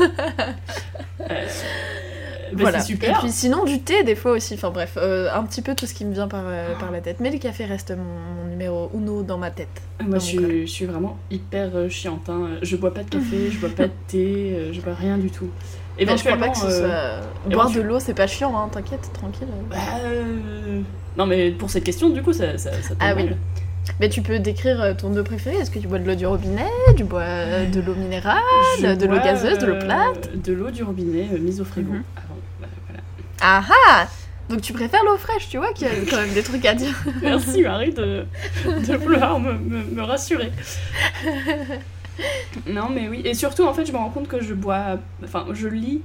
Bah, 2.54 2.58
voilà. 2.64 2.80
C'est 2.82 2.88
super. 2.88 3.16
Et 3.18 3.20
puis 3.22 3.32
sinon 3.32 3.64
du 3.64 3.80
thé 3.80 4.04
des 4.04 4.16
fois 4.16 4.34
aussi, 4.34 4.56
enfin 4.56 4.72
bref, 4.72 4.98
un 4.98 5.44
petit 5.44 5.62
peu 5.62 5.74
tout 5.74 5.86
ce 5.86 5.94
qui 5.94 6.04
me 6.04 6.14
vient 6.14 6.28
par, 6.28 6.44
par 6.80 6.92
la 6.92 7.00
tête. 7.00 7.22
Mais 7.22 7.32
le 7.32 7.38
café 7.40 7.64
reste 7.64 7.92
mon, 7.92 8.04
mon 8.44 8.50
numéro 8.50 8.92
uno 8.94 9.24
dans 9.24 9.38
ma 9.38 9.52
tête. 9.52 9.70
Moi, 10.02 10.18
dans 10.18 10.20
je 10.20 10.62
je 10.62 10.66
suis 10.66 10.84
vraiment 10.86 11.18
hyper 11.30 11.90
chiante. 11.90 12.28
hein. 12.30 12.50
Je 12.62 12.76
bois 12.76 12.94
pas 12.94 13.04
de 13.04 13.10
café, 13.10 13.50
je 13.52 13.58
bois 13.58 13.70
pas 13.70 13.86
de 13.88 13.94
thé, 14.08 14.70
je 14.74 14.82
bois 14.82 14.94
rien 14.96 15.18
du 15.18 15.30
tout. 15.32 15.50
Mais 16.00 16.06
je 16.18 16.24
crois 16.24 16.38
pas 16.38 16.46
Éventuellement, 16.48 16.52
que 16.52 16.58
ce 16.58 16.66
euh, 16.66 17.22
soit... 17.22 17.50
Boire 17.56 17.70
de 17.72 17.82
l'eau, 17.82 18.00
c'est 18.00 18.14
pas 18.14 18.28
chiant, 18.28 18.58
hein, 18.58 18.70
t'inquiète, 18.72 19.12
tranquille. 19.14 19.48
bah, 19.70 19.76
euh, 20.06 20.82
Non, 21.18 21.26
mais 21.26 21.52
pour 21.52 21.70
cette 21.70 21.84
question, 21.84 22.10
du 22.10 22.22
coup, 22.24 22.34
ça, 22.34 22.58
ça, 22.58 22.72
ça 22.82 22.90
tombe 22.90 22.98
Ah 23.00 23.14
oui. 23.16 23.30
Mais 24.00 24.10
tu 24.10 24.22
peux 24.22 24.40
décrire 24.40 24.82
euh, 24.82 24.94
ton 24.94 25.16
eau 25.18 25.24
préférée. 25.24 25.58
Est-ce 25.58 25.72
que 25.72 25.80
tu 25.80 25.88
bois 25.88 26.00
de 26.00 26.08
l'eau 26.08 26.16
du 26.16 26.26
robinet 26.26 26.70
Du 26.96 27.04
bois 27.04 27.66
de 27.72 27.82
l'eau 27.82 27.96
minérale 27.96 28.38
Je 28.80 28.94
de 28.96 29.06
l'eau 29.06 29.20
gazeuse, 29.20 29.58
de 29.58 29.66
l'eau 29.68 29.80
plate? 29.80 30.30
De 30.36 30.54
l'eau 30.54 30.72
du 30.72 30.84
robinet 30.84 31.28
euh, 31.34 31.40
mise 31.40 31.60
au 31.62 31.66
frigo. 31.66 31.92
Bah, 31.92 32.68
voilà. 32.88 33.02
Ah 33.42 33.64
ah 33.88 34.08
Donc 34.50 34.62
tu 34.62 34.72
préfères 34.72 35.04
l'eau 35.04 35.18
fraîche, 35.18 35.50
tu 35.50 35.58
vois 35.58 35.74
qu'il 35.74 35.88
y 35.88 35.90
a 35.90 35.94
quand 36.10 36.18
même 36.22 36.34
des 36.34 36.44
trucs 36.44 36.66
à 36.66 36.74
dire. 36.76 36.96
Merci 37.22 37.64
Marie 37.64 37.92
de, 37.94 38.26
de 38.66 38.96
vouloir 38.96 39.40
me, 39.40 39.54
me- 39.54 39.84
me 39.84 40.02
rassurer. 40.04 40.52
Non 42.68 42.90
mais 42.90 43.08
oui, 43.10 43.22
et 43.26 43.34
surtout 43.34 43.64
en 43.66 43.74
fait 43.74 43.86
je 43.86 43.92
me 43.92 43.98
rends 43.98 44.10
compte 44.10 44.28
que 44.28 44.42
je 44.42 44.54
bois, 44.54 45.00
enfin 45.24 45.46
je 45.54 45.68
lis, 45.68 46.02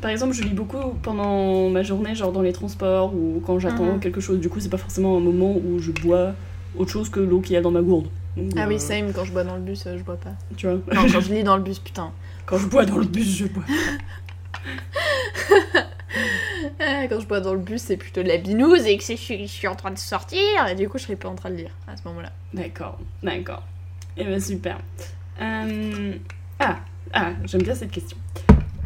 par 0.00 0.10
exemple 0.10 0.32
je 0.34 0.42
lis 0.42 0.54
beaucoup 0.54 0.94
pendant 1.02 1.68
ma 1.70 1.82
journée, 1.82 2.14
genre 2.14 2.32
dans 2.32 2.42
les 2.42 2.52
transports 2.52 3.14
ou 3.14 3.42
quand 3.44 3.58
j'attends 3.58 3.94
Mhm. 3.94 4.00
quelque 4.00 4.20
chose, 4.20 4.38
du 4.40 4.48
coup 4.48 4.60
c'est 4.60 4.68
pas 4.68 4.76
forcément 4.78 5.16
un 5.16 5.20
moment 5.20 5.54
où 5.56 5.78
je 5.78 5.90
bois 5.90 6.32
autre 6.78 6.90
chose 6.90 7.08
que 7.08 7.20
l'eau 7.20 7.40
qu'il 7.40 7.54
y 7.54 7.56
a 7.56 7.60
dans 7.60 7.70
ma 7.70 7.82
gourde. 7.82 8.08
Donc, 8.36 8.50
Ah 8.56 8.64
euh, 8.64 8.68
oui, 8.68 8.78
same, 8.78 9.12
quand 9.12 9.24
je 9.24 9.32
bois 9.32 9.42
dans 9.42 9.56
le 9.56 9.62
bus, 9.62 9.84
euh, 9.86 9.98
je 9.98 10.04
bois 10.04 10.16
pas. 10.16 10.30
Tu 10.56 10.66
vois, 10.68 10.76
Non, 10.94 11.06
quand 11.10 11.20
je 11.26 11.32
lis 11.34 11.42
dans 11.42 11.56
le 11.56 11.62
bus, 11.62 11.78
putain. 11.80 12.12
quand 12.46 12.58
je 12.58 12.66
bois 12.68 12.84
dans 12.84 12.98
le 12.98 13.06
bus 13.06 13.36
je 13.36 13.46
bois. 13.46 13.64
Ah, 16.82 17.06
Quand 17.08 17.20
je 17.20 17.26
bois 17.26 17.40
dans 17.40 17.52
le 17.54 17.60
bus, 17.60 17.82
c'est 17.82 17.96
plutôt 17.96 18.22
de 18.22 18.28
la 18.28 18.36
binouse 18.36 18.84
et 18.86 18.96
que 18.96 19.04
je 19.04 19.14
suis, 19.14 19.46
je 19.46 19.52
suis 19.52 19.68
en 19.68 19.74
train 19.76 19.90
de 19.90 19.98
sortir 19.98 20.38
et 20.68 20.74
du 20.74 20.88
coup 20.88 20.98
je 20.98 21.04
serais 21.04 21.16
pas 21.16 21.28
en 21.28 21.34
train 21.34 21.50
de 21.50 21.56
lire 21.56 21.70
à 21.86 21.96
ce 21.96 22.02
moment-là. 22.08 22.30
D'accord, 22.52 22.98
d'accord. 23.22 23.62
Et 24.16 24.24
ben 24.24 24.40
super. 24.40 24.78
Euh, 25.40 26.14
Ah, 26.58 26.76
ah 27.14 27.32
j'aime 27.44 27.62
bien 27.62 27.74
cette 27.74 27.90
question. 27.90 28.16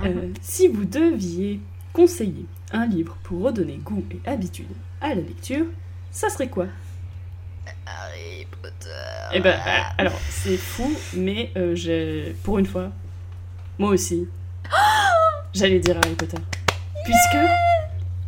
Euh, 0.02 0.04
Mhm. 0.08 0.34
si 0.40 0.68
vous 0.68 0.84
deviez 0.84 1.60
conseiller 1.92 2.46
un 2.72 2.86
livre 2.86 3.16
pour 3.24 3.42
redonner 3.42 3.78
goût 3.78 4.04
et 4.12 4.28
habitude 4.28 4.68
à 5.00 5.08
la 5.08 5.14
lecture, 5.16 5.66
ça 6.12 6.28
serait 6.28 6.48
quoi? 6.48 6.66
Harry 7.86 8.46
Potter. 8.62 8.88
Eh 9.32 9.40
ben, 9.40 9.54
euh, 9.54 9.80
alors, 9.98 10.18
c'est 10.30 10.56
fou, 10.56 10.92
mais 11.16 11.50
euh, 11.56 11.74
j'ai, 11.74 12.36
pour 12.44 12.58
une 12.58 12.66
fois, 12.66 12.90
moi 13.78 13.90
aussi, 13.90 14.28
j'allais 15.54 15.80
dire 15.80 15.96
Harry 16.02 16.14
Potter. 16.14 16.38
Puisque 17.04 17.44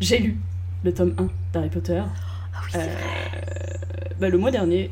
j'ai 0.01 0.19
lu 0.19 0.37
le 0.85 0.93
tome 0.93 1.15
1 1.19 1.29
d'Harry 1.53 1.69
Potter 1.71 2.03
Ah 2.55 2.61
oui, 2.65 2.71
c'est 2.73 2.79
vrai. 2.79 4.11
bah, 4.19 4.29
le 4.29 4.39
mois 4.39 4.51
dernier, 4.51 4.91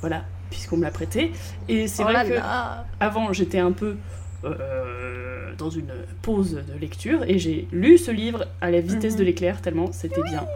voilà, 0.00 0.24
puisqu'on 0.50 0.76
me 0.76 0.82
l'a 0.84 0.90
prêté. 0.90 1.32
Et 1.68 1.88
c'est 1.88 2.02
Oh 2.02 2.06
vrai 2.06 2.12
là 2.14 2.24
que 2.24 2.32
là. 2.34 2.84
avant 3.00 3.32
j'étais 3.32 3.58
un 3.58 3.72
peu 3.72 3.96
euh, 4.44 5.52
dans 5.58 5.70
une 5.70 5.92
pause 6.22 6.52
de 6.72 6.78
lecture 6.80 7.24
et 7.26 7.38
j'ai 7.38 7.66
lu 7.72 7.98
ce 7.98 8.10
livre 8.10 8.46
à 8.60 8.70
la 8.70 8.80
vitesse 8.80 9.14
Mhm. 9.14 9.18
de 9.20 9.24
l'éclair 9.24 9.60
tellement 9.62 9.90
c'était 9.92 10.22
bien. 10.22 10.46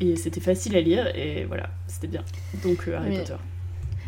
Et 0.00 0.16
c'était 0.16 0.40
facile 0.40 0.76
à 0.76 0.80
lire 0.80 1.06
et 1.16 1.44
voilà, 1.46 1.68
c'était 1.86 2.06
bien. 2.06 2.22
Donc 2.62 2.86
euh, 2.88 2.96
Harry 2.96 3.10
Oui. 3.10 3.18
Potter. 3.18 3.36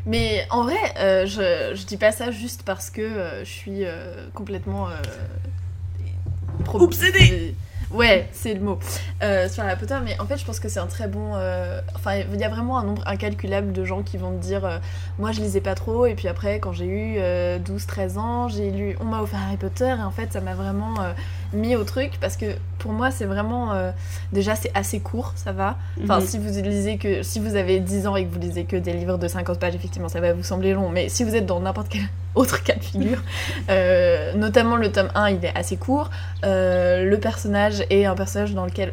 Mais 0.07 0.47
en 0.51 0.62
vrai, 0.62 0.76
euh, 0.99 1.26
je, 1.26 1.74
je 1.76 1.85
dis 1.87 1.97
pas 1.97 2.12
ça 2.12 2.31
juste 2.31 2.62
parce 2.62 2.89
que 2.91 3.03
euh, 3.03 3.45
je 3.45 3.51
suis 3.51 3.83
complètement. 4.35 4.89
Obsédée. 6.74 7.55
Ouais, 7.91 8.28
c'est 8.32 8.53
le 8.53 8.61
mot. 8.61 8.78
Euh, 9.22 9.49
sur 9.49 9.64
Harry 9.64 9.76
Potter, 9.78 9.97
mais 10.05 10.18
en 10.20 10.26
fait, 10.26 10.36
je 10.36 10.45
pense 10.45 10.61
que 10.61 10.68
c'est 10.68 10.78
un 10.80 10.86
très 10.86 11.09
bon. 11.09 11.32
euh, 11.36 11.80
Enfin, 11.95 12.16
il 12.16 12.39
y 12.39 12.45
a 12.45 12.49
vraiment 12.51 12.78
un 12.78 12.84
nombre 12.84 13.03
incalculable 13.07 13.72
de 13.72 13.84
gens 13.84 14.03
qui 14.03 14.18
vont 14.18 14.30
te 14.32 14.43
dire 14.43 14.64
euh, 14.66 14.78
Moi, 15.18 15.32
je 15.32 15.41
lisais 15.41 15.62
pas 15.62 15.74
trop, 15.74 16.05
et 16.05 16.14
puis 16.14 16.28
après, 16.28 16.61
quand 16.61 16.72
j'ai 16.72 16.84
eu 16.86 17.18
12-13 17.61 18.18
ans, 18.18 18.49
j'ai 18.49 18.70
lu. 18.70 18.95
On 19.01 19.05
m'a 19.07 19.22
offert 19.22 19.41
Harry 19.47 19.57
Potter, 19.57 19.95
et 19.99 20.03
en 20.03 20.11
fait, 20.11 20.32
ça 20.34 20.41
m'a 20.43 20.55
vraiment. 20.55 20.95
Mis 21.53 21.76
au 21.76 21.84
truc 21.84 22.12
parce 22.20 22.36
que 22.36 22.46
pour 22.78 22.92
moi 22.92 23.11
c'est 23.11 23.24
vraiment 23.24 23.72
euh, 23.72 23.90
déjà 24.32 24.55
c'est 24.55 24.70
assez 24.74 25.01
court, 25.01 25.32
ça 25.36 25.53
va. 25.53 25.76
Enfin 26.03 26.20
Mhm. 26.20 26.26
si 26.26 26.38
vous 26.38 26.49
lisez 26.62 26.99
que 26.99 27.22
si 27.22 27.40
vous 27.40 27.57
avez 27.57 27.80
10 27.80 28.07
ans 28.07 28.16
et 28.16 28.24
que 28.26 28.32
vous 28.32 28.38
lisez 28.40 28.64
que 28.64 28.76
des 28.76 28.92
livres 28.92 29.18
de 29.18 29.28
50 29.28 29.59
pages 29.59 29.74
effectivement 29.74 30.09
ça 30.09 30.20
va 30.20 30.32
vous 30.32 30.42
sembler 30.42 30.74
long 30.74 30.88
mais 30.90 31.09
si 31.09 31.24
vous 31.24 31.34
êtes 31.34 31.46
dans 31.46 31.61
n'importe 31.61 31.88
quel 31.88 32.03
autre 32.34 32.62
cas 32.62 32.74
de 32.76 32.84
figure 32.84 33.22
euh, 33.70 34.32
notamment 34.34 34.76
le 34.76 34.90
tome 34.92 35.09
1 35.14 35.30
il 35.30 35.44
est 35.44 35.57
assez 35.57 35.76
court 35.76 36.11
Euh, 36.44 37.05
le 37.05 37.18
personnage 37.18 37.82
est 37.90 38.05
un 38.05 38.14
personnage 38.14 38.55
dans 38.55 38.64
lequel 38.64 38.92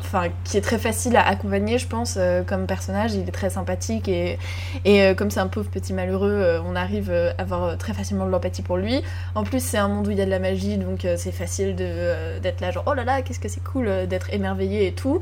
enfin 0.00 0.28
qui 0.44 0.56
est 0.56 0.62
très 0.62 0.78
facile 0.78 1.16
à 1.16 1.26
accompagner 1.26 1.78
je 1.78 1.86
pense 1.86 2.16
euh, 2.16 2.42
comme 2.42 2.66
personnage 2.66 3.14
il 3.14 3.28
est 3.28 3.32
très 3.32 3.50
sympathique 3.50 4.08
et 4.08 4.38
et 4.84 5.02
euh, 5.02 5.14
comme 5.14 5.30
c'est 5.30 5.40
un 5.40 5.46
pauvre 5.46 5.70
petit 5.70 5.92
malheureux 5.92 6.30
euh, 6.30 6.60
on 6.66 6.74
arrive 6.74 7.10
à 7.10 7.40
avoir 7.40 7.76
très 7.78 7.92
facilement 7.92 8.26
de 8.26 8.30
l'empathie 8.30 8.62
pour 8.62 8.76
lui 8.76 9.02
en 9.34 9.44
plus, 9.44 9.62
c'est 9.64 9.78
un 9.78 9.88
monde 9.88 10.06
où 10.08 10.10
il 10.10 10.18
y 10.18 10.22
a 10.22 10.24
de 10.24 10.30
la 10.30 10.38
magie, 10.38 10.76
donc 10.76 11.06
c'est 11.16 11.32
facile 11.32 11.74
d'être 11.74 12.60
là, 12.60 12.70
genre 12.70 12.84
oh 12.86 12.94
là 12.94 13.04
là, 13.04 13.22
qu'est-ce 13.22 13.40
que 13.40 13.48
c'est 13.48 13.62
cool 13.62 14.06
d'être 14.06 14.32
émerveillé 14.32 14.86
et 14.86 14.92
tout. 14.92 15.20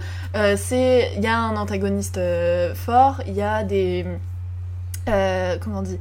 C'est, 0.57 1.13
il 1.17 1.23
y 1.23 1.27
a 1.27 1.39
un 1.39 1.57
antagoniste 1.57 2.21
fort, 2.75 3.23
il 3.27 3.35
y 3.35 3.43
a 3.43 3.63
des, 3.63 4.05
comment 5.07 5.79
on 5.79 5.83
dit? 5.83 5.99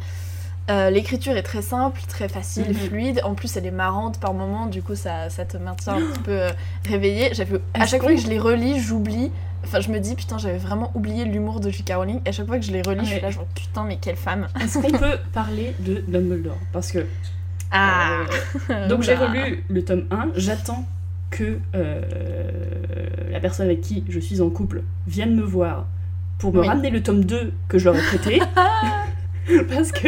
Euh, 0.69 0.89
l'écriture 0.91 1.35
est 1.35 1.43
très 1.43 1.61
simple, 1.61 1.99
très 2.07 2.29
facile, 2.29 2.67
Mhm. 2.69 2.73
fluide. 2.75 3.21
En 3.23 3.33
plus, 3.33 3.57
elle 3.57 3.65
est 3.65 3.71
marrante 3.71 4.19
par 4.19 4.33
moments, 4.33 4.67
du 4.67 4.81
coup, 4.83 4.95
ça, 4.95 5.29
ça 5.29 5.45
te 5.45 5.57
maintient 5.57 5.93
un 5.93 6.01
petit 6.11 6.19
peu 6.19 6.31
euh, 6.31 6.49
réveillé. 6.87 7.31
À 7.73 7.85
chaque 7.87 8.01
fois 8.03 8.13
que 8.13 8.21
je 8.21 8.27
les 8.27 8.39
relis, 8.39 8.79
j'oublie. 8.79 9.31
Enfin, 9.63 9.79
je 9.81 9.89
me 9.89 9.99
dis, 9.99 10.15
putain, 10.15 10.37
j'avais 10.37 10.57
vraiment 10.57 10.91
oublié 10.95 11.25
l'humour 11.25 11.59
de 11.59 11.69
J.K. 11.69 11.93
Rowling. 11.95 12.21
Et 12.25 12.29
à 12.29 12.31
chaque 12.31 12.45
fois 12.47 12.57
que 12.59 12.65
je 12.65 12.71
les 12.71 12.81
relis, 12.81 13.03
je 13.05 13.11
suis 13.13 13.19
là, 13.21 13.29
genre, 13.31 13.45
putain, 13.55 13.83
mais 13.83 13.97
quelle 13.97 14.15
femme. 14.15 14.47
Est-ce 14.61 14.77
qu'on 14.79 14.91
peut 14.91 15.17
parler 15.33 15.73
de 15.79 16.03
Dumbledore? 16.07 16.57
Parce 16.71 16.91
que 16.91 17.05
Ah 17.71 18.21
euh, 18.69 18.87
donc 18.87 19.03
j'ai 19.03 19.15
relu 19.15 19.63
le 19.69 19.83
tome 19.85 20.05
1, 20.11 20.29
j'attends 20.35 20.85
que 21.29 21.59
euh, 21.75 22.01
la 23.31 23.39
personne 23.39 23.65
avec 23.67 23.81
qui 23.81 24.03
je 24.09 24.19
suis 24.19 24.41
en 24.41 24.49
couple 24.49 24.81
vienne 25.07 25.35
me 25.35 25.43
voir 25.43 25.85
pour 26.39 26.51
me 26.53 26.61
Oui. 26.61 26.67
ramener 26.67 26.89
le 26.89 27.03
tome 27.03 27.25
2 27.25 27.53
que 27.67 27.77
je 27.77 27.85
leur 27.85 27.95
ai 27.95 28.01
prêté. 28.01 28.41
parce 29.69 29.91
que 29.91 30.07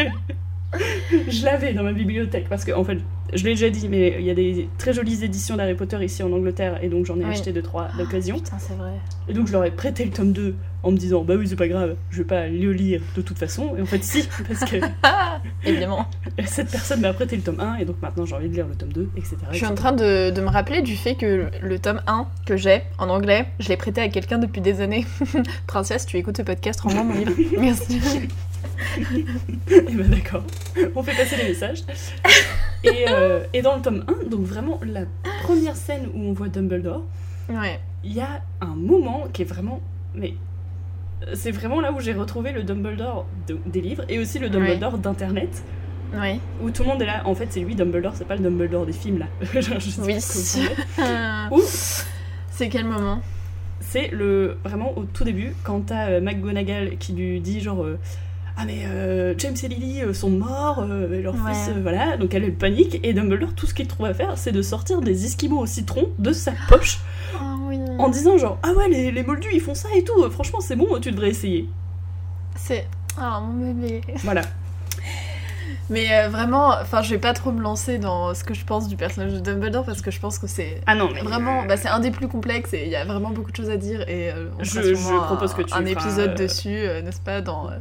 je 1.27 1.45
l'avais 1.45 1.73
dans 1.73 1.83
ma 1.83 1.93
bibliothèque. 1.93 2.47
Parce 2.49 2.65
que, 2.65 2.71
en 2.71 2.83
fait, 2.83 2.99
je 3.33 3.43
l'ai 3.45 3.51
déjà 3.51 3.69
dit, 3.69 3.87
mais 3.87 4.15
il 4.19 4.25
y 4.25 4.29
a 4.29 4.33
des 4.33 4.67
très 4.77 4.93
jolies 4.93 5.23
éditions 5.23 5.55
d'Harry 5.55 5.75
Potter 5.75 5.97
ici 6.03 6.21
en 6.23 6.31
Angleterre, 6.31 6.79
et 6.83 6.89
donc 6.89 7.05
j'en 7.05 7.15
ai 7.19 7.23
Oui. 7.23 7.31
acheté 7.31 7.51
deux 7.53 7.61
trois 7.61 7.89
d'occasion. 7.97 8.35
Putain, 8.37 8.57
c'est 8.59 8.73
vrai. 8.75 8.91
Et 9.29 9.33
donc 9.33 9.47
je 9.47 9.51
leur 9.53 9.63
ai 9.63 9.71
prêté 9.71 10.03
le 10.05 10.11
tome 10.11 10.33
2 10.33 10.55
en 10.83 10.91
me 10.91 10.97
disant 10.97 11.23
bah 11.23 11.35
oui 11.37 11.47
c'est 11.47 11.55
pas 11.55 11.67
grave, 11.67 11.95
je 12.09 12.17
vais 12.17 12.23
pas 12.23 12.47
le 12.47 12.73
lire 12.73 13.01
de 13.15 13.21
toute 13.21 13.37
façon. 13.37 13.75
Et 13.77 13.81
en 13.81 13.85
fait 13.85 14.03
si, 14.03 14.27
parce 14.47 14.69
que 14.69 14.77
Évidemment. 15.65 16.07
cette 16.45 16.69
personne 16.71 17.01
m'a 17.01 17.13
prêté 17.13 17.35
le 17.35 17.41
tome 17.43 17.59
1 17.59 17.75
et 17.75 17.85
donc 17.85 18.01
maintenant 18.01 18.25
j'ai 18.25 18.35
envie 18.35 18.49
de 18.49 18.53
lire 18.55 18.67
le 18.67 18.75
tome 18.75 18.91
2, 18.91 19.09
etc. 19.15 19.37
Je 19.51 19.57
suis 19.57 19.65
en 19.65 19.75
train 19.75 19.91
de, 19.93 20.31
de 20.31 20.41
me 20.41 20.49
rappeler 20.49 20.81
du 20.81 20.95
fait 20.95 21.15
que 21.15 21.49
le 21.61 21.79
tome 21.79 22.01
1 22.07 22.25
que 22.45 22.57
j'ai 22.57 22.81
en 22.97 23.09
anglais, 23.09 23.45
je 23.59 23.69
l'ai 23.69 23.77
prêté 23.77 24.01
à 24.01 24.09
quelqu'un 24.09 24.39
depuis 24.39 24.61
des 24.61 24.81
années. 24.81 25.05
Princesse, 25.67 26.05
tu 26.05 26.17
écoutes 26.17 26.37
ce 26.37 26.41
podcast, 26.41 26.81
rends-moi 26.81 27.03
mon 27.03 27.13
livre. 27.13 27.31
Merci. 27.59 27.99
Et 29.69 29.79
bah 29.93 30.03
d'accord, 30.09 30.43
on 30.95 31.03
fait 31.03 31.15
passer 31.15 31.37
les 31.37 31.49
messages. 31.49 31.83
Et, 32.83 33.05
euh, 33.09 33.43
et 33.53 33.61
dans 33.61 33.75
le 33.75 33.81
tome 33.81 34.03
1, 34.25 34.29
donc 34.29 34.41
vraiment 34.41 34.79
la 34.83 35.01
première 35.43 35.75
scène 35.75 36.09
où 36.15 36.19
on 36.21 36.33
voit 36.33 36.47
Dumbledore, 36.49 37.03
Ouais. 37.49 37.79
il 38.03 38.13
y 38.13 38.21
a 38.21 38.41
un 38.61 38.75
moment 38.75 39.25
qui 39.31 39.41
est 39.43 39.45
vraiment... 39.45 39.81
Mais 40.15 40.33
c'est 41.33 41.51
vraiment 41.51 41.79
là 41.81 41.91
où 41.91 41.99
j'ai 41.99 42.13
retrouvé 42.13 42.51
le 42.51 42.63
Dumbledore 42.63 43.25
de- 43.47 43.59
des 43.67 43.81
livres 43.81 44.03
et 44.09 44.17
aussi 44.19 44.39
le 44.39 44.49
Dumbledore 44.49 44.97
d'internet. 44.97 45.63
Oui. 46.13 46.39
Où 46.61 46.71
tout 46.71 46.83
le 46.83 46.89
monde 46.89 47.01
est 47.01 47.05
là, 47.05 47.21
en 47.25 47.35
fait 47.35 47.47
c'est 47.51 47.59
lui 47.61 47.75
Dumbledore, 47.75 48.13
c'est 48.15 48.27
pas 48.27 48.35
le 48.35 48.41
Dumbledore 48.43 48.85
des 48.85 48.91
films 48.93 49.19
là. 49.19 49.27
Je 49.61 50.01
Oui. 50.01 51.61
C'est 52.51 52.69
quel 52.69 52.85
moment 52.85 53.21
c'est 53.83 54.09
le 54.09 54.57
vraiment 54.63 54.95
au 54.95 55.05
tout 55.05 55.23
début 55.23 55.55
quand 55.63 55.87
t'as 55.87 56.09
euh, 56.11 56.21
McGonagall 56.21 56.97
qui 56.99 57.13
lui 57.13 57.39
dit 57.39 57.61
genre 57.61 57.83
euh, 57.83 57.97
ah 58.57 58.65
mais 58.65 58.83
euh, 58.85 59.33
James 59.37 59.55
et 59.63 59.67
Lily 59.67 60.01
euh, 60.03 60.13
sont 60.13 60.29
morts 60.29 60.79
euh, 60.87 61.11
et 61.13 61.21
leur 61.21 61.33
Ouais. 61.33 61.53
fils 61.53 61.69
euh, 61.69 61.79
voilà 61.81 62.17
donc 62.17 62.33
elle, 62.33 62.43
elle 62.43 62.53
panique 62.53 62.99
et 63.03 63.13
Dumbledore 63.13 63.53
tout 63.53 63.65
ce 63.65 63.73
qu'il 63.73 63.87
trouve 63.87 64.05
à 64.05 64.13
faire 64.13 64.37
c'est 64.37 64.51
de 64.51 64.61
sortir 64.61 65.01
des 65.01 65.25
esquimaux 65.25 65.59
au 65.59 65.65
citron 65.65 66.09
de 66.19 66.31
sa 66.33 66.51
poche 66.67 66.99
Oh 67.35 67.45
oui. 67.67 67.79
en 67.97 68.09
disant 68.09 68.37
genre 68.37 68.57
ah 68.63 68.71
ouais 68.77 68.89
les, 68.89 69.11
les 69.11 69.23
moldus 69.23 69.49
ils 69.53 69.61
font 69.61 69.75
ça 69.75 69.87
et 69.95 70.03
tout 70.03 70.29
franchement 70.29 70.59
c'est 70.61 70.75
bon 70.75 70.99
tu 70.99 71.11
devrais 71.11 71.29
essayer 71.29 71.67
C'est. 72.55 72.87
Oh 73.17 73.41
mon 73.41 73.73
bébé. 73.73 74.01
voilà 74.23 74.41
Mais 75.89 76.07
euh, 76.11 76.29
vraiment, 76.29 76.69
enfin, 76.81 77.01
je 77.01 77.09
vais 77.09 77.17
pas 77.19 77.33
trop 77.33 77.51
me 77.51 77.61
lancer 77.61 77.97
dans 77.97 78.33
ce 78.33 78.43
que 78.43 78.53
je 78.53 78.63
pense 78.65 78.87
du 78.87 78.95
personnage 78.95 79.33
de 79.33 79.39
Dumbledore 79.39 79.83
parce 79.85 80.01
que 80.01 80.11
je 80.11 80.19
pense 80.19 80.39
que 80.39 80.47
c'est. 80.47 80.81
ah 80.87 80.95
non 80.95 81.09
mais 81.13 81.21
Vraiment, 81.21 81.65
bah, 81.65 81.77
c'est 81.77 81.87
un 81.89 81.99
des 81.99 82.11
plus 82.11 82.27
complexes 82.27 82.73
et 82.73 82.83
il 82.85 82.89
y 82.91 82.95
a 82.95 83.03
vraiment 83.05 83.29
beaucoup 83.31 83.51
de 83.51 83.55
choses 83.55 83.69
à 83.69 83.77
dire 83.77 84.01
et 84.07 84.31
euh, 84.31 84.49
on 84.59 84.63
Je- 84.63 84.81
je 84.81 84.93
sûrement 84.95 85.21
propose 85.23 85.51
un, 85.51 85.55
que 85.55 85.61
tu 85.63 85.73
un 85.73 85.85
épisode 85.85 86.31
euh, 86.31 86.35
dessus, 86.35 86.69
euh, 86.69 87.01
n'est-ce 87.01 87.19
pas, 87.21 87.41
dans, 87.41 87.67
euh, 87.69 87.73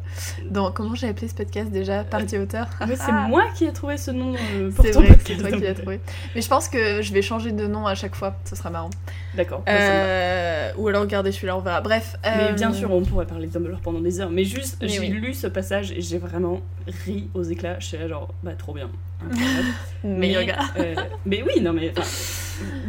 dans 0.51 0.71
comment 0.73 0.95
j'ai 0.95 1.09
appelé 1.09 1.29
ce 1.29 1.35
podcast 1.35 1.71
déjà, 1.71 2.05
partie 2.05 2.39
auteur? 2.39 2.67
C'est 2.87 2.97
Ah. 3.09 3.27
moi 3.29 3.45
qui 3.55 3.65
ai 3.67 3.73
trouvé 3.73 3.97
ce 3.97 4.11
nom 4.11 4.35
euh, 4.35 4.71
C'est 4.71 4.91
pour 4.93 5.03
ton 5.03 5.09
vrai 5.09 5.19
c'est 5.25 5.37
toi 5.37 5.51
qui 5.51 5.61
l'as 5.61 5.75
trouvé. 5.75 6.01
Mais 6.35 6.43
je 6.43 6.49
pense 6.49 6.69
que 6.69 7.03
je 7.03 7.13
vais 7.13 7.23
changer 7.23 7.53
de 7.53 7.67
nom 7.67 7.87
à 7.87 7.95
chaque 7.95 8.15
fois, 8.15 8.35
ce 8.45 8.57
sera 8.57 8.71
marrant. 8.71 8.91
d'accord 9.37 9.63
bah. 9.67 9.73
Euh, 9.73 10.71
ou 10.77 10.89
alors 10.89 11.07
garder 11.07 11.33
celui-là, 11.33 11.57
on 11.57 11.61
verra. 11.61 11.81
Bref. 11.81 12.17
Mais 12.25 12.51
euh, 12.51 12.53
bien 12.53 12.73
sûr, 12.73 12.93
on 12.93 13.03
pourrait 13.03 13.27
parler 13.27 13.47
de 13.47 13.53
Dumbledore 13.53 13.81
pendant 13.81 14.01
des 14.01 14.21
heures. 14.21 14.31
Mais 14.31 14.45
juste, 14.45 14.77
j'ai 14.81 15.01
oui. 15.01 15.09
lu 15.09 15.35
ce 15.35 15.47
passage 15.47 15.93
et 15.93 16.01
j'ai 16.01 16.19
vraiment 16.19 16.61
ri 17.05 17.29
aux 17.35 17.43
éclats. 17.43 17.79
Je 17.81 17.87
suis 17.87 17.99
là, 17.99 18.09
genre, 18.09 18.29
bah 18.43 18.53
trop 18.57 18.75
bien. 18.75 18.91
Meilleur 20.05 20.43
mais, 20.77 20.95
euh, 20.97 21.03
mais 21.27 21.43
oui, 21.43 21.63
non, 21.63 21.73
mais 21.73 21.93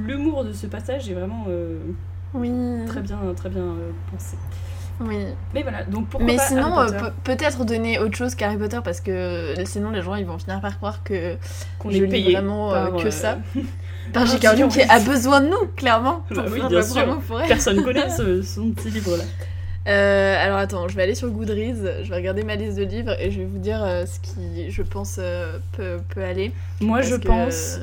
l'humour 0.06 0.44
de 0.44 0.54
ce 0.54 0.68
passage 0.68 1.10
est 1.10 1.14
vraiment 1.14 1.46
euh, 1.50 1.80
Oui. 2.34 2.52
très 2.88 3.02
bien, 3.02 3.18
très 3.36 3.50
bien 3.50 3.62
euh, 3.64 3.92
pensé. 4.12 4.38
Oui. 5.00 5.26
Mais 5.54 5.64
voilà, 5.64 5.84
donc 5.84 6.10
pourquoi 6.10 6.28
Mais 6.28 6.36
pas 6.36 6.48
sinon, 6.48 6.78
euh, 6.80 7.10
peut-être 7.24 7.66
donner 7.66 8.00
autre 8.00 8.16
chose 8.16 8.36
qu'Harry 8.36 8.58
Potter 8.58 8.80
parce 8.84 9.02
que 9.02 9.56
sinon 9.66 9.90
les 9.90 10.02
gens 10.02 10.14
ils 10.16 10.26
vont 10.26 10.38
finir 10.38 10.62
par 10.62 10.78
croire 10.78 11.04
que 11.04 11.38
qu'on 11.80 11.90
est 11.90 12.06
payé 12.06 12.34
vraiment 12.34 12.70
par, 12.70 12.96
que 12.98 13.10
ça. 13.10 13.40
par 14.14 14.26
J.K. 14.28 14.48
Rowling 14.48 14.68
qui 14.68 14.82
a 14.82 15.00
besoin 15.00 15.42
de 15.42 15.48
nous, 15.48 15.68
clairement. 15.76 16.24
Bah 16.30 16.46
oui, 16.52 16.62
bien 16.70 16.82
sûr. 16.82 17.20
Personne 17.48 17.82
connaît 17.82 18.10
ce, 18.16 18.42
son 18.44 18.70
petit 18.72 18.92
livre 18.92 19.18
là. 19.18 19.24
Euh, 19.88 20.36
alors 20.46 20.58
attends, 20.58 20.88
je 20.88 20.96
vais 20.96 21.02
aller 21.04 21.16
sur 21.16 21.28
Goodreads, 21.32 22.04
je 22.04 22.10
vais 22.10 22.16
regarder 22.16 22.44
ma 22.44 22.56
liste 22.56 22.78
de 22.78 22.84
livres 22.84 23.16
et 23.20 23.32
je 23.32 23.40
vais 23.40 23.46
vous 23.46 23.58
dire 23.58 23.84
euh, 23.84 24.06
ce 24.06 24.20
qui, 24.20 24.70
je 24.70 24.84
pense, 24.84 25.16
euh, 25.20 25.58
peut, 25.72 25.98
peut 26.10 26.24
aller. 26.24 26.52
Moi, 26.82 27.02
je 27.02 27.16
que- 27.16 27.26
pense. 27.26 27.80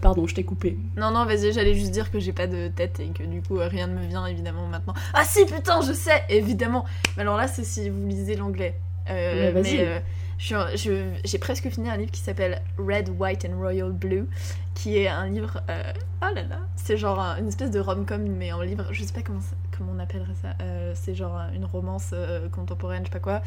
pardon, 0.00 0.26
je 0.28 0.34
t'ai 0.36 0.44
coupé. 0.44 0.76
Non, 0.96 1.10
non, 1.10 1.24
vas-y, 1.26 1.52
j'allais 1.52 1.74
juste 1.74 1.90
dire 1.90 2.10
que 2.12 2.20
j'ai 2.20 2.32
pas 2.32 2.46
de 2.46 2.68
tête 2.68 3.00
et 3.00 3.06
que 3.08 3.24
du 3.24 3.42
coup 3.42 3.56
rien 3.58 3.88
ne 3.88 3.94
me 3.98 4.06
vient 4.06 4.26
évidemment 4.26 4.66
maintenant. 4.68 4.94
Ah 5.12 5.24
si, 5.24 5.44
putain, 5.44 5.80
je 5.80 5.92
sais, 5.92 6.22
évidemment. 6.28 6.84
Mais 7.16 7.22
alors 7.22 7.36
là, 7.36 7.48
c'est 7.48 7.64
si 7.64 7.88
vous 7.88 8.06
lisez 8.06 8.36
l'anglais. 8.36 8.74
Mais 9.08 9.50
vas-y. 9.50 9.78
mais 9.78 10.02
j'ai 10.42 11.38
presque 11.38 11.68
fini 11.70 11.88
un 11.88 11.96
livre 11.96 12.10
qui 12.10 12.20
s'appelle 12.20 12.60
Red, 12.78 13.10
White 13.18 13.46
and 13.50 13.56
Royal 13.58 13.92
Blue, 13.92 14.26
qui 14.74 14.98
est 14.98 15.08
un 15.08 15.26
livre. 15.28 15.62
euh, 15.70 15.82
oh 16.22 16.34
là 16.34 16.42
là, 16.42 16.58
c'est 16.76 16.96
genre 16.96 17.20
un- 17.20 17.36
une 17.38 17.48
espèce 17.48 17.70
de 17.70 17.78
rom-com 17.80 18.22
mais 18.22 18.52
en 18.52 18.60
livre. 18.62 18.86
Je 18.90 19.04
sais 19.04 19.12
pas 19.12 19.22
comment, 19.22 19.38
comment 19.76 19.92
on 19.96 19.98
appellerait 20.00 20.34
ça. 20.42 20.48
Euh, 20.60 20.92
c'est 20.96 21.14
genre 21.14 21.38
une 21.54 21.64
romance 21.64 22.10
euh, 22.12 22.48
contemporaine, 22.48 23.02
je 23.02 23.08
sais 23.08 23.12
pas 23.12 23.20
quoi. 23.20 23.42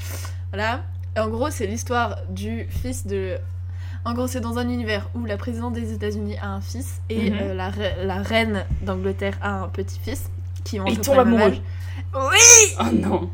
Voilà. 0.54 0.84
Et 1.18 1.20
en 1.20 1.28
gros, 1.30 1.50
c'est 1.50 1.68
l'histoire 1.68 2.18
du 2.30 2.66
fils 2.70 3.06
de. 3.06 3.38
En 4.06 4.14
gros, 4.14 4.28
c'est 4.28 4.42
dans 4.42 4.58
un 4.58 4.70
univers 4.70 5.10
où 5.16 5.26
la 5.26 5.36
présidente 5.38 5.74
des 5.74 5.92
États-Unis 5.92 6.38
a 6.42 6.50
un 6.50 6.62
fils 6.62 7.02
et 7.10 7.32
Mhm. 7.32 7.54
la, 7.58 7.72
re- 7.72 8.04
la 8.04 8.22
reine 8.22 8.66
d'Angleterre 8.84 9.38
a 9.42 9.64
un 9.64 9.68
petit-fils 9.68 10.30
qui 10.64 10.80
ont 10.80 10.86
Ils 10.86 11.00
tombent 11.00 11.20
amoureux. 11.20 11.56
Oui, 12.14 12.76
Oh 12.80 12.84
non 12.94 13.30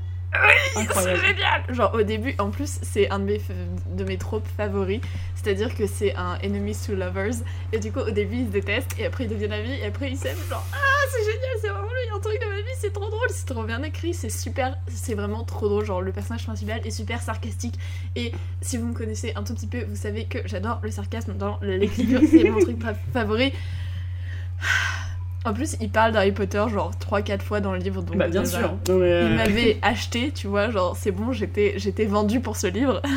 c'est 0.73 0.79
Incroyable. 0.79 1.19
génial. 1.25 1.63
Genre 1.75 1.93
au 1.93 2.01
début, 2.03 2.35
en 2.39 2.49
plus, 2.51 2.79
c'est 2.81 3.09
un 3.09 3.19
de 3.19 3.25
mes 3.25 3.41
de 3.87 4.03
mes 4.05 4.17
tropes 4.17 4.47
favoris, 4.57 5.01
c'est-à-dire 5.35 5.75
que 5.75 5.85
c'est 5.87 6.15
un 6.15 6.37
enemies 6.43 6.75
to 6.87 6.95
lovers 6.95 7.33
et 7.73 7.79
du 7.79 7.91
coup 7.91 7.99
au 7.99 8.11
début 8.11 8.37
ils 8.37 8.45
se 8.47 8.51
détestent 8.51 8.97
et 8.97 9.05
après 9.05 9.25
ils 9.25 9.29
deviennent 9.29 9.51
amis 9.53 9.73
et 9.81 9.85
après 9.85 10.09
ils 10.11 10.17
s'aiment. 10.17 10.37
Genre 10.49 10.65
ah 10.73 10.77
c'est 11.11 11.23
génial, 11.23 11.51
c'est 11.61 11.67
vraiment 11.67 11.89
lui 11.89 12.15
un 12.15 12.19
truc 12.19 12.39
de 12.41 12.45
ma 12.47 12.55
vie, 12.61 12.75
c'est 12.77 12.93
trop 12.93 13.09
drôle, 13.09 13.27
c'est 13.29 13.45
trop 13.45 13.63
bien 13.63 13.83
écrit, 13.83 14.13
c'est 14.13 14.29
super, 14.29 14.77
c'est 14.87 15.15
vraiment 15.15 15.43
trop 15.43 15.67
drôle. 15.67 15.83
Genre 15.85 16.01
le 16.01 16.11
personnage 16.13 16.45
principal 16.45 16.79
est 16.85 16.91
super 16.91 17.21
sarcastique 17.21 17.75
et 18.15 18.31
si 18.61 18.77
vous 18.77 18.85
me 18.87 18.93
connaissez 18.93 19.33
un 19.35 19.43
tout 19.43 19.53
petit 19.53 19.67
peu, 19.67 19.83
vous 19.83 19.95
savez 19.97 20.25
que 20.25 20.37
j'adore 20.45 20.79
le 20.83 20.91
sarcasme 20.91 21.33
dans 21.33 21.59
l'écriture, 21.61 22.21
c'est 22.29 22.43
mon 22.49 22.59
truc 22.59 22.81
fa- 22.81 22.95
favori. 23.13 23.51
En 25.43 25.53
plus, 25.53 25.75
il 25.81 25.89
parle 25.89 26.11
d'Harry 26.11 26.31
Potter 26.31 26.63
genre 26.71 26.91
3-4 26.99 27.39
fois 27.41 27.59
dans 27.61 27.71
le 27.73 27.79
livre. 27.79 28.01
Donc 28.03 28.15
Bah, 28.17 28.27
bien 28.27 28.43
déjà, 28.43 28.59
sûr. 28.59 28.73
Non, 28.87 28.97
mais, 28.97 29.11
euh, 29.11 29.27
il 29.29 29.35
m'avait 29.37 29.77
acheté, 29.81 30.31
tu 30.31 30.47
vois, 30.47 30.69
genre 30.69 30.95
c'est 30.95 31.11
bon, 31.11 31.31
j'étais 31.33 31.73
j'étais 31.77 32.05
vendue 32.05 32.39
pour 32.41 32.55
ce 32.57 32.67
livre. 32.67 33.01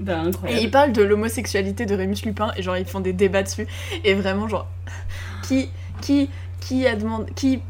Bah, 0.00 0.14
Et 0.24 0.28
incroyable. 0.28 0.62
il 0.62 0.70
parle 0.70 0.92
de 0.92 1.02
l'homosexualité 1.02 1.84
de 1.84 1.94
Rémus 1.94 2.16
Lupin 2.24 2.52
et 2.56 2.62
genre 2.62 2.78
ils 2.78 2.86
font 2.86 3.00
des 3.00 3.12
débats 3.12 3.42
dessus 3.42 3.66
et 4.02 4.14
vraiment 4.14 4.48
genre 4.48 4.66
qui 5.46 5.68
qui 6.00 6.30
qui 6.58 6.86
a 6.86 6.96
demandé 6.96 7.30
qui 7.36 7.60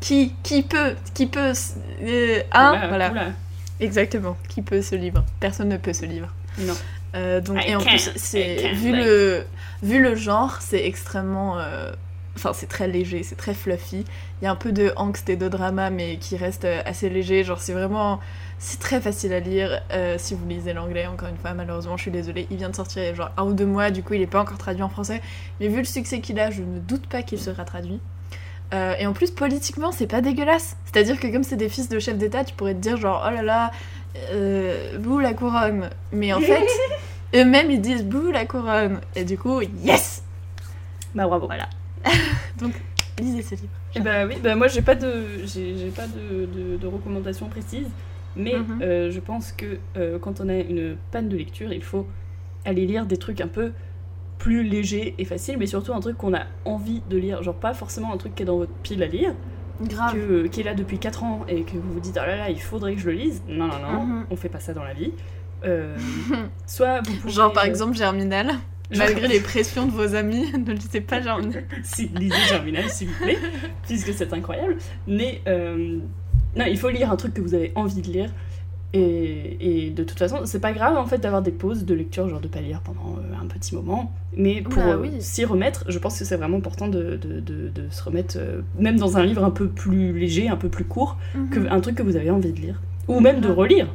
qui 0.00 0.34
qui 0.42 0.62
peut 0.64 0.96
qui 1.14 1.26
peut 1.28 1.52
euh, 2.02 2.40
hein 2.52 2.70
Oula, 2.76 2.88
voilà 2.88 3.10
oula. 3.12 3.26
exactement 3.78 4.36
qui 4.48 4.62
peut 4.62 4.82
ce 4.82 4.96
livre? 4.96 5.24
Personne 5.38 5.68
ne 5.68 5.76
peut 5.76 5.92
ce 5.92 6.06
livre 6.06 6.26
Non. 6.58 6.74
Euh, 7.14 7.40
donc, 7.40 7.64
I 7.64 7.70
et 7.70 7.76
en 7.76 7.80
plus, 7.80 8.10
c'est 8.16 8.72
vu 8.72 8.90
le 8.92 9.44
vu 9.84 10.02
le 10.02 10.16
genre, 10.16 10.58
c'est 10.60 10.84
extrêmement, 10.84 11.60
euh, 11.60 11.92
enfin 12.36 12.52
c'est 12.52 12.68
très 12.68 12.86
léger, 12.86 13.22
c'est 13.22 13.34
très 13.34 13.54
fluffy. 13.54 14.04
Il 14.40 14.44
y 14.44 14.46
a 14.46 14.50
un 14.50 14.56
peu 14.56 14.72
de 14.72 14.92
angst 14.96 15.28
et 15.28 15.36
de 15.36 15.48
drama, 15.48 15.90
mais 15.90 16.18
qui 16.18 16.36
reste 16.36 16.64
euh, 16.64 16.82
assez 16.84 17.08
léger. 17.08 17.42
Genre 17.42 17.60
c'est 17.60 17.72
vraiment, 17.72 18.20
c'est 18.58 18.78
très 18.78 19.00
facile 19.00 19.32
à 19.32 19.40
lire 19.40 19.82
euh, 19.92 20.16
si 20.18 20.34
vous 20.34 20.46
lisez 20.46 20.72
l'anglais. 20.72 21.06
Encore 21.06 21.28
une 21.28 21.36
fois, 21.36 21.54
malheureusement, 21.54 21.96
je 21.96 22.02
suis 22.02 22.10
désolée, 22.10 22.46
il 22.50 22.58
vient 22.58 22.70
de 22.70 22.76
sortir 22.76 23.02
il 23.02 23.06
y 23.06 23.08
a 23.08 23.14
genre 23.14 23.30
un 23.36 23.44
ou 23.44 23.52
deux 23.52 23.66
mois, 23.66 23.90
du 23.90 24.02
coup 24.02 24.14
il 24.14 24.22
est 24.22 24.26
pas 24.26 24.40
encore 24.40 24.58
traduit 24.58 24.82
en 24.82 24.88
français. 24.88 25.20
Mais 25.60 25.68
vu 25.68 25.78
le 25.78 25.84
succès 25.84 26.20
qu'il 26.20 26.38
a, 26.38 26.50
je 26.50 26.62
ne 26.62 26.78
doute 26.78 27.06
pas 27.06 27.22
qu'il 27.22 27.40
sera 27.40 27.64
traduit. 27.64 28.00
Euh, 28.74 28.94
et 28.98 29.06
en 29.06 29.12
plus, 29.12 29.30
politiquement, 29.30 29.92
c'est 29.92 30.06
pas 30.06 30.20
dégueulasse. 30.20 30.76
C'est-à-dire 30.84 31.20
que 31.20 31.28
comme 31.28 31.42
c'est 31.44 31.56
des 31.56 31.68
fils 31.68 31.88
de 31.88 31.98
chefs 31.98 32.18
d'État, 32.18 32.44
tu 32.44 32.54
pourrais 32.54 32.74
te 32.74 32.80
dire 32.80 32.96
genre, 32.96 33.24
oh 33.26 33.30
là 33.32 33.42
là, 33.42 33.70
euh, 34.32 34.98
bouh 34.98 35.18
la 35.18 35.34
couronne. 35.34 35.90
Mais 36.12 36.32
en 36.32 36.40
fait, 36.40 36.66
eux-mêmes 37.34 37.70
ils 37.70 37.80
disent 37.80 38.04
bouh 38.04 38.30
la 38.30 38.44
couronne. 38.44 39.00
Et 39.14 39.24
du 39.24 39.38
coup, 39.38 39.60
yes 39.60 40.22
Bah 41.14 41.26
bravo. 41.26 41.46
Voilà. 41.46 41.68
Donc, 42.60 42.72
lisez 43.20 43.42
ce 43.42 43.54
livre. 43.54 43.68
Et 43.94 44.00
bah 44.00 44.26
oui, 44.26 44.36
bah 44.42 44.54
moi 44.56 44.68
j'ai 44.68 44.82
pas 44.82 44.94
de 44.94 45.44
j'ai 45.44 45.76
j'ai 45.76 45.90
pas 45.90 46.06
de, 46.06 46.46
de, 46.46 46.76
de 46.76 46.86
recommandations 46.86 47.48
précises, 47.48 47.88
mais 48.36 48.54
Mhm. 48.56 48.78
euh, 48.82 49.10
je 49.10 49.20
pense 49.20 49.52
que 49.52 49.78
euh, 49.96 50.18
quand 50.18 50.40
on 50.40 50.48
a 50.48 50.54
une 50.56 50.96
panne 51.10 51.28
de 51.28 51.36
lecture, 51.36 51.72
il 51.72 51.82
faut 51.82 52.06
aller 52.64 52.86
lire 52.86 53.06
des 53.06 53.16
trucs 53.16 53.40
un 53.40 53.48
peu 53.48 53.72
plus 54.38 54.62
légers 54.62 55.14
et 55.18 55.24
faciles, 55.24 55.56
mais 55.58 55.66
surtout 55.66 55.94
un 55.94 56.00
truc 56.00 56.18
qu'on 56.18 56.34
a 56.34 56.42
envie 56.66 57.00
de 57.08 57.16
lire, 57.16 57.42
genre 57.42 57.54
pas 57.54 57.72
forcément 57.74 58.12
un 58.12 58.18
truc 58.18 58.34
qui 58.34 58.42
est 58.42 58.46
dans 58.46 58.58
votre 58.58 58.72
pile 58.82 59.02
à 59.02 59.06
lire, 59.06 59.34
Grave. 59.80 60.12
que, 60.14 60.46
qui 60.48 60.60
est 60.60 60.64
là 60.64 60.74
depuis 60.74 60.98
4 60.98 61.22
ans 61.24 61.44
et 61.48 61.62
que 61.62 61.72
vous 61.78 61.94
vous 61.94 62.00
dites 62.00 62.18
oh 62.22 62.26
là 62.26 62.36
là 62.36 62.50
il 62.50 62.60
faudrait 62.60 62.94
que 62.94 63.00
je 63.00 63.06
le 63.06 63.16
lise. 63.16 63.42
Non 63.48 63.66
non 63.66 63.78
non, 63.78 64.04
Mhm. 64.04 64.26
on 64.30 64.36
fait 64.36 64.50
pas 64.50 64.60
ça 64.60 64.74
dans 64.74 64.84
la 64.84 64.92
vie. 64.94 65.12
Euh, 65.64 65.96
soit 66.66 67.00
vous 67.00 67.14
pouvez, 67.14 67.32
Genre 67.32 67.52
par 67.52 67.64
euh, 67.64 67.66
exemple 67.68 67.96
Germinal. 67.96 68.52
Malgré 68.94 69.26
les 69.28 69.40
pressions 69.40 69.86
de 69.86 69.90
vos 69.92 70.14
amis, 70.14 70.52
ne 70.66 70.72
lisez 70.72 71.00
pas 71.00 71.20
Germinal. 71.20 71.64
si, 71.82 72.08
lisez 72.14 72.36
Germinal, 72.48 72.88
s'il 72.88 73.08
vous 73.08 73.24
plaît, 73.24 73.38
puisque 73.86 74.12
c'est 74.12 74.32
incroyable. 74.32 74.76
Mais 75.08 75.40
euh, 75.48 75.98
non, 76.56 76.64
il 76.68 76.78
faut 76.78 76.90
lire 76.90 77.10
un 77.10 77.16
truc 77.16 77.34
que 77.34 77.40
vous 77.40 77.54
avez 77.54 77.72
envie 77.74 78.02
de 78.02 78.10
lire. 78.10 78.30
Et, 78.92 79.86
et 79.86 79.90
de 79.90 80.04
toute 80.04 80.18
façon, 80.18 80.42
c'est 80.44 80.60
pas 80.60 80.72
grave 80.72 80.96
en 80.96 81.04
fait 81.04 81.18
d'avoir 81.18 81.42
des 81.42 81.50
pauses 81.50 81.84
de 81.84 81.92
lecture, 81.92 82.28
genre 82.28 82.40
de 82.40 82.48
pas 82.48 82.60
lire 82.60 82.80
pendant 82.82 83.18
euh, 83.18 83.42
un 83.42 83.46
petit 83.46 83.74
moment. 83.74 84.12
Mais 84.36 84.62
pour 84.62 84.80
euh, 84.82 84.96
oui. 84.98 85.10
s'y 85.20 85.44
remettre, 85.44 85.84
je 85.88 85.98
pense 85.98 86.18
que 86.18 86.24
c'est 86.24 86.36
vraiment 86.36 86.56
important 86.58 86.86
de, 86.88 87.16
de- 87.16 87.40
de- 87.40 87.68
de 87.68 87.90
se 87.90 88.02
remettre, 88.04 88.38
même 88.78 88.96
dans 88.98 89.18
un 89.18 89.24
livre 89.26 89.44
un 89.44 89.50
peu 89.50 89.68
plus 89.68 90.16
léger, 90.18 90.48
un 90.48 90.56
peu 90.56 90.68
plus 90.68 90.84
court, 90.84 91.18
que, 91.50 91.58
Mhm. 91.58 91.68
un 91.70 91.80
truc 91.80 91.96
que 91.96 92.02
vous 92.02 92.16
avez 92.16 92.30
envie 92.30 92.52
de 92.52 92.60
lire. 92.60 92.80
Ou 93.08 93.20
même 93.20 93.40
de 93.40 93.48
relire. 93.48 93.88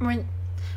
Oui. 0.00 0.18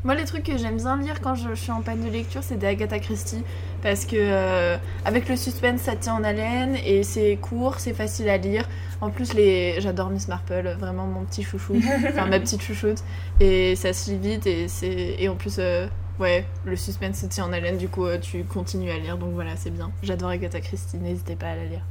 Moi, 0.05 0.13
les 0.13 0.25
trucs 0.25 0.43
que 0.43 0.55
j'aime 0.55 0.77
bien 0.77 0.97
lire 0.97 1.19
quand 1.19 1.33
je 1.33 1.55
suis 1.55 1.71
en 1.71 1.81
panne 1.81 2.03
de 2.05 2.09
lecture, 2.11 2.43
c'est 2.43 2.57
des 2.57 2.67
Agatha 2.67 2.99
Christie. 2.99 3.43
Parce 3.81 4.05
que, 4.05 4.15
euh, 4.15 4.77
avec 5.03 5.27
le 5.27 5.35
suspense, 5.35 5.81
ça 5.81 5.95
tient 5.95 6.13
en 6.13 6.23
haleine 6.23 6.75
et 6.85 7.01
c'est 7.01 7.37
court, 7.37 7.79
c'est 7.79 7.95
facile 7.95 8.29
à 8.29 8.37
lire. 8.37 8.69
En 9.01 9.09
plus, 9.09 9.33
les... 9.33 9.81
j'adore 9.81 10.11
Miss 10.11 10.27
Marple, 10.27 10.75
vraiment 10.79 11.07
mon 11.07 11.25
petit 11.25 11.41
chouchou. 11.41 11.81
enfin, 12.09 12.27
ma 12.27 12.39
petite 12.39 12.61
chouchoute. 12.61 13.03
Et 13.39 13.75
ça 13.75 13.93
se 13.93 14.11
lit 14.11 14.17
vite 14.17 14.45
et, 14.45 14.67
c'est... 14.67 15.15
et 15.17 15.27
en 15.27 15.33
plus, 15.33 15.55
euh, 15.57 15.87
ouais, 16.19 16.45
le 16.65 16.75
suspense 16.75 17.21
se 17.21 17.25
tient 17.25 17.45
en 17.45 17.51
haleine, 17.51 17.77
du 17.77 17.89
coup, 17.89 18.05
euh, 18.05 18.19
tu 18.19 18.43
continues 18.43 18.91
à 18.91 18.99
lire. 18.99 19.17
Donc 19.17 19.33
voilà, 19.33 19.55
c'est 19.55 19.71
bien. 19.71 19.89
J'adore 20.03 20.29
Agatha 20.29 20.61
Christie, 20.61 20.97
n'hésitez 20.97 21.35
pas 21.35 21.47
à 21.47 21.55
la 21.55 21.65
lire. 21.65 21.81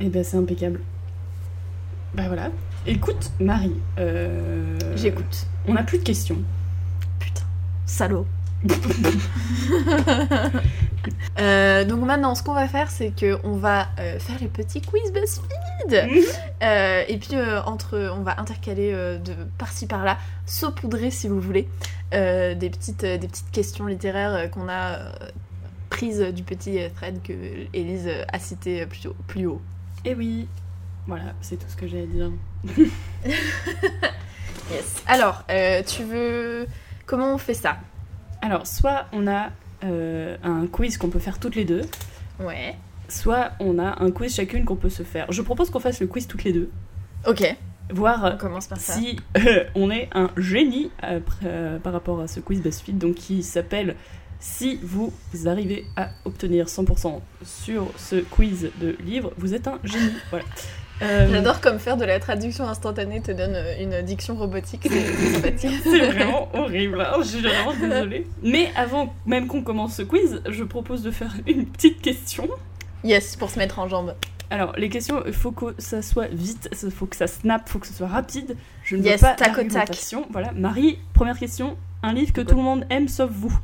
Et 0.00 0.08
ben 0.08 0.24
c'est 0.24 0.36
impeccable. 0.36 0.80
Bah 2.14 2.24
voilà. 2.26 2.50
Écoute, 2.84 3.30
Marie. 3.38 3.76
J'écoute. 4.96 5.46
On 5.68 5.74
n'a 5.74 5.84
plus 5.84 5.98
de 5.98 6.02
questions. 6.02 6.38
Salaud. 7.90 8.26
Euh, 11.38 11.84
donc 11.86 12.04
maintenant, 12.04 12.34
ce 12.34 12.42
qu'on 12.42 12.52
va 12.52 12.68
faire, 12.68 12.90
c'est 12.90 13.10
que 13.10 13.38
on 13.44 13.52
va 13.56 13.88
euh, 13.98 14.18
faire 14.18 14.36
les 14.38 14.48
petits 14.48 14.82
quiz 14.82 15.10
BuzzFeed. 15.12 16.26
Euh, 16.62 17.02
et 17.08 17.16
puis 17.16 17.36
euh, 17.36 17.62
entre, 17.62 18.12
on 18.14 18.22
va 18.22 18.38
intercaler 18.38 18.92
de 18.92 19.32
par-ci 19.56 19.86
par-là, 19.86 20.18
saupoudrer 20.44 21.10
si 21.10 21.26
vous 21.26 21.40
voulez, 21.40 21.68
des 22.12 22.70
petites, 22.70 23.04
des 23.04 23.26
petites 23.26 23.50
questions 23.50 23.86
littéraires 23.86 24.50
qu'on 24.50 24.68
a 24.68 24.98
prises 25.88 26.20
du 26.20 26.42
petit 26.42 26.78
thread 26.96 27.22
que 27.22 27.32
Élise 27.72 28.08
euh, 28.08 28.24
a 28.30 28.38
cité 28.38 28.84
plus 28.84 29.08
haut. 29.08 29.16
Plus 29.26 29.46
haut. 29.46 29.62
Et 30.04 30.14
oui. 30.14 30.48
Voilà, 31.06 31.32
c'est 31.40 31.56
tout 31.56 31.68
ce 31.68 31.76
que 31.76 31.88
j'ai 31.88 32.02
à 32.02 32.06
dire. 32.06 32.30
Yes. 34.70 35.02
Alors, 35.08 35.42
tu 35.86 36.04
veux 36.04 36.68
comment 37.10 37.34
on 37.34 37.38
fait 37.38 37.54
ça? 37.54 37.76
Alors, 38.40 38.66
soit 38.68 39.06
on 39.12 39.26
a 39.26 39.50
euh, 39.82 40.36
un 40.44 40.66
quiz 40.68 40.96
qu'on 40.96 41.08
peut 41.08 41.18
faire 41.18 41.40
toutes 41.40 41.56
les 41.56 41.64
deux, 41.64 41.82
Ouais. 42.38 42.76
soit 43.08 43.50
on 43.58 43.78
a 43.80 44.00
un 44.02 44.10
quiz 44.12 44.32
chacune 44.34 44.64
qu'on 44.64 44.76
peut 44.76 44.90
se 44.90 45.02
faire. 45.02 45.30
Je 45.32 45.42
propose 45.42 45.70
qu'on 45.70 45.80
fasse 45.80 46.00
le 46.00 46.06
quiz 46.06 46.28
toutes 46.28 46.44
les 46.44 46.52
deux, 46.52 46.70
Ok. 47.26 47.42
voir 47.92 48.32
On 48.34 48.38
commence 48.38 48.68
par 48.68 48.78
ça. 48.78 48.92
si 48.92 49.18
euh, 49.38 49.64
on 49.74 49.90
est 49.90 50.08
un 50.12 50.30
génie 50.36 50.90
après, 51.02 51.46
euh, 51.46 51.78
par 51.80 51.92
rapport 51.92 52.20
à 52.20 52.28
ce 52.28 52.38
quiz 52.38 52.62
BuzzFeed, 52.62 52.96
donc 52.98 53.16
qui 53.16 53.42
s'appelle 53.42 53.96
Si 54.38 54.78
vous 54.82 55.12
arrivez 55.46 55.84
à 55.96 56.10
obtenir 56.24 56.66
100% 56.66 57.20
sur 57.44 57.88
ce 57.98 58.16
quiz 58.16 58.70
de 58.80 58.96
livre, 59.04 59.32
vous 59.36 59.52
êtes 59.52 59.66
un 59.66 59.78
génie. 59.84 60.12
Voilà. 60.30 60.44
Euh, 61.02 61.28
J'adore 61.30 61.60
comme 61.60 61.78
faire 61.78 61.96
de 61.96 62.04
la 62.04 62.20
traduction 62.20 62.68
instantanée 62.68 63.22
te 63.22 63.32
donne 63.32 63.54
euh, 63.54 63.74
une 63.80 64.02
diction 64.02 64.34
robotique, 64.34 64.86
c'est 64.90 65.26
sympathique. 65.34 65.80
C'est 65.82 66.10
vraiment 66.10 66.48
horrible, 66.54 67.00
hein, 67.00 67.14
je 67.20 67.24
suis 67.24 67.40
vraiment 67.40 67.72
désolée. 67.74 68.26
Mais 68.42 68.70
avant 68.76 69.14
même 69.24 69.46
qu'on 69.46 69.62
commence 69.62 69.96
ce 69.96 70.02
quiz, 70.02 70.42
je 70.48 70.64
propose 70.64 71.02
de 71.02 71.10
faire 71.10 71.34
une 71.46 71.66
petite 71.66 72.02
question. 72.02 72.48
Yes, 73.02 73.36
pour 73.36 73.50
se 73.50 73.58
mettre 73.58 73.78
en 73.78 73.88
jambe. 73.88 74.14
Alors, 74.50 74.74
les 74.76 74.88
questions, 74.88 75.22
il 75.26 75.32
faut 75.32 75.52
que 75.52 75.74
ça 75.78 76.02
soit 76.02 76.26
vite, 76.26 76.68
il 76.82 76.90
faut 76.90 77.06
que 77.06 77.16
ça 77.16 77.28
snap, 77.28 77.62
il 77.66 77.70
faut 77.70 77.78
que 77.78 77.86
ce 77.86 77.94
soit 77.94 78.08
rapide. 78.08 78.56
Je 78.82 78.96
ne 78.96 79.02
Yes, 79.02 79.22
veux 79.22 79.28
pas 79.28 79.34
tac 79.34 79.56
au 79.56 79.62
tac. 79.62 79.90
Voilà, 80.30 80.50
Marie, 80.52 80.98
première 81.14 81.38
question. 81.38 81.76
Un 82.02 82.12
livre 82.12 82.32
que 82.32 82.40
tout 82.40 82.56
le 82.56 82.62
monde 82.62 82.84
aime 82.90 83.08
sauf 83.08 83.30
vous. 83.30 83.56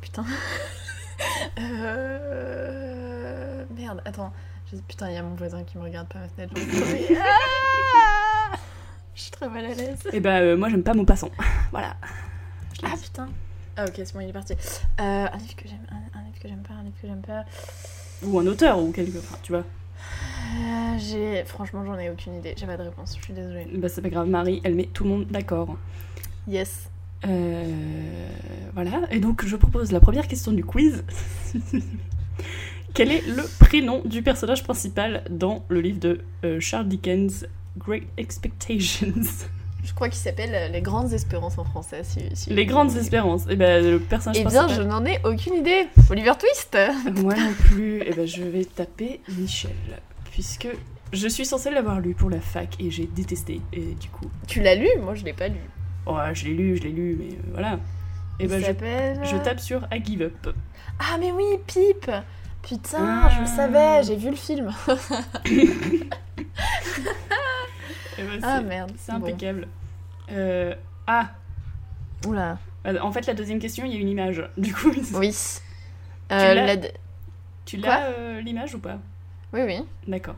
Putain. 0.00 0.24
Euh... 1.58 3.64
Merde, 3.74 4.02
attends. 4.04 4.30
Je- 4.72 4.76
Putain, 4.88 5.10
il 5.10 5.14
y 5.14 5.18
a 5.18 5.22
mon 5.22 5.34
voisin 5.34 5.62
qui 5.64 5.78
me 5.78 5.82
regarde 5.84 6.08
par 6.08 6.22
ma 6.22 6.28
fenêtre. 6.28 6.52
Ah 6.52 6.56
Je 9.14 9.22
suis 9.22 9.30
très 9.30 9.48
mal 9.48 9.64
à 9.64 9.74
l'aise. 9.74 10.06
Et 10.12 10.20
bah, 10.20 10.38
euh, 10.40 10.56
moi, 10.56 10.68
j'aime 10.68 10.82
pas 10.82 10.94
mon 10.94 11.04
passant. 11.04 11.30
voilà. 11.70 11.96
Ah 12.82 12.94
putain. 13.02 13.28
Ah 13.76 13.84
ok, 13.86 13.92
c'est 13.96 14.12
bon, 14.14 14.20
il 14.20 14.28
est 14.28 14.32
parti. 14.32 14.52
Euh, 14.54 14.56
un 15.00 15.36
livre 15.38 15.56
que 15.56 15.68
j'aime, 15.68 15.86
un, 15.90 16.18
un 16.18 16.22
livre 16.24 16.38
que 16.40 16.48
j'aime 16.48 16.62
pas, 16.62 16.74
un 16.74 16.82
livre 16.82 16.94
que 17.00 17.06
j'aime 17.06 17.22
pas. 17.22 17.44
Ou 18.22 18.38
un 18.38 18.46
auteur, 18.46 18.78
ou 18.78 18.90
quelque 18.92 19.18
enfin, 19.18 19.36
tu 19.42 19.52
vois. 19.52 19.62
Euh, 19.62 20.98
j'ai, 20.98 21.44
franchement, 21.44 21.84
j'en 21.84 21.98
ai 21.98 22.10
aucune 22.10 22.34
idée. 22.36 22.54
J'ai 22.56 22.66
pas 22.66 22.76
de 22.76 22.82
réponse. 22.82 23.16
Je 23.18 23.24
suis 23.24 23.34
désolée. 23.34 23.66
Bah, 23.74 23.88
c'est 23.88 24.02
pas 24.02 24.10
grave, 24.10 24.28
Marie, 24.28 24.60
elle 24.64 24.74
met 24.74 24.86
tout 24.86 25.04
le 25.04 25.10
monde 25.10 25.26
d'accord. 25.28 25.76
Yes. 26.48 26.90
Euh, 27.26 28.28
voilà, 28.74 29.00
et 29.10 29.20
donc 29.20 29.44
je 29.46 29.56
propose 29.56 29.90
la 29.90 30.00
première 30.00 30.28
question 30.28 30.52
du 30.52 30.64
quiz. 30.64 31.02
Quel 32.96 33.12
est 33.12 33.26
le 33.26 33.42
prénom 33.60 34.00
du 34.04 34.22
personnage 34.22 34.62
principal 34.64 35.24
dans 35.30 35.64
le 35.68 35.80
livre 35.80 36.00
de 36.00 36.20
euh, 36.44 36.58
Charles 36.60 36.88
Dickens, 36.88 37.46
Great 37.78 38.04
Expectations? 38.16 39.12
Je 39.84 39.94
crois 39.94 40.08
qu'il 40.08 40.18
s'appelle 40.18 40.50
euh, 40.52 40.68
Les 40.68 40.80
Grandes 40.80 41.12
Espérances 41.12 41.58
en 41.58 41.64
français. 41.64 42.02
Si, 42.02 42.20
si- 42.34 42.50
Les 42.50 42.66
Grandes 42.66 42.96
Espérances. 42.96 43.44
Et 43.48 43.54
ben 43.54 43.84
le 43.88 44.00
personnage 44.00 44.38
Eh 44.40 44.44
bien, 44.44 44.62
je 44.66 44.74
principal. 44.82 44.88
n'en 44.88 45.04
ai 45.04 45.20
aucune 45.24 45.54
idée. 45.54 45.86
Oliver 46.10 46.32
Twist. 46.38 46.76
Moi 47.22 47.34
non 47.36 47.52
plus. 47.52 48.02
Et 48.02 48.12
ben 48.12 48.26
je 48.26 48.42
vais 48.42 48.64
taper 48.64 49.20
Michel, 49.38 49.70
puisque 50.32 50.66
je 51.12 51.28
suis 51.28 51.46
censée 51.46 51.70
l'avoir 51.70 52.00
lu 52.00 52.14
pour 52.14 52.30
la 52.30 52.40
fac 52.40 52.74
et 52.80 52.90
j'ai 52.90 53.06
détesté. 53.06 53.60
Et 53.72 53.94
du 53.94 54.08
coup, 54.08 54.26
Tu 54.48 54.60
l'as 54.60 54.74
lu? 54.74 54.88
Moi, 55.02 55.14
je 55.14 55.24
l'ai 55.24 55.32
pas 55.34 55.46
lu. 55.48 55.60
oh, 56.06 56.16
je 56.32 56.46
l'ai 56.46 56.54
lu, 56.54 56.76
je 56.78 56.82
l'ai 56.82 56.90
lu, 56.90 57.16
mais 57.16 57.34
euh, 57.36 57.52
voilà. 57.52 57.78
Et 58.40 58.44
Il 58.44 58.48
ben 58.48 58.60
je, 59.22 59.28
je 59.30 59.36
tape 59.36 59.60
sur 59.60 59.86
I 59.92 60.02
Give 60.04 60.22
Up. 60.22 60.48
Ah 60.98 61.16
mais 61.20 61.30
oui, 61.30 61.44
Pipe 61.68 62.10
Putain, 62.62 63.22
Ah. 63.24 63.30
je 63.34 63.40
le 63.42 63.46
savais, 63.46 64.02
j'ai 64.02 64.16
vu 64.16 64.30
le 64.30 64.36
film. 64.36 64.72
Et 68.18 68.22
ben, 68.22 68.40
Ah 68.42 68.60
merde. 68.60 68.92
C'est 68.98 69.12
Bon. 69.12 69.18
impeccable. 69.26 69.68
Euh, 70.32 70.74
ah, 71.06 71.30
Oula. 72.26 72.58
euh, 72.86 72.98
en 73.00 73.12
fait, 73.12 73.26
la 73.26 73.34
deuxième 73.34 73.58
question, 73.58 73.84
il 73.84 73.92
y 73.92 73.96
a 73.96 74.00
une 74.00 74.08
image. 74.08 74.42
Du 74.56 74.74
coup, 74.74 74.90
Oui. 75.14 75.34
Euh, 76.32 76.54
l'as 76.54 76.74
la- 76.74 76.88
tu 77.64 77.78
Quoi 77.80 77.88
l'as 77.88 78.06
euh, 78.06 78.40
l'image 78.40 78.74
ou 78.74 78.78
pas? 78.80 78.98
Oui, 79.52 79.60
oui. 79.64 79.80
D'accord. 80.08 80.34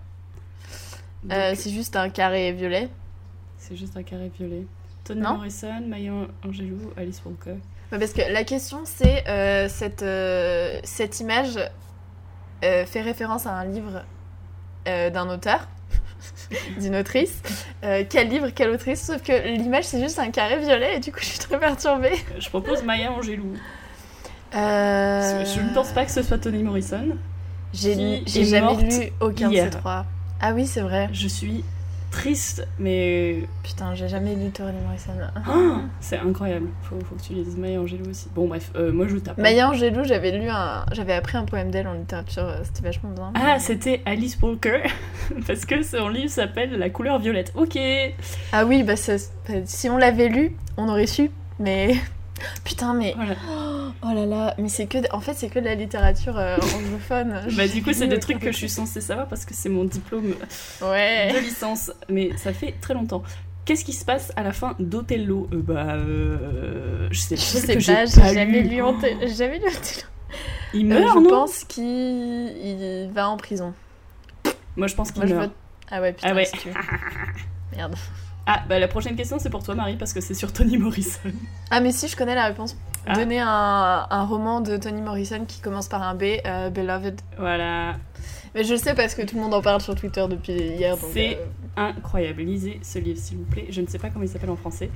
Donc, 1.24 1.32
Euh, 1.32 1.52
c'est 1.54 1.70
juste 1.70 1.96
un 1.96 2.10
carré 2.10 2.52
violet. 2.52 2.88
c'est 3.56 3.76
juste 3.76 3.96
un 3.96 4.02
carré 4.02 4.30
violet. 4.38 4.64
Toni 5.04 5.20
Non 5.22 5.34
Morrison, 5.36 5.80
Maya 5.86 6.12
Angelou, 6.46 6.92
Alice 6.96 7.22
Walker. 7.24 7.56
Parce 7.90 8.12
que 8.12 8.20
la 8.30 8.44
question, 8.44 8.82
c'est 8.84 9.26
euh, 9.28 9.66
cette, 9.68 10.02
euh, 10.02 10.78
cette 10.84 11.20
image 11.20 11.58
euh, 12.64 12.84
fait 12.86 13.00
référence 13.00 13.46
à 13.46 13.52
un 13.52 13.64
livre 13.64 14.02
euh, 14.86 15.10
d'un 15.10 15.28
auteur. 15.28 15.68
d'une 16.80 16.96
autrice. 16.96 17.42
Euh, 17.84 18.04
quel 18.08 18.28
livre, 18.28 18.48
quelle 18.50 18.70
autrice? 18.70 19.02
Sauf 19.02 19.22
que 19.22 19.56
l'image, 19.56 19.84
c'est 19.84 20.00
juste 20.00 20.18
un 20.18 20.30
carré 20.30 20.58
violet 20.58 20.96
et 20.96 21.00
du 21.00 21.12
coup, 21.12 21.20
je 21.20 21.26
suis 21.26 21.38
très 21.38 21.58
perturbée. 21.58 22.14
Je 22.38 22.48
propose 22.48 22.82
Maya 22.82 23.12
Angelou. 23.12 23.54
Je 24.52 25.60
ne 25.60 25.74
pense 25.74 25.90
pas 25.92 26.04
que 26.04 26.10
ce 26.10 26.22
soit 26.22 26.38
Toni 26.38 26.62
Morrison. 26.62 27.16
J'ai 27.72 28.24
jamais 28.44 28.74
lu 28.76 29.12
aucun 29.20 29.50
de 29.50 29.56
ces 29.56 29.70
trois. 29.70 30.06
Ah 30.40 30.52
oui, 30.52 30.66
c'est 30.66 30.80
vrai. 30.80 31.08
Je 31.12 31.28
suis 31.28 31.64
triste, 32.10 32.66
mais 32.78 33.42
Putain, 33.62 33.94
j'ai 33.94 34.08
jamais 34.08 34.34
lu 34.34 34.50
Toni 34.50 34.78
Morrison. 34.86 35.12
Ah, 35.36 35.80
c'est 36.00 36.18
incroyable. 36.18 36.68
Faut, 36.82 36.96
faut 37.00 37.14
que 37.14 37.20
tu 37.22 37.34
lises 37.34 37.56
Maya 37.56 37.80
Angelou 37.80 38.08
aussi. 38.10 38.28
Bon, 38.34 38.48
bref, 38.48 38.70
euh, 38.76 38.92
moi 38.92 39.06
je 39.08 39.16
tape. 39.18 39.38
Maya 39.38 39.68
Angelou, 39.68 40.04
j'avais 40.04 40.30
lu 40.38 40.48
un, 40.48 40.84
j'avais 40.92 41.12
appris 41.14 41.36
un 41.36 41.44
poème 41.44 41.70
d'elle 41.70 41.86
en 41.86 41.92
littérature, 41.92 42.44
euh, 42.44 42.60
c'était 42.64 42.82
vachement 42.82 43.10
bien. 43.10 43.32
Ah, 43.34 43.58
c'était 43.58 44.02
Alice 44.06 44.38
Walker, 44.40 44.82
parce 45.46 45.64
que 45.66 45.82
son 45.82 46.08
livre 46.08 46.30
s'appelle 46.30 46.78
La 46.78 46.90
couleur 46.90 47.18
violette. 47.18 47.52
Ok. 47.54 47.78
Ah 48.52 48.64
oui, 48.64 48.82
bah 48.82 48.96
ça- 48.96 49.16
si 49.64 49.88
on 49.90 49.96
l'avait 49.98 50.28
lu, 50.28 50.56
on 50.76 50.88
aurait 50.88 51.06
su. 51.06 51.30
Mais 51.60 51.94
putain, 52.64 52.94
mais 52.94 53.14
Voilà. 53.16 53.34
oh 54.02 54.14
là 54.14 54.26
là, 54.26 54.54
mais 54.58 54.68
c'est 54.68 54.86
que, 54.86 54.98
de- 54.98 55.08
en 55.12 55.20
fait, 55.20 55.34
c'est 55.34 55.48
que 55.48 55.58
de 55.58 55.64
la 55.64 55.74
littérature 55.74 56.38
euh, 56.38 56.56
anglophone. 56.76 57.40
Bah 57.56 57.66
du 57.68 57.82
coup, 57.82 57.92
c'est 57.92 58.06
des 58.08 58.18
trucs 58.20 58.38
que 58.38 58.52
je 58.52 58.56
suis 58.56 58.68
censée 58.68 59.00
savoir 59.00 59.26
parce 59.28 59.44
que 59.44 59.54
c'est 59.54 59.68
mon 59.68 59.84
diplôme 59.84 60.34
Ouais. 60.82 61.32
de 61.32 61.38
licence. 61.38 61.90
Mais 62.08 62.30
ça 62.36 62.52
fait 62.52 62.74
très 62.80 62.94
longtemps. 62.94 63.22
Qu'est-ce 63.64 63.84
qui 63.84 63.92
se 63.92 64.04
passe 64.04 64.32
à 64.36 64.42
la 64.42 64.52
fin 64.52 64.74
d'Othello? 64.78 65.48
Euh, 65.52 65.56
Bah, 65.62 65.94
euh, 65.94 67.08
je 67.10 67.18
sais 67.20 67.36
Je 67.36 67.40
sais 67.42 67.60
que 67.76 67.84
pas, 67.86 68.06
j'ai 68.06 68.34
jamais 68.34 68.62
lu. 68.62 68.80
Othello- 68.82 69.28
jamais 69.36 69.58
lu 69.58 69.66
Othello. 69.66 70.06
Il 70.74 70.92
Euh, 70.92 70.98
meurt, 71.00 71.14
je 71.18 71.22
non? 71.24 71.30
pense 71.30 71.64
qu'il 71.64 71.84
il 71.84 73.10
va 73.12 73.28
en 73.28 73.36
prison. 73.36 73.74
Moi, 74.76 74.86
je 74.86 74.94
pense 74.94 75.10
qu'il 75.12 75.26
je 75.26 75.34
meurt. 75.34 75.46
vote. 75.48 75.54
Ah 75.90 76.00
ouais, 76.00 76.12
putain, 76.12 76.28
Ah 76.30 76.34
ouais. 76.34 76.48
Merde. 77.76 77.94
Ah, 78.50 78.62
bah 78.66 78.78
la 78.78 78.88
prochaine 78.88 79.14
question, 79.14 79.38
c'est 79.38 79.50
pour 79.50 79.62
toi, 79.62 79.74
Marie, 79.74 79.96
parce 79.96 80.14
que 80.14 80.22
c'est 80.22 80.32
sur 80.32 80.52
Toni 80.54 80.78
Morrison. 80.78 81.20
Ah 81.70 81.80
mais 81.80 81.92
si, 81.92 82.08
je 82.08 82.16
connais 82.16 82.34
la 82.34 82.46
réponse. 82.46 82.78
Ah. 83.06 83.12
Donnez 83.12 83.40
un, 83.40 84.06
un 84.08 84.24
roman 84.24 84.62
de 84.62 84.78
Toni 84.78 85.02
Morrison 85.02 85.44
qui 85.46 85.60
commence 85.60 85.86
par 85.88 86.02
un 86.02 86.14
B, 86.14 86.22
euh, 86.46 86.70
Beloved. 86.70 87.20
Voilà. 87.36 87.96
Mais 88.54 88.64
je 88.64 88.72
le 88.72 88.78
sais 88.78 88.94
parce 88.94 89.14
que 89.14 89.20
tout 89.20 89.36
le 89.36 89.42
monde 89.42 89.52
en 89.52 89.60
parle 89.60 89.82
sur 89.82 89.94
Twitter 89.94 90.24
depuis 90.30 90.54
hier. 90.54 90.96
C'est 91.12 91.36
euh, 91.36 91.44
Incroyable. 91.76 92.40
Lisez 92.42 92.80
ce 92.82 92.98
livre, 92.98 93.20
s'il 93.20 93.36
vous 93.36 93.44
plaît. 93.44 93.66
Je 93.68 93.82
ne 93.82 93.86
sais 93.86 93.98
pas 93.98 94.08
comment 94.08 94.24
il 94.24 94.28
s'appelle 94.28 94.48
en 94.50 94.56
français. 94.56 94.90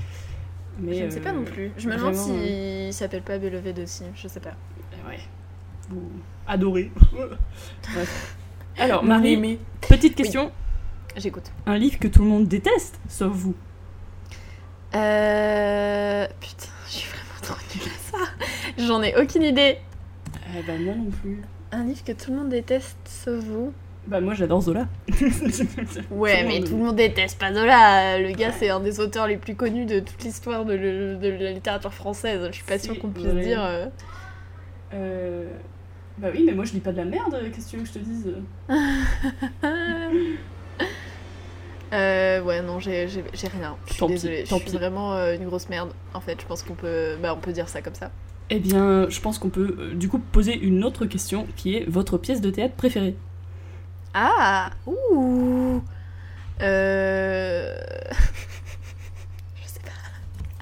Mais 0.81 0.95
je 0.95 1.05
ne 1.05 1.11
sais 1.11 1.21
pas 1.21 1.29
euh, 1.31 1.35
non 1.35 1.45
plus. 1.45 1.71
Je 1.77 1.89
me 1.91 1.97
demande 1.97 2.15
s'il 2.15 2.93
s'appelle 2.95 3.21
pas 3.23 3.37
Beloved 3.37 3.79
aussi. 3.81 4.05
Je 4.15 4.29
sais 4.29 4.41
pas. 4.41 4.51
euh, 5.05 5.09
Ouais. 5.11 5.19
Vous 5.91 6.11
adorez. 6.49 6.91
Bref. 7.93 8.37
Alors, 8.79 9.05
Marie, 9.05 9.59
petite 9.87 10.15
question. 10.15 10.51
J'écoute. 11.17 11.51
Un 11.67 11.79
livre 11.79 11.99
que 11.99 12.09
tout 12.09 12.23
le 12.23 12.29
monde 12.29 12.47
déteste, 12.49 12.99
sauf 13.09 13.33
vous. 13.33 13.55
Euh... 14.95 16.27
Putain, 16.41 16.69
je 16.87 16.91
suis 16.93 17.09
vraiment 17.09 17.41
trop 17.43 17.57
nulle 17.75 17.89
à 17.89 17.99
ça. 18.11 18.19
J'en 18.79 19.03
ai 19.03 19.15
aucune 19.21 19.43
idée. 19.43 19.79
Eh 20.57 20.63
bah, 20.67 20.73
moi 20.81 20.95
non 20.95 21.11
plus. 21.11 21.41
Un 21.71 21.85
livre 21.85 22.05
que 22.05 22.13
tout 22.13 22.31
le 22.31 22.37
monde 22.39 22.49
déteste 22.51 22.97
sauf 23.07 23.43
vous. 23.45 23.73
Bah, 24.07 24.21
moi 24.21 24.35
j'adore 24.35 24.61
Zola. 24.63 24.89
Ouais, 26.11 26.43
Tout 26.43 26.49
mais 26.49 26.59
monde- 26.59 26.65
tout 26.69 26.77
le 26.77 26.83
monde 26.85 26.97
déteste 26.97 27.39
pas 27.39 27.55
Zola. 27.55 28.19
Le 28.19 28.33
gars, 28.33 28.53
c'est 28.53 28.69
un 28.71 28.81
des 28.81 28.99
auteurs 29.01 29.27
les 29.29 29.37
plus 29.37 29.55
connus 29.55 29.87
de 29.87 30.01
toute 30.01 30.23
l'histoire 30.25 30.65
de, 30.65 30.75
le- 30.75 31.17
de 31.17 31.29
la 31.29 31.53
littérature 31.53 31.95
française. 31.95 32.47
Je 32.49 32.53
suis 32.57 32.65
pas 32.65 32.79
sûre 32.79 32.99
qu'on 32.99 33.11
puisse 33.11 33.27
vrai. 33.27 33.43
dire. 33.45 33.63
euh, 33.63 33.87
Euh... 34.95 35.47
Bah 36.19 36.29
oui, 36.35 36.43
mais 36.45 36.53
moi 36.53 36.65
je 36.67 36.73
lis 36.75 36.81
pas 36.81 36.93
de 36.93 36.99
la 36.99 37.05
merde, 37.07 37.35
qu'est-ce 37.55 37.67
que 37.67 37.71
tu 37.71 37.77
veux 37.79 37.83
que 37.85 37.89
je 37.89 37.95
te 37.95 37.99
dise? 38.01 38.35
Euh, 41.93 42.41
ouais, 42.43 42.63
non, 42.63 42.81
j'ai 42.81 43.07
rien. 43.07 43.77
Je 43.87 43.91
suis 43.93 43.99
Tant 44.01 44.07
désolée. 44.07 44.45
Je 44.47 44.55
suis 44.55 44.65
pis. 44.65 44.73
vraiment 44.73 45.15
euh, 45.15 45.35
une 45.35 45.45
grosse 45.45 45.69
merde. 45.69 45.91
En 46.15 46.21
fait, 46.21 46.41
je 46.41 46.47
pense 46.47 46.63
qu'on 46.63 46.75
peut, 46.75 47.17
bah, 47.23 47.35
on 47.37 47.41
peut 47.41 47.53
dire 47.53 47.69
ça 47.69 47.83
comme 47.83 47.95
ça. 47.95 48.11
Eh 48.51 48.59
bien, 48.59 49.07
je 49.09 49.21
pense 49.21 49.39
qu'on 49.39 49.51
peut 49.51 49.77
euh, 49.79 49.95
du 49.95 50.09
coup 50.09 50.19
poser 50.19 50.55
une 50.59 50.85
autre 50.85 51.05
question 51.07 51.47
qui 51.57 51.77
est 51.77 51.89
votre 51.89 52.19
pièce 52.19 52.41
de 52.41 52.51
théâtre 52.51 52.75
préférée. 52.75 53.15
Ah, 54.15 54.71
ouh. 54.87 55.83
Euh... 56.61 57.75
je 59.63 59.69
sais 59.69 59.81
pas. 59.81 59.91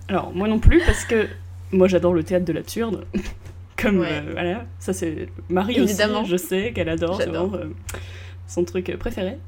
Alors, 0.08 0.32
moi 0.34 0.48
non 0.48 0.58
plus, 0.58 0.80
parce 0.84 1.04
que 1.04 1.28
moi 1.72 1.88
j'adore 1.88 2.14
le 2.14 2.22
théâtre 2.22 2.44
de 2.44 2.52
l'absurde. 2.52 3.06
Comme, 3.76 4.00
Ouais. 4.00 4.08
euh, 4.10 4.30
voilà, 4.32 4.64
ça 4.78 4.92
c'est 4.92 5.28
Marie 5.48 5.78
Évidemment. 5.78 6.20
aussi, 6.20 6.30
je 6.30 6.36
sais 6.36 6.72
qu'elle 6.74 6.88
adore, 6.90 7.14
vraiment 7.16 7.50
son 8.46 8.64
truc 8.64 8.94
préféré. 8.98 9.38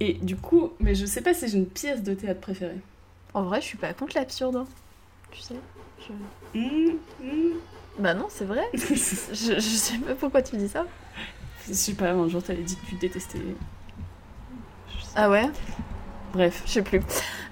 Et 0.00 0.14
du 0.14 0.36
coup, 0.36 0.72
mais 0.80 0.94
je 0.94 1.06
sais 1.06 1.20
pas 1.22 1.32
si 1.34 1.48
j'ai 1.48 1.56
une 1.58 1.66
pièce 1.66 2.02
de 2.02 2.14
théâtre 2.14 2.40
préférée. 2.40 2.80
En 3.34 3.42
vrai, 3.44 3.60
je 3.60 3.66
suis 3.66 3.78
pas 3.78 3.92
contre 3.94 4.16
l'absurde. 4.16 4.56
hein. 4.56 4.66
Tu 5.30 5.40
sais. 5.40 5.54
je- 6.00 6.58
Hmm, 6.58 6.96
hmm. 7.22 7.52
Bah 7.98 8.14
non, 8.14 8.26
c'est 8.28 8.44
vrai. 8.44 8.62
je 8.74 8.78
Je, 8.94 9.54
je 9.54 9.60
sais 9.60 9.98
pas 9.98 10.14
pourquoi 10.14 10.42
tu 10.42 10.56
dis 10.56 10.68
ça. 10.68 10.84
sais 11.72 11.94
pas, 11.94 12.10
un 12.12 12.28
jour 12.28 12.42
t'avais 12.42 12.62
dit 12.62 12.76
que 12.76 12.86
tu 12.86 12.94
détestais. 12.96 13.38
Je 13.38 15.04
Ah 15.14 15.30
ouais? 15.30 15.48
Bref. 16.32 16.62
Je 16.66 16.72
sais 16.72 16.82
plus. 16.82 17.00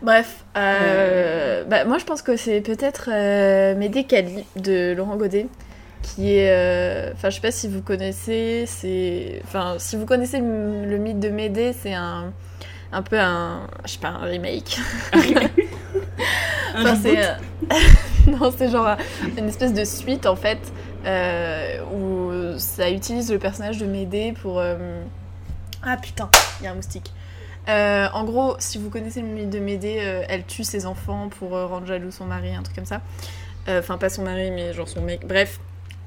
Bref, 0.03 0.45
euh, 0.57 1.65
bah, 1.65 1.85
moi 1.87 1.97
je 1.99 2.05
pense 2.05 2.21
que 2.21 2.37
c'est 2.37 2.61
peut-être 2.61 3.09
euh, 3.11 3.75
Médée 3.75 4.05
Cali 4.05 4.45
de 4.57 4.93
Laurent 4.95 5.17
Godet, 5.17 5.47
qui 6.05 6.37
est. 6.37 6.51
euh, 6.51 7.13
Enfin, 7.15 7.31
je 7.31 7.37
sais 7.37 7.41
pas 7.41 7.51
si 7.51 7.69
vous 7.69 7.83
connaissez, 7.83 8.65
c'est. 8.67 9.41
Enfin, 9.45 9.77
si 9.79 9.97
vous 9.97 10.07
connaissez 10.07 10.39
le, 10.41 10.85
le 10.87 10.99
mythe 10.99 11.21
de 11.21 11.29
Médée, 11.31 11.73
c'est 11.73 11.95
un. 11.95 12.33
Un 12.93 13.03
peu 13.03 13.19
un. 13.19 13.67
Je 13.85 13.93
sais 13.93 13.99
pas, 13.99 14.09
un 14.09 14.25
remake. 14.25 14.79
Un 16.75 16.81
Enfin, 16.83 16.97
c'est. 17.01 17.25
euh, 17.25 17.33
non, 18.29 18.53
c'est 18.57 18.71
genre 18.71 18.97
une 19.39 19.49
espèce 19.49 19.73
de 19.73 19.85
suite 19.85 20.27
en 20.27 20.37
fait, 20.37 20.59
euh, 21.07 21.81
où 21.93 22.59
ça 22.59 22.91
utilise 22.91 23.31
le 23.33 23.39
personnage 23.39 23.79
de 23.79 23.87
Médée 23.87 24.33
pour. 24.41 24.63
Ah 25.83 25.97
putain, 25.99 26.31
il 26.61 26.65
y 26.65 26.67
a 26.67 26.73
un 26.73 26.75
moustique. 26.75 27.13
Euh, 27.69 28.09
en 28.13 28.25
gros, 28.25 28.57
si 28.59 28.79
vous 28.79 28.91
connaissez 28.91 29.21
le 29.23 29.29
mythe 29.29 29.51
de 29.51 29.59
Médée, 29.59 29.99
euh, 30.01 30.23
elle 30.29 30.45
tue 30.45 30.65
ses 30.65 30.85
enfants 30.87 31.29
pour 31.31 31.57
euh, 31.57 31.67
rendre 31.67 31.87
jaloux 31.87 32.11
son 32.11 32.27
mari, 32.27 32.55
un 32.55 32.63
truc 32.63 32.77
comme 32.77 32.85
ça. 32.87 33.01
Enfin, 33.69 33.97
pas 33.97 34.11
son 34.11 34.23
mari, 34.23 34.51
mais 34.51 34.75
genre 34.75 34.89
son 34.89 35.01
mec. 35.01 35.27
Bref. 35.27 35.59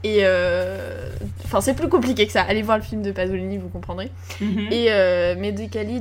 Et. 0.03 0.19
euh, 0.21 1.09
Enfin, 1.45 1.61
c'est 1.61 1.73
plus 1.75 1.87
compliqué 1.87 2.25
que 2.27 2.33
ça. 2.33 2.41
Allez 2.41 2.61
voir 2.61 2.77
le 2.77 2.83
film 2.83 3.01
de 3.01 3.11
Pasolini, 3.11 3.57
vous 3.57 3.69
comprendrez. 3.69 4.11
Mhm. 4.41 4.67
Et 4.71 4.87
euh, 4.91 5.35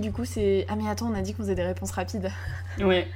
du 0.00 0.10
coup, 0.12 0.24
c'est. 0.24 0.66
Ah, 0.68 0.74
mais 0.76 0.88
attends, 0.90 1.08
on 1.10 1.14
a 1.14 1.20
dit 1.20 1.34
qu'on 1.34 1.42
faisait 1.44 1.54
des 1.54 1.62
réponses 1.64 1.92
rapides. 1.92 2.30
Ouais. 2.80 3.06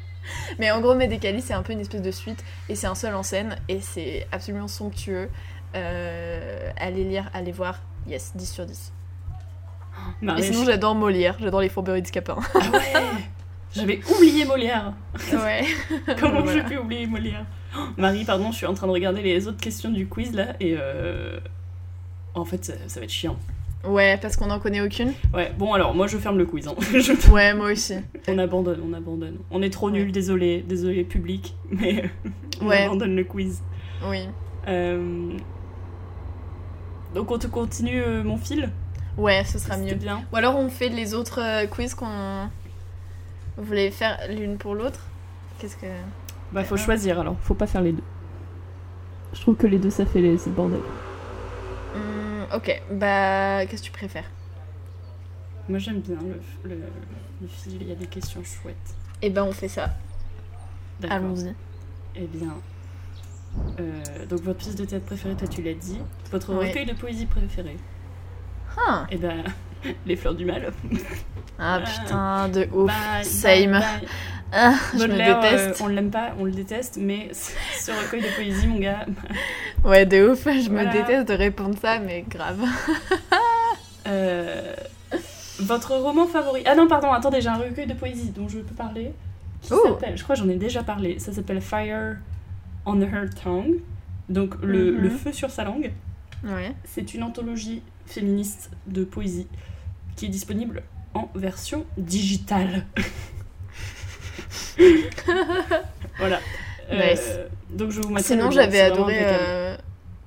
Mais 0.58 0.70
en 0.70 0.80
gros, 0.80 0.94
Médécali, 0.94 1.40
c'est 1.42 1.54
un 1.54 1.62
peu 1.62 1.72
une 1.72 1.80
espèce 1.80 2.02
de 2.02 2.10
suite, 2.10 2.44
et 2.68 2.74
c'est 2.76 2.86
un 2.86 2.94
seul 2.94 3.14
en 3.14 3.22
scène, 3.22 3.56
et 3.68 3.80
c'est 3.80 4.26
absolument 4.32 4.68
somptueux. 4.68 5.28
Euh, 5.74 6.70
allez 6.78 7.04
lire, 7.04 7.30
allez 7.34 7.52
voir, 7.52 7.80
yes, 8.06 8.32
10 8.34 8.46
sur 8.52 8.66
10. 8.66 8.92
Marie, 10.22 10.40
et 10.40 10.44
sinon, 10.44 10.60
je- 10.60 10.66
j'adore 10.70 10.94
Molière, 10.94 11.36
j'adore 11.40 11.60
les 11.62 11.68
fourberies 11.68 12.02
de 12.02 12.06
Scapin. 12.06 12.36
Ah 12.54 12.58
ouais 12.72 12.92
J'avais 13.74 14.00
oublié 14.14 14.44
Molière. 14.44 14.92
ouais. 15.32 15.64
Comment 16.18 16.42
Voilà. 16.42 16.52
j'ai 16.52 16.62
pu 16.64 16.78
oublier 16.78 17.06
Molière 17.06 17.44
Oh, 17.76 17.80
Marie, 17.96 18.24
pardon, 18.24 18.50
je 18.50 18.56
suis 18.56 18.66
en 18.66 18.74
train 18.74 18.88
de 18.88 18.92
regarder 18.92 19.22
les 19.22 19.46
autres 19.46 19.60
questions 19.60 19.90
du 19.90 20.08
quiz 20.08 20.32
là 20.34 20.56
et 20.58 20.74
euh... 20.76 21.38
en 22.34 22.44
fait 22.44 22.64
ça, 22.64 22.72
ça 22.88 22.98
va 22.98 23.04
être 23.04 23.12
chiant. 23.12 23.36
Ouais, 23.84 24.18
parce 24.20 24.36
qu'on 24.36 24.46
n'en 24.48 24.58
connaît 24.58 24.80
aucune. 24.80 25.12
Ouais, 25.32 25.52
bon 25.56 25.72
alors 25.72 25.94
moi 25.94 26.08
je 26.08 26.18
ferme 26.18 26.36
le 26.36 26.46
quiz. 26.46 26.66
hein. 26.66 26.74
Je- 26.92 27.30
Ouais, 27.30 27.54
moi 27.54 27.70
aussi. 27.70 27.94
On 28.26 28.38
abandonne, 28.38 28.80
on 28.84 28.92
abandonne. 28.92 29.38
On 29.52 29.62
est 29.62 29.70
trop 29.70 29.86
Ouais. 29.86 29.92
nuls, 30.00 30.10
désolé, 30.10 30.64
désolé 30.66 31.04
public, 31.04 31.54
mais 31.70 32.10
on 32.60 32.66
Ouais. 32.66 32.82
abandonne 32.86 33.14
le 33.14 33.22
quiz. 33.24 33.62
Oui. 34.08 34.28
Euh, 34.66 35.30
Donc 37.14 37.30
on 37.30 37.38
te 37.38 37.46
continue 37.46 38.02
euh, 38.02 38.22
mon 38.24 38.36
fil? 38.36 38.68
Ouais, 39.16 39.44
ce 39.44 39.58
sera 39.58 39.76
mieux. 39.76 39.94
bien. 39.94 40.22
Ou 40.32 40.36
alors 40.36 40.56
on 40.56 40.68
fait 40.70 40.88
les 40.88 41.14
autres 41.14 41.40
euh, 41.40 41.66
quiz 41.66 41.94
qu'on. 41.94 42.48
Vous 43.60 43.66
voulez 43.66 43.90
faire 43.90 44.18
l'une 44.30 44.56
pour 44.56 44.74
l'autre? 44.74 45.00
Qu'est-ce 45.58 45.76
que. 45.76 45.86
Bah 46.50 46.64
faut 46.64 46.78
choisir 46.78 47.20
alors, 47.20 47.36
faut 47.42 47.54
pas 47.54 47.66
faire 47.66 47.82
les 47.82 47.92
deux. 47.92 48.02
Je 49.34 49.40
trouve 49.42 49.54
que 49.56 49.66
les 49.66 49.78
deux 49.78 49.90
ça 49.90 50.06
fait 50.06 50.20
les... 50.22 50.38
c'est 50.38 50.48
le 50.50 50.56
bordel. 50.56 50.80
Hmm, 51.94 52.56
ok, 52.56 52.82
bah, 52.92 53.66
qu'est-ce 53.66 53.82
que 53.82 53.86
tu 53.86 53.92
préfères? 53.92 54.24
Moi 55.68 55.78
j'aime 55.78 56.00
bien 56.00 56.16
le, 56.64 56.70
le, 56.70 56.76
le 57.42 57.46
fil, 57.48 57.76
il 57.82 57.88
y 57.88 57.92
a 57.92 57.94
des 57.94 58.06
questions 58.06 58.42
chouettes. 58.42 58.76
Eh 59.22 59.28
ben, 59.30 59.44
on 59.44 59.52
fait 59.52 59.68
ça. 59.68 59.90
D'accord. 60.98 61.18
Allons-y. 61.18 61.54
Eh 62.16 62.26
bien, 62.26 62.54
euh, 63.78 64.26
donc 64.26 64.40
votre 64.40 64.58
pièce 64.58 64.74
de 64.74 64.84
théâtre 64.86 65.04
préférée, 65.04 65.36
toi 65.36 65.46
tu 65.46 65.60
l'as 65.62 65.74
dit. 65.74 66.00
Votre 66.32 66.54
Oui. 66.54 66.66
recueil 66.68 66.86
de 66.86 66.94
poésie 66.94 67.26
préféré 67.26 67.76
Ah, 68.88 69.06
Eh 69.10 69.16
ben, 69.18 69.44
Les 70.06 70.16
Fleurs 70.16 70.34
du 70.34 70.44
Mal. 70.44 70.72
ah 71.58 71.80
putain, 71.84 72.48
de 72.48 72.68
ouf. 72.72 72.86
Bye, 72.86 73.24
Same. 73.24 73.70
bye, 73.72 73.80
bye. 73.80 74.08
Ah, 74.52 74.74
je 74.94 75.04
me 75.06 75.16
déteste. 75.16 75.80
euh, 75.80 75.84
on 75.84 75.86
l'aime 75.86 76.10
pas, 76.10 76.32
on 76.38 76.44
le 76.44 76.50
déteste, 76.50 76.98
mais 77.00 77.28
ce 77.32 77.90
recueil 77.92 78.20
de 78.22 78.34
poésie, 78.34 78.66
mon 78.66 78.78
gars. 78.80 79.06
Ouais, 79.84 80.04
de 80.06 80.28
ouf. 80.30 80.44
Je 80.44 80.68
Voilà. 80.70 80.88
me 80.88 80.92
déteste 80.92 81.28
de 81.28 81.34
répondre 81.34 81.76
ça, 81.80 81.98
mais 82.00 82.24
grave. 82.28 82.60
euh, 84.06 84.74
Votre 85.60 85.94
roman 85.96 86.26
favori 86.26 86.62
Ah 86.66 86.74
non, 86.74 86.88
pardon, 86.88 87.12
attendez, 87.12 87.40
j'ai 87.40 87.48
un 87.48 87.54
recueil 87.56 87.86
de 87.86 87.94
poésie 87.94 88.30
dont 88.30 88.48
je 88.48 88.58
peux 88.58 88.74
parler. 88.74 89.12
Qui 89.62 89.72
Oh. 89.74 89.80
s'appelle, 89.84 90.16
je 90.16 90.22
crois 90.24 90.34
que 90.36 90.40
j'en 90.42 90.48
ai 90.48 90.56
déjà 90.56 90.82
parlé, 90.82 91.18
ça 91.18 91.32
s'appelle 91.32 91.60
Fire 91.60 92.16
on 92.86 93.00
her 93.02 93.28
tongue. 93.44 93.74
Donc 94.30 94.54
le, 94.62 94.92
Mhm. 94.92 95.00
le 95.02 95.10
feu 95.10 95.32
sur 95.32 95.50
sa 95.50 95.64
langue. 95.64 95.92
Ouais. 96.44 96.72
C'est 96.84 97.12
une 97.14 97.22
anthologie 97.22 97.82
féministe 98.06 98.70
de 98.86 99.04
poésie 99.04 99.46
qui 100.16 100.26
est 100.26 100.28
disponible 100.28 100.82
en 101.14 101.28
version 101.34 101.84
digitale. 101.96 102.84
voilà. 106.18 106.38
Euh, 106.90 107.10
Nice. 107.10 107.38
donc 107.70 107.90
je 107.90 108.00
vous 108.00 108.08
mettrai 108.08 108.22
Sinon, 108.34 108.50
j'avais 108.50 108.80
adoré. 108.80 109.18
euh, 109.22 109.76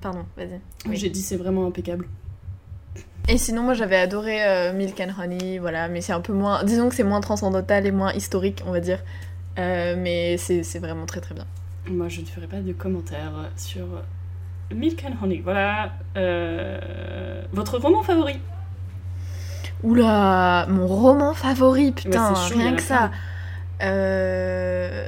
Pardon, 0.02 0.26
vas-y. 0.38 0.60
oui. 0.88 0.96
J'ai 0.98 1.10
dit 1.10 1.22
c'est 1.22 1.38
vraiment 1.38 1.66
impeccable. 1.68 2.08
Et 3.30 3.38
sinon, 3.38 3.64
moi 3.64 3.74
j'avais 3.74 3.96
adoré 3.98 4.44
euh, 4.46 4.74
Milk 4.74 5.00
and 5.00 5.12
Honey, 5.22 5.58
voilà, 5.60 5.88
mais 5.88 6.02
c'est 6.02 6.12
un 6.14 6.20
peu 6.22 6.34
moins. 6.34 6.64
Disons 6.64 6.90
que 6.90 6.96
c'est 6.96 7.04
moins 7.06 7.22
transcendantal 7.22 7.86
et 7.86 7.92
moins 7.92 8.12
historique, 8.14 8.62
on 8.68 8.72
va 8.72 8.80
dire. 8.82 9.00
Euh, 9.60 9.96
mais 9.98 10.38
c'est 10.38 10.64
c'est 10.64 10.80
vraiment 10.80 11.06
très 11.06 11.22
très 11.22 11.34
bien. 11.36 11.46
Moi, 11.88 12.08
je 12.10 12.22
ne 12.22 12.26
ferai 12.26 12.48
pas 12.48 12.60
de 12.62 12.72
commentaires 12.74 13.50
sur 13.58 13.86
Milk 14.74 15.04
and 15.06 15.16
Honey. 15.24 15.42
Voilà. 15.44 15.94
Euh, 16.18 17.42
Votre 17.52 17.78
roman 17.78 18.04
favori 18.04 18.40
Oula, 19.84 20.66
mon 20.70 20.88
roman 20.88 21.34
favori, 21.34 21.92
putain, 21.92 22.32
Bah, 22.32 22.40
chaud, 22.48 22.58
rien 22.58 22.74
a 22.74 22.76
que 22.76 22.82
ça. 22.82 23.12
Euh... 23.82 25.04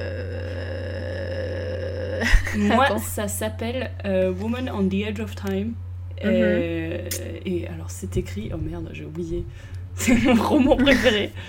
Moi, 2.56 2.98
ça 2.98 3.28
s'appelle 3.28 3.90
euh, 4.04 4.32
Woman 4.32 4.70
on 4.70 4.88
the 4.88 5.06
Edge 5.06 5.20
of 5.20 5.34
Time. 5.34 5.74
Mhm. 6.22 6.30
Euh, 6.30 7.08
et 7.44 7.68
alors, 7.68 7.90
c'est 7.90 8.16
écrit. 8.16 8.50
Oh 8.54 8.58
merde, 8.58 8.88
j'ai 8.92 9.04
oublié. 9.04 9.44
C'est 9.98 10.14
mon 10.24 10.34
roman 10.34 10.76
préféré. 10.76 11.32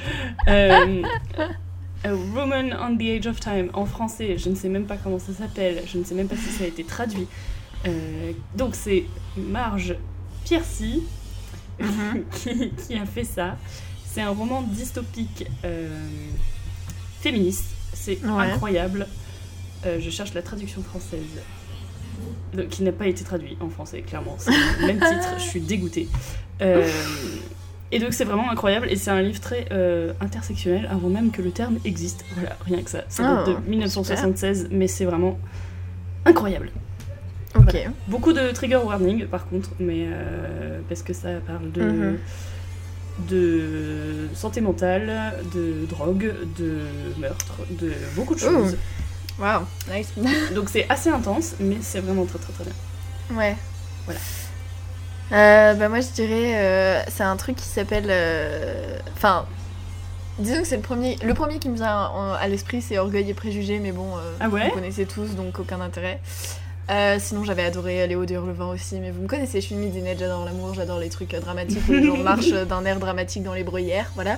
Euh, 0.47 1.01
A 2.05 2.13
Woman 2.13 2.77
on 2.79 2.95
the 2.95 3.01
Edge 3.01 3.27
of 3.27 3.39
Time. 3.41 3.69
En 3.73 3.85
français, 3.85 4.37
je 4.37 4.49
ne 4.49 4.55
sais 4.55 4.69
même 4.69 4.85
pas 4.85 4.95
comment 4.95 5.19
ça 5.19 5.33
s'appelle. 5.33 5.81
Je 5.85 5.97
ne 5.97 6.03
sais 6.05 6.15
même 6.15 6.27
pas 6.27 6.37
si 6.37 6.49
ça 6.49 6.63
a 6.63 6.67
été 6.67 6.85
traduit. 6.85 7.27
Euh, 7.85 8.31
donc, 8.55 8.75
c'est 8.75 9.05
Marge 9.35 9.95
Piercy. 10.45 11.03
qui, 12.31 12.69
qui 12.71 12.95
a 12.97 13.05
fait 13.05 13.23
ça. 13.23 13.57
C'est 14.05 14.21
un 14.21 14.29
roman 14.31 14.61
dystopique 14.63 15.45
euh, 15.65 15.87
féministe. 17.21 17.65
C'est 17.93 18.23
Ouais. 18.23 18.51
incroyable. 18.51 19.07
Euh, 19.85 19.99
je 19.99 20.09
cherche 20.09 20.33
la 20.33 20.41
traduction 20.41 20.81
française. 20.81 21.21
Donc, 22.53 22.69
qui 22.69 22.81
n'a 22.83 22.91
pas 22.91 23.05
été 23.07 23.23
traduit 23.23 23.57
en 23.59 23.69
français, 23.69 24.01
clairement. 24.01 24.35
C'est 24.39 24.51
le 24.51 24.87
même 24.87 24.97
titre, 24.99 25.35
je 25.37 25.43
suis 25.43 25.61
dégoûtée. 25.61 26.07
Euh, 26.61 26.89
et 27.91 27.99
donc 27.99 28.13
c'est 28.13 28.25
vraiment 28.25 28.49
incroyable 28.49 28.87
et 28.89 28.95
c'est 28.95 29.11
un 29.11 29.21
livre 29.21 29.39
très 29.39 29.67
euh, 29.71 30.11
intersectionnel 30.19 30.87
avant 30.91 31.07
même 31.09 31.29
que 31.31 31.41
le 31.43 31.51
terme 31.51 31.77
existe. 31.85 32.25
Voilà, 32.33 32.57
rien 32.65 32.81
que 32.81 32.89
ça. 32.89 33.03
Ça 33.07 33.23
date 33.23 33.47
Oh, 33.47 33.51
de 33.61 33.69
1976, 33.69 34.69
mais 34.71 34.87
c'est 34.87 35.05
vraiment 35.05 35.37
incroyable. 36.25 36.71
Beaucoup 38.07 38.33
de 38.33 38.51
trigger 38.51 38.77
warning 38.77 39.25
par 39.27 39.47
contre, 39.47 39.69
mais 39.79 40.05
euh, 40.07 40.79
parce 40.89 41.01
que 41.03 41.13
ça 41.13 41.29
parle 41.45 41.71
de, 41.71 41.81
Mhm. 41.81 42.17
de 43.29 44.27
santé 44.35 44.61
mentale, 44.61 45.33
de 45.53 45.85
drogue, 45.87 46.33
de 46.57 46.81
meurtre, 47.19 47.55
de 47.71 47.91
beaucoup 48.15 48.35
de 48.35 48.39
choses. 48.39 48.77
Waouh, 49.39 49.65
nice. 49.91 50.11
Donc 50.55 50.69
c'est 50.69 50.85
assez 50.89 51.09
intense, 51.09 51.55
mais 51.59 51.77
c'est 51.81 51.99
vraiment 51.99 52.25
très 52.25 52.39
très 52.39 52.53
très 52.53 52.63
bien. 52.65 53.37
Ouais. 53.37 53.55
Voilà. 54.05 54.19
Euh, 55.33 55.73
bah 55.73 55.89
moi 55.89 55.99
je 55.99 56.07
dirais 56.07 56.53
euh, 56.55 57.01
c'est 57.09 57.23
un 57.23 57.35
truc 57.35 57.57
qui 57.57 57.65
s'appelle 57.65 58.09
enfin 59.17 59.45
disons 60.39 60.61
que 60.61 60.67
c'est 60.67 60.77
le 60.77 60.81
premier 60.81 61.17
le 61.21 61.33
premier 61.33 61.59
qui 61.59 61.67
me 61.67 61.75
vient 61.75 62.05
en- 62.07 62.31
à 62.31 62.47
l'esprit 62.47 62.81
c'est 62.81 62.97
Orgueil 62.97 63.29
et 63.29 63.33
préjugés 63.33 63.79
mais 63.79 63.91
bon 63.91 64.07
Ah 64.39 64.47
ouais 64.47 64.69
vous 64.69 64.75
connaissez 64.75 65.05
tous 65.05 65.35
donc 65.35 65.59
aucun 65.59 65.81
intérêt. 65.81 66.21
Euh, 66.89 67.17
sinon 67.19 67.43
j'avais 67.43 67.63
adoré 67.63 68.07
Léo 68.07 68.25
de 68.25 68.33
Hurlevent 68.33 68.69
aussi 68.69 68.99
mais 69.01 69.11
vous 69.11 69.21
me 69.21 69.27
connaissez 69.27 69.59
je 69.59 69.65
suis 69.65 69.75
une 69.75 69.81
midinette 69.81 70.19
j'adore 70.19 70.45
l'amour 70.45 70.73
j'adore 70.73 70.99
les 70.99 71.09
trucs 71.09 71.33
euh, 71.33 71.41
dramatiques 71.41 71.85
où 71.89 71.91
les 71.91 72.05
gens 72.05 72.15
marchent 72.23 72.51
d'un 72.51 72.85
air 72.85 72.99
dramatique 72.99 73.43
dans 73.43 73.53
les 73.53 73.65
bruyères 73.65 74.09
voilà. 74.15 74.37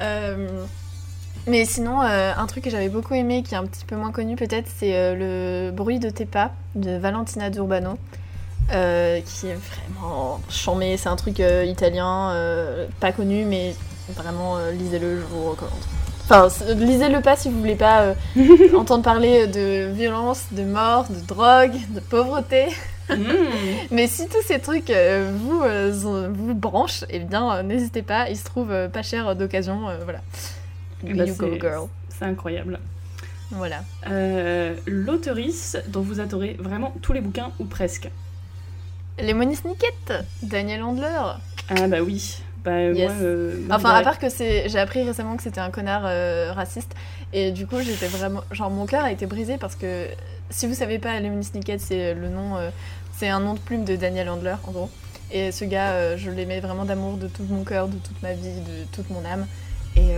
Euh, 0.00 0.64
mais 1.46 1.66
sinon, 1.66 2.00
euh, 2.00 2.32
un 2.34 2.46
truc 2.46 2.64
que 2.64 2.70
j'avais 2.70 2.88
beaucoup 2.88 3.12
aimé, 3.12 3.42
qui 3.42 3.54
est 3.54 3.58
un 3.58 3.66
petit 3.66 3.84
peu 3.84 3.96
moins 3.96 4.12
connu 4.12 4.34
peut-être, 4.34 4.66
c'est 4.74 4.94
euh, 4.94 5.66
Le 5.66 5.72
bruit 5.72 5.98
de 5.98 6.08
tes 6.08 6.24
pas 6.24 6.52
de 6.74 6.96
Valentina 6.96 7.50
D'Urbano, 7.50 7.98
euh, 8.72 9.20
qui 9.20 9.48
est 9.48 9.54
vraiment 9.56 10.40
chambé. 10.48 10.96
C'est 10.96 11.10
un 11.10 11.16
truc 11.16 11.40
euh, 11.40 11.66
italien, 11.66 12.30
euh, 12.30 12.86
pas 12.98 13.12
connu, 13.12 13.44
mais 13.44 13.74
vraiment, 14.14 14.56
euh, 14.56 14.72
lisez-le, 14.72 15.20
je 15.20 15.24
vous 15.26 15.50
recommande. 15.50 15.82
Enfin, 16.24 16.48
lisez-le 16.74 17.20
pas 17.20 17.36
si 17.36 17.50
vous 17.50 17.58
voulez 17.58 17.74
pas 17.74 18.02
euh, 18.02 18.14
entendre 18.76 19.02
parler 19.02 19.46
de 19.46 19.90
violence, 19.92 20.46
de 20.52 20.62
mort, 20.62 21.06
de 21.10 21.20
drogue, 21.26 21.74
de 21.90 22.00
pauvreté. 22.00 22.68
Mmh. 23.10 23.14
Mais 23.90 24.06
si 24.06 24.28
tous 24.28 24.42
ces 24.42 24.58
trucs 24.58 24.90
euh, 24.90 25.30
vous, 25.36 25.62
euh, 25.62 25.92
vous 26.32 26.54
branchent, 26.54 27.04
eh 27.10 27.18
bien, 27.18 27.62
n'hésitez 27.62 28.02
pas, 28.02 28.30
il 28.30 28.36
se 28.36 28.44
trouve 28.44 28.70
euh, 28.70 28.88
pas 28.88 29.02
cher 29.02 29.36
d'occasion, 29.36 29.88
voilà. 30.04 30.20
Ben, 31.02 31.26
you 31.26 31.34
go 31.34 31.54
girl. 31.60 31.88
C'est 32.08 32.24
incroyable. 32.24 32.78
Voilà. 33.50 33.82
L'auteurice 34.86 35.76
dont 35.88 36.00
vous 36.00 36.20
adorez 36.20 36.56
vraiment 36.58 36.94
tous 37.02 37.12
les 37.12 37.20
bouquins 37.20 37.52
ou 37.58 37.64
presque. 37.64 38.08
Les 39.18 39.34
Monies 39.34 39.56
Snicket, 39.56 40.24
Daniel 40.42 40.82
Handler. 40.82 41.20
Ah 41.68 41.86
bah 41.86 41.98
oui. 42.02 42.42
Bah 42.64 42.80
Yes. 42.82 43.12
moi. 43.12 43.12
euh, 43.22 43.56
Enfin, 43.70 43.90
à 43.90 44.02
part 44.02 44.18
que 44.18 44.28
c'est, 44.28 44.68
j'ai 44.68 44.78
appris 44.78 45.02
récemment 45.02 45.36
que 45.36 45.42
c'était 45.42 45.60
un 45.60 45.70
connard 45.70 46.02
euh, 46.06 46.52
raciste, 46.52 46.92
et 47.32 47.50
du 47.52 47.66
coup 47.66 47.80
j'étais 47.80 48.06
vraiment, 48.06 48.42
genre 48.52 48.70
mon 48.70 48.86
cœur 48.86 49.04
a 49.04 49.12
été 49.12 49.26
brisé 49.26 49.58
parce 49.58 49.76
que 49.76 50.06
si 50.50 50.66
vous 50.66 50.74
savez 50.74 50.98
pas, 50.98 51.18
les 51.20 51.28
Monies 51.28 51.44
Snicket 51.44 51.78
c'est 51.78 52.14
le 52.14 52.28
nom, 52.28 52.56
euh, 52.56 52.70
c'est 53.18 53.28
un 53.28 53.40
nom 53.40 53.54
de 53.54 53.58
plume 53.58 53.84
de 53.84 53.96
Daniel 53.96 54.28
Handler 54.30 54.54
en 54.66 54.70
gros. 54.72 54.90
Et 55.30 55.50
ce 55.52 55.64
gars, 55.64 56.16
je 56.16 56.30
l'aimais 56.30 56.60
vraiment 56.60 56.84
d'amour 56.84 57.16
de 57.16 57.26
tout 57.28 57.42
mon 57.48 57.64
cœur, 57.64 57.88
de 57.88 57.96
toute 57.96 58.22
ma 58.22 58.34
vie, 58.34 58.60
de 58.60 58.84
toute 58.92 59.10
mon 59.10 59.24
âme. 59.24 59.46
Et, 59.96 60.10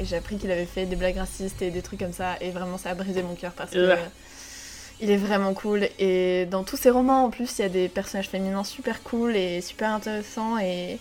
et 0.00 0.04
j'ai 0.04 0.16
appris 0.16 0.36
qu'il 0.36 0.50
avait 0.50 0.64
fait 0.64 0.86
des 0.86 0.96
blagues 0.96 1.18
racistes 1.18 1.60
et 1.62 1.70
des 1.70 1.82
trucs 1.82 2.00
comme 2.00 2.12
ça, 2.14 2.36
et 2.40 2.50
vraiment 2.50 2.76
ça 2.78 2.90
a 2.90 2.94
brisé 2.94 3.22
mon 3.22 3.34
cœur 3.34 3.52
parce 3.52 3.70
que 3.70 3.94
il 5.00 5.10
est 5.10 5.16
vraiment 5.16 5.54
cool. 5.54 5.88
Et 5.98 6.46
dans 6.50 6.64
tous 6.64 6.76
ses 6.76 6.90
romans, 6.90 7.24
en 7.24 7.30
plus, 7.30 7.58
il 7.58 7.62
y 7.62 7.64
a 7.64 7.68
des 7.68 7.88
personnages 7.88 8.28
féminins 8.28 8.64
super 8.64 9.02
cool 9.02 9.36
et 9.36 9.60
super 9.60 9.90
intéressants. 9.90 10.58
Et 10.58 10.98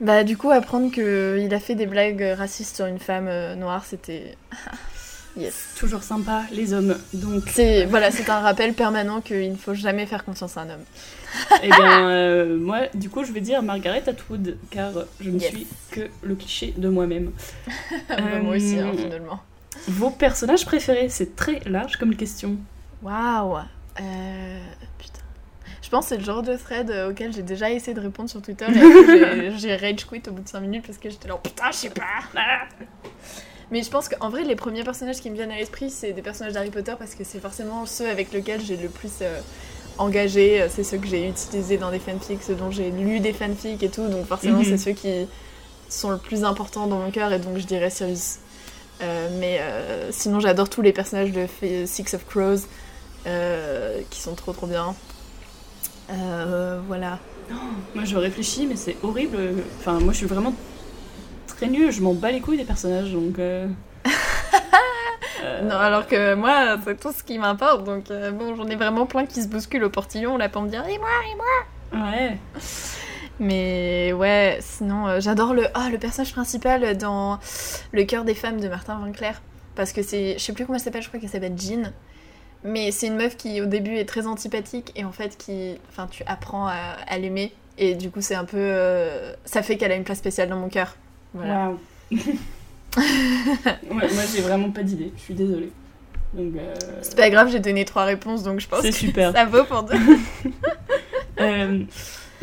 bah, 0.00 0.24
du 0.24 0.36
coup, 0.36 0.50
apprendre 0.50 0.90
qu'il 0.92 1.52
a 1.54 1.60
fait 1.60 1.74
des 1.74 1.86
blagues 1.86 2.34
racistes 2.36 2.76
sur 2.76 2.86
une 2.86 2.98
femme 2.98 3.26
euh, 3.28 3.54
noire, 3.54 3.84
c'était. 3.84 4.36
yes. 5.36 5.74
Toujours 5.76 6.02
sympa, 6.02 6.42
les 6.52 6.72
hommes. 6.72 6.96
Donc, 7.14 7.44
C'est 7.52 7.84
voilà, 7.86 8.10
c'est 8.10 8.28
un 8.30 8.40
rappel 8.40 8.74
permanent 8.74 9.20
qu'il 9.20 9.50
ne 9.52 9.56
faut 9.56 9.74
jamais 9.74 10.06
faire 10.06 10.24
confiance 10.24 10.56
à 10.56 10.62
un 10.62 10.70
homme. 10.70 10.84
eh 11.62 11.68
bien, 11.68 12.08
euh, 12.10 12.56
moi, 12.58 12.82
du 12.94 13.10
coup, 13.10 13.22
je 13.24 13.32
vais 13.32 13.40
dire 13.40 13.62
Margaret 13.62 14.02
Atwood, 14.08 14.56
car 14.70 14.92
je 15.20 15.30
ne 15.30 15.38
Yes. 15.38 15.50
suis 15.52 15.66
que 15.90 16.08
le 16.22 16.34
cliché 16.34 16.74
de 16.76 16.88
moi-même. 16.88 17.32
Bah, 18.08 18.16
moi 18.42 18.56
aussi, 18.56 18.78
hein, 18.78 18.92
Euh, 18.94 18.96
finalement. 18.96 19.40
Vos 19.86 20.10
personnages 20.10 20.64
préférés, 20.64 21.08
c'est 21.08 21.36
très 21.36 21.60
large 21.66 21.96
comme 21.98 22.14
question. 22.16 22.56
Waouh. 23.02 23.58
Euh. 25.88 25.90
Je 25.90 25.96
pense 25.96 26.04
que 26.04 26.08
c'est 26.10 26.16
le 26.18 26.24
genre 26.24 26.42
de 26.42 26.54
thread 26.56 26.90
euh, 26.90 27.10
auquel 27.10 27.32
j'ai 27.32 27.42
déjà 27.42 27.70
essayé 27.70 27.94
de 27.94 28.00
répondre 28.00 28.28
sur 28.28 28.42
Twitter 28.42 28.66
et 28.66 29.50
j'ai- 29.58 29.76
rage 29.76 30.06
quit 30.06 30.22
au 30.28 30.32
bout 30.32 30.42
de 30.42 30.48
5 30.48 30.60
minutes 30.60 30.84
parce 30.86 30.98
que 30.98 31.08
j'étais 31.08 31.28
là, 31.28 31.38
putain, 31.42 31.70
je 31.72 31.76
sais 31.76 31.90
pas. 31.90 32.02
Mais 33.70 33.82
je 33.82 33.90
pense 33.90 34.08
qu'en 34.08 34.28
vrai, 34.30 34.44
les 34.44 34.56
premiers 34.56 34.82
personnages 34.84 35.20
qui 35.20 35.30
me 35.30 35.34
viennent 35.34 35.50
à 35.50 35.56
l'esprit, 35.56 35.90
c'est 35.90 36.12
des 36.12 36.22
personnages 36.22 36.52
d'Harry 36.54 36.70
Potter 36.70 36.94
parce 36.98 37.14
que 37.14 37.24
c'est 37.24 37.40
forcément 37.40 37.84
ceux 37.86 38.08
avec 38.08 38.32
lesquels 38.32 38.60
j'ai 38.62 38.76
le 38.76 38.88
plus 38.88 39.12
euh, 39.22 39.40
engagé. 39.98 40.66
C'est 40.70 40.84
ceux 40.84 40.96
que 40.98 41.06
j'ai 41.06 41.28
utilisés 41.28 41.76
dans 41.76 41.90
des 41.90 41.98
fanfics, 41.98 42.42
ceux 42.42 42.54
dont 42.54 42.70
j'ai 42.70 42.90
lu 42.90 43.20
des 43.20 43.32
fanfics 43.32 43.82
et 43.82 43.88
tout. 43.90 44.08
Donc 44.08 44.26
forcément, 44.26 44.58
Mhm. 44.60 44.64
c'est 44.64 44.78
ceux 44.78 44.92
qui 44.92 45.26
sont 45.90 46.10
le 46.10 46.18
plus 46.18 46.44
importants 46.44 46.86
dans 46.86 46.98
mon 46.98 47.10
cœur 47.10 47.32
et 47.32 47.38
donc 47.38 47.56
je 47.58 47.64
dirais 47.66 47.90
Sirius. 47.90 48.38
Euh, 49.02 49.28
mais 49.38 49.58
euh, 49.60 50.08
sinon, 50.12 50.40
j'adore 50.40 50.68
tous 50.70 50.82
les 50.82 50.92
personnages 50.92 51.30
de 51.32 51.46
Six 51.86 52.14
of 52.14 52.26
Crows 52.26 52.66
euh, 53.26 54.00
qui 54.10 54.20
sont 54.20 54.34
trop 54.34 54.52
trop 54.52 54.66
bien. 54.66 54.94
Euh, 56.10 56.80
voilà. 56.86 57.18
Moi, 57.94 58.04
je 58.04 58.16
réfléchis, 58.16 58.66
mais 58.66 58.76
c'est 58.76 58.96
horrible. 59.02 59.38
Enfin, 59.78 59.98
moi, 60.00 60.12
je 60.12 60.18
suis 60.18 60.26
vraiment 60.26 60.54
très 61.46 61.66
nulle. 61.66 61.90
Je 61.90 62.00
m'en 62.02 62.14
bats 62.14 62.30
les 62.30 62.40
couilles 62.40 62.58
des 62.58 62.64
personnages, 62.64 63.12
donc. 63.12 63.38
euh, 63.38 63.66
euh, 65.44 65.62
Non, 65.62 65.76
alors 65.76 66.06
que 66.06 66.34
moi, 66.34 66.76
c'est 66.84 66.98
tout 67.00 67.12
ce 67.12 67.22
qui 67.22 67.38
m'importe. 67.38 67.84
Donc 67.84 68.10
euh, 68.10 68.30
bon, 68.30 68.54
j'en 68.54 68.66
ai 68.66 68.76
vraiment 68.76 69.06
plein 69.06 69.26
qui 69.26 69.42
se 69.42 69.48
bousculent 69.48 69.84
au 69.84 69.90
portillon 69.90 70.36
là 70.36 70.48
pour 70.48 70.62
me 70.62 70.68
dire 70.68 70.84
et 70.86 70.98
moi, 70.98 71.08
et 71.30 71.36
moi? 71.36 72.06
Ouais. 72.06 72.38
Mais 73.40 74.12
ouais, 74.12 74.58
sinon 74.60 75.20
j'adore 75.20 75.54
le 75.54 75.68
ah 75.74 75.88
le 75.90 75.98
personnage 75.98 76.32
principal 76.32 76.96
dans 76.98 77.38
Le 77.92 78.02
cœur 78.04 78.24
des 78.24 78.34
femmes 78.34 78.60
de 78.60 78.68
Martin 78.68 79.00
Winkler 79.02 79.30
parce 79.76 79.92
que 79.92 80.02
c'est 80.02 80.34
je 80.34 80.38
sais 80.44 80.52
plus 80.52 80.66
comment 80.66 80.76
elle 80.76 80.82
s'appelle, 80.82 81.02
je 81.02 81.08
crois 81.08 81.20
qu'elle 81.20 81.30
s'appelle 81.30 81.56
Jean. 81.56 81.92
Mais 82.64 82.90
c'est 82.90 83.06
une 83.06 83.16
meuf 83.16 83.36
qui 83.36 83.60
au 83.60 83.66
début 83.66 83.96
est 83.96 84.04
très 84.04 84.26
antipathique 84.26 84.92
et 84.96 85.04
en 85.04 85.12
fait 85.12 85.36
qui 85.38 85.76
enfin 85.90 86.08
tu 86.10 86.24
apprends 86.26 86.66
à, 86.66 86.96
à 87.06 87.18
l'aimer 87.18 87.52
Et 87.78 87.94
du 87.94 88.10
coup, 88.10 88.20
c'est 88.20 88.34
un 88.34 88.44
peu. 88.44 88.56
euh, 88.58 89.32
ça 89.44 89.62
fait 89.62 89.76
qu'elle 89.76 89.92
a 89.92 89.94
une 89.94 90.02
place 90.04 90.18
spéciale 90.18 90.48
dans 90.48 90.56
mon 90.56 90.68
cœur. 90.68 90.96
Voilà. 91.34 91.72
Ouais, 92.96 94.08
moi, 94.12 94.22
j'ai 94.34 94.40
vraiment 94.40 94.70
pas 94.70 94.82
d'idée. 94.82 95.12
Je 95.16 95.22
suis 95.22 95.34
désolée. 95.34 95.70
Euh, 96.36 96.74
C'est 97.02 97.16
pas 97.16 97.30
grave, 97.30 97.48
j'ai 97.50 97.60
donné 97.60 97.84
trois 97.84 98.04
réponses, 98.04 98.42
donc 98.42 98.60
je 98.60 98.68
pense 98.68 98.82
que 98.82 98.90
super. 98.90 99.32
ça 99.32 99.44
vaut 99.44 99.64
pour 99.64 99.82
deux. 99.84 99.94
Euh, 101.40 101.84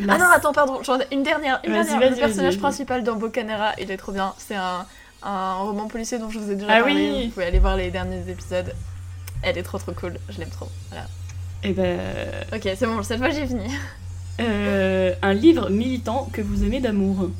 Ah 0.08 0.16
non, 0.16 0.24
attends, 0.34 0.54
pardon, 0.54 0.80
une 1.12 1.22
dernière. 1.22 1.60
Une 1.64 1.72
dernière. 1.74 2.00
Le 2.10 2.16
personnage 2.16 2.58
principal 2.58 3.02
dans 3.02 3.16
Bocanera, 3.16 3.72
il 3.78 3.90
est 3.90 3.98
trop 3.98 4.10
bien. 4.12 4.32
C'est 4.38 4.54
un, 4.54 4.86
un 5.22 5.54
roman 5.56 5.86
policier 5.86 6.18
dont 6.18 6.30
je 6.30 6.38
vous 6.38 6.50
ai 6.50 6.54
déjà 6.54 6.66
Ah 6.70 6.78
parlé. 6.80 6.94
oui. 6.94 7.24
Vous 7.26 7.32
pouvez 7.32 7.44
aller 7.44 7.58
voir 7.58 7.76
les 7.76 7.90
derniers 7.90 8.22
épisodes. 8.30 8.72
Elle 9.42 9.58
est 9.58 9.62
trop 9.62 9.78
trop 9.78 9.92
cool, 9.92 10.18
je 10.28 10.38
l'aime 10.38 10.50
trop. 10.50 10.68
Voilà. 10.90 11.06
Et 11.62 11.72
ben, 11.72 11.98
Ok, 12.54 12.62
c'est 12.76 12.86
bon, 12.86 13.02
cette 13.02 13.18
fois 13.18 13.30
j'ai 13.30 13.46
fini. 13.46 13.66
euh, 14.40 15.14
un 15.22 15.32
livre 15.34 15.70
militant 15.70 16.28
que 16.32 16.40
vous 16.42 16.64
aimez 16.64 16.80
d'amour. 16.80 17.30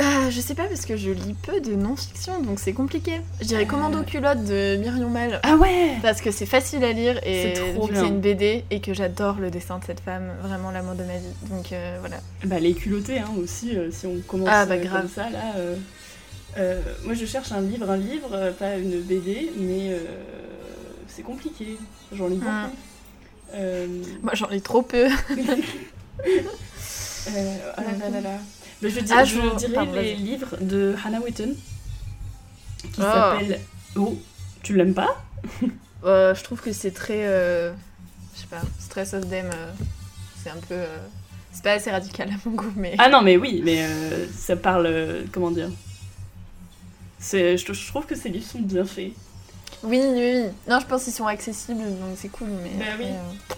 Euh, 0.00 0.30
je 0.30 0.40
sais 0.40 0.54
pas 0.54 0.64
parce 0.64 0.86
que 0.86 0.96
je 0.96 1.10
lis 1.10 1.34
peu 1.34 1.60
de 1.60 1.74
non-fiction, 1.74 2.40
donc 2.40 2.58
c'est 2.58 2.72
compliqué. 2.72 3.20
Je 3.42 3.46
dirais 3.48 3.66
Commando 3.66 4.02
culotte 4.02 4.42
de 4.44 4.76
Myrion 4.78 5.10
Mal. 5.10 5.40
Ah 5.42 5.56
ouais 5.56 5.90
Parce 6.00 6.22
que 6.22 6.30
c'est 6.30 6.46
facile 6.46 6.82
à 6.84 6.92
lire 6.92 7.20
et 7.22 7.54
C'est 7.54 8.06
une 8.06 8.20
BD 8.20 8.64
et 8.70 8.80
que 8.80 8.94
j'adore 8.94 9.34
le 9.38 9.50
dessin 9.50 9.78
de 9.78 9.84
cette 9.84 10.00
femme, 10.00 10.32
vraiment 10.42 10.70
l'amour 10.70 10.94
de 10.94 11.04
ma 11.04 11.18
vie. 11.18 11.50
Donc 11.50 11.72
euh, 11.72 11.98
voilà. 12.00 12.16
Bah 12.46 12.58
les 12.60 12.72
culottés 12.72 13.18
hein, 13.18 13.28
aussi, 13.42 13.76
euh, 13.76 13.90
si 13.90 14.06
on 14.06 14.16
commence 14.26 14.48
Ah, 14.50 14.64
bah, 14.64 14.76
euh, 14.76 14.82
grave. 14.84 15.02
comme 15.02 15.10
ça 15.10 15.28
là. 15.28 15.52
Euh, 16.58 16.80
moi 17.04 17.14
je 17.14 17.24
cherche 17.26 17.52
un 17.52 17.60
livre, 17.60 17.90
un 17.90 17.96
livre, 17.96 18.30
euh, 18.32 18.52
pas 18.52 18.76
une 18.76 19.00
BD, 19.02 19.50
mais 19.56 19.92
euh, 19.92 19.98
c'est 21.08 21.22
compliqué. 21.22 21.78
J'en 22.12 22.28
lis 22.28 22.36
beaucoup. 22.36 22.50
Mm. 22.50 22.70
Euh, 23.54 23.86
Moi 24.22 24.32
j'en 24.34 24.48
lis 24.48 24.62
trop 24.62 24.82
peu. 24.82 25.08
ah 27.76 27.82
là 27.82 27.92
là 27.98 28.10
là 28.10 28.20
là. 28.20 28.38
Je, 28.82 28.88
Ah, 29.10 29.24
je 29.24 29.34
je- 29.34 29.56
dirais 29.56 29.72
pardon, 29.74 29.92
les 29.92 30.14
livres 30.14 30.56
de 30.60 30.94
Hannah 31.04 31.20
Witten 31.20 31.54
qui 32.82 32.88
Oh. 32.98 33.02
s'appellent. 33.02 33.60
Oh, 33.96 34.16
tu 34.62 34.74
l'aimes 34.76 34.94
pas? 34.94 35.22
Je 36.02 36.42
trouve 36.42 36.60
que 36.62 36.72
c'est 36.72 36.92
très. 36.92 37.22
je 37.24 38.40
sais 38.40 38.46
pas, 38.48 38.62
Stress 38.78 39.12
of 39.14 39.28
Them, 39.28 39.50
c'est 40.42 40.48
un 40.50 40.56
peu. 40.68 40.78
c'est 41.52 41.62
pas 41.62 41.72
assez 41.72 41.90
radical 41.90 42.30
à 42.30 42.48
mon 42.48 42.54
goût, 42.56 42.72
mais. 42.76 42.94
Ah 42.98 43.08
non, 43.10 43.20
mais 43.20 43.36
oui, 43.36 43.60
mais 43.64 43.82
euh, 43.84 44.26
ça 44.34 44.56
parle. 44.56 44.88
comment 45.30 45.50
dire? 45.50 45.68
Je, 47.20 47.56
je 47.56 47.86
trouve 47.88 48.06
que 48.06 48.14
ces 48.14 48.28
livres 48.28 48.46
sont 48.46 48.60
bien 48.60 48.84
faits. 48.84 49.12
Oui, 49.82 50.00
oui, 50.02 50.14
oui. 50.14 50.42
Non, 50.68 50.78
je 50.80 50.86
pense 50.86 51.04
qu'ils 51.04 51.12
sont 51.12 51.26
accessibles, 51.26 51.82
donc 51.82 52.16
c'est 52.16 52.28
cool, 52.28 52.48
mais. 52.62 52.70
Bah 52.78 52.92
oui. 52.98 53.06
euh, 53.06 53.54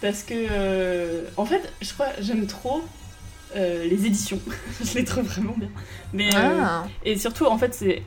Parce 0.00 0.22
que, 0.22 0.34
euh, 0.34 1.24
en 1.36 1.44
fait, 1.44 1.70
je 1.82 1.92
crois, 1.92 2.08
j'aime 2.20 2.46
trop 2.46 2.82
euh, 3.56 3.84
les 3.86 4.06
éditions. 4.06 4.40
je 4.84 4.94
les 4.94 5.04
trouve 5.04 5.24
vraiment 5.24 5.54
bien. 5.56 5.68
Mais, 6.12 6.30
Ah, 6.34 6.86
et 7.04 7.18
surtout, 7.18 7.44
en 7.46 7.58
fait, 7.58 7.74
c'est 7.74 8.02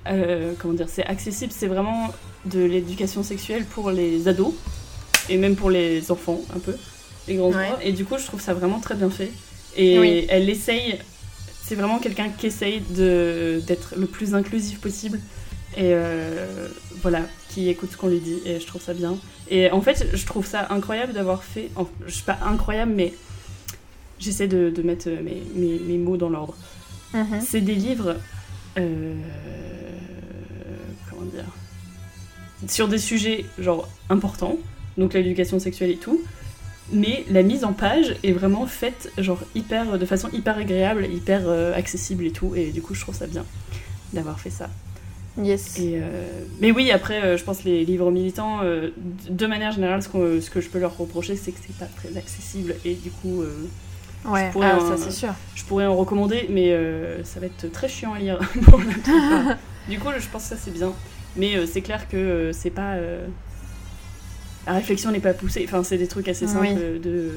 comment 0.60 0.74
dire, 0.74 0.88
c'est 0.90 1.06
accessible. 1.06 1.52
C'est 1.56 1.68
vraiment 1.68 2.08
de 2.46 2.60
l'éducation 2.64 3.22
sexuelle 3.24 3.66
pour 3.66 3.92
les 3.92 4.28
ados 4.28 4.54
et 5.28 5.38
même 5.38 5.56
pour 5.56 5.70
les 5.70 6.10
enfants, 6.12 6.40
un 6.56 6.60
peu, 6.60 6.76
les 7.28 7.36
grands 7.36 7.52
Ouais. 7.52 7.70
Et 7.84 7.92
du 7.92 8.06
coup, 8.06 8.18
je 8.18 8.26
trouve 8.26 8.42
ça 8.42 8.54
vraiment 8.54 8.80
très 8.80 8.96
bien 8.96 9.10
fait. 9.10 9.32
Et 9.76 10.00
Oui. 10.00 10.26
elle 10.30 10.50
essaye. 10.50 11.00
C'est 11.70 11.76
vraiment 11.76 12.00
quelqu'un 12.00 12.30
qui 12.30 12.48
essaye 12.48 12.82
de 12.82 13.62
d'être 13.68 13.94
le 13.96 14.08
plus 14.08 14.34
inclusif 14.34 14.80
possible. 14.82 15.20
Et 15.78 15.94
euh, 15.94 16.68
voilà, 17.04 17.22
qui 17.50 17.70
écoute 17.70 17.92
ce 17.92 17.98
qu'on 17.98 18.08
lui 18.08 18.20
dit. 18.20 18.40
Et 18.44 18.60
je 18.60 18.66
trouve 18.66 18.82
ça 18.82 18.96
bien. 18.96 19.20
Et 19.52 19.70
en 19.70 19.80
fait, 19.80 20.08
je 20.12 20.26
trouve 20.26 20.48
ça 20.48 20.66
incroyable 20.72 21.14
d'avoir 21.14 21.44
fait. 21.44 21.70
en- 21.76 21.88
je 22.08 22.12
suis 22.12 22.24
pas 22.24 22.40
incroyable, 22.44 22.94
mais 22.96 23.14
j'essaie 24.18 24.48
de, 24.48 24.72
de 24.72 24.82
mettre 24.82 25.10
mes, 25.10 25.44
mes- 25.54 25.78
mes 25.78 25.98
mots 26.00 26.18
dans 26.18 26.30
l'ordre. 26.30 26.56
mhm. 27.14 27.40
C'est 27.40 27.62
des 27.62 27.76
livres. 27.76 28.16
euh, 28.80 29.14
comment 31.08 31.26
dire 31.26 31.46
Sur 32.68 32.88
des 32.88 32.98
sujets, 32.98 33.46
genre, 33.60 33.88
importants, 34.10 34.58
donc 34.98 35.14
l'éducation 35.14 35.60
sexuelle 35.60 35.92
et 35.92 35.98
tout. 35.98 36.20
Mais 36.92 37.24
la 37.30 37.44
mise 37.44 37.64
en 37.66 37.74
page 37.74 38.16
est 38.24 38.32
vraiment 38.32 38.66
faite, 38.66 39.12
genre, 39.18 39.40
hyper, 39.56 40.00
de 40.00 40.06
façon 40.06 40.30
hyper 40.34 40.58
agréable, 40.58 41.06
hyper 41.06 41.42
euh, 41.46 41.74
accessible 41.76 42.26
et 42.26 42.32
tout. 42.32 42.54
Et 42.56 42.72
du 42.72 42.82
coup, 42.82 42.94
je 42.96 43.02
trouve 43.02 43.16
ça 43.16 43.28
bien 43.28 43.46
d'avoir 44.14 44.40
fait 44.40 44.50
ça. 44.50 44.70
Yes. 45.42 45.78
Et, 45.80 46.00
euh, 46.02 46.44
mais 46.60 46.72
oui, 46.72 46.92
après, 46.92 47.22
euh, 47.24 47.38
je 47.38 47.44
pense 47.44 47.64
les 47.64 47.86
livres 47.86 48.10
militants, 48.12 48.62
de 48.64 49.46
manière 49.48 49.72
générale, 49.72 50.02
ce, 50.02 50.10
que 50.50 50.62
je 50.62 50.70
peux 50.70 50.80
leur 50.80 50.98
reprocher, 50.98 51.36
c'est 51.36 51.52
que 51.52 51.60
c'est 51.66 51.78
pas 51.78 51.86
très 51.86 52.18
accessible. 52.18 52.76
Et 52.86 52.96
du 52.96 53.12
coup, 53.12 53.44
Ouais, 54.26 54.50
pourrais 54.52 54.72
ah, 54.72 54.80
en- 54.84 54.98
ça 54.98 55.12
sûr. 55.12 55.34
je 55.56 55.64
pourrais 55.64 55.86
en 55.86 55.96
recommander, 55.96 56.48
mais 56.50 56.76
ça 57.24 57.40
va 57.40 57.46
être 57.46 57.72
très 57.72 57.88
chiant 57.88 58.14
à 58.14 58.20
lire 58.20 58.40
pour. 58.66 58.80
Du 59.88 59.98
coup, 59.98 60.10
je 60.20 60.28
pense 60.28 60.44
que 60.44 60.50
ça 60.50 60.58
c'est 60.62 60.74
bien. 60.74 60.92
Mais 61.36 61.66
c'est 61.66 61.82
clair 61.82 62.08
que 62.10 62.52
c'est 62.54 62.70
pas. 62.70 62.96
La 64.68 64.74
réflexion 64.74 65.12
n'est 65.12 65.20
pas 65.20 65.34
poussée. 65.34 65.66
Enfin, 65.68 65.84
c'est 65.84 65.98
des 65.98 66.08
trucs 66.08 66.28
assez 66.28 66.48
simples 66.48 66.68
Oui. 66.72 67.00
de. 67.00 67.32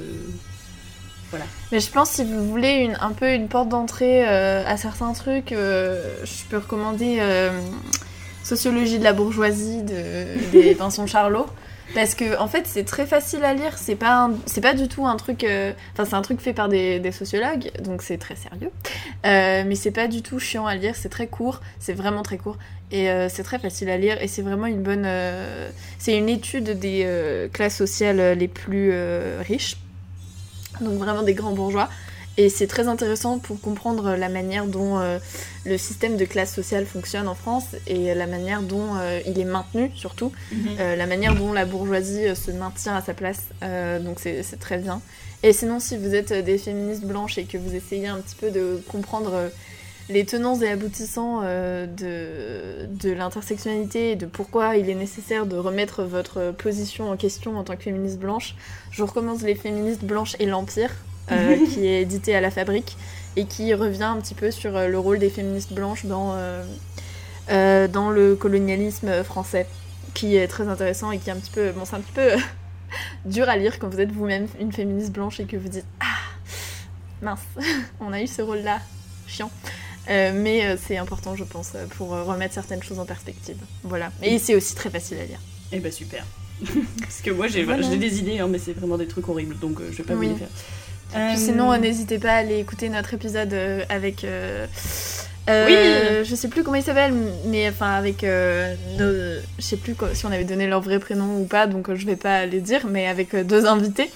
Mais 1.71 1.81
je 1.81 1.91
pense 1.91 2.11
si 2.11 2.25
vous 2.25 2.47
voulez 2.49 2.79
une, 2.79 2.97
un 3.01 3.13
peu 3.13 3.33
une 3.33 3.49
porte 3.49 3.69
d'entrée 3.69 4.29
euh, 4.29 4.65
à 4.67 4.77
certains 4.77 5.13
trucs, 5.13 5.53
euh, 5.53 6.03
je 6.25 6.45
peux 6.51 6.59
recommander 6.59 7.19
euh, 7.21 7.51
Sociologie 8.45 8.99
de 8.99 9.05
la 9.05 9.13
bourgeoisie 9.13 9.83
de, 9.83 10.51
des 10.51 10.75
Vincent 10.79 11.07
Charlot. 11.07 11.47
Parce 11.95 12.15
que 12.15 12.39
en 12.39 12.49
fait 12.49 12.67
c'est 12.67 12.85
très 12.85 13.07
facile 13.07 13.45
à 13.45 13.55
lire, 13.55 13.77
c'est 13.77 13.97
pas, 13.97 14.31
c'est 14.47 14.61
pas 14.61 14.75
du 14.75 14.89
tout 14.89 15.07
un 15.07 15.17
truc. 15.17 15.45
euh, 15.45 15.73
Enfin 15.93 16.05
c'est 16.05 16.15
un 16.15 16.23
truc 16.23 16.41
fait 16.41 16.53
par 16.53 16.69
des, 16.69 17.13
sociologues, 17.13 17.71
donc 17.81 18.03
c'est 18.03 18.19
très 18.19 18.37
sérieux. 18.37 18.71
Euh, 19.27 19.65
mais 19.67 19.75
c'est 19.75 19.91
pas 19.91 20.09
du 20.09 20.23
tout 20.23 20.39
chiant 20.39 20.67
à 20.67 20.75
lire, 20.75 20.95
c'est 20.97 21.11
très 21.11 21.27
court, 21.27 21.61
c'est 21.79 21.93
vraiment 21.93 22.23
très 22.23 22.39
court. 22.39 22.57
Et 22.91 23.11
euh, 23.11 23.29
c'est 23.29 23.43
très 23.43 23.59
facile 23.59 23.89
à 23.91 23.97
lire 23.97 24.23
et 24.23 24.29
c'est 24.29 24.43
vraiment 24.43 24.67
une 24.67 24.83
bonne. 24.83 25.07
c'est 25.99 26.17
une 26.17 26.29
étude 26.29 26.79
des 26.79 27.49
classes 27.53 27.77
sociales 27.77 28.39
les 28.39 28.49
plus 28.49 28.93
riches 29.41 29.77
donc 30.81 30.99
vraiment 30.99 31.23
des 31.23 31.35
grands 31.35 31.53
bourgeois. 31.53 31.89
Et 32.39 32.49
c'est 32.49 32.67
très 32.67 32.89
intéressant 32.89 33.39
pour 33.39 33.61
comprendre 33.61 34.15
la 34.15 34.29
manière 34.29 34.67
dont 34.67 34.99
euh, 34.99 35.19
le 35.67 35.77
système 35.77 36.17
de 36.17 36.25
classe 36.25 36.55
sociale 36.55 36.87
fonctionne 36.87 37.29
en 37.29 37.35
France 37.35 37.77
et 37.87 38.15
la 38.15 38.27
manière 38.27 38.63
dont 38.63 38.97
euh, 38.97 39.21
il 39.27 39.39
est 39.39 39.45
maintenu 39.45 39.91
surtout, 39.95 40.33
euh, 40.79 40.97
la 40.97 41.07
manière 41.07 41.35
dont 41.35 41.53
la 41.53 41.67
bourgeoisie 41.67 42.35
se 42.35 42.51
maintient 42.51 42.97
à 42.97 43.03
sa 43.03 43.13
place. 43.13 43.43
Donc 43.61 44.19
c'est 44.19 44.59
très 44.59 44.79
bien. 44.79 45.03
Et 45.43 45.53
sinon, 45.53 45.81
si 45.81 45.97
vous 45.97 46.15
êtes 46.15 46.33
des 46.33 46.57
féministes 46.57 47.05
blanches 47.05 47.37
et 47.37 47.45
que 47.45 47.59
vous 47.59 47.75
essayez 47.75 48.07
un 48.07 48.19
petit 48.19 48.37
peu 48.37 48.51
de 48.51 48.81
comprendre 48.89 49.51
les 50.09 50.25
tenants 50.25 50.61
et 50.61 50.69
aboutissants 50.69 51.43
de, 51.43 52.87
de 52.87 53.11
l'intersectionnalité 53.11 54.13
et 54.13 54.17
de 54.17 54.27
pourquoi 54.27 54.77
il 54.77 54.89
est 54.89 54.95
nécessaire 54.95 55.47
de 55.47 55.57
remettre 55.57 56.05
votre 56.05 56.53
position 56.53 57.11
en 57.11 57.17
question 57.17 57.59
en 57.59 57.65
tant 57.65 57.77
que 57.77 57.83
féministe 57.83 58.19
blanche, 58.19 58.55
je 58.91 59.03
vous 59.03 59.07
recommande 59.07 59.43
Les 59.43 59.55
féministes 59.55 60.05
blanches 60.05 60.37
et 60.39 60.47
l'Empire, 60.47 60.91
euh, 61.31 61.57
qui 61.73 61.87
est 61.87 62.03
édité 62.03 62.35
à 62.35 62.41
la 62.41 62.51
fabrique 62.51 62.97
et 63.37 63.47
qui 63.47 63.73
revient 63.75 64.03
un 64.05 64.21
petit 64.21 64.35
peu 64.35 64.51
sur 64.51 64.77
euh, 64.77 64.89
le 64.89 64.99
rôle 64.99 65.19
des 65.19 65.31
féministes 65.31 65.73
blanches 65.73 66.05
dans, 66.05 66.35
euh, 67.49 67.89
dans 67.89 68.11
le 68.11 68.35
colonialisme 68.35 69.23
français, 69.23 69.67
qui 70.15 70.37
est 70.37 70.49
très 70.49 70.69
intéressant 70.69 71.11
et 71.13 71.19
qui 71.19 71.31
est 71.31 71.33
un 71.33 71.37
petit 71.37 71.51
peu, 71.51 71.71
bon, 71.73 71.85
c'est 71.85 71.97
un 71.97 72.01
petit 72.01 72.13
peu 72.13 72.31
dur 73.25 73.49
à 73.49 73.57
lire 73.57 73.79
quand 73.79 73.89
vous 73.89 74.01
êtes 74.01 74.13
vous-même 74.13 74.47
une 74.61 74.73
féministe 74.73 75.13
blanche 75.13 75.41
et 75.41 75.45
que 75.45 75.57
vous 75.57 75.69
dites 75.69 75.87
Ah, 76.01 76.07
mince, 77.23 77.41
on 78.01 78.13
a 78.13 78.21
eu 78.21 78.27
ce 78.27 78.43
rôle-là, 78.43 78.81
chiant. 79.27 79.51
Euh, 80.11 80.33
mais 80.35 80.67
euh, 80.67 80.77
c'est 80.85 80.97
important, 80.97 81.37
je 81.37 81.45
pense, 81.45 81.73
pour 81.97 82.15
euh, 82.15 82.25
remettre 82.25 82.55
certaines 82.55 82.83
choses 82.83 82.99
en 82.99 83.05
perspective. 83.05 83.57
Voilà. 83.85 84.11
Et 84.23 84.39
c'est 84.39 84.55
aussi 84.55 84.75
très 84.75 84.91
facile 84.91 85.19
à 85.19 85.25
lire. 85.25 85.39
Et 85.71 85.79
bah 85.79 85.91
super. 85.91 86.27
Parce 87.01 87.21
que 87.23 87.31
moi 87.31 87.49
j'ai 87.49 87.65
Voilà. 87.65 87.87
des 87.87 88.19
idées, 88.19 88.39
hein, 88.39 88.49
mais 88.49 88.59
c'est 88.59 88.73
vraiment 88.73 88.99
des 88.99 89.07
trucs 89.07 89.29
horribles, 89.29 89.59
donc 89.59 89.81
je 89.91 89.97
vais 89.97 90.05
pas 90.05 90.15
vous 90.15 90.23
les 90.23 90.35
faire. 90.35 90.49
Puis 91.13 91.21
Euh, 91.21 91.37
sinon, 91.37 91.77
n'hésitez 91.79 92.19
pas 92.19 92.31
à 92.33 92.37
aller 92.37 92.59
écouter 92.59 92.89
notre 92.89 93.15
épisode 93.15 93.53
euh, 93.53 93.85
avec. 93.89 94.25
euh, 94.25 94.67
euh, 95.51 96.25
Je 96.25 96.35
sais 96.35 96.49
plus 96.49 96.63
comment 96.63 96.77
il 96.77 96.83
s'appelle, 96.83 97.13
mais 97.47 97.69
enfin 97.69 97.93
avec 97.93 98.25
euh, 98.25 98.75
nos- 98.99 99.43
Je 99.59 99.63
sais 99.65 99.77
plus 99.77 99.95
quoi- 99.95 100.15
si 100.15 100.25
on 100.27 100.31
avait 100.33 100.45
donné 100.45 100.67
leur 100.67 100.81
vrai 100.81 100.99
prénom 100.99 101.39
ou 101.41 101.45
pas, 101.45 101.67
donc 101.67 101.89
euh, 101.89 101.97
je 101.97 102.07
vais 102.07 102.17
pas 102.17 102.47
les 102.47 102.61
dire, 102.61 102.87
mais 102.89 103.07
avec 103.07 103.35
deux 103.47 103.67
invités 103.67 104.11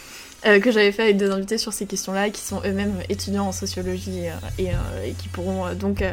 que 0.62 0.70
j'avais 0.70 0.92
fait 0.92 1.02
avec 1.02 1.16
deux 1.16 1.32
invités 1.32 1.58
sur 1.58 1.72
ces 1.72 1.86
questions-là, 1.86 2.30
qui 2.30 2.40
sont 2.40 2.60
eux-mêmes 2.64 2.94
étudiants 3.08 3.48
en 3.48 3.52
sociologie 3.52 4.26
et, 4.60 4.66
et 5.04 5.12
qui 5.18 5.26
pourront 5.26 5.74
donc 5.74 6.04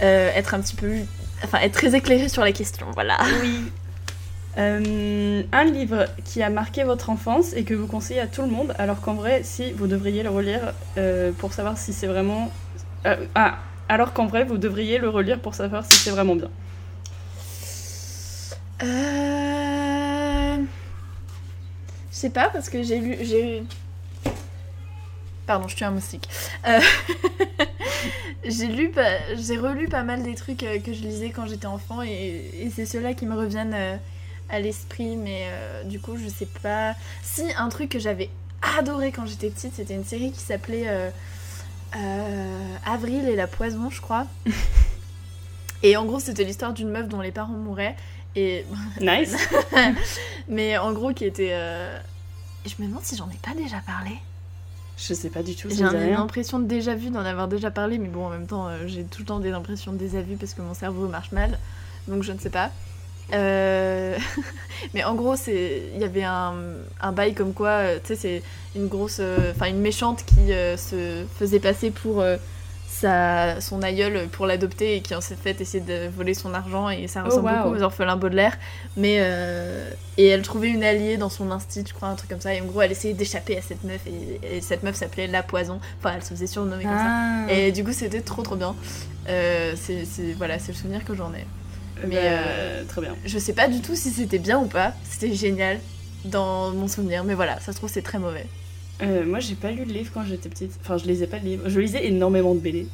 être 0.00 0.54
un 0.54 0.60
petit 0.60 0.74
peu. 0.76 0.90
Enfin, 1.44 1.58
être 1.60 1.72
très 1.74 1.94
éclairés 1.94 2.28
sur 2.30 2.42
la 2.42 2.52
question, 2.52 2.86
voilà. 2.94 3.18
Oui. 3.42 3.60
Euh, 4.58 5.42
un 5.52 5.64
livre 5.64 6.06
qui 6.24 6.42
a 6.42 6.50
marqué 6.50 6.82
votre 6.82 7.10
enfance 7.10 7.52
et 7.52 7.62
que 7.62 7.74
vous 7.74 7.86
conseillez 7.86 8.20
à 8.20 8.26
tout 8.26 8.42
le 8.42 8.48
monde, 8.48 8.74
alors 8.78 9.00
qu'en 9.00 9.14
vrai, 9.14 9.42
si 9.44 9.70
vous 9.72 9.86
devriez 9.86 10.24
le 10.24 10.30
relire 10.30 10.72
euh, 10.96 11.30
pour 11.30 11.52
savoir 11.52 11.78
si 11.78 11.92
c'est 11.92 12.08
vraiment. 12.08 12.50
euh, 13.06 13.16
ah, 13.36 13.58
alors 13.88 14.12
qu'en 14.12 14.26
vrai, 14.26 14.44
vous 14.44 14.58
devriez 14.58 14.98
le 14.98 15.08
relire 15.08 15.38
pour 15.38 15.54
savoir 15.54 15.84
si 15.84 15.96
c'est 15.98 16.10
vraiment 16.10 16.34
bien. 16.34 16.50
Je 22.10 22.16
sais 22.22 22.30
pas 22.30 22.48
parce 22.48 22.68
que 22.68 22.82
j'ai 22.82 22.98
lu 22.98 23.16
j'ai 23.20 23.62
Pardon, 25.46 25.68
je 25.68 25.76
suis 25.76 25.84
un 25.84 25.92
moustique. 25.92 26.28
J'ai 28.44 28.68
lu, 28.68 28.92
j'ai 29.36 29.58
relu 29.58 29.88
pas 29.88 30.04
mal 30.04 30.22
des 30.22 30.34
trucs 30.34 30.58
que 30.58 30.92
je 30.92 31.02
lisais 31.02 31.30
quand 31.30 31.46
j'étais 31.46 31.66
enfant 31.66 32.02
et, 32.02 32.70
c'est 32.74 32.86
ceux-là 32.86 33.12
qui 33.12 33.26
me 33.26 33.36
reviennent 33.36 33.98
à 34.48 34.60
l'esprit. 34.60 35.16
Mais 35.16 35.48
euh, 35.50 35.84
du 35.84 36.00
coup, 36.00 36.16
je 36.16 36.28
sais 36.28 36.48
pas. 36.62 36.94
Si 37.22 37.42
un 37.56 37.68
truc 37.68 37.90
que 37.90 37.98
j'avais 37.98 38.30
adoré 38.78 39.12
quand 39.12 39.26
j'étais 39.26 39.50
petite, 39.50 39.74
c'était 39.74 39.94
une 39.94 40.04
série 40.04 40.32
qui 40.32 40.40
s'appelait 40.40 40.88
euh, 40.88 41.10
euh, 41.96 42.74
Avril 42.86 43.28
et 43.28 43.36
la 43.36 43.46
poison, 43.46 43.90
je 43.90 44.00
crois. 44.00 44.26
et 45.82 45.96
en 45.96 46.04
gros, 46.04 46.20
c'était 46.20 46.44
l'histoire 46.44 46.72
d'une 46.72 46.90
meuf 46.90 47.08
dont 47.08 47.20
les 47.20 47.32
parents 47.32 47.52
mouraient 47.52 47.96
et 48.36 48.64
Nice. 49.00 49.36
mais 50.48 50.78
en 50.78 50.92
gros 50.92 51.12
qui 51.12 51.24
était. 51.24 51.54
Je 52.66 52.74
me 52.82 52.88
demande 52.88 53.04
si 53.04 53.16
j'en 53.16 53.30
ai 53.30 53.38
pas 53.42 53.54
déjà 53.54 53.78
parlé. 53.86 54.12
Je 54.98 55.14
sais 55.14 55.30
pas 55.30 55.44
du 55.44 55.54
tout, 55.54 55.68
J'ai 55.70 55.76
ça 55.76 55.84
me 55.84 55.90
dit 55.90 55.96
une 55.96 56.02
rien. 56.02 56.20
impression 56.20 56.58
de 56.58 56.64
déjà 56.66 56.96
vu, 56.96 57.10
d'en 57.10 57.24
avoir 57.24 57.46
déjà 57.46 57.70
parlé, 57.70 57.98
mais 57.98 58.08
bon, 58.08 58.26
en 58.26 58.30
même 58.30 58.48
temps, 58.48 58.68
j'ai 58.86 59.04
tout 59.04 59.20
le 59.20 59.26
temps 59.26 59.38
des 59.38 59.52
impressions 59.52 59.92
de 59.92 59.96
déjà 59.96 60.20
vu 60.20 60.34
parce 60.34 60.54
que 60.54 60.60
mon 60.60 60.74
cerveau 60.74 61.06
marche 61.06 61.30
mal, 61.30 61.56
donc 62.08 62.24
je 62.24 62.32
ne 62.32 62.38
sais 62.40 62.50
pas. 62.50 62.72
Euh, 63.32 64.16
mais 64.94 65.04
en 65.04 65.14
gros, 65.14 65.36
c'est 65.36 65.82
il 65.94 66.00
y 66.00 66.04
avait 66.04 66.24
un, 66.24 66.54
un 67.00 67.12
bail 67.12 67.34
comme 67.34 67.52
quoi, 67.52 67.68
euh, 67.70 67.98
tu 68.02 68.14
sais, 68.14 68.16
c'est 68.16 68.42
une 68.78 68.88
grosse, 68.88 69.18
euh, 69.20 69.52
enfin 69.54 69.66
une 69.66 69.80
méchante 69.80 70.24
qui 70.24 70.48
se 70.78 71.24
faisait 71.38 71.60
passer 71.60 71.90
pour 71.90 72.24
sa, 72.86 73.60
son 73.60 73.82
aïeul 73.82 74.28
pour 74.28 74.46
l'adopter 74.46 74.96
et 74.96 75.02
qui 75.02 75.14
en 75.14 75.20
fait 75.20 75.60
essayait 75.60 75.84
de 75.84 76.08
voler 76.08 76.34
son 76.34 76.52
argent 76.54 76.88
et 76.88 77.06
ça 77.06 77.22
Oh, 77.24 77.28
ressemble 77.28 77.48
wow. 77.50 77.62
beaucoup 77.64 77.76
aux 77.76 77.82
orphelins 77.82 78.16
Baudelaire. 78.16 78.56
Mais 78.96 79.16
et 80.16 80.26
elle 80.26 80.42
trouvait 80.42 80.70
une 80.70 80.82
alliée 80.82 81.16
dans 81.16 81.28
son 81.28 81.50
instit, 81.50 81.84
je 81.86 81.92
crois, 81.94 82.08
un 82.08 82.14
truc 82.16 82.30
comme 82.30 82.40
ça. 82.40 82.54
Et 82.54 82.60
en 82.60 82.64
gros, 82.64 82.80
elle 82.82 82.90
essayait 82.92 83.14
d'échapper 83.14 83.56
à 83.58 83.62
cette 83.62 83.84
meuf 83.84 84.00
et, 84.06 84.56
et 84.56 84.60
cette 84.60 84.82
meuf 84.82 84.96
s'appelait 84.96 85.26
La 85.28 85.42
Poison. 85.42 85.80
Enfin, 85.98 86.14
elle 86.16 86.22
se 86.24 86.30
faisait 86.30 86.46
surnommer 86.48 86.84
comme 86.84 86.92
ça. 86.96 87.06
Ah. 87.48 87.52
Et 87.52 87.72
du 87.72 87.84
coup, 87.84 87.92
c'était 87.92 88.20
trop 88.22 88.42
trop 88.42 88.56
bien. 88.56 88.74
C'est- 89.26 90.32
voilà, 90.36 90.58
c'est 90.58 90.72
le 90.72 90.78
souvenir 90.78 91.04
que 91.04 91.14
j'en 91.14 91.32
ai. 91.34 91.44
Mais 92.02 92.08
mais, 92.08 92.20
euh, 92.22 92.84
très 92.88 93.00
bien. 93.00 93.16
Je 93.24 93.38
sais 93.38 93.52
pas 93.52 93.68
du 93.68 93.80
tout 93.80 93.94
si 93.94 94.10
c'était 94.10 94.38
bien 94.38 94.58
ou 94.58 94.66
pas. 94.66 94.94
C'était 95.04 95.34
génial 95.34 95.80
dans 96.24 96.70
mon 96.72 96.88
souvenir, 96.88 97.24
mais 97.24 97.34
voilà, 97.34 97.60
ça 97.60 97.72
se 97.72 97.78
trouve 97.78 97.90
c'est 97.90 98.02
très 98.02 98.18
mauvais. 98.18 98.46
Euh, 99.02 99.24
moi, 99.24 99.38
j'ai 99.38 99.54
pas 99.54 99.70
lu 99.70 99.84
le 99.84 99.92
livre 99.92 100.10
quand 100.12 100.24
j'étais 100.24 100.48
petite. 100.48 100.72
Enfin, 100.80 100.96
je 100.96 101.04
lisais 101.06 101.26
pas 101.26 101.38
le 101.38 101.44
livre. 101.44 101.68
Je 101.68 101.78
lisais 101.80 102.06
énormément 102.06 102.54
de 102.54 102.60
BD. 102.60 102.86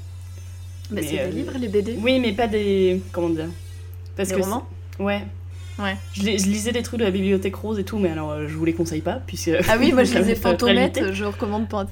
Mais, 0.90 1.00
Mais, 1.00 1.06
c'est 1.06 1.20
euh, 1.20 1.26
des 1.28 1.32
livres, 1.36 1.52
les 1.58 1.68
BD 1.68 1.98
Oui, 2.00 2.20
mais 2.20 2.32
pas 2.32 2.46
des. 2.46 3.00
Comment 3.10 3.30
dire? 3.30 3.48
Parce 4.16 4.28
Des 4.28 4.34
que 4.36 4.40
romans? 4.42 4.66
Ouais. 4.98 5.22
Ouais. 5.78 5.96
Je, 6.12 6.22
lis- 6.22 6.38
je 6.38 6.46
lisais 6.46 6.70
des 6.72 6.82
trucs 6.82 7.00
de 7.00 7.04
la 7.04 7.10
bibliothèque 7.10 7.56
rose 7.56 7.78
et 7.80 7.84
tout, 7.84 7.98
mais 7.98 8.10
alors 8.10 8.30
euh, 8.30 8.46
je 8.46 8.54
vous 8.54 8.64
les 8.64 8.74
conseille 8.74 9.00
pas, 9.00 9.20
puisque. 9.26 9.50
Ah 9.68 9.76
oui, 9.78 9.92
moi 9.92 10.04
je 10.04 10.12
ça 10.12 10.18
lisais 10.20 10.34
va 10.34 10.36
être 10.36 10.40
très 10.42 10.50
Fantomette, 10.52 10.96
limité. 10.96 11.14
je 11.14 11.24
recommande 11.24 11.68
pas. 11.68 11.86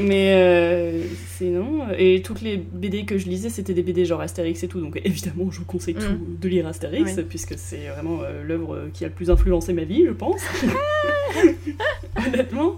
Mais 0.00 0.32
euh, 0.34 1.02
sinon, 1.36 1.86
et 1.96 2.22
toutes 2.22 2.40
les 2.40 2.56
BD 2.56 3.04
que 3.04 3.18
je 3.18 3.26
lisais, 3.28 3.48
c'était 3.50 3.74
des 3.74 3.82
BD 3.82 4.04
genre 4.06 4.20
Astérix 4.22 4.62
et 4.64 4.68
tout, 4.68 4.80
donc 4.80 5.00
évidemment, 5.04 5.50
je 5.50 5.58
vous 5.58 5.64
conseille 5.64 5.94
tout 5.94 6.02
Mm. 6.12 6.38
de 6.40 6.48
lire 6.48 6.66
Astérix, 6.66 7.12
puisque 7.28 7.54
c'est 7.58 7.86
vraiment 7.88 8.20
euh, 8.22 8.42
l'œuvre 8.42 8.88
qui 8.92 9.04
a 9.04 9.08
le 9.08 9.12
plus 9.14 9.30
influencé 9.30 9.72
ma 9.72 9.84
vie, 9.84 10.04
je 10.06 10.12
pense. 10.12 10.40
Honnêtement. 12.26 12.74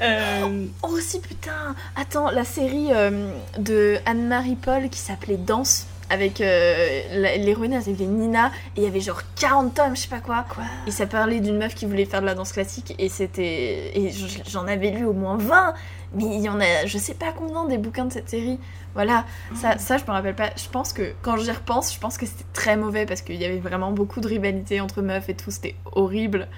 Euh, 0.00 0.64
Oh 0.82 0.88
aussi 0.88 1.20
putain 1.20 1.74
Attends, 1.96 2.30
la 2.30 2.44
série 2.44 2.88
euh, 2.92 3.30
de 3.58 3.96
Anne-Marie 4.06 4.56
Paul 4.56 4.88
qui 4.90 4.98
s'appelait 4.98 5.36
Danse 5.38 5.86
avec 6.10 6.40
euh, 6.40 7.36
l'héroïne, 7.38 7.72
elle 7.72 7.82
s'appelait 7.82 8.06
Nina 8.06 8.50
et 8.76 8.80
il 8.80 8.82
y 8.84 8.86
avait 8.86 9.00
genre 9.00 9.22
40 9.38 9.74
tomes, 9.74 9.96
je 9.96 10.02
sais 10.02 10.08
pas 10.08 10.20
quoi. 10.20 10.44
Quoi 10.48 10.64
Et 10.86 10.90
ça 10.90 11.06
parlait 11.06 11.40
d'une 11.40 11.58
meuf 11.58 11.74
qui 11.74 11.86
voulait 11.86 12.04
faire 12.04 12.20
de 12.20 12.26
la 12.26 12.34
danse 12.34 12.52
classique 12.52 12.94
et 12.98 13.08
c'était 13.08 13.96
et 13.98 14.12
j'en 14.48 14.66
avais 14.66 14.90
lu 14.90 15.04
au 15.04 15.12
moins 15.12 15.36
20 15.36 15.74
mais 16.14 16.24
il 16.24 16.40
y 16.40 16.48
en 16.48 16.60
a 16.60 16.86
je 16.86 16.98
sais 16.98 17.14
pas 17.14 17.32
combien 17.36 17.66
des 17.66 17.78
bouquins 17.78 18.04
de 18.04 18.12
cette 18.12 18.28
série. 18.28 18.58
Voilà, 18.94 19.26
ça, 19.54 19.76
ça 19.76 19.98
je 19.98 20.04
me 20.04 20.10
rappelle 20.10 20.34
pas. 20.34 20.50
Je 20.56 20.70
pense 20.70 20.94
que 20.94 21.12
quand 21.20 21.36
j'y 21.36 21.50
repense, 21.50 21.92
je 21.92 22.00
pense 22.00 22.16
que 22.16 22.24
c'était 22.24 22.46
très 22.54 22.78
mauvais 22.78 23.04
parce 23.04 23.20
qu'il 23.20 23.36
y 23.36 23.44
avait 23.44 23.58
vraiment 23.58 23.92
beaucoup 23.92 24.20
de 24.20 24.28
rivalité 24.28 24.80
entre 24.80 25.02
meufs 25.02 25.28
et 25.28 25.34
tout, 25.34 25.50
c'était 25.50 25.74
horrible. 25.92 26.48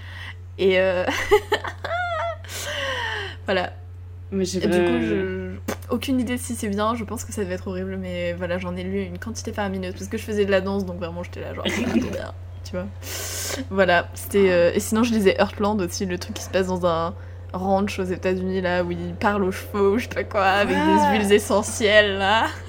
Et 0.56 0.78
euh... 0.78 1.04
voilà, 3.46 3.72
Mais 4.30 4.44
j'ai 4.44 4.58
et 4.58 4.66
du 4.66 4.68
pas- 4.68 4.76
coup, 4.76 5.00
je... 5.00 5.50
aucune 5.90 6.20
idée 6.20 6.36
si 6.38 6.54
c'est 6.54 6.68
bien, 6.68 6.94
je 6.94 7.04
pense 7.04 7.24
que 7.24 7.32
ça 7.32 7.42
devait 7.42 7.54
être 7.54 7.66
horrible, 7.68 7.96
mais 7.96 8.34
voilà, 8.34 8.58
j'en 8.58 8.76
ai 8.76 8.82
lu 8.84 9.00
une 9.02 9.18
quantité 9.18 9.52
faramineuse 9.52 9.94
parce 9.94 10.08
que 10.08 10.18
je 10.18 10.22
faisais 10.24 10.44
de 10.44 10.50
la 10.50 10.60
danse, 10.60 10.84
donc 10.84 10.98
vraiment 10.98 11.22
j'étais 11.22 11.40
là, 11.40 11.54
genre, 11.54 11.64
ah, 11.68 11.90
trop 11.98 12.10
bien, 12.10 12.32
tu 12.64 12.72
vois. 12.72 12.86
Voilà, 13.70 14.08
c'était. 14.14 14.50
euh, 14.50 14.72
Et 14.74 14.80
sinon, 14.80 15.02
je 15.02 15.12
lisais 15.14 15.34
Heartland 15.38 15.80
aussi, 15.80 16.04
le 16.04 16.18
truc 16.18 16.34
qui 16.34 16.42
se 16.42 16.50
passe 16.50 16.66
dans 16.66 16.84
un 16.86 17.14
ranch 17.54 17.98
aux 17.98 18.04
États-Unis, 18.04 18.60
là, 18.60 18.84
où 18.84 18.90
ils 18.90 19.14
parlent 19.14 19.44
aux 19.44 19.50
chevaux, 19.52 19.96
je 19.96 20.02
sais 20.04 20.08
pas 20.10 20.24
quoi, 20.24 20.44
avec 20.44 20.76
Ah. 20.78 21.10
des 21.12 21.18
huiles 21.18 21.32
essentielles, 21.32 22.18
là. 22.18 22.48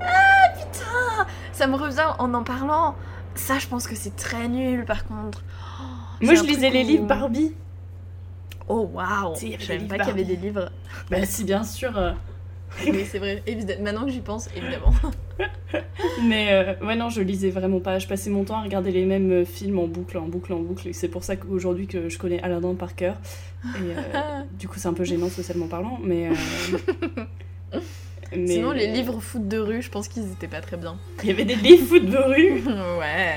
ah 0.00 0.48
putain 0.58 1.26
Ça 1.52 1.66
me 1.66 1.76
revient 1.76 2.06
en 2.18 2.34
en 2.34 2.42
parlant. 2.42 2.94
Ça, 3.36 3.58
je 3.58 3.66
pense 3.66 3.86
que 3.86 3.94
c'est 3.96 4.14
très 4.16 4.48
nul 4.48 4.84
par 4.84 5.04
contre. 5.06 5.42
Oh, 5.80 5.84
Moi, 6.24 6.34
je 6.34 6.42
lisais 6.42 6.70
les 6.70 6.82
livres 6.84 7.06
Barbie. 7.06 7.52
Oh 8.68 8.88
waouh 8.92 9.34
Je 9.36 9.64
savais 9.64 9.80
pas 9.86 9.98
qu'il 9.98 10.08
y 10.08 10.10
avait 10.10 10.24
des 10.24 10.36
livres. 10.36 10.70
Bah, 11.10 11.24
si, 11.26 11.44
bien 11.44 11.64
sûr. 11.64 11.96
euh, 11.98 12.12
Oui, 12.86 13.04
c'est 13.10 13.18
vrai. 13.18 13.42
Évidemment. 13.46 13.82
Maintenant 13.82 14.04
que 14.06 14.10
j'y 14.10 14.20
pense, 14.20 14.48
évidemment. 14.56 14.92
Mais 16.22 16.48
euh, 16.52 16.74
ouais, 16.86 16.96
non, 16.96 17.08
je 17.10 17.20
lisais 17.20 17.50
vraiment 17.50 17.80
pas. 17.80 17.98
Je 17.98 18.06
passais 18.06 18.30
mon 18.30 18.44
temps 18.44 18.56
à 18.58 18.62
regarder 18.62 18.90
les 18.90 19.04
mêmes 19.04 19.30
euh, 19.32 19.44
films 19.44 19.78
en 19.78 19.86
boucle, 19.86 20.16
en 20.18 20.26
boucle, 20.26 20.52
en 20.52 20.60
boucle. 20.60 20.88
Et 20.88 20.92
c'est 20.92 21.08
pour 21.08 21.24
ça 21.24 21.36
qu'aujourd'hui 21.36 21.86
que 21.86 22.08
je 22.08 22.18
connais 22.18 22.40
Aladdin 22.42 22.74
par 22.74 22.94
cœur. 22.94 23.16
Et 23.64 23.68
euh, 23.78 24.20
du 24.58 24.66
coup, 24.68 24.78
c'est 24.78 24.88
un 24.88 24.92
peu 24.94 25.04
gênant 25.04 25.28
socialement 25.28 25.66
parlant, 25.68 25.98
mais. 26.02 26.28
euh, 26.28 26.34
mais- 28.36 28.46
Sinon, 28.46 28.72
les 28.72 28.86
livres 28.88 29.20
foot 29.20 29.46
de 29.46 29.58
rue, 29.58 29.80
je 29.82 29.90
pense 29.90 30.08
qu'ils 30.08 30.24
étaient 30.32 30.48
pas 30.48 30.60
très 30.60 30.76
bien. 30.76 30.96
Il 31.22 31.28
y 31.28 31.32
avait 31.32 31.44
des 31.44 31.54
livres 31.56 31.86
foot 31.86 32.04
de 32.04 32.16
rue. 32.16 32.52
ouais. 32.98 33.33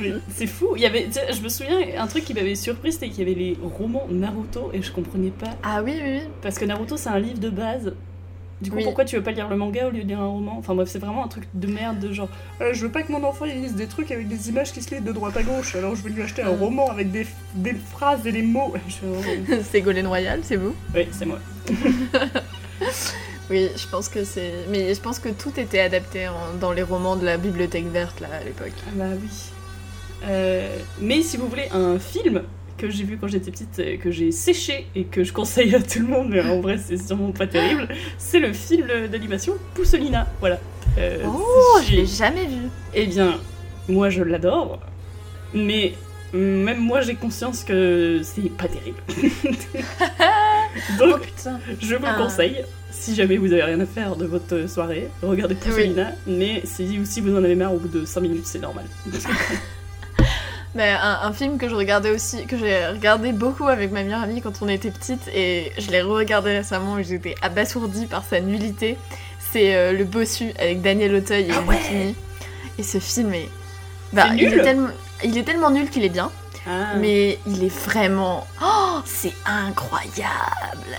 Mais 0.00 0.12
C'est 0.34 0.46
fou. 0.46 0.68
Il 0.76 0.82
y 0.82 0.86
avait, 0.86 1.08
je 1.32 1.40
me 1.42 1.48
souviens, 1.48 1.78
un 1.98 2.06
truc 2.06 2.24
qui 2.24 2.34
m'avait 2.34 2.54
surpris, 2.54 2.92
c'était 2.92 3.08
qu'il 3.08 3.20
y 3.20 3.30
avait 3.30 3.38
les 3.40 3.56
romans 3.62 4.06
Naruto 4.10 4.70
et 4.72 4.82
je 4.82 4.90
comprenais 4.92 5.30
pas. 5.30 5.50
Ah 5.62 5.82
oui, 5.82 5.94
oui, 6.02 6.10
oui. 6.18 6.22
Parce 6.42 6.58
que 6.58 6.64
Naruto, 6.64 6.96
c'est 6.96 7.08
un 7.10 7.18
livre 7.18 7.38
de 7.38 7.50
base. 7.50 7.92
Du 8.60 8.70
coup, 8.70 8.76
Oui. 8.76 8.84
pourquoi 8.84 9.06
tu 9.06 9.16
veux 9.16 9.22
pas 9.22 9.30
lire 9.30 9.48
le 9.48 9.56
manga 9.56 9.86
au 9.86 9.90
lieu 9.90 10.02
de 10.02 10.08
lire 10.08 10.20
un 10.20 10.26
roman? 10.26 10.56
Enfin 10.58 10.74
bref, 10.74 10.86
c'est 10.90 10.98
vraiment 10.98 11.24
un 11.24 11.28
truc 11.28 11.44
de 11.54 11.66
merde 11.66 11.98
de 11.98 12.12
genre 12.12 12.28
euh, 12.60 12.74
je 12.74 12.82
veux 12.82 12.90
pas 12.92 13.02
que 13.02 13.10
mon 13.10 13.24
enfant 13.24 13.46
il 13.46 13.54
lise 13.62 13.74
des 13.74 13.86
trucs 13.86 14.10
avec 14.10 14.28
des 14.28 14.50
images 14.50 14.70
qui 14.72 14.82
se 14.82 14.94
lisent 14.94 15.02
de 15.02 15.12
droite 15.12 15.34
à 15.38 15.42
gauche, 15.42 15.74
alors 15.76 15.96
je 15.96 16.02
vais 16.02 16.10
lui 16.10 16.20
acheter 16.20 16.42
un 16.42 16.50
roman 16.50 16.90
avec 16.90 17.10
des, 17.10 17.26
des 17.54 17.72
phrases 17.72 18.26
et 18.26 18.32
des 18.32 18.42
mots. 18.42 18.74
Je 18.86 19.54
c'est 19.70 19.80
Golden 19.80 20.06
Royal, 20.08 20.40
c'est 20.42 20.56
vous? 20.56 20.74
Oui, 20.94 21.08
c'est 21.10 21.24
moi. 21.24 21.38
Oui, 23.50 23.68
je 23.76 23.86
pense 23.88 24.08
que 24.08 24.22
c'est. 24.24 24.52
Mais 24.68 24.94
je 24.94 25.00
pense 25.00 25.18
que 25.18 25.28
tout 25.28 25.58
était 25.58 25.80
adapté 25.80 26.28
en- 26.28 26.54
dans 26.60 26.70
les 26.72 26.82
romans 26.82 27.16
de 27.16 27.24
la 27.24 27.36
bibliothèque 27.36 27.86
verte, 27.86 28.20
là, 28.20 28.28
à 28.40 28.44
l'époque. 28.44 28.72
Ah 28.86 28.90
bah 28.94 29.04
oui. 29.20 29.28
Euh, 30.24 30.76
mais 31.00 31.22
si 31.22 31.36
vous 31.36 31.48
voulez 31.48 31.68
un 31.72 31.98
film 31.98 32.42
que 32.76 32.88
j'ai 32.90 33.04
vu 33.04 33.18
quand 33.20 33.28
j'étais 33.28 33.50
petite, 33.50 33.78
euh, 33.78 33.96
que 33.98 34.10
j'ai 34.10 34.32
séché 34.32 34.86
et 34.94 35.04
que 35.04 35.22
je 35.24 35.32
conseille 35.32 35.74
à 35.74 35.80
tout 35.82 35.98
le 36.00 36.06
monde, 36.06 36.28
mais 36.30 36.40
en 36.40 36.60
vrai 36.60 36.78
c'est 36.78 36.96
sûrement 36.96 37.30
pas 37.32 37.46
terrible, 37.46 37.88
c'est 38.18 38.38
le 38.38 38.52
film 38.52 38.86
d'animation 39.10 39.54
Pousselina. 39.74 40.26
Voilà. 40.40 40.58
Euh, 40.98 41.18
Oh, 41.26 41.78
je 41.86 41.92
l'ai 41.96 42.06
jamais 42.06 42.46
vu. 42.46 42.68
Eh 42.94 43.06
bien, 43.06 43.38
moi 43.88 44.08
je 44.10 44.22
l'adore, 44.22 44.80
mais 45.54 45.94
même 46.32 46.78
moi 46.78 47.00
j'ai 47.02 47.14
conscience 47.16 47.64
que 47.64 48.20
c'est 48.22 48.50
pas 48.50 48.66
terrible. 48.68 48.98
Oh 51.00 51.04
Donc 51.04 51.22
putain. 51.22 51.58
je 51.80 51.96
vous 51.96 52.02
le 52.02 52.08
Ah. 52.08 52.14
conseille. 52.16 52.64
Si 52.92 53.14
jamais 53.16 53.36
vous 53.38 53.52
avez 53.52 53.64
rien 53.64 53.80
à 53.80 53.86
faire 53.86 54.14
de 54.14 54.24
votre 54.24 54.68
soirée, 54.68 55.08
regardez 55.22 55.56
Pousselina. 55.56 56.12
Mais 56.28 56.60
si, 56.64 57.04
si 57.04 57.20
vous 57.20 57.34
en 57.36 57.42
avez 57.42 57.56
marre 57.56 57.74
au 57.74 57.78
bout 57.78 57.88
de 57.88 58.04
5 58.04 58.20
minutes, 58.20 58.46
c'est 58.46 58.60
normal. 58.60 58.84
Mais 60.74 60.90
un, 60.90 61.18
un 61.22 61.32
film 61.32 61.58
que 61.58 61.68
je 61.68 61.74
regardais 61.74 62.10
aussi, 62.10 62.46
que 62.46 62.56
j'ai 62.56 62.86
regardé 62.86 63.32
beaucoup 63.32 63.66
avec 63.66 63.90
ma 63.90 64.02
meilleure 64.04 64.22
amie 64.22 64.40
quand 64.40 64.62
on 64.62 64.68
était 64.68 64.90
petite, 64.90 65.26
et 65.34 65.72
je 65.78 65.90
l'ai 65.90 66.00
re-regardé 66.00 66.52
récemment 66.58 66.96
et 66.98 67.04
j'étais 67.04 67.34
abasourdie 67.42 68.06
par 68.06 68.24
sa 68.24 68.40
nullité, 68.40 68.96
c'est 69.52 69.74
euh, 69.74 69.92
Le 69.92 70.04
Bossu 70.04 70.52
avec 70.58 70.80
Daniel 70.80 71.14
Auteuil 71.16 71.48
et 71.48 71.52
Ah 71.52 71.62
ouais. 71.68 72.14
Et 72.78 72.82
ce 72.84 72.98
film 72.98 73.34
est. 73.34 73.48
Bah, 74.12 74.26
C'est 74.30 74.38
il, 74.38 74.48
nul 74.48 74.58
est 74.60 74.62
tellement, 74.62 74.88
il 75.24 75.38
est 75.38 75.42
tellement 75.42 75.70
nul 75.70 75.90
qu'il 75.90 76.04
est 76.04 76.08
bien, 76.08 76.30
Ah. 76.66 76.94
mais 76.96 77.38
il 77.46 77.64
est 77.64 77.74
vraiment. 77.74 78.46
Oh, 78.62 78.98
c'est 79.06 79.32
incroyable! 79.46 80.28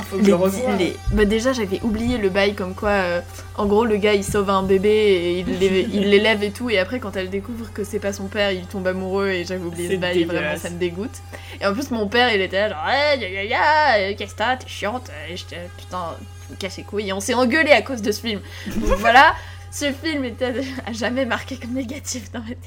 Faut 0.10 0.18
que 0.18 0.24
je 0.24 0.78
les- 0.78 0.96
bah, 1.12 1.26
déjà, 1.26 1.54
j'avais 1.54 1.80
oublié 1.84 2.18
le 2.18 2.30
bail 2.30 2.56
comme 2.56 2.74
quoi, 2.74 2.90
euh, 2.90 3.22
en 3.58 3.66
gros, 3.68 3.86
le 3.86 3.98
gars 3.98 4.14
il 4.14 4.24
sauve 4.24 4.50
un 4.50 4.64
bébé 4.64 4.90
et 4.90 5.40
il 5.40 5.46
l'é- 5.60 5.88
il 5.94 6.10
l'élève 6.10 6.44
et 6.44 6.52
tout, 6.52 6.70
et 6.70 6.80
après, 6.80 7.00
quand 7.00 7.16
elle 7.16 7.30
découvre 7.30 7.72
que 7.74 7.84
c'est 7.84 8.00
pas 8.00 8.12
son 8.14 8.26
père, 8.28 8.52
il 8.52 8.66
tombe 8.66 8.88
amoureux 8.88 9.30
et 9.30 9.46
j'avais 9.46 9.64
oublié 9.64 9.88
ce 9.90 9.96
bail, 9.98 10.22
et 10.22 10.26
vraiment, 10.26 10.58
ça 10.58 10.70
me 10.70 10.78
dégoûte. 10.80 11.22
Et 11.62 11.66
en 11.66 11.74
plus, 11.74 11.92
mon 11.92 12.08
père 12.08 12.34
il 12.34 12.42
était 12.42 12.60
là, 12.60 12.70
genre, 12.70 12.90
hey, 12.90 13.20
ya 13.22 13.30
ya 13.30 13.44
ya, 13.44 13.98
euh, 14.00 14.14
qu'est-ce 14.18 14.34
que 14.34 14.38
t'as, 14.40 14.58
t'es 14.58 14.68
chiante, 14.68 15.10
et 15.30 15.38
j'étais, 15.38 15.70
putain, 15.78 16.16
tu 16.48 16.54
me 16.54 16.58
casses 16.58 16.78
les 16.78 16.84
couilles, 16.84 17.10
et 17.10 17.14
on 17.14 17.20
s'est 17.20 17.34
engueulé 17.36 17.72
à 17.72 17.82
cause 17.84 18.02
de 18.02 18.12
ce 18.12 18.22
film. 18.22 18.40
Donc 18.78 18.86
voilà, 18.98 19.36
ce 19.72 19.92
film 19.92 20.26
était 20.26 20.54
à 20.88 20.92
jamais 20.92 21.26
marqué 21.26 21.58
comme 21.58 21.74
négatif 21.74 22.32
dans 22.32 22.40
ma 22.40 22.48
tête. 22.48 22.58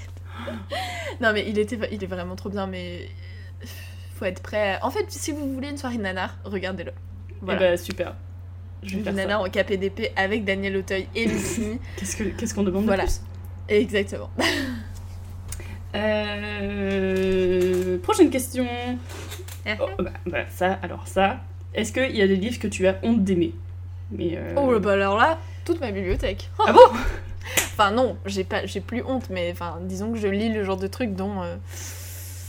non, 1.20 1.32
mais 1.32 1.44
il, 1.48 1.58
était, 1.58 1.78
il 1.92 2.02
est 2.02 2.06
vraiment 2.06 2.36
trop 2.36 2.48
bien, 2.50 2.66
mais 2.66 3.08
faut 4.16 4.24
être 4.24 4.42
prêt. 4.42 4.78
En 4.82 4.90
fait, 4.90 5.06
si 5.08 5.32
vous 5.32 5.52
voulez 5.54 5.68
une 5.70 5.76
soirée 5.78 5.98
nanar, 5.98 6.36
regardez-le. 6.44 6.92
Voilà. 7.40 7.60
Eh 7.60 7.64
ben, 7.70 7.76
super. 7.76 8.14
Je 8.82 8.90
vais 8.92 8.98
Une 8.98 9.04
faire 9.04 9.14
ça. 9.14 9.20
nanar 9.22 9.40
en 9.40 9.48
KPDP 9.48 10.12
avec 10.16 10.44
Daniel 10.44 10.76
Auteuil 10.76 11.08
et 11.14 11.26
Lucie. 11.26 11.78
Qu'est-ce 11.96 12.16
que- 12.16 12.24
qu'est-ce 12.24 12.54
qu'on 12.54 12.62
demande 12.64 12.84
Voilà. 12.84 13.04
de 13.04 13.08
plus? 13.08 13.20
Exactement. 13.68 14.30
Euh, 17.04 17.98
Prochaine 17.98 18.30
question. 18.30 18.66
Oh, 19.80 19.86
bah, 19.98 20.10
bah, 20.26 20.44
ça, 20.50 20.72
alors 20.82 21.06
ça. 21.06 21.40
Est-ce 21.72 21.92
qu'il 21.92 22.16
y 22.16 22.22
a 22.22 22.26
des 22.26 22.34
livres 22.36 22.58
que 22.58 22.66
tu 22.68 22.86
as 22.88 22.96
honte 23.02 23.22
d'aimer? 23.24 23.54
Mais 24.10 24.32
euh, 24.36 24.54
Oh 24.56 24.78
bah 24.80 24.92
alors 24.92 25.16
là, 25.16 25.38
toute 25.64 25.80
ma 25.80 25.90
bibliothèque. 25.90 26.50
Ah 26.66 26.72
bon? 26.72 26.80
Enfin 27.56 27.90
non, 27.90 28.16
j'ai 28.26 28.44
pas, 28.44 28.66
j'ai 28.66 28.80
plus 28.80 29.02
honte, 29.04 29.28
mais 29.30 29.50
enfin 29.52 29.78
disons 29.82 30.12
que 30.12 30.18
je 30.18 30.28
lis 30.28 30.52
le 30.52 30.64
genre 30.64 30.76
de 30.76 30.86
trucs 30.86 31.14
dont, 31.14 31.42
euh, 31.42 31.56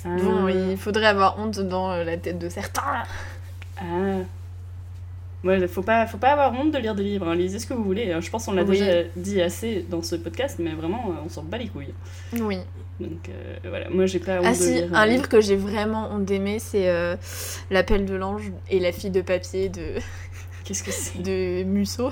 Ah. 0.05 0.15
dont 0.21 0.47
il 0.47 0.77
faudrait 0.77 1.07
avoir 1.07 1.39
honte 1.39 1.59
dans 1.59 1.91
euh, 1.91 2.03
la 2.03 2.17
tête 2.17 2.37
de 2.39 2.49
certains. 2.49 3.03
Ah. 3.77 3.83
Ouais, 5.43 5.67
faut 5.67 5.83
pas, 5.83 6.07
faut 6.07 6.17
pas 6.17 6.31
avoir 6.31 6.53
honte 6.59 6.71
de 6.71 6.79
lire 6.79 6.95
des 6.95 7.03
livres. 7.03 7.27
hein. 7.27 7.35
Lisez 7.35 7.59
ce 7.59 7.67
que 7.67 7.73
vous 7.75 7.83
voulez. 7.83 8.11
hein. 8.11 8.19
Je 8.19 8.29
pense 8.31 8.45
qu'on 8.45 8.53
l'a 8.53 8.63
Oui. 8.63 8.79
déjà 8.79 9.03
dit 9.15 9.41
assez 9.41 9.85
dans 9.89 10.01
ce 10.01 10.15
podcast, 10.15 10.57
mais 10.59 10.71
vraiment, 10.71 11.09
euh, 11.09 11.21
on 11.23 11.29
s'en 11.29 11.43
bat 11.43 11.57
les 11.59 11.67
couilles. 11.67 11.93
Oui. 12.33 12.57
Donc 12.99 13.27
euh, 13.29 13.55
voilà, 13.67 13.89
moi 13.89 14.05
j'ai 14.05 14.19
pas 14.19 14.37
honte 14.39 14.45
Ah 14.47 14.51
de 14.51 14.55
si, 14.55 14.73
lire. 14.73 14.89
un 14.93 15.05
livre 15.05 15.27
que 15.27 15.41
j'ai 15.41 15.57
vraiment 15.57 16.09
honte 16.11 16.23
d'aimer, 16.25 16.59
c'est 16.59 16.89
L'appel 17.69 18.05
de 18.05 18.15
l'ange 18.15 18.43
et 18.71 18.79
la 18.79 18.91
fille 18.93 19.09
de 19.11 19.21
papier 19.21 19.67
de, 19.69 19.95
Qu'est-ce 20.65 20.83
que 20.83 20.91
c'est 20.91 21.21
de 21.21 21.63
Musso. 21.63 22.09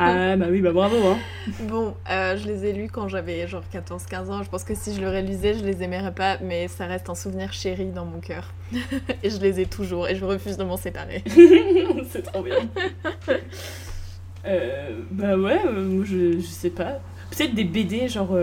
Ah 0.00 0.36
bah 0.36 0.46
oui, 0.50 0.60
bah 0.60 0.72
bravo. 0.72 0.96
Hein. 1.06 1.16
Bon, 1.60 1.94
euh, 2.10 2.36
je 2.36 2.48
les 2.48 2.64
ai 2.64 2.72
lus 2.72 2.88
quand 2.90 3.06
j'avais 3.06 3.46
genre 3.46 3.62
14-15 3.72 4.30
ans. 4.30 4.42
Je 4.42 4.50
pense 4.50 4.64
que 4.64 4.74
si 4.74 4.92
je 4.92 5.00
le 5.00 5.08
réalisais, 5.08 5.54
je 5.54 5.64
les 5.64 5.80
aimerais 5.84 6.12
pas, 6.12 6.38
mais 6.42 6.66
ça 6.66 6.86
reste 6.86 7.08
un 7.08 7.14
souvenir 7.14 7.52
chéri 7.52 7.86
dans 7.86 8.04
mon 8.04 8.18
cœur. 8.18 8.52
et 9.22 9.30
je 9.30 9.40
les 9.40 9.60
ai 9.60 9.66
toujours 9.66 10.08
et 10.08 10.16
je 10.16 10.24
refuse 10.24 10.56
de 10.56 10.64
m'en 10.64 10.76
séparer. 10.76 11.22
c'est 12.10 12.22
trop 12.22 12.42
bien. 12.42 12.56
Euh, 14.44 14.90
bah 15.12 15.36
ouais, 15.36 15.60
euh, 15.64 15.84
moi 15.84 16.04
je, 16.04 16.40
je 16.40 16.46
sais 16.46 16.70
pas. 16.70 16.98
Peut-être 17.30 17.54
des 17.54 17.64
BD, 17.64 18.08
genre. 18.08 18.36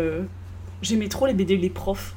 J'aimais 0.81 1.09
trop 1.09 1.27
les 1.27 1.33
BD 1.33 1.57
Les 1.57 1.69
Profs. 1.69 2.15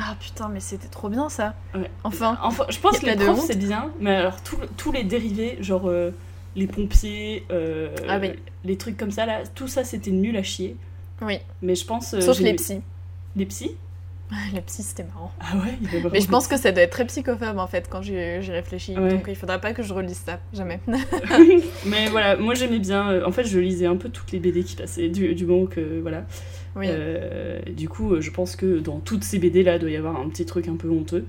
Ah 0.00 0.14
putain, 0.20 0.48
mais 0.48 0.60
c'était 0.60 0.88
trop 0.88 1.08
bien 1.08 1.28
ça. 1.28 1.54
Ouais. 1.74 1.90
Enfin. 2.04 2.38
Enfin, 2.42 2.64
je 2.68 2.78
pense 2.78 2.98
que 2.98 3.06
les 3.06 3.16
profs 3.16 3.40
c'est 3.46 3.58
bien, 3.58 3.90
mais 4.00 4.14
alors 4.14 4.40
tout- 4.42 4.56
tous 4.76 4.92
les 4.92 5.04
dérivés, 5.04 5.58
genre 5.60 5.88
euh, 5.88 6.10
les 6.56 6.66
pompiers, 6.66 7.44
euh, 7.50 7.88
Ah 8.08 8.18
oui. 8.20 8.32
les 8.64 8.76
trucs 8.76 8.96
comme 8.96 9.10
ça 9.10 9.26
là, 9.26 9.40
tout 9.54 9.68
ça 9.68 9.84
c'était 9.84 10.10
nul 10.10 10.36
à 10.36 10.42
chier. 10.42 10.76
Oui, 11.20 11.38
Mais 11.62 11.74
je 11.74 11.84
pense. 11.84 12.14
euh, 12.14 12.20
sauf 12.20 12.38
les 12.40 12.54
psys. 12.54 12.80
Les 13.36 13.46
psys? 13.46 13.72
Les 14.52 14.60
psys, 14.60 14.82
c'était 14.82 15.04
marrant. 15.04 15.32
Ah 15.40 15.56
ouais, 15.56 15.72
il 15.80 16.10
Mais 16.12 16.20
je 16.20 16.28
pense 16.28 16.46
que 16.48 16.58
ça 16.58 16.70
doit 16.70 16.82
être 16.82 16.90
très 16.90 17.06
psychophobe 17.06 17.56
en 17.58 17.66
fait 17.66 17.88
quand 17.88 18.02
j'y 18.02 18.14
réfléchis. 18.50 18.94
Ouais. 18.94 19.08
Donc 19.08 19.24
il 19.26 19.34
faudra 19.34 19.58
pas 19.58 19.72
que 19.72 19.82
je 19.82 19.94
relise 19.94 20.18
ça, 20.18 20.38
jamais. 20.52 20.80
Mais 21.86 22.08
voilà, 22.10 22.36
moi 22.36 22.52
j'aimais 22.54 22.78
bien. 22.78 23.24
En 23.24 23.32
fait, 23.32 23.44
je 23.44 23.58
lisais 23.58 23.86
un 23.86 23.96
peu 23.96 24.10
toutes 24.10 24.30
les 24.32 24.38
BD 24.38 24.64
qui 24.64 24.76
passaient 24.76 25.08
du, 25.08 25.34
du 25.34 25.46
moment 25.46 25.64
que. 25.66 26.00
Voilà. 26.02 26.24
Oui. 26.76 26.86
Euh, 26.90 27.60
du 27.68 27.88
coup, 27.88 28.14
euh, 28.14 28.20
je 28.20 28.30
pense 28.30 28.56
que 28.56 28.78
dans 28.78 28.98
toutes 29.00 29.24
ces 29.24 29.38
BD 29.38 29.62
là, 29.62 29.78
doit 29.78 29.90
y 29.90 29.96
avoir 29.96 30.16
un 30.20 30.28
petit 30.28 30.46
truc 30.46 30.68
un 30.68 30.76
peu 30.76 30.88
honteux. 30.90 31.24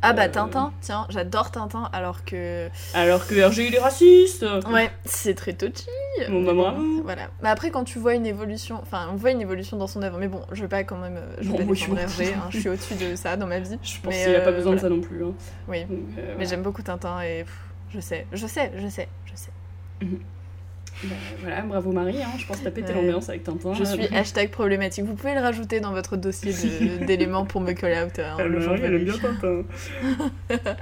ah 0.00 0.12
bah 0.12 0.24
euh, 0.24 0.28
Tintin, 0.28 0.72
tiens, 0.80 1.06
j'adore 1.10 1.50
Tintin 1.50 1.88
alors 1.92 2.24
que. 2.24 2.68
Alors 2.94 3.26
que 3.26 3.34
RG 3.34 3.66
il 3.66 3.74
est 3.74 3.80
raciste 3.80 4.44
Ouais, 4.70 4.90
c'est 5.04 5.34
très 5.34 5.52
touchy. 5.54 5.86
Bah, 6.28 6.52
bravo. 6.52 7.02
Voilà. 7.02 7.22
Mais 7.42 7.48
après, 7.48 7.70
quand 7.70 7.84
tu 7.84 7.98
vois 7.98 8.14
une 8.14 8.26
évolution, 8.26 8.78
enfin, 8.82 9.08
on 9.12 9.16
voit 9.16 9.30
une 9.32 9.40
évolution 9.40 9.76
dans 9.76 9.86
son 9.88 10.02
œuvre. 10.02 10.18
Mais 10.18 10.28
bon, 10.28 10.42
je 10.52 10.62
veux 10.62 10.68
pas 10.68 10.84
quand 10.84 10.98
même. 10.98 11.18
Je 11.40 11.46
veux 11.48 11.52
Bon, 11.52 11.58
pas 11.58 11.64
défendre. 11.64 11.98
Hergé, 12.00 12.34
hein, 12.34 12.48
je 12.50 12.58
suis 12.60 12.68
au-dessus 12.68 12.94
de 12.94 13.16
ça 13.16 13.36
dans 13.36 13.46
ma 13.46 13.58
vie. 13.60 13.78
Je 13.82 13.98
pense 14.00 14.14
qu'il 14.14 14.28
n'y 14.28 14.36
a 14.36 14.40
pas 14.40 14.52
besoin 14.52 14.74
de 14.74 14.80
ça 14.80 14.88
non 14.88 15.00
plus. 15.00 15.24
hein. 15.24 15.32
Oui. 15.68 15.80
Donc, 15.84 15.90
euh, 15.90 15.98
Mais 16.16 16.22
voilà. 16.34 16.44
j'aime 16.44 16.62
beaucoup 16.62 16.82
Tintin 16.82 17.20
et 17.22 17.44
pff, 17.44 17.58
je 17.94 18.00
sais, 18.00 18.26
je 18.32 18.46
sais, 18.46 18.70
je 18.76 18.86
sais, 18.88 19.08
je 19.24 19.32
sais. 19.34 19.50
Bah, 21.04 21.14
voilà, 21.40 21.62
bravo 21.62 21.90
Marie, 21.92 22.22
hein. 22.22 22.28
je 22.38 22.46
pense 22.46 22.62
taper 22.62 22.82
tes 22.82 22.92
Ouais. 22.92 23.00
l'ambiance 23.02 23.28
avec 23.28 23.42
Tintin. 23.44 23.74
Je 23.74 23.82
suis 23.84 24.06
hashtag 24.14 24.50
problématique. 24.50 25.04
Vous 25.04 25.14
pouvez 25.14 25.34
le 25.34 25.40
rajouter 25.40 25.80
dans 25.80 25.92
votre 25.92 26.16
dossier 26.16 26.52
d'éléments 27.06 27.44
pour 27.44 27.60
me 27.60 27.72
call 27.72 28.04
out. 28.06 28.18
hein, 28.18 28.36
Ah, 28.38 28.44
le 28.44 28.60
Marie, 28.60 28.80
elle 28.84 28.94
aime 28.94 29.04
bien. 29.04 29.14
Tintin. 29.18 29.62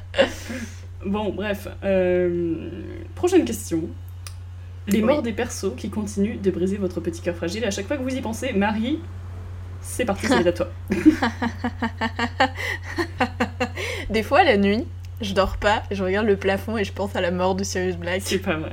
bon, 1.07 1.31
bref. 1.33 1.69
euh, 1.85 2.69
Prochaine 3.15 3.45
question. 3.45 3.85
Les 4.89 4.99
Oui. 4.99 5.05
morts 5.05 5.23
des 5.23 5.33
persos 5.33 5.73
qui 5.77 5.89
continuent 5.91 6.39
de 6.41 6.51
briser 6.51 6.77
votre 6.77 7.01
petit 7.01 7.21
cœur 7.23 7.35
fragile. 7.37 7.65
À 7.65 7.71
chaque 7.71 7.87
fois 7.87 7.97
que 7.97 8.03
vous 8.03 8.15
y 8.15 8.21
pensez, 8.21 8.53
Marie, 8.53 8.99
c'est 9.81 10.05
parti, 10.05 10.27
c'est 10.27 10.47
à 10.47 10.53
toi. 10.53 10.69
Des 14.11 14.23
fois, 14.23 14.43
la 14.43 14.57
nuit, 14.57 14.85
je 15.21 15.33
dors 15.35 15.57
pas, 15.57 15.83
je 15.91 16.03
regarde 16.03 16.27
le 16.27 16.37
plafond 16.37 16.77
et 16.77 16.85
je 16.85 16.93
pense 16.93 17.15
à 17.17 17.21
la 17.21 17.31
mort 17.31 17.55
de 17.55 17.63
Sirius 17.65 17.97
Black. 17.97 18.23
C'est 18.25 18.39
pas 18.39 18.57
vrai. 18.57 18.73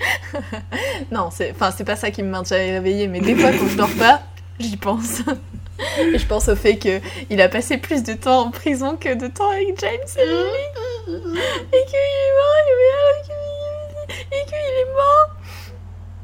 Non, 1.12 1.30
c'est 1.30 1.50
enfin 1.52 1.70
c'est 1.70 1.84
pas 1.84 1.96
ça 1.96 2.10
qui 2.10 2.22
me 2.22 2.28
maintient 2.28 2.56
réveillée, 2.58 3.06
mais 3.08 3.20
des 3.20 3.34
fois 3.34 3.50
quand 3.52 3.68
je 3.68 3.76
dors 3.76 3.94
pas, 3.98 4.22
j'y 4.58 4.76
pense. 4.76 5.20
Et 5.98 6.18
je 6.18 6.26
pense 6.26 6.48
au 6.48 6.54
fait 6.56 6.78
que 6.78 7.00
il 7.30 7.40
a 7.40 7.48
passé 7.48 7.78
plus 7.78 8.02
de 8.04 8.14
temps 8.14 8.42
en 8.46 8.50
prison 8.50 8.96
que 8.96 9.12
de 9.14 9.26
temps 9.26 9.50
avec 9.50 9.78
James 9.80 9.90
et 10.18 10.24
Lily. 10.24 10.46
Et 11.08 11.84
qu'il 11.86 11.98
est 11.98 12.32
mort, 12.38 12.60
et 12.62 13.22
qu'il 13.24 14.38
et 14.38 14.44
qu'il 14.46 14.56
est 14.56 14.92
mort. 14.92 15.30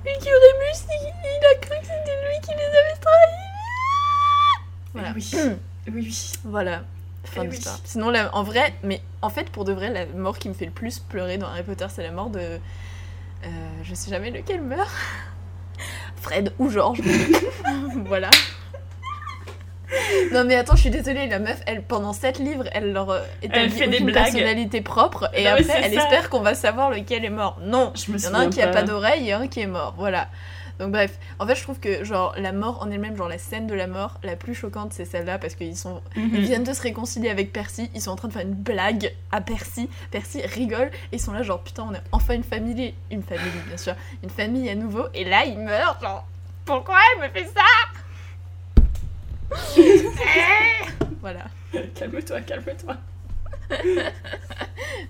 Et 0.07 0.13
que 0.19 0.25
Remus, 0.31 0.85
il, 0.89 1.47
a 1.47 1.55
cru 1.61 1.77
que 1.81 1.87
c'était 1.87 2.17
lui 2.29 2.41
qui 2.43 2.51
les 2.53 2.65
avait 2.65 3.01
trahis. 3.01 3.51
Voilà. 4.95 5.13
Oui. 5.15 5.31
oui, 5.89 5.93
oui. 6.07 6.33
Voilà. 6.45 6.83
Fin 7.25 7.43
Eh 7.43 7.47
de 7.49 7.51
oui. 7.53 7.61
Sinon, 7.85 8.09
la- 8.11 8.35
en 8.35 8.43
vrai, 8.43 8.73
mais 8.83 9.03
en 9.21 9.29
fait, 9.31 9.51
pour 9.51 9.65
de 9.65 9.73
vrai, 9.73 9.91
la 9.91 10.07
mort 10.07 10.39
qui 10.39 10.49
me 10.49 10.55
fait 10.55 10.65
le 10.65 10.71
plus 10.71 11.01
pleurer 11.01 11.37
dans 11.39 11.49
Harry 11.49 11.63
Potter, 11.65 11.87
c'est 11.91 12.03
la 12.03 12.13
mort 12.13 12.31
de. 12.31 12.59
Euh, 13.45 13.49
je 13.83 13.95
sais 13.95 14.11
jamais 14.11 14.31
lequel 14.31 14.61
meurt. 14.63 14.91
Fred 16.17 16.53
ou 16.59 16.69
George. 16.71 17.01
voilà. 18.07 18.31
Non 20.33 20.45
mais 20.45 20.55
attends, 20.55 20.77
je 20.77 20.83
suis 20.83 20.91
désolée, 20.91 21.27
la 21.27 21.41
meuf, 21.41 21.61
elle 21.67 21.83
pendant 21.83 22.13
7 22.13 22.39
livres, 22.39 22.65
elle 22.73 22.93
leur 22.93 23.11
euh, 23.11 23.21
établit 23.43 23.71
fait 23.71 23.89
des 23.89 23.97
aucune 23.97 24.07
blagues. 24.07 24.25
personnalité 24.25 24.83
propre 24.83 25.29
et 25.35 25.45
Non, 25.45 25.51
après 25.53 25.65
elle 25.83 25.95
ça. 25.95 26.03
espère 26.05 26.31
qu'on 26.31 26.41
va 26.41 26.55
savoir 26.55 26.91
lequel 26.91 27.25
est 27.25 27.31
mort. 27.31 27.59
Non, 27.63 27.93
Je 27.97 28.13
me 28.13 28.19
il 28.19 28.23
y 28.25 28.29
en 28.29 28.35
a 28.35 28.39
un 28.39 28.51
qui 28.51 28.63
a 28.63 28.69
pas 28.69 28.75
pas. 28.75 28.83
d'oreille 28.85 29.29
et 29.29 29.33
un 29.33 29.49
qui 29.49 29.61
est 29.61 29.67
mort, 29.67 29.95
voilà. 29.99 30.29
Donc 30.81 30.91
bref, 30.93 31.19
en 31.39 31.47
fait 31.47 31.55
je 31.55 31.63
trouve 31.63 31.79
que 31.79 32.03
genre 32.05 32.35
la 32.39 32.51
mort 32.53 32.81
en 32.83 32.91
elle-même, 32.91 33.15
genre 33.17 33.29
la 33.29 33.37
scène 33.39 33.67
de 33.69 33.75
la 33.75 33.87
mort, 33.87 34.19
la 34.25 34.35
plus 34.35 34.55
choquante 34.55 34.93
c'est 34.95 35.05
celle-là 35.05 35.39
parce 35.39 35.55
qu'ils 35.55 35.77
sont 35.77 36.01
Mhm. 36.17 36.31
ils 36.35 36.41
viennent 36.41 36.65
de 36.65 36.73
se 36.73 36.81
réconcilier 36.83 37.29
avec 37.29 37.53
Percy, 37.53 37.91
ils 37.95 38.01
sont 38.01 38.11
en 38.13 38.17
train 38.17 38.29
de 38.29 38.33
faire 38.33 38.43
une 38.43 38.55
blague 38.55 39.13
à 39.31 39.41
Percy, 39.43 39.89
Percy 40.11 40.41
rigole 40.43 40.91
et 41.13 41.17
ils 41.17 41.21
sont 41.21 41.33
là 41.33 41.43
genre 41.43 41.63
putain 41.63 41.87
on 41.89 41.95
est 41.95 42.01
enfin 42.13 42.35
une 42.35 42.43
famille, 42.45 42.95
une 43.11 43.23
famille 43.23 43.45
bien 43.69 43.77
sûr, 43.77 43.95
une 44.25 44.31
famille 44.31 44.69
à 44.71 44.75
nouveau 44.75 45.05
et 45.15 45.25
là 45.25 45.45
il 45.45 45.59
meurt 45.59 46.01
genre 46.01 46.27
pourquoi 46.65 46.97
elle 47.17 47.29
me 47.29 47.33
fait 47.35 47.45
ça? 47.47 47.61
Voilà, 51.21 51.45
calme-toi, 51.95 52.41
calme-toi. 52.41 52.97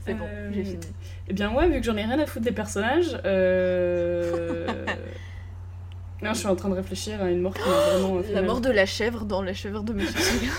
c'est 0.04 0.14
bon, 0.14 0.24
Euh, 0.28 0.50
j'ai 0.52 0.64
fini. 0.64 0.80
Eh 1.28 1.32
bien 1.32 1.48
moi, 1.50 1.66
vu 1.68 1.78
que 1.80 1.86
j'en 1.86 1.96
ai 1.96 2.02
rien 2.02 2.18
à 2.18 2.26
foutre 2.26 2.44
des 2.44 2.52
personnages, 2.52 3.16
euh... 3.24 4.66
non, 6.22 6.32
je 6.34 6.38
suis 6.38 6.46
en 6.48 6.56
train 6.56 6.68
de 6.68 6.74
réfléchir 6.74 7.22
à 7.22 7.30
une 7.30 7.40
mort 7.40 7.54
qui 7.54 7.60
m'a 7.68 7.74
vraiment 7.98 8.22
fait 8.22 8.32
La 8.32 8.40
mal. 8.42 8.46
mort 8.50 8.60
de 8.60 8.70
la 8.70 8.86
chèvre 8.86 9.24
dans 9.24 9.42
la 9.42 9.54
chèvre 9.54 9.82
de 9.82 9.92
Monsieur 9.92 10.20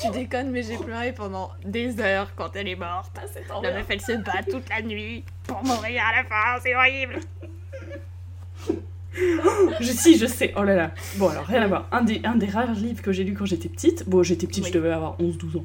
tu 0.00 0.10
déconnes 0.10 0.50
mais 0.50 0.62
j'ai 0.62 0.76
pleuré 0.76 1.12
pendant 1.12 1.50
des 1.64 2.00
heures 2.00 2.34
quand 2.36 2.54
elle 2.56 2.68
est 2.68 2.76
morte. 2.76 3.12
c'est 3.32 3.46
trop 3.46 3.62
La 3.62 3.72
meuf 3.72 3.86
elle 3.88 4.00
se 4.00 4.12
bat 4.12 4.42
toute 4.50 4.68
la 4.68 4.82
nuit 4.82 5.24
pour 5.46 5.62
mourir 5.64 6.02
à 6.12 6.16
la 6.22 6.24
fin, 6.28 6.60
c'est 6.62 6.74
horrible. 6.74 7.20
Je, 9.80 9.92
si, 9.92 10.18
je 10.18 10.26
sais. 10.26 10.52
Oh 10.56 10.64
là 10.64 10.74
là. 10.74 10.90
Bon, 11.18 11.28
alors, 11.28 11.44
rien 11.44 11.62
à 11.62 11.68
voir. 11.68 11.86
Un 11.92 12.02
des, 12.02 12.20
un 12.24 12.34
des 12.34 12.46
rares 12.46 12.72
livres 12.72 13.00
que 13.00 13.12
j'ai 13.12 13.22
lu 13.22 13.32
quand 13.34 13.44
j'étais 13.44 13.68
petite. 13.68 14.08
Bon, 14.08 14.24
j'étais 14.24 14.48
petite, 14.48 14.64
Oui. 14.64 14.70
je 14.72 14.76
devais 14.76 14.90
avoir 14.90 15.16
11-12 15.20 15.58
ans. 15.58 15.64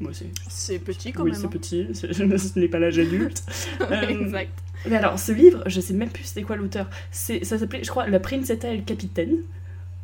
Moi, 0.00 0.12
c'est. 0.14 0.26
C'est 0.48 0.78
petit 0.78 1.12
quand 1.12 1.22
Oui, 1.24 1.30
même. 1.32 1.40
c'est 1.40 1.46
hein. 1.46 1.50
petit. 1.50 1.86
Ce 1.94 2.58
n'est 2.58 2.68
pas 2.68 2.78
l'âge 2.78 2.98
adulte. 2.98 3.42
Euh, 3.80 4.08
exact. 4.08 4.52
Mais 4.88 4.96
alors, 4.96 5.18
ce 5.18 5.32
livre, 5.32 5.62
je 5.66 5.80
sais 5.80 5.92
même 5.94 6.08
plus 6.10 6.24
c'était 6.24 6.42
quoi 6.42 6.56
l'auteur. 6.56 6.88
Ça 7.10 7.42
s'appelait, 7.42 7.84
je 7.84 7.90
crois, 7.90 8.08
La 8.08 8.20
Princetta 8.20 8.72
et 8.72 8.76
le 8.78 8.82
Capitaine. 8.82 9.38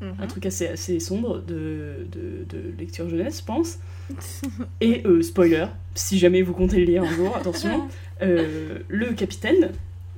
Mhm. 0.01 0.15
Un 0.21 0.27
truc 0.27 0.45
assez, 0.45 0.67
assez 0.69 1.01
sombre 1.01 1.39
de, 1.41 2.07
de, 2.13 2.45
de 2.49 2.79
lecture 2.79 3.09
jeunesse, 3.09 3.41
je 3.41 3.45
pense. 3.45 3.79
Et 4.81 5.03
euh, 5.07 5.23
spoiler, 5.23 5.67
si 5.95 6.19
jamais 6.19 6.43
vous 6.43 6.53
comptez 6.53 6.77
le 6.79 6.85
lire 6.85 7.03
un 7.05 7.15
jour, 7.15 7.35
attention, 7.37 7.89
euh, 8.23 8.81
le 8.89 9.13
capitaine, 9.15 9.71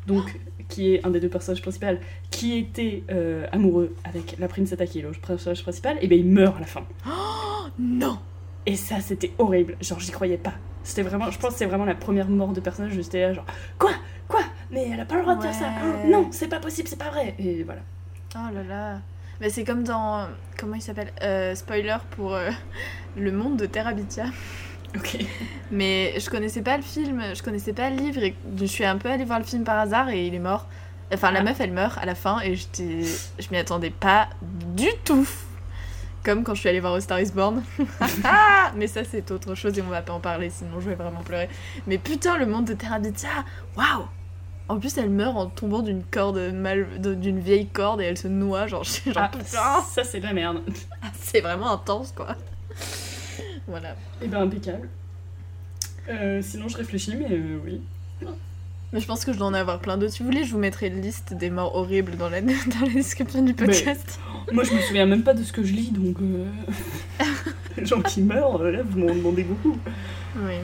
donc 0.06 0.38
qui 0.68 0.92
est 0.94 1.06
un 1.06 1.10
des 1.10 1.20
deux 1.20 1.28
personnages 1.28 1.62
principaux, 1.62 1.86
qui 2.30 2.58
était 2.58 3.04
euh, 3.10 3.46
amoureux 3.52 3.94
avec 4.04 4.36
la 4.38 4.48
princetta 4.48 4.84
qui 4.86 4.98
est 4.98 5.02
le 5.02 5.12
personnage 5.12 5.62
principal, 5.62 5.96
et 6.02 6.08
ben 6.08 6.18
il 6.18 6.26
meurt 6.26 6.56
à 6.56 6.60
la 6.60 6.66
fin. 6.66 6.84
Non 7.78 8.18
Et 8.68 8.76
ça, 8.76 9.00
c'était 9.00 9.32
horrible. 9.38 9.76
Genre, 9.80 9.98
j'y 9.98 10.10
croyais 10.10 10.36
pas. 10.36 10.52
C'était 10.84 11.00
vraiment, 11.02 11.30
je 11.30 11.38
pense 11.38 11.52
que 11.54 11.58
c'est 11.58 11.64
vraiment 11.66 11.86
la 11.86 11.94
première 11.94 12.28
mort 12.28 12.48
de 12.52 12.60
personnage. 12.60 12.92
J'étais 12.92 13.22
là, 13.22 13.32
genre, 13.32 13.46
quoi? 13.78 13.92
Quoi? 14.28 14.40
Mais 14.70 14.90
elle 14.92 15.00
a 15.00 15.06
pas 15.06 15.14
le 15.16 15.22
droit 15.22 15.36
de 15.36 15.42
faire 15.42 15.54
ça. 15.54 15.70
Oh, 15.82 16.06
Non, 16.06 16.28
c'est 16.30 16.48
pas 16.48 16.60
possible, 16.60 16.86
c'est 16.86 16.98
pas 16.98 17.08
vrai. 17.08 17.34
Et 17.38 17.62
voilà. 17.62 17.80
Oh 18.36 18.54
là 18.54 18.62
là. 18.62 18.98
Bah, 19.40 19.46
c'est 19.48 19.64
comme 19.64 19.84
dans. 19.84 20.26
Comment 20.58 20.74
il 20.74 20.82
s'appelle? 20.82 21.12
Euh, 21.22 21.54
Spoiler 21.54 21.96
pour 22.10 22.34
euh, 22.34 22.50
le 23.16 23.32
monde 23.32 23.56
de 23.56 23.64
Terabithia. 23.64 24.26
Ok. 24.94 25.16
Mais 25.70 26.20
je 26.20 26.28
connaissais 26.28 26.60
pas 26.62 26.76
le 26.76 26.82
film, 26.82 27.22
je 27.34 27.42
connaissais 27.42 27.72
pas 27.72 27.88
le 27.88 27.96
livre 27.96 28.22
et 28.22 28.34
je 28.58 28.66
suis 28.66 28.84
un 28.84 28.98
peu 28.98 29.08
allée 29.10 29.24
voir 29.24 29.38
le 29.38 29.46
film 29.46 29.64
par 29.64 29.78
hasard 29.78 30.10
et 30.10 30.26
il 30.26 30.34
est 30.34 30.38
mort. 30.38 30.66
Enfin, 31.12 31.30
la 31.30 31.40
Ah. 31.40 31.44
meuf 31.44 31.58
elle 31.60 31.72
meurt 31.72 31.96
à 31.96 32.04
la 32.04 32.14
fin 32.14 32.40
et. 32.40 32.54
Je 32.54 33.48
m'y 33.50 33.56
attendais 33.56 33.90
pas 33.90 34.28
du 34.42 34.88
tout. 35.06 35.26
Comme 36.28 36.44
quand 36.44 36.54
je 36.54 36.60
suis 36.60 36.68
allée 36.68 36.80
voir 36.80 36.92
A 36.92 37.00
Star 37.00 37.20
is 37.20 37.32
Born. 37.32 37.62
Mais 38.76 38.86
ça 38.86 39.02
c'est 39.02 39.30
autre 39.30 39.54
chose 39.54 39.78
et 39.78 39.80
on 39.80 39.86
va 39.88 40.02
pas 40.02 40.12
en 40.12 40.20
parler 40.20 40.50
sinon 40.50 40.78
je 40.78 40.90
vais 40.90 40.94
vraiment 40.94 41.22
pleurer. 41.22 41.48
Mais 41.86 41.96
putain, 41.96 42.36
le 42.36 42.44
monde 42.44 42.66
de 42.66 42.74
Terabithia 42.74 43.30
Waouh 43.78 44.06
En 44.68 44.78
plus, 44.78 44.98
elle 44.98 45.08
meurt 45.08 45.34
en 45.38 45.46
tombant 45.46 45.80
d'une 45.80 46.04
corde 46.04 46.36
mal. 46.52 47.00
d'une 47.00 47.40
vieille 47.40 47.66
corde 47.68 48.02
et 48.02 48.04
elle 48.04 48.18
se 48.18 48.28
noie. 48.28 48.66
Genre, 48.66 48.84
Ah, 49.16 49.30
putain 49.32 49.80
ça 49.88 50.04
c'est 50.04 50.20
de 50.20 50.24
la 50.24 50.34
merde. 50.34 50.60
C'est 51.18 51.40
vraiment 51.40 51.72
intense 51.72 52.12
quoi. 52.12 52.36
Voilà. 53.66 53.96
Eh 54.20 54.26
ben 54.28 54.42
impeccable. 54.42 54.90
Euh, 56.10 56.42
sinon 56.42 56.68
je 56.68 56.76
réfléchis, 56.76 57.16
mais 57.16 57.28
euh, 57.30 57.58
oui. 57.64 57.80
Mais 58.92 59.00
je 59.00 59.06
pense 59.06 59.24
que 59.24 59.32
je 59.32 59.38
dois 59.38 59.48
en 59.48 59.54
avoir 59.54 59.80
plein 59.80 59.98
d'autres. 59.98 60.12
Si 60.14 60.20
vous 60.20 60.26
voulez, 60.26 60.44
je 60.44 60.52
vous 60.52 60.58
mettrai 60.58 60.86
une 60.86 61.02
liste 61.02 61.34
des 61.34 61.50
morts 61.50 61.74
horribles 61.76 62.16
dans 62.16 62.30
la, 62.30 62.40
dans 62.40 62.86
la 62.86 62.92
description 62.92 63.42
du 63.42 63.52
podcast. 63.54 64.18
Moi 64.52 64.64
je 64.64 64.72
me 64.72 64.80
souviens 64.80 65.04
même 65.04 65.22
pas 65.22 65.34
de 65.34 65.42
ce 65.42 65.52
que 65.52 65.62
je 65.62 65.74
lis, 65.74 65.90
donc 65.90 66.16
euh... 66.22 66.46
les 67.76 67.84
gens 67.84 68.00
qui 68.00 68.22
meurent, 68.22 68.62
euh, 68.62 68.70
là 68.70 68.82
vous 68.82 68.98
m'en 68.98 69.14
demandez 69.14 69.42
beaucoup. 69.42 69.76
Oui. 70.36 70.54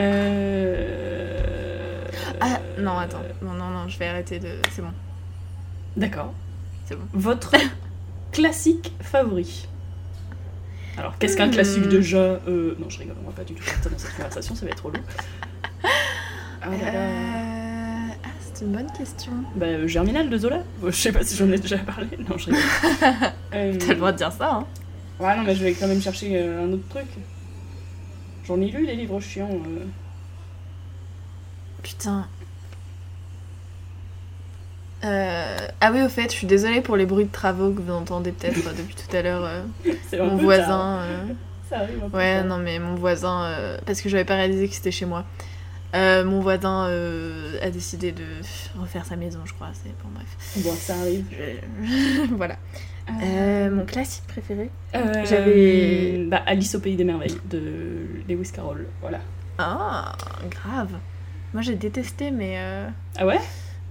Euh... 0.00 2.04
Ah, 2.40 2.58
non, 2.78 2.98
attends. 2.98 3.22
Non, 3.42 3.52
non, 3.52 3.68
non, 3.70 3.86
je 3.88 3.96
vais 3.98 4.06
arrêter 4.06 4.40
de. 4.40 4.48
C'est 4.72 4.82
bon. 4.82 4.92
D'accord. 5.96 6.32
C'est 6.86 6.96
bon. 6.96 7.04
Votre 7.12 7.52
classique 8.32 8.92
favori 9.00 9.68
Alors, 10.96 11.16
qu'est-ce 11.18 11.36
qu'un 11.36 11.46
Hmm. 11.46 11.50
classique 11.52 11.86
déjà 11.88 12.18
euh, 12.18 12.74
Non, 12.80 12.90
je 12.90 12.98
rigole, 12.98 13.14
on 13.22 13.26
va 13.30 13.36
pas 13.36 13.44
du 13.44 13.54
tout 13.54 13.62
ça 13.62 13.88
dans 13.88 13.98
cette 13.98 14.16
conversation, 14.16 14.56
ça 14.56 14.66
va 14.66 14.72
être 14.72 14.84
relou. 14.84 14.98
Ah 16.60 16.70
là 16.70 16.92
là. 16.92 16.98
Euh... 16.98 17.47
C'est 18.58 18.64
une 18.64 18.72
bonne 18.72 18.90
question. 18.90 19.30
Bah, 19.54 19.66
euh, 19.66 19.86
Germinal 19.86 20.28
de 20.28 20.36
Zola 20.36 20.64
Je 20.84 20.90
sais 20.90 21.12
pas 21.12 21.22
si 21.22 21.36
j'en 21.36 21.48
ai 21.52 21.58
déjà 21.58 21.78
parlé. 21.78 22.08
Non, 22.28 22.36
je 22.36 22.46
rigole. 22.46 22.60
Euh, 23.54 23.74
T'as 23.78 23.86
le 23.86 23.94
droit 23.94 24.10
de 24.12 24.16
dire 24.16 24.32
ça, 24.32 24.50
hein. 24.52 24.66
Ouais, 25.20 25.36
non, 25.36 25.44
mais 25.44 25.54
je 25.54 25.62
vais 25.62 25.72
quand 25.74 25.86
même 25.86 26.02
chercher 26.02 26.32
euh, 26.34 26.64
un 26.64 26.72
autre 26.72 26.86
truc. 26.88 27.06
J'en 28.44 28.60
ai 28.60 28.66
lu 28.66 28.84
des 28.84 28.96
livres 28.96 29.20
chiants. 29.20 29.48
euh. 29.48 29.84
Putain. 31.84 32.26
Euh... 35.04 35.56
Ah 35.80 35.92
oui, 35.92 36.02
au 36.02 36.08
fait, 36.08 36.24
je 36.32 36.36
suis 36.36 36.46
désolée 36.48 36.80
pour 36.80 36.96
les 36.96 37.06
bruits 37.06 37.26
de 37.26 37.32
travaux 37.32 37.70
que 37.70 37.80
vous 37.80 37.92
entendez 37.92 38.32
peut-être 38.32 38.56
depuis 38.76 38.96
tout 38.96 39.16
à 39.16 39.22
l'heure. 39.22 39.48
mon 40.18 40.36
voisin. 40.36 41.04
Ça 41.70 41.78
arrive 41.78 42.02
Ouais, 42.12 42.42
non, 42.42 42.58
mais 42.58 42.80
mon 42.80 42.96
voisin, 42.96 43.78
parce 43.86 44.00
que 44.02 44.08
j'avais 44.08 44.24
pas 44.24 44.34
réalisé 44.34 44.68
que 44.68 44.74
c'était 44.74 44.90
chez 44.90 45.06
moi. 45.06 45.24
Euh, 45.94 46.22
mon 46.24 46.40
voisin 46.40 46.86
euh, 46.88 47.58
a 47.62 47.70
décidé 47.70 48.12
de 48.12 48.24
refaire 48.78 49.06
sa 49.06 49.16
maison, 49.16 49.40
je 49.46 49.54
crois. 49.54 49.70
C'est 49.72 49.88
bon, 50.02 50.10
bref. 50.14 50.26
Bon, 50.56 50.74
ça 50.74 50.94
arrive. 51.00 51.24
Je- 51.32 52.34
voilà. 52.36 52.56
Euh, 53.22 53.70
mon 53.70 53.86
classique 53.86 54.24
préféré 54.28 54.70
Euh, 54.94 55.24
j'avais- 55.24 56.26
Bah, 56.28 56.42
Alice 56.46 56.74
au 56.74 56.80
pays 56.80 56.94
des 56.96 57.04
merveilles 57.04 57.38
de 57.50 58.06
Lewis 58.28 58.50
Carroll. 58.52 58.86
Voilà. 59.00 59.20
Ah, 59.56 60.12
grave. 60.50 60.90
Moi, 61.54 61.62
j'ai 61.62 61.74
détesté, 61.74 62.30
mais 62.30 62.56
euh, 62.58 62.86
Ah 63.16 63.26
ouais? 63.26 63.38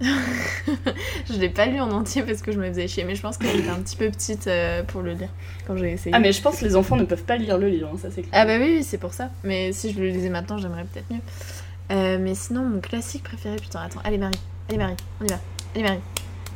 je 0.00 1.32
l'ai 1.40 1.48
pas 1.48 1.66
lu 1.66 1.80
en 1.80 1.90
entier 1.90 2.22
parce 2.22 2.40
que 2.42 2.52
je 2.52 2.58
me 2.60 2.68
faisais 2.68 2.86
chier. 2.86 3.02
Mais 3.02 3.16
je 3.16 3.22
pense 3.22 3.36
que 3.36 3.48
j'étais 3.48 3.68
un 3.68 3.80
petit 3.80 3.96
peu 3.96 4.08
petite 4.10 4.46
euh, 4.46 4.84
pour 4.84 5.02
le 5.02 5.14
lire 5.14 5.30
quand 5.66 5.76
j'ai 5.76 5.90
essayé. 5.90 6.14
Ah, 6.14 6.20
mais 6.20 6.32
je 6.32 6.40
pense 6.40 6.60
que 6.60 6.64
les 6.64 6.76
enfants 6.76 6.94
ne 6.96 7.02
peuvent 7.04 7.24
pas 7.24 7.36
lire 7.36 7.58
le 7.58 7.68
livre, 7.68 7.90
hein, 7.92 7.98
ça 8.00 8.08
c'est 8.14 8.22
clair. 8.22 8.32
Ah 8.40 8.44
bah 8.46 8.58
oui, 8.60 8.74
oui, 8.76 8.84
c'est 8.84 8.98
pour 8.98 9.12
ça. 9.12 9.30
Mais 9.42 9.72
si 9.72 9.92
je 9.92 9.98
le 9.98 10.06
lisais 10.10 10.28
maintenant, 10.28 10.58
j'aimerais 10.58 10.84
peut-être 10.84 11.10
mieux. 11.10 11.18
Euh, 11.90 12.18
mais 12.20 12.34
sinon, 12.34 12.62
mon 12.62 12.80
classique 12.80 13.22
préféré, 13.24 13.56
putain, 13.56 13.80
attends, 13.80 14.00
allez 14.04 14.18
Marie, 14.18 14.38
allez 14.68 14.78
Marie, 14.78 14.96
on 15.20 15.24
y 15.24 15.28
va, 15.28 15.38
allez 15.74 15.82
Marie. 15.84 16.00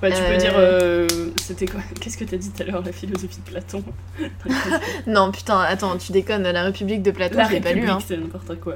Bah, 0.03 0.11
tu 0.11 0.17
peux 0.17 0.23
Euh, 0.33 0.37
dire. 0.37 0.53
euh, 0.57 1.07
C'était 1.41 1.67
quoi 1.67 1.81
Qu'est-ce 2.01 2.17
que 2.19 2.25
t'as 2.25 2.37
dit 2.37 2.51
tout 2.51 2.61
à 2.63 2.67
l'heure, 2.67 2.83
la 2.85 2.91
philosophie 2.93 3.39
de 3.39 3.51
Platon 3.51 3.85
Non, 5.07 5.31
putain, 5.31 5.61
attends, 5.61 5.97
tu 5.97 6.11
déconnes, 6.11 6.43
La 6.43 6.65
République 6.65 7.03
de 7.03 7.13
Platon, 7.13 7.39
La 7.39 7.45
je 7.47 7.53
l'ai 7.53 7.61
pas 7.61 7.73
lu. 7.73 7.89
Hein. 7.89 7.99
c'est 8.05 8.17
n'importe 8.17 8.59
quoi. 8.59 8.75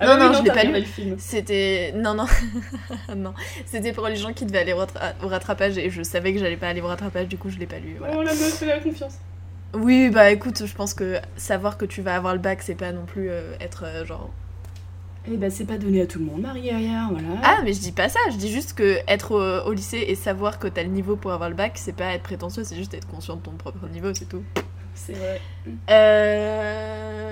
Non, 0.00 0.06
bah 0.08 0.16
oui, 0.20 0.26
non, 0.26 0.32
je 0.38 0.42
l'ai 0.42 0.50
pas 0.50 0.64
lu. 0.64 0.72
le 0.72 0.82
film. 0.82 1.14
C'était. 1.18 1.92
Non, 1.96 2.14
non. 2.14 2.26
non. 3.16 3.32
C'était 3.64 3.92
pour 3.92 4.08
les 4.08 4.16
gens 4.16 4.32
qui 4.32 4.44
devaient 4.44 4.58
aller 4.58 4.72
au, 4.72 4.78
rattra- 4.78 5.14
au 5.22 5.28
rattrapage 5.28 5.78
et 5.78 5.88
je 5.88 6.02
savais 6.02 6.32
que 6.32 6.40
j'allais 6.40 6.56
pas 6.56 6.66
aller 6.68 6.80
au 6.80 6.88
rattrapage, 6.88 7.28
du 7.28 7.38
coup, 7.38 7.48
je 7.48 7.58
l'ai 7.58 7.66
pas 7.66 7.78
lu. 7.78 7.94
Voilà. 8.00 8.14
Oh 8.18 8.22
la 8.22 8.32
meuf, 8.34 8.60
la 8.66 8.80
confiance. 8.80 9.14
Oui, 9.72 10.10
bah 10.10 10.30
écoute, 10.32 10.66
je 10.66 10.74
pense 10.74 10.94
que 10.94 11.18
savoir 11.36 11.78
que 11.78 11.84
tu 11.84 12.02
vas 12.02 12.16
avoir 12.16 12.34
le 12.34 12.40
bac, 12.40 12.58
c'est 12.62 12.74
pas 12.74 12.90
non 12.92 13.04
plus 13.06 13.30
euh, 13.30 13.54
être 13.60 13.84
euh, 13.86 14.04
genre. 14.04 14.30
Eh 15.28 15.36
bah, 15.36 15.50
c'est 15.50 15.64
pas 15.64 15.76
donné 15.76 16.00
à 16.02 16.06
tout 16.06 16.20
le 16.20 16.24
monde, 16.24 16.40
Marie 16.42 16.70
Arrière, 16.70 17.08
voilà. 17.10 17.28
Ah, 17.42 17.58
mais 17.64 17.72
je 17.72 17.80
dis 17.80 17.90
pas 17.92 18.08
ça, 18.08 18.20
je 18.30 18.36
dis 18.36 18.50
juste 18.50 18.74
que 18.74 18.98
être 19.08 19.32
au, 19.32 19.68
au 19.68 19.72
lycée 19.72 20.04
et 20.06 20.14
savoir 20.14 20.58
que 20.60 20.68
t'as 20.68 20.84
le 20.84 20.88
niveau 20.88 21.16
pour 21.16 21.32
avoir 21.32 21.48
le 21.50 21.56
bac, 21.56 21.72
c'est 21.74 21.92
pas 21.94 22.14
être 22.14 22.22
prétentieux, 22.22 22.62
c'est 22.62 22.76
juste 22.76 22.94
être 22.94 23.08
conscient 23.08 23.34
de 23.36 23.40
ton 23.42 23.50
propre 23.52 23.88
niveau, 23.88 24.14
c'est 24.14 24.26
tout. 24.28 24.44
C'est 24.94 25.14
vrai. 25.14 25.40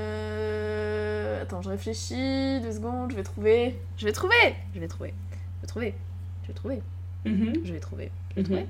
Euh... 0.04 1.42
Attends, 1.42 1.62
je 1.62 1.68
réfléchis, 1.68 2.60
deux 2.62 2.72
secondes, 2.72 3.10
je 3.12 3.16
vais 3.16 3.22
trouver. 3.22 3.78
Je 3.96 4.04
vais 4.06 4.12
trouver 4.12 4.34
Je 4.74 4.80
vais 4.80 4.88
trouver. 4.88 5.14
Je 5.56 5.60
vais 5.62 5.66
trouver. 5.68 5.94
Je 6.42 6.48
vais 6.48 6.54
trouver. 6.54 6.82
Mhm, 7.26 7.52
Je 7.64 7.72
vais 7.72 7.80
trouver. 7.80 8.10
mhm, 8.36 8.44
trouver 8.44 8.66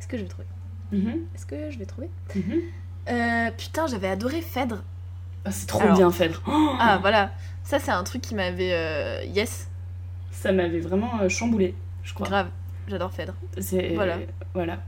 Est-ce 0.00 0.08
que 0.08 0.16
je 0.16 0.22
vais 0.22 0.28
trouver? 0.28 0.46
Mhm, 0.92 1.26
Est-ce 1.34 1.46
que 1.46 1.70
je 1.70 1.78
vais 1.78 1.84
trouver? 1.86 2.08
Mhm. 2.34 2.60
euh, 3.10 3.50
Putain, 3.56 3.86
j'avais 3.86 4.08
adoré 4.08 4.40
Phèdre. 4.40 4.82
Ah, 5.44 5.52
c'est 5.52 5.66
trop 5.66 5.80
Alors- 5.82 5.96
bien, 5.96 6.10
Phèdre. 6.10 6.42
Oh, 6.48 6.70
Ah, 6.80 6.98
voilà. 7.00 7.30
Ça, 7.68 7.78
c'est 7.78 7.90
un 7.90 8.02
truc 8.02 8.22
qui 8.22 8.34
m'avait. 8.34 8.70
euh, 8.72 9.22
Yes, 9.34 9.68
Ça 10.30 10.52
m'avait 10.52 10.80
vraiment 10.80 11.20
euh, 11.20 11.28
chamboulé, 11.28 11.74
je 12.02 12.14
crois. 12.14 12.26
grave. 12.26 12.46
J'adore 12.88 13.12
Phèdre. 13.12 13.34
C'est... 13.58 13.90
Voilà. 13.94 14.16
Voilà. 14.54 14.78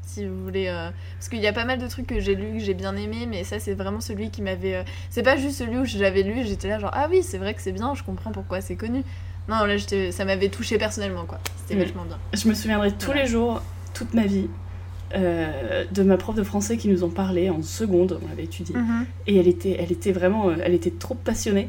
Si 0.00 0.24
vous 0.26 0.42
voulez. 0.42 0.68
euh, 0.68 0.88
Parce 1.18 1.28
qu'il 1.28 1.40
y 1.40 1.46
a 1.46 1.52
pas 1.52 1.66
mal 1.66 1.78
de 1.78 1.86
trucs 1.88 2.06
que 2.06 2.20
j'ai 2.20 2.34
lus, 2.34 2.54
que 2.54 2.64
j'ai 2.64 2.72
bien 2.72 2.96
aimé, 2.96 3.26
mais 3.28 3.44
ça, 3.44 3.58
c'est 3.60 3.74
vraiment 3.74 4.00
celui 4.00 4.30
qui 4.30 4.40
m'avait. 4.40 4.82
C'est 5.10 5.22
pas 5.22 5.36
juste 5.36 5.58
celui 5.58 5.76
où 5.76 5.84
j'avais 5.84 6.22
lu, 6.22 6.42
j'étais 6.46 6.68
là, 6.68 6.78
genre, 6.78 6.90
ah 6.94 7.06
oui, 7.10 7.22
c'est 7.22 7.36
vrai 7.36 7.52
que 7.52 7.60
c'est 7.60 7.72
bien, 7.72 7.94
je 7.94 8.02
comprends 8.02 8.32
pourquoi 8.32 8.62
c'est 8.62 8.76
connu. 8.76 9.02
Non, 9.48 9.64
là, 9.66 9.74
ça 10.10 10.24
m'avait 10.24 10.48
touché 10.48 10.78
personnellement, 10.78 11.26
quoi. 11.26 11.38
C'était 11.58 11.74
Mm. 11.78 11.84
vachement 11.84 12.04
bien. 12.06 12.18
Je 12.32 12.48
me 12.48 12.54
souviendrai 12.54 12.92
tous 12.92 13.06
Voilà. 13.06 13.22
les 13.24 13.28
jours, 13.28 13.60
toute 13.92 14.14
ma 14.14 14.24
vie, 14.24 14.48
euh, 15.14 15.84
de 15.90 16.02
ma 16.02 16.16
prof 16.16 16.34
de 16.34 16.42
français 16.42 16.78
qui 16.78 16.88
nous 16.88 17.02
en 17.04 17.10
parlait 17.10 17.50
en 17.50 17.60
seconde, 17.62 18.18
on 18.24 18.28
l'avait 18.28 18.44
étudié. 18.44 18.74
Et 19.26 19.36
elle 19.36 19.48
était, 19.48 19.76
elle 19.78 19.92
était 19.92 20.12
vraiment, 20.12 20.50
elle 20.52 20.72
était 20.74 20.92
trop 20.92 21.14
passionnée. 21.14 21.68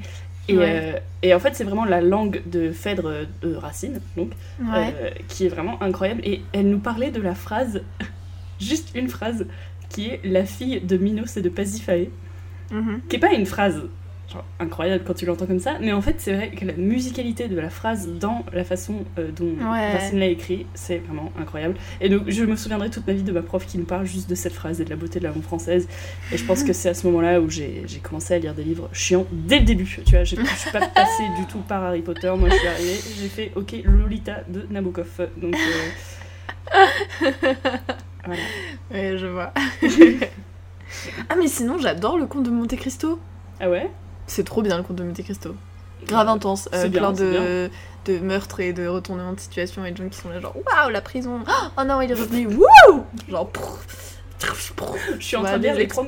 Et, 0.49 0.57
Ouais. 0.57 0.93
euh, 0.95 0.99
et 1.21 1.33
en 1.33 1.39
fait, 1.39 1.55
c'est 1.55 1.63
vraiment 1.63 1.85
la 1.85 2.01
langue 2.01 2.41
de 2.45 2.71
Phèdre 2.71 3.05
euh, 3.07 3.23
de 3.41 3.55
Racine, 3.55 4.01
donc, 4.17 4.31
Ouais. 4.59 4.93
euh, 5.01 5.09
qui 5.29 5.45
est 5.45 5.49
vraiment 5.49 5.81
incroyable. 5.81 6.21
Et 6.25 6.41
elle 6.51 6.69
nous 6.69 6.79
parlait 6.79 7.11
de 7.11 7.21
la 7.21 7.33
phrase, 7.35 7.81
juste 8.59 8.91
une 8.95 9.07
phrase, 9.07 9.45
qui 9.89 10.07
est 10.09 10.19
la 10.25 10.43
fille 10.45 10.81
de 10.81 10.97
Minos 10.97 11.37
et 11.37 11.41
de 11.41 11.49
Pasiphae, 11.49 12.09
Mhm. 12.71 13.01
qui 13.07 13.15
est 13.15 13.19
pas 13.19 13.31
une 13.33 13.45
phrase 13.45 13.83
genre, 14.31 14.43
incroyable 14.59 15.03
quand 15.05 15.13
tu 15.13 15.25
l'entends 15.25 15.45
comme 15.45 15.59
ça, 15.59 15.77
mais 15.81 15.91
en 15.93 16.01
fait, 16.01 16.15
c'est 16.19 16.33
vrai 16.33 16.49
que 16.51 16.65
la 16.65 16.73
musicalité 16.73 17.47
de 17.47 17.59
la 17.59 17.69
phrase 17.69 18.07
dans 18.19 18.43
la 18.53 18.63
façon 18.63 19.05
euh, 19.17 19.31
dont 19.31 19.53
Ouais. 19.71 19.93
Racine 19.93 20.19
l'a 20.19 20.27
écrit, 20.27 20.65
c'est 20.73 20.97
vraiment 20.99 21.31
incroyable. 21.39 21.75
Et 22.01 22.09
donc, 22.09 22.23
je 22.27 22.43
me 22.43 22.55
souviendrai 22.55 22.89
toute 22.89 23.07
ma 23.07 23.13
vie 23.13 23.23
de 23.23 23.31
ma 23.31 23.41
prof 23.41 23.65
qui 23.65 23.77
nous 23.77 23.85
parle 23.85 24.05
juste 24.05 24.29
de 24.29 24.35
cette 24.35 24.53
phrase 24.53 24.81
et 24.81 24.85
de 24.85 24.89
la 24.89 24.95
beauté 24.95 25.19
de 25.19 25.23
la 25.25 25.31
langue 25.31 25.43
française. 25.43 25.87
Et 26.31 26.37
je 26.37 26.45
pense 26.45 26.63
que 26.63 26.73
c'est 26.73 26.89
à 26.89 26.93
ce 26.93 27.05
moment-là 27.07 27.39
où 27.41 27.49
j'ai 27.49 27.85
commencé 28.01 28.33
à 28.33 28.39
lire 28.39 28.53
des 28.53 28.63
livres 28.63 28.89
chiants 28.93 29.25
dès 29.31 29.59
le 29.59 29.65
début. 29.65 30.01
Tu 30.05 30.11
vois, 30.11 30.23
je 30.23 30.35
suis 30.35 30.71
pas 30.71 30.87
passée 30.87 31.23
du 31.37 31.45
tout 31.45 31.59
par 31.59 31.83
Harry 31.83 32.01
Potter. 32.01 32.31
Moi, 32.37 32.49
je 32.49 32.55
suis 32.55 32.67
arrivée, 32.67 32.99
j'ai 33.21 33.27
fait 33.29 33.51
OK, 33.55 33.75
Lolita 33.83 34.43
de 34.47 34.65
Nabokov. 34.69 35.29
Donc, 35.37 35.55
euh, 35.55 35.87
voilà. 38.25 38.41
Ouais, 38.91 39.17
je 39.17 39.27
vois. 39.27 39.53
ah, 41.29 41.35
mais 41.37 41.47
sinon, 41.47 41.77
j'adore 41.77 42.17
le 42.17 42.25
conte 42.25 42.43
de 42.43 42.49
Monte 42.49 42.75
Cristo. 42.75 43.19
Ah 43.59 43.69
ouais? 43.69 43.89
C'est 44.27 44.43
trop 44.43 44.61
bien 44.61 44.77
le 44.77 44.83
conte 44.83 44.97
de 44.97 45.03
Monte 45.03 45.21
Cristo. 45.23 45.55
Grave 46.05 46.27
intense, 46.27 46.67
euh, 46.73 46.87
bien, 46.87 46.99
plein 46.99 47.13
de, 47.13 47.69
de 48.05 48.19
meurtres 48.19 48.59
et 48.59 48.73
de 48.73 48.87
retournements 48.87 49.33
de 49.33 49.39
situation 49.39 49.85
et 49.85 49.91
de 49.91 49.97
gens 49.97 50.09
qui 50.09 50.17
sont 50.17 50.29
là 50.29 50.41
genre 50.41 50.55
waouh 50.55 50.89
la 50.89 51.01
prison, 51.01 51.39
oh 51.77 51.83
non 51.85 52.01
il 52.01 52.11
est 52.11 52.15
revenu, 52.15 52.47
wouh 52.55 53.03
genre. 53.29 53.49
Je 55.19 55.23
suis 55.23 55.37
en 55.37 55.43
train 55.43 55.57
de 55.57 55.63
lire 55.63 55.75
les 55.75 55.87
trois 55.87 56.05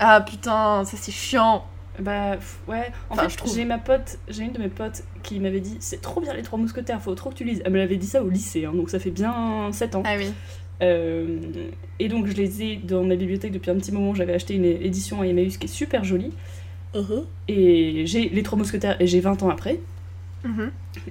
ah 0.00 0.20
putain 0.20 0.84
ça 0.84 0.96
c'est 0.96 1.12
chiant. 1.12 1.64
Bah 2.00 2.32
ouais, 2.66 2.90
en 3.08 3.14
Enfin, 3.14 3.28
fait 3.28 3.54
j'ai 3.54 3.64
ma 3.64 3.78
pote, 3.78 4.18
j'ai 4.28 4.42
une 4.42 4.52
de 4.52 4.58
mes 4.58 4.68
potes 4.68 5.04
qui 5.22 5.38
m'avait 5.38 5.60
dit 5.60 5.76
c'est 5.78 6.00
trop 6.00 6.20
bien 6.20 6.34
les 6.34 6.42
trois 6.42 6.58
mousquetaires, 6.58 7.00
faut 7.00 7.14
trop 7.14 7.30
que 7.30 7.36
tu 7.36 7.44
lises. 7.44 7.62
Elle 7.64 7.72
me 7.72 7.78
l'avait 7.78 7.96
dit 7.96 8.06
ça 8.08 8.22
au 8.22 8.28
lycée, 8.28 8.64
hein, 8.64 8.72
donc 8.74 8.90
ça 8.90 8.98
fait 8.98 9.12
bien 9.12 9.70
7 9.70 9.94
ans. 9.94 10.02
Ah 10.04 10.16
oui. 10.18 10.32
Euh, 10.82 11.38
et 12.00 12.08
donc 12.08 12.26
je 12.26 12.32
les 12.32 12.62
ai 12.62 12.76
dans 12.76 13.04
ma 13.04 13.14
bibliothèque 13.14 13.52
depuis 13.52 13.70
un 13.70 13.76
petit 13.76 13.92
moment, 13.92 14.12
j'avais 14.12 14.34
acheté 14.34 14.54
une 14.54 14.64
édition 14.64 15.20
à 15.20 15.26
Emmaüs 15.26 15.56
qui 15.56 15.66
est 15.66 15.68
super 15.68 16.02
jolie. 16.02 16.32
Et 17.48 18.02
j'ai 18.06 18.28
les 18.28 18.42
trois 18.42 18.58
mousquetaires 18.58 18.96
et 19.00 19.06
j'ai 19.06 19.20
20 19.20 19.42
ans 19.42 19.50
après. 19.50 19.80
Mhm. 20.44 20.70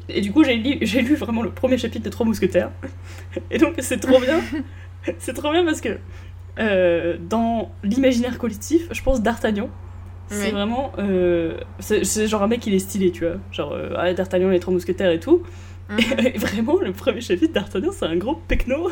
Et 0.09 0.21
du 0.21 0.31
coup 0.31 0.43
j'ai 0.43 0.55
lu, 0.55 1.15
vraiment 1.15 1.41
le 1.41 1.49
premier 1.51 1.77
chapitre 1.77 2.03
des 2.03 2.09
trois 2.09 2.25
mousquetaires. 2.25 2.71
Et 3.51 3.57
donc 3.57 3.73
c'est 3.79 3.99
trop 3.99 4.19
bien. 4.19 4.39
C'est 5.19 5.33
trop 5.33 5.51
bien 5.51 5.65
parce 5.65 5.81
que 5.81 5.97
euh, 6.59 7.17
dans 7.19 7.71
l'imaginaire 7.83 8.37
collectif, 8.37 8.87
je 8.91 9.01
pense 9.03 9.21
D'Artagnan. 9.21 9.69
C'est 10.29 10.45
Oui. 10.45 10.51
vraiment. 10.51 10.93
euh, 10.97 11.57
c'est 11.79 12.27
genre 12.27 12.41
un 12.41 12.47
mec, 12.47 12.65
il 12.67 12.73
est 12.73 12.79
stylé, 12.79 13.11
tu 13.11 13.25
vois. 13.25 13.35
Genre, 13.51 13.73
euh, 13.73 13.89
ah, 13.97 14.13
D'Artagnan, 14.13 14.47
les 14.49 14.61
trois 14.61 14.73
mousquetaires 14.73 15.11
et 15.11 15.19
tout. 15.19 15.43
Mhm. 15.89 15.99
Et 16.25 16.37
vraiment, 16.37 16.79
le 16.79 16.93
premier 16.93 17.19
chapitre 17.19 17.53
d'Artagnan, 17.53 17.89
c'est 17.91 18.05
un 18.05 18.15
gros 18.15 18.35
pecno. 18.47 18.89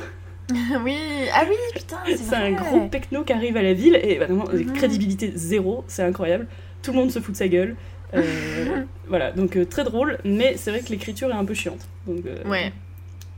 oui, 0.83 0.97
ah 1.33 1.43
oui, 1.47 1.55
putain, 1.73 1.97
c'est 2.17 2.35
un 2.35 2.51
gros 2.51 2.87
pecno 2.87 3.23
qui 3.23 3.31
arrive 3.31 3.55
à 3.55 3.61
la 3.61 3.73
ville 3.73 3.97
et 4.03 4.17
vraiment, 4.17 4.43
Mhm. 4.51 4.73
crédibilité 4.73 5.31
zéro, 5.35 5.85
c'est 5.87 6.03
incroyable. 6.03 6.47
Tout 6.81 6.91
le 6.91 6.97
monde 6.97 7.11
se 7.11 7.19
fout 7.19 7.31
de 7.33 7.37
sa 7.37 7.47
gueule. 7.47 7.75
Euh, 8.13 8.83
voilà, 9.07 9.31
donc 9.31 9.55
euh, 9.55 9.65
très 9.65 9.83
drôle, 9.83 10.17
mais 10.25 10.57
c'est 10.57 10.71
vrai 10.71 10.81
que 10.81 10.89
l'écriture 10.89 11.29
est 11.29 11.33
un 11.33 11.45
peu 11.45 11.53
chiante. 11.53 11.87
Donc, 12.07 12.25
euh, 12.25 12.43
Ouais, 12.47 12.73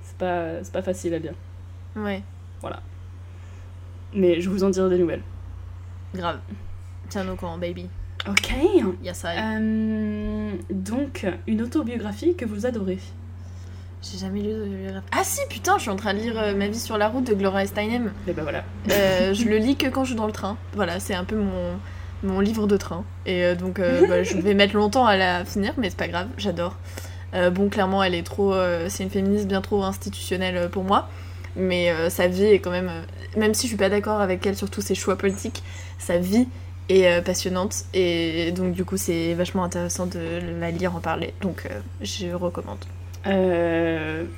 c'est 0.04 0.18
pas, 0.18 0.64
c'est 0.64 0.74
pas 0.74 0.82
facile 0.82 1.14
à 1.14 1.20
lire. 1.20 1.34
ouais, 1.96 2.22
Mais 4.14 4.42
je 4.42 4.50
vous 4.50 4.64
en 4.64 4.70
dirai 4.70 4.90
des 4.90 4.98
nouvelles. 4.98 5.24
grave. 6.14 6.40
Tiens 7.10 7.28
au 7.30 7.36
courant, 7.36 7.58
baby. 7.58 7.88
Ok. 8.28 8.54
Yes, 9.04 9.26
I. 9.28 10.58
Donc, 10.70 11.26
une 11.48 11.62
autobiographie 11.62 12.36
que 12.36 12.46
vous 12.46 12.66
adorez. 12.66 13.00
J'ai 14.02 14.18
jamais 14.18 14.42
lu 14.42 14.50
de 14.50 14.66
biographie. 14.66 15.08
Ah 15.12 15.24
si, 15.24 15.40
putain, 15.50 15.78
je 15.78 15.84
suis 15.84 15.90
en 15.90 15.96
train 15.96 16.14
de 16.14 16.20
lire 16.20 16.38
euh, 16.38 16.54
Ma 16.56 16.68
vie 16.68 16.80
sur 16.80 16.98
la 16.98 17.08
route 17.08 17.26
de 17.26 17.34
Gloria 17.34 17.66
Steinem. 17.66 18.12
Et 18.28 18.34
ben 18.34 18.44
voilà. 18.44 18.64
Euh, 18.92 19.34
je 19.34 19.46
le 19.46 19.58
lis 19.58 19.78
que 19.78 19.88
quand 19.88 20.04
je 20.04 20.10
suis 20.10 20.18
dans 20.18 20.26
le 20.26 20.34
train. 20.34 20.58
Voilà, 20.74 21.00
c'est 21.00 21.14
un 21.14 21.24
peu 21.24 21.38
mon, 21.38 21.78
mon 22.24 22.40
livre 22.40 22.68
de 22.68 22.78
train. 22.78 23.04
Et 23.26 23.44
euh, 23.44 23.56
donc, 23.56 23.80
euh, 23.80 24.08
bah, 24.08 24.24
je 24.24 24.38
vais 24.38 24.54
mettre 24.54 24.76
longtemps 24.76 25.06
à 25.06 25.16
la 25.16 25.46
finir, 25.46 25.74
mais 25.78 25.90
c'est 25.90 25.98
pas 25.98 26.08
grave, 26.08 26.28
j'adore. 26.38 26.78
Euh, 27.34 27.50
bon, 27.50 27.70
clairement, 27.70 28.04
elle 28.04 28.16
est 28.16 28.24
trop. 28.24 28.54
c'est 28.90 29.04
une 29.04 29.10
féministe 29.10 29.48
bien 29.48 29.62
trop 29.62 29.84
institutionnelle 29.84 30.70
pour 30.70 30.84
moi. 30.84 31.10
Mais 31.56 31.94
sa 32.10 32.28
vie 32.28 32.46
est 32.46 32.60
quand 32.60 32.72
même. 32.72 32.92
même 33.38 33.54
si 33.54 33.64
je 33.64 33.68
suis 33.68 33.78
pas 33.78 33.90
d'accord 33.90 34.22
avec 34.22 34.46
elle 34.46 34.56
sur 34.56 34.72
tous 34.72 34.82
ses 34.82 34.96
choix 34.96 35.18
politiques, 35.18 35.64
sa 36.00 36.18
vie 36.18 36.48
est 36.90 37.22
passionnante. 37.24 37.86
Et 37.94 38.52
donc, 38.52 38.74
du 38.74 38.86
coup, 38.86 38.98
c'est 38.98 39.34
vachement 39.36 39.64
intéressant 39.64 40.08
de 40.08 40.20
la 40.60 40.72
lire, 40.72 40.96
en 40.96 41.00
parler. 41.00 41.34
Donc, 41.42 41.68
je 42.02 42.28
recommande. 42.34 42.86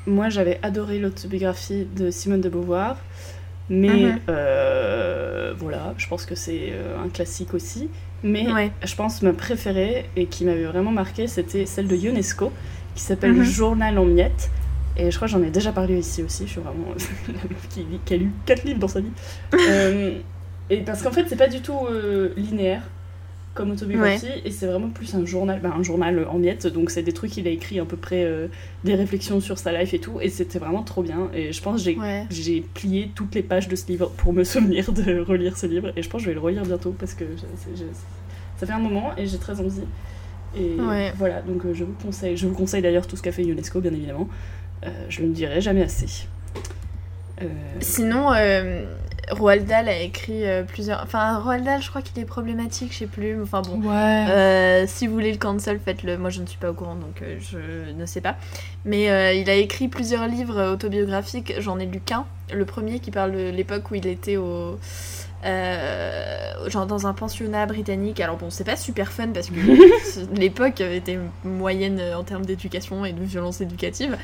Moi, 0.08 0.30
j'avais 0.30 0.60
adoré 0.62 1.00
l'autobiographie 1.00 1.88
de 1.96 2.12
Simone 2.12 2.42
de 2.42 2.50
Beauvoir. 2.50 2.98
Mais 3.70 3.90
Mhm. 3.90 4.20
euh, 4.30 5.54
voilà, 5.58 5.94
je 5.98 6.08
pense 6.08 6.26
que 6.26 6.36
c'est 6.36 6.70
euh, 6.72 7.04
un 7.04 7.10
classique 7.10 7.54
aussi. 7.54 7.90
Mais 8.24 8.52
Ouais. 8.52 8.72
je 8.84 8.96
pense 8.96 9.22
ma 9.22 9.34
préférée 9.34 10.06
et 10.16 10.26
qui 10.28 10.46
m'avait 10.46 10.66
vraiment 10.66 10.92
marqué, 10.92 11.28
c'était 11.28 11.66
celle 11.66 11.88
de 11.88 11.96
Ionesco, 11.96 12.52
qui 12.96 13.02
s'appelle 13.04 13.34
Mhm. 13.34 13.44
Journal 13.44 13.98
en 13.98 14.06
miettes. 14.06 14.50
Et 14.98 15.12
je 15.12 15.16
crois 15.18 15.28
que 15.28 15.34
j'en 15.34 15.44
ai 15.44 15.50
déjà 15.50 15.72
parlé 15.72 15.98
ici 15.98 16.24
aussi. 16.24 16.46
Je 16.46 16.52
suis 16.54 16.62
vraiment 16.62 16.86
la 17.28 17.34
meuf 17.34 17.68
qui, 17.70 18.14
a 18.14 18.18
lu 18.18 18.32
4 18.46 18.64
livres 18.64 18.80
dans 18.80 18.88
sa 18.88 19.02
vie. 19.02 19.12
Euh, 19.70 20.20
et 20.70 20.78
parce 20.82 21.02
qu'en 21.04 21.12
fait, 21.12 21.26
c'est 21.28 21.36
pas 21.36 21.48
du 21.48 21.62
tout 21.62 21.78
euh, 21.90 22.34
linéaire 22.38 22.82
comme 23.56 23.72
autobiographie, 23.72 24.28
et 24.44 24.52
c'est 24.52 24.68
vraiment 24.68 24.90
plus 24.90 25.16
un 25.16 25.26
journal, 25.26 25.60
ben, 25.64 25.72
un 25.76 25.82
journal 25.82 26.28
en 26.30 26.38
miettes. 26.38 26.68
Donc 26.68 26.92
c'est 26.92 27.02
des 27.02 27.14
trucs 27.14 27.32
qu'il 27.32 27.48
a 27.48 27.52
écrit 27.52 27.80
à 27.80 27.86
peu 27.86 27.98
près 27.98 28.24
euh, 28.24 28.48
des 28.84 28.94
réflexions 28.94 29.40
sur 29.40 29.58
sa 29.58 29.72
life 29.72 29.94
et 29.96 30.00
tout. 30.00 30.20
Et 30.22 30.30
c'était 30.30 30.60
vraiment 30.60 30.84
trop 30.84 31.02
bien. 31.02 31.30
Et 31.34 31.52
je 31.54 31.62
pense 31.62 31.78
que 31.78 31.90
j'ai 31.92 31.98
Ouais. 31.98 32.26
j'ai 32.30 32.62
plié 32.62 33.10
toutes 33.16 33.34
les 33.34 33.42
pages 33.42 33.68
de 33.68 33.76
ce 33.76 33.88
livre 33.88 34.12
pour 34.18 34.34
me 34.34 34.44
souvenir 34.54 34.92
de 34.92 35.20
relire 35.22 35.58
ce 35.58 35.66
livre 35.66 35.92
et 35.96 36.04
je 36.04 36.10
pense 36.10 36.20
que 36.22 36.26
je 36.26 36.30
vais 36.30 36.36
le 36.36 36.42
relire 36.42 36.64
bientôt 36.64 36.94
parce 37.00 37.14
que 37.16 37.26
je- 37.26 37.42
c'est- 37.58 37.76
je- 37.84 37.90
ça 38.60 38.66
fait 38.68 38.74
un 38.74 38.80
moment 38.80 39.12
et 39.18 39.26
j'ai 39.26 39.38
très 39.40 39.60
envie. 39.60 39.82
Et 40.58 40.80
Ouais. 40.80 41.12
voilà, 41.18 41.42
donc 41.42 41.66
euh, 41.66 41.74
je 41.74 41.84
vous 41.86 41.96
conseille. 42.02 42.38
Je 42.38 42.48
vous 42.48 42.54
conseille 42.54 42.82
d'ailleurs 42.82 43.08
tout 43.08 43.16
ce 43.18 43.22
qu'a 43.24 43.32
fait 43.32 43.44
UNESCO, 43.44 43.80
bien 43.82 43.92
évidemment. 43.94 44.28
Euh, 44.86 44.90
je 45.10 45.22
ne 45.24 45.34
dirai 45.34 45.62
jamais 45.62 45.82
assez. 45.84 46.28
Euh, 47.42 47.46
Sinon, 47.82 48.32
Roald 49.32 49.66
Dahl 49.66 49.90
a 49.90 50.00
écrit 50.00 50.46
euh, 50.46 50.64
plusieurs. 50.64 51.02
Enfin, 51.02 51.40
Roald 51.40 51.64
Dahl, 51.64 51.82
je 51.82 51.90
crois 51.90 52.02
qu'il 52.02 52.22
est 52.22 52.26
problématique, 52.26 52.94
je 52.94 53.00
sais 53.00 53.08
plus. 53.08 53.42
Enfin 53.42 53.62
bon. 53.62 53.82
ouais. 53.82 54.26
Euh, 54.30 54.86
si 54.88 55.08
vous 55.08 55.14
voulez 55.14 55.32
le 55.32 55.38
cancel, 55.38 55.80
faites-le. 55.84 56.18
Moi, 56.18 56.30
je 56.30 56.42
ne 56.42 56.46
suis 56.46 56.58
pas 56.58 56.70
au 56.70 56.74
courant, 56.74 56.96
donc 56.96 57.22
euh, 57.22 57.38
je 57.40 57.92
ne 57.92 58.06
sais 58.06 58.22
pas. 58.22 58.36
Mais 58.86 59.06
il 59.40 59.50
a 59.50 59.56
écrit 59.56 59.88
plusieurs 59.88 60.28
livres 60.28 60.72
autobiographiques. 60.72 61.54
J'en 61.60 61.80
ai 61.80 61.86
lu 61.86 62.00
qu'un. 62.00 62.26
Le 62.54 62.66
premier 62.66 63.00
qui 63.00 63.10
parle 63.12 63.32
de 63.32 63.50
l'époque 63.50 63.90
où 63.92 63.96
il 63.96 64.06
était 64.06 64.38
au. 64.38 64.78
genre 65.44 66.86
dans 66.86 67.08
un 67.08 67.14
pensionnat 67.14 67.66
britannique. 67.66 68.20
Alors 68.20 68.38
bon, 68.38 68.50
c'est 68.50 68.64
pas 68.64 68.76
super 68.78 69.12
fun 69.12 69.30
parce 69.34 69.50
que 69.50 70.36
l'époque 70.40 70.82
était 70.82 71.20
moyenne 71.44 72.02
en 72.16 72.24
termes 72.24 72.46
d'éducation 72.46 73.06
et 73.06 73.14
de 73.14 73.24
violence 73.24 73.62
éducative. 73.62 74.18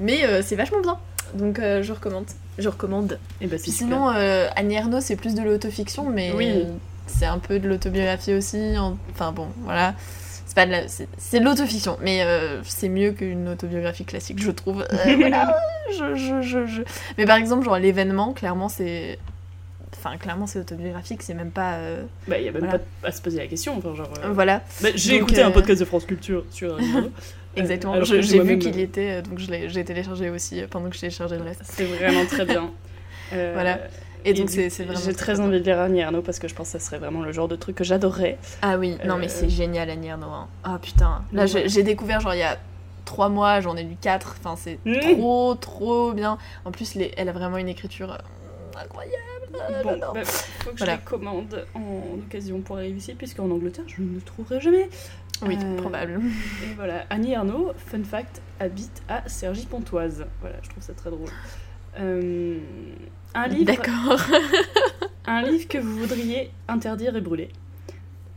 Mais 0.00 0.42
c'est 0.42 0.56
vachement 0.56 0.80
bien. 0.80 0.98
Donc 1.34 1.58
euh, 1.58 1.82
je 1.82 1.92
recommande. 1.92 2.26
Je 2.58 2.68
recommande. 2.68 3.18
et 3.40 3.46
bah, 3.46 3.56
Puis 3.62 3.70
sinon, 3.70 4.10
euh, 4.10 4.48
Annie 4.56 4.74
Ernaux, 4.74 5.00
c'est 5.00 5.16
plus 5.16 5.34
de 5.34 5.42
l'autofiction, 5.42 6.08
mais 6.10 6.32
Oui. 6.34 6.64
c'est 7.06 7.26
un 7.26 7.38
peu 7.38 7.58
de 7.58 7.68
l'autobiographie 7.68 8.34
aussi. 8.34 8.76
en- 8.78 8.96
Enfin 9.12 9.32
bon, 9.32 9.48
voilà. 9.64 9.94
C'est 10.46 10.54
pas 10.54 10.66
de 10.66 10.70
la- 10.72 10.88
c'est 10.88 11.40
de 11.40 11.44
l'autofiction, 11.44 11.98
mais 12.02 12.22
euh, 12.24 12.60
c'est 12.64 12.88
mieux 12.88 13.12
qu'une 13.12 13.48
autobiographie 13.48 14.04
classique, 14.04 14.42
je 14.42 14.50
trouve. 14.50 14.82
Euh, 14.92 14.96
voilà, 15.18 15.56
je, 15.92 16.14
je, 16.16 16.42
je, 16.42 16.66
je- 16.66 16.82
Mais 17.18 17.26
par 17.26 17.36
exemple, 17.36 17.64
genre 17.64 17.78
l'événement, 17.78 18.32
clairement, 18.32 18.68
c'est. 18.68 19.18
Enfin, 19.96 20.16
clairement, 20.16 20.46
c'est 20.46 20.60
autobiographique, 20.60 21.22
c'est 21.22 21.34
même 21.34 21.50
pas. 21.50 21.78
Bah, 22.28 22.38
il 22.38 22.44
y 22.44 22.48
a 22.48 22.52
même 22.52 22.62
voilà. 22.62 22.78
pas 23.02 23.08
à 23.08 23.12
se 23.12 23.20
poser 23.20 23.38
la 23.38 23.46
question. 23.46 23.76
Enfin, 23.76 23.94
genre, 23.94 24.08
Voilà, 24.32 24.62
bah, 24.80 24.90
j'ai 24.94 25.16
écouté 25.16 25.42
un 25.42 25.50
podcast 25.50 25.80
de 25.80 25.84
France 25.84 26.04
Culture 26.06 26.44
sur. 26.50 26.78
exactement. 27.60 28.02
J'ai 28.04 28.20
vu 28.40 28.58
qu'il 28.58 28.76
y 28.76 28.80
euh, 28.80 28.84
était, 28.84 29.10
euh, 29.18 29.22
donc 29.22 29.38
je 29.38 29.50
l'ai- 29.50 29.68
j'ai 29.68 29.84
téléchargé 29.84 30.30
aussi 30.30 30.60
euh, 30.62 30.66
pendant 30.68 30.88
que 30.88 30.94
je 30.94 31.00
téléchargeais 31.00 31.36
le 31.38 31.44
reste. 31.44 31.60
C'est 31.64 31.84
vraiment 31.84 32.24
très 32.26 32.44
bien. 32.44 32.70
Euh, 33.34 33.50
Voilà. 33.52 33.78
Et 34.24 34.32
donc, 34.32 34.48
c'est 34.48 34.70
c'est 34.70 34.84
vraiment. 34.84 35.00
J'ai 35.04 35.12
très 35.12 35.38
envie 35.38 35.60
de 35.60 35.64
lire 35.64 35.78
Annie 35.78 36.00
Ernaux 36.00 36.22
parce 36.22 36.38
que 36.38 36.48
je 36.48 36.54
pense 36.54 36.72
que 36.72 36.78
ça 36.78 36.84
serait 36.84 36.98
vraiment 36.98 37.20
le 37.20 37.30
genre 37.30 37.46
de 37.46 37.56
truc 37.56 37.76
que 37.76 37.84
j'adorerais. 37.84 38.38
Ah 38.62 38.78
oui, 38.78 38.96
non 39.04 39.18
mais 39.18 39.28
c'est 39.28 39.50
génial 39.50 39.90
Annie 39.90 40.08
Ernaux. 40.08 40.26
hein. 40.28 40.48
Ah 40.64 40.78
putain, 40.80 41.22
là 41.34 41.44
Ouais. 41.44 41.68
j'ai 41.68 41.82
découvert 41.82 42.20
genre 42.20 42.32
il 42.34 42.38
y 42.40 42.42
a 42.42 42.56
trois 43.04 43.28
mois, 43.28 43.60
j'en 43.60 43.76
ai 43.76 43.82
lu 43.82 43.96
quatre. 44.00 44.36
Enfin 44.40 44.56
c'est 44.56 44.78
Mm. 44.86 45.14
trop 45.18 45.54
trop 45.56 46.12
bien. 46.14 46.38
En 46.64 46.70
plus 46.72 46.94
les- 46.94 47.12
elle 47.18 47.28
a 47.28 47.32
vraiment 47.32 47.58
une 47.58 47.68
écriture 47.68 48.12
euh, 48.12 48.82
incroyable. 48.82 49.14
Bon, 49.84 49.98
bah, 49.98 50.24
faut 50.24 50.70
que 50.70 50.78
Voilà. 50.78 50.94
je 50.94 50.98
les 50.98 51.04
commande 51.04 51.66
en 51.74 52.18
occasion 52.26 52.60
pour 52.60 52.76
arriver 52.76 52.96
ici, 52.98 53.14
puisqu'en 53.14 53.50
Angleterre, 53.50 53.84
je 53.88 54.00
ne 54.02 54.14
le 54.14 54.20
trouverai 54.22 54.60
jamais. 54.60 54.88
Oui, 55.42 55.56
Euh, 55.62 55.76
probable. 55.76 56.20
Et 56.64 56.74
voilà, 56.74 57.04
Annie 57.10 57.32
Ernaux, 57.32 57.72
fun 57.76 58.02
fact, 58.02 58.40
habite 58.58 59.02
à 59.08 59.22
Cergy-Pontoise. 59.28 60.26
Voilà, 60.40 60.56
je 60.62 60.68
trouve 60.70 60.82
ça 60.82 60.92
très 60.94 61.10
drôle. 61.10 61.28
Euh, 62.00 62.58
un, 63.34 63.48
livre, 63.48 63.64
D'accord. 63.64 64.20
un 65.26 65.42
livre 65.42 65.68
que 65.68 65.78
vous 65.78 65.96
voudriez 65.98 66.50
interdire 66.66 67.14
et 67.16 67.20
brûler. 67.20 67.50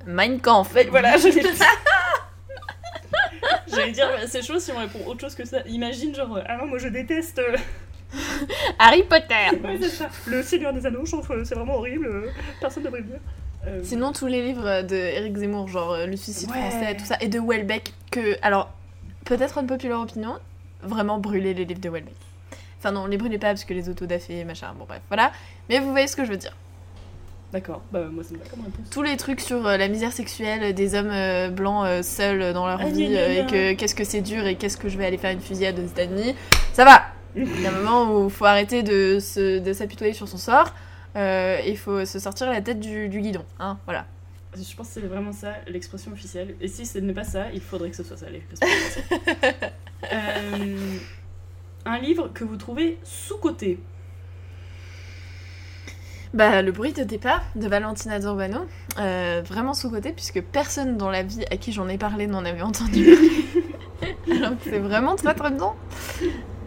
Mein 0.05 0.39
Kampf. 0.39 0.71
Mais 0.75 0.85
voilà, 0.85 1.17
je 1.17 1.27
l'ai 1.27 1.43
J'allais 3.67 3.91
dire, 3.91 4.07
bah, 4.07 4.27
c'est 4.27 4.41
chaud 4.41 4.59
si 4.59 4.71
on 4.71 4.79
répond 4.79 4.99
autre 5.07 5.21
chose 5.21 5.35
que 5.35 5.45
ça. 5.45 5.61
Imagine, 5.67 6.13
genre, 6.13 6.37
euh, 6.37 6.41
ah 6.45 6.57
non, 6.57 6.67
moi 6.67 6.77
je 6.77 6.87
déteste. 6.89 7.39
euh, 7.39 7.55
Harry 8.79 9.03
Potter. 9.03 9.35
Ouais, 9.63 9.77
c'est 9.81 9.89
ça. 9.89 10.09
Le 10.27 10.43
Seigneur 10.43 10.73
des 10.73 10.85
Anneaux, 10.85 11.05
je 11.05 11.11
trouve 11.11 11.43
c'est 11.45 11.55
vraiment 11.55 11.75
horrible. 11.77 12.31
Personne 12.59 12.83
ne 12.83 12.87
devrait 12.87 13.01
le 13.01 13.07
dire. 13.07 13.19
Euh, 13.67 13.81
Sinon 13.83 14.11
tous 14.11 14.27
les 14.27 14.41
livres 14.41 14.81
de 14.81 14.95
Eric 14.95 15.37
Zemmour, 15.37 15.67
genre 15.67 15.91
euh, 15.91 16.05
Le 16.07 16.17
suicide 16.17 16.49
Ouais. 16.49 16.57
français, 16.69 16.95
tout 16.97 17.05
ça, 17.05 17.17
et 17.21 17.27
de 17.27 17.39
Welbeck, 17.39 17.93
que 18.09 18.35
alors 18.41 18.69
peut-être 19.25 19.57
une 19.59 19.67
populaire 19.67 19.99
opinion, 19.99 20.37
vraiment 20.81 21.19
brûler 21.19 21.53
les 21.53 21.65
livres 21.65 21.79
de 21.81 21.89
Welbeck. 21.89 22.15
Enfin 22.79 22.91
non, 22.91 23.05
les 23.05 23.17
brûlez 23.17 23.37
pas 23.37 23.47
parce 23.49 23.63
que 23.63 23.73
les 23.75 23.87
autodafés, 23.89 24.43
machin, 24.43 24.73
bon 24.77 24.85
bref, 24.85 25.01
voilà. 25.09 25.31
Mais 25.69 25.79
vous 25.79 25.91
voyez 25.91 26.07
ce 26.07 26.15
que 26.15 26.25
je 26.25 26.31
veux 26.31 26.37
dire. 26.37 26.55
D'accord, 27.53 27.81
bah 27.91 28.05
moi 28.11 28.23
ça 28.23 28.33
me 28.33 28.39
va 28.39 28.45
comme 28.45 28.61
réponse. 28.61 28.89
tous 28.89 29.01
les 29.03 29.17
trucs 29.17 29.41
sur 29.41 29.67
euh, 29.67 29.75
la 29.77 29.89
misère 29.89 30.13
sexuelle 30.13 30.73
des 30.73 30.95
hommes 30.95 31.11
euh, 31.11 31.49
blancs 31.49 31.85
euh, 31.85 32.01
seuls 32.01 32.53
dans 32.53 32.65
leur 32.65 32.79
Ah, 32.81 32.85
vie 32.85 33.13
et 33.13 33.45
que 33.45 33.73
qu'est-ce 33.73 33.93
que 33.93 34.05
c'est 34.05 34.21
dur 34.21 34.47
et 34.47 34.55
qu'est-ce 34.55 34.77
que 34.77 34.87
je 34.87 34.97
vais 34.97 35.05
aller 35.05 35.17
faire 35.17 35.31
une 35.31 35.41
fusillade 35.41 35.77
aux 35.77 35.85
États-Unis, 35.85 36.33
ça 36.73 36.85
va. 36.85 37.03
Il 37.35 37.61
y 37.61 37.65
a 37.67 37.69
un 37.69 37.73
moment 37.73 38.11
où 38.15 38.25
il 38.27 38.31
faut 38.31 38.45
arrêter 38.45 38.83
de 38.83 39.19
s'apitoyer 39.73 40.13
sur 40.13 40.27
son 40.27 40.37
sort. 40.37 40.73
Euh, 41.15 41.59
Il 41.67 41.77
faut 41.77 42.05
se 42.05 42.19
sortir 42.19 42.49
la 42.49 42.61
tête 42.61 42.79
du, 42.79 43.09
du 43.09 43.21
guidon, 43.21 43.45
hein, 43.59 43.77
voilà. 43.85 44.05
Je 44.55 44.75
pense 44.75 44.87
que 44.87 44.93
c'est 44.95 45.07
vraiment 45.07 45.31
ça 45.31 45.53
l'expression 45.67 46.11
officielle. 46.11 46.55
Et 46.59 46.67
si 46.67 46.85
ce 46.85 46.99
n'est 46.99 47.13
pas 47.13 47.23
ça, 47.23 47.51
il 47.53 47.61
faudrait 47.61 47.89
que 47.89 47.95
ce 47.95 48.03
soit 48.03 48.17
ça 48.17 48.29
l'expression 48.29 48.67
officielle. 48.67 49.71
Euh, 50.11 50.97
un 51.85 51.99
livre 51.99 52.31
que 52.33 52.43
vous 52.43 52.57
trouvez 52.57 52.97
sous-coté. 53.03 53.79
Bah, 56.33 56.63
le 56.63 56.71
bruit 56.71 56.91
de 56.91 57.03
départ 57.03 57.43
de 57.55 57.67
Valentina 57.67 58.19
Zorbano, 58.19 58.65
euh, 58.97 59.43
vraiment 59.45 59.75
sous-côté, 59.75 60.11
puisque 60.11 60.41
personne 60.41 60.97
dans 60.97 61.11
la 61.11 61.21
vie 61.21 61.45
à 61.51 61.57
qui 61.57 61.71
j'en 61.71 61.87
ai 61.87 61.99
parlé 61.99 62.25
n'en 62.25 62.43
avait 62.45 62.63
entendu 62.63 63.13
parler. 63.13 63.29
Alors 64.31 64.51
que 64.51 64.63
c'est 64.63 64.79
vraiment 64.79 65.15
très 65.15 65.33
très 65.33 65.51
bien. 65.51 65.73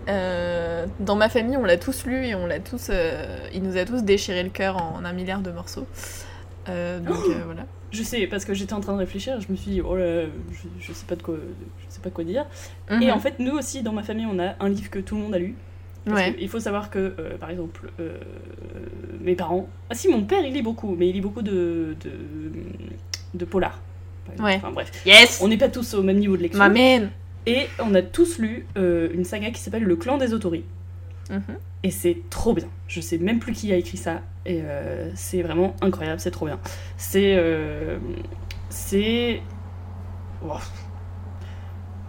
Euh, 0.08 0.86
dans 1.00 1.16
ma 1.16 1.28
famille, 1.28 1.56
on 1.56 1.64
l'a 1.64 1.76
tous 1.76 2.04
lu 2.06 2.26
et 2.26 2.34
on 2.34 2.46
l'a 2.46 2.60
tous, 2.60 2.88
euh, 2.90 3.24
il 3.54 3.62
nous 3.62 3.76
a 3.76 3.84
tous 3.84 4.02
déchiré 4.02 4.42
le 4.42 4.50
cœur 4.50 4.76
en 4.76 5.04
un 5.04 5.12
milliard 5.12 5.40
de 5.40 5.50
morceaux. 5.50 5.86
Euh, 6.68 6.98
donc 7.00 7.16
euh, 7.28 7.34
voilà. 7.46 7.64
Je 7.90 8.02
sais, 8.02 8.26
parce 8.26 8.44
que 8.44 8.54
j'étais 8.54 8.72
en 8.72 8.80
train 8.80 8.92
de 8.94 8.98
réfléchir, 8.98 9.40
je 9.40 9.50
me 9.52 9.56
suis 9.56 9.70
dit, 9.70 9.80
oh 9.80 9.94
là, 9.96 10.22
je, 10.52 10.66
je 10.80 10.92
sais 10.92 11.06
pas 11.06 11.14
de 11.16 11.22
quoi, 11.22 11.36
je 11.88 11.94
sais 11.94 12.00
pas 12.00 12.10
quoi 12.10 12.24
dire. 12.24 12.44
Et 12.90 12.94
Mhm. 13.06 13.10
en 13.12 13.18
fait, 13.20 13.38
nous 13.38 13.52
aussi, 13.56 13.82
dans 13.82 13.92
ma 13.92 14.02
famille, 14.02 14.26
on 14.30 14.38
a 14.40 14.54
un 14.60 14.68
livre 14.68 14.90
que 14.90 14.98
tout 14.98 15.14
le 15.14 15.22
monde 15.22 15.34
a 15.34 15.38
lu. 15.38 15.54
Parce 16.04 16.20
Ouais. 16.20 16.32
que 16.34 16.40
Il 16.40 16.48
faut 16.50 16.60
savoir 16.60 16.90
que, 16.90 17.14
par 17.40 17.48
exemple, 17.50 17.90
mes 19.20 19.34
parents. 19.34 19.68
Ah 19.88 19.94
si, 19.94 20.08
mon 20.08 20.22
père 20.24 20.44
il 20.44 20.52
lit 20.52 20.60
beaucoup, 20.62 20.94
mais 20.98 21.08
il 21.08 21.12
lit 21.14 21.20
beaucoup 21.22 21.40
de. 21.42 21.96
de, 22.04 22.10
de 23.32 23.44
polar. 23.44 23.80
Ouais. 24.38 24.56
Enfin 24.56 24.70
bref. 24.70 24.90
Yes 25.06 25.40
On 25.42 25.48
n'est 25.48 25.56
pas 25.56 25.68
tous 25.68 25.94
au 25.94 26.02
même 26.02 26.18
niveau 26.18 26.36
de 26.36 26.42
lecture. 26.42 26.58
Ma 26.58 26.68
man 26.68 27.10
Et 27.46 27.66
on 27.78 27.94
a 27.94 28.02
tous 28.02 28.38
lu 28.38 28.66
euh, 28.76 29.08
une 29.12 29.24
saga 29.24 29.50
qui 29.50 29.60
s'appelle 29.60 29.84
Le 29.84 29.96
clan 29.96 30.16
des 30.18 30.32
Autori. 30.32 30.64
Mhm. 31.30 31.42
Et 31.82 31.90
c'est 31.90 32.18
trop 32.30 32.54
bien. 32.54 32.68
Je 32.88 33.00
sais 33.00 33.18
même 33.18 33.38
plus 33.38 33.52
qui 33.52 33.72
a 33.72 33.76
écrit 33.76 33.98
ça. 33.98 34.22
Et 34.46 34.60
euh, 34.62 35.10
c'est 35.14 35.42
vraiment 35.42 35.74
incroyable, 35.82 36.20
c'est 36.20 36.30
trop 36.30 36.46
bien. 36.46 36.58
C'est. 36.96 37.34
euh, 37.36 37.98
c'est. 38.70 39.42
Wow. 40.42 40.58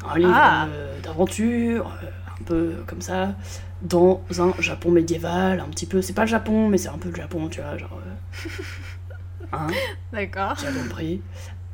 Un 0.09 0.17
livre 0.17 0.31
Ah. 0.33 0.67
d'aventure, 1.03 1.91
un 2.39 2.43
peu 2.43 2.75
comme 2.87 3.01
ça, 3.01 3.35
dans 3.81 4.21
un 4.39 4.53
Japon 4.59 4.91
médiéval, 4.91 5.59
un 5.59 5.65
petit 5.69 5.85
peu. 5.85 6.01
C'est 6.01 6.13
pas 6.13 6.21
le 6.23 6.27
Japon, 6.27 6.67
mais 6.69 6.77
c'est 6.77 6.89
un 6.89 6.97
peu 6.97 7.09
le 7.09 7.15
Japon, 7.15 7.47
tu 7.49 7.61
vois, 7.61 7.77
genre. 7.77 7.99
hein 9.53 9.67
D'accord. 10.13 10.51
as 10.65 10.71
compris. 10.83 11.21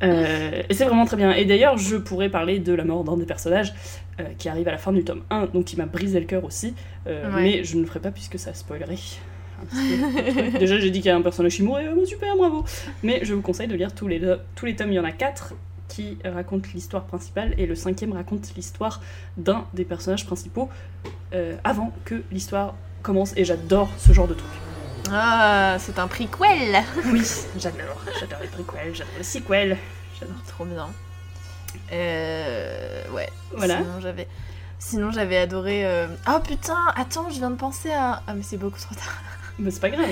Euh, 0.03 0.63
et 0.67 0.73
c'est 0.73 0.85
vraiment 0.85 1.05
très 1.05 1.17
bien. 1.17 1.31
Et 1.33 1.45
d'ailleurs, 1.45 1.77
je 1.77 1.95
pourrais 1.97 2.29
parler 2.29 2.59
de 2.59 2.73
la 2.73 2.83
mort 2.83 3.03
d'un 3.03 3.17
des 3.17 3.25
personnages 3.25 3.73
euh, 4.19 4.23
qui 4.37 4.49
arrive 4.49 4.67
à 4.67 4.71
la 4.71 4.77
fin 4.77 4.91
du 4.91 5.03
tome 5.03 5.23
1, 5.29 5.47
donc 5.47 5.65
qui 5.65 5.77
m'a 5.77 5.85
brisé 5.85 6.19
le 6.19 6.25
cœur 6.25 6.43
aussi. 6.43 6.73
Euh, 7.07 7.31
Ouais. 7.31 7.43
Mais 7.43 7.63
je 7.63 7.75
ne 7.75 7.81
le 7.81 7.87
ferai 7.87 7.99
pas 7.99 8.11
puisque 8.11 8.39
ça 8.39 8.53
spoilerait. 8.53 8.95
un 9.61 9.65
petit 9.65 9.97
peu 9.97 10.35
le 10.35 10.41
truc. 10.51 10.53
Déjà, 10.59 10.79
j'ai 10.79 10.89
dit 10.89 10.99
qu'il 10.99 11.09
y 11.09 11.11
a 11.11 11.15
un 11.15 11.21
personnage 11.21 11.55
qui 11.55 11.63
mourrait, 11.63 11.87
oh, 11.95 12.05
super, 12.05 12.35
bravo. 12.35 12.65
Mais 13.03 13.19
je 13.23 13.33
vous 13.33 13.41
conseille 13.41 13.67
de 13.67 13.75
lire 13.75 13.93
tous 13.93 14.07
les, 14.07 14.21
tous 14.55 14.65
les 14.65 14.75
tomes, 14.75 14.91
il 14.91 14.95
y 14.95 14.99
en 14.99 15.03
a 15.05 15.11
4 15.11 15.53
qui 15.87 16.17
racontent 16.23 16.69
l'histoire 16.73 17.03
principale, 17.03 17.53
et 17.57 17.65
le 17.65 17.75
cinquième 17.75 18.13
raconte 18.13 18.53
l'histoire 18.55 19.01
d'un 19.37 19.65
des 19.73 19.83
personnages 19.83 20.25
principaux 20.25 20.69
avant 21.65 21.91
que 22.05 22.23
l'histoire 22.31 22.75
commence. 23.01 23.33
Et 23.35 23.43
j'adore 23.43 23.89
ce 23.97 24.13
genre 24.13 24.27
de 24.27 24.33
truc. 24.33 24.70
Ah, 25.11 25.77
c'est 25.79 25.97
un 25.99 26.07
prequel 26.07 26.83
Oui, 27.05 27.21
j'adore. 27.57 28.01
J'adore 28.19 28.39
les 28.41 28.47
prequels, 28.47 28.93
j'adore 28.95 29.13
les 29.17 29.23
sequels. 29.23 29.77
J'adore. 30.19 30.35
Trop 30.47 30.65
bien. 30.65 30.89
Euh, 31.91 33.03
ouais. 33.13 33.29
Voilà. 33.55 33.77
Sinon, 33.77 34.01
j'avais... 34.01 34.27
Sinon, 34.79 35.11
j'avais 35.11 35.37
adoré... 35.37 35.85
euh, 35.85 36.07
Oh 36.27 36.39
putain, 36.39 36.77
attends, 36.95 37.29
je 37.29 37.35
viens 37.37 37.51
de 37.51 37.55
penser 37.55 37.91
à... 37.91 38.23
Ah 38.27 38.33
mais 38.33 38.41
c'est 38.43 38.57
beaucoup 38.57 38.79
trop 38.79 38.95
tard. 38.95 39.21
Mais 39.59 39.69
c'est 39.69 39.79
pas 39.79 39.89
grave. 39.89 40.09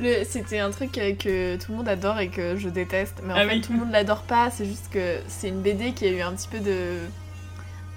Le- 0.00 0.24
C'était 0.24 0.58
un 0.58 0.70
truc 0.70 0.96
euh, 0.98 1.14
que 1.14 1.56
tout 1.56 1.72
le 1.72 1.78
monde 1.78 1.88
adore 1.88 2.18
et 2.18 2.28
que 2.28 2.56
je 2.56 2.68
déteste. 2.68 3.20
Mais 3.22 3.34
en 3.34 3.36
Ah 3.36 3.46
fait, 3.46 3.54
oui. 3.56 3.60
tout 3.60 3.72
le 3.72 3.80
monde 3.80 3.90
l'adore 3.92 4.22
pas. 4.22 4.50
C'est 4.50 4.64
juste 4.64 4.88
que 4.90 5.18
c'est 5.28 5.48
une 5.48 5.60
BD 5.60 5.92
qui 5.92 6.06
a 6.06 6.10
eu 6.10 6.20
un 6.22 6.32
petit 6.32 6.48
peu 6.48 6.60
de... 6.60 6.98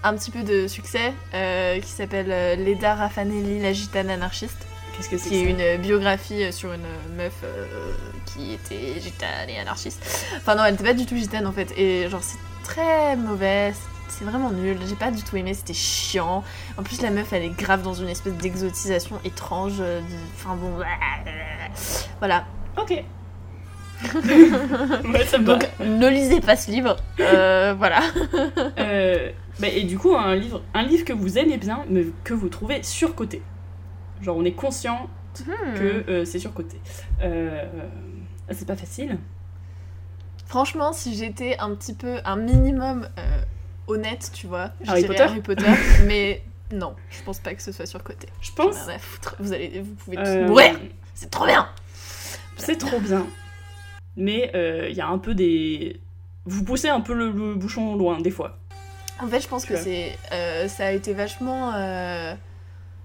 Un 0.04 0.16
petit 0.16 0.32
peu 0.32 0.44
de 0.44 0.68
succès, 0.68 1.14
euh, 1.34 1.80
qui 1.82 1.90
s'appelle 1.90 2.32
euh, 2.32 2.56
Leda 2.56 2.96
Raffanelli, 2.96 3.62
la 3.62 3.74
gitane 3.74 4.10
anarchiste. 4.10 4.66
Qu'est-ce 5.00 5.10
que 5.10 5.18
c'est 5.18 5.30
qui 5.30 5.44
est 5.44 5.54
que 5.54 5.76
une 5.76 5.82
biographie 5.82 6.52
sur 6.52 6.74
une 6.74 6.82
meuf 7.16 7.34
euh, 7.44 7.66
qui 8.26 8.54
était 8.54 9.00
gitane 9.00 9.50
et 9.50 9.58
anarchiste. 9.60 10.28
Enfin 10.38 10.56
non, 10.56 10.66
elle 10.66 10.74
était 10.74 10.84
pas 10.84 10.94
du 10.94 11.06
tout 11.06 11.16
gitane 11.16 11.48
en 11.48 11.54
fait. 11.54 11.72
Et 11.78 12.10
genre 12.10 12.22
c'est 12.22 12.38
très 12.64 13.16
mauvais, 13.16 13.74
c'est 14.10 14.26
vraiment 14.26 14.52
nul. 14.52 14.78
J'ai 14.88 14.96
pas 14.96 15.10
du 15.12 15.24
tout 15.24 15.38
aimé, 15.38 15.54
c'était 15.54 15.74
chiant. 15.74 16.44
En 16.78 16.84
plus 16.84 17.02
la 17.02 17.12
meuf 17.12 17.32
elle 17.32 17.44
est 17.44 17.58
grave 17.58 17.82
dans 17.82 17.94
une 17.94 18.10
espèce 18.10 18.34
d'exotisation 18.34 19.20
étrange. 19.24 19.76
euh, 19.80 20.02
de- 20.02 20.06
Enfin 20.36 20.56
bon, 20.56 20.72
voilà. 22.20 22.46
Ok. 22.78 22.92
ouais, 24.04 25.26
ça 25.26 25.38
me 25.38 25.46
va. 25.46 25.56
Donc 25.56 25.68
ne 25.80 26.08
lisez 26.10 26.40
pas 26.42 26.56
ce 26.56 26.72
livre. 26.72 26.96
Euh, 27.20 27.74
voilà. 27.78 28.00
Euh, 28.80 29.30
bah, 29.60 29.68
et 29.68 29.84
du 29.84 29.98
coup, 29.98 30.16
un 30.16 30.36
livre, 30.36 30.62
un 30.74 30.84
livre 30.84 31.04
que 31.06 31.12
vous 31.14 31.38
aimez 31.38 31.58
bien, 31.58 31.84
mais 31.90 32.06
que 32.24 32.34
vous 32.34 32.48
trouvez 32.50 32.82
surcoté. 32.84 33.42
Genre, 34.22 34.36
on 34.38 34.46
est 34.46 34.54
conscient 34.54 35.10
Hmm. 35.46 35.74
que 35.78 36.04
euh, 36.10 36.26
c'est 36.26 36.40
surcoté. 36.40 36.82
Euh, 37.22 37.64
c'est 38.52 38.68
pas 38.68 38.76
facile. 38.76 39.18
Franchement, 40.48 40.92
si 40.92 41.16
j'étais 41.16 41.58
un 41.60 41.76
petit 41.76 41.94
peu, 41.94 42.18
un 42.26 42.36
minimum 42.36 43.08
euh, 43.18 43.42
honnête, 43.88 44.32
tu 44.34 44.48
vois, 44.48 44.72
je 44.82 44.90
Harry 44.90 45.02
dirais 45.04 45.14
Potter 45.16 45.24
Harry 45.30 45.42
Potter, 45.42 45.66
mais 46.08 46.42
non, 46.74 46.96
je 47.12 47.22
pense 47.24 47.40
pas 47.40 47.54
que 47.54 47.62
ce 47.62 47.72
soit 47.72 47.86
surcoté. 47.86 48.28
Je 48.42 48.52
pense. 48.52 48.86
rien 48.86 48.96
à 48.96 49.00
foutre. 49.00 49.36
Vous, 49.40 49.54
allez, 49.54 49.82
vous 49.82 49.94
pouvez 49.94 50.18
tous 50.18 50.48
mourir, 50.48 50.80
c'est 51.14 51.30
trop 51.30 51.46
bien 51.46 51.70
C'est 52.58 52.78
trop 52.78 53.00
bien. 53.00 53.26
Mais 54.18 54.52
il 54.90 54.96
y 54.96 55.02
a 55.02 55.08
un 55.08 55.20
peu 55.20 55.36
des. 55.36 56.02
Vous 56.46 56.64
poussez 56.64 56.90
un 56.90 57.02
peu 57.02 57.14
le, 57.14 57.32
le 57.32 57.54
bouchon 57.56 57.96
loin, 57.96 58.20
des 58.20 58.32
fois. 58.32 58.58
En 59.22 59.28
fait, 59.28 59.42
je 59.42 59.48
pense 59.48 59.66
que 59.66 59.76
c'est, 59.78 60.18
euh, 60.32 60.68
ça 60.68 60.88
a 60.88 60.92
été 60.92 61.14
vachement... 61.14 61.74
euh, 61.76 62.34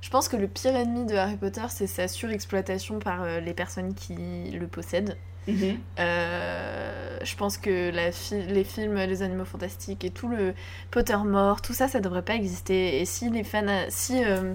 Je 0.05 0.11
pense 0.11 0.29
que 0.29 0.37
le 0.37 0.47
pire 0.49 0.77
ennemi 0.77 1.07
de 1.07 1.15
Harry 1.17 1.37
Potter, 1.37 1.63
c'est 1.71 1.87
sa 1.87 2.09
surexploitation 2.09 2.99
par 2.99 3.23
euh, 3.23 3.41
les 3.41 3.55
personnes 3.55 3.95
qui 3.95 4.15
le 4.53 4.67
possèdent. 4.67 5.17
Mhm. 5.49 5.79
Euh, 5.99 7.19
je 7.23 7.37
pense 7.37 7.57
que 7.57 7.91
la 7.91 8.13
fi- 8.13 8.43
les 8.43 8.65
films 8.65 8.97
Les 8.97 9.23
Animaux 9.23 9.47
Fantastiques 9.47 10.05
et 10.05 10.11
tout 10.11 10.29
le 10.29 10.53
Pottermore, 10.91 11.63
tout 11.63 11.73
ça, 11.73 11.89
ça 11.89 12.01
devrait 12.01 12.21
pas 12.21 12.35
exister. 12.35 13.01
Et 13.01 13.07
si 13.07 13.31
les 13.31 13.45
fans, 13.45 13.65
si 13.89 14.23
euh, 14.23 14.53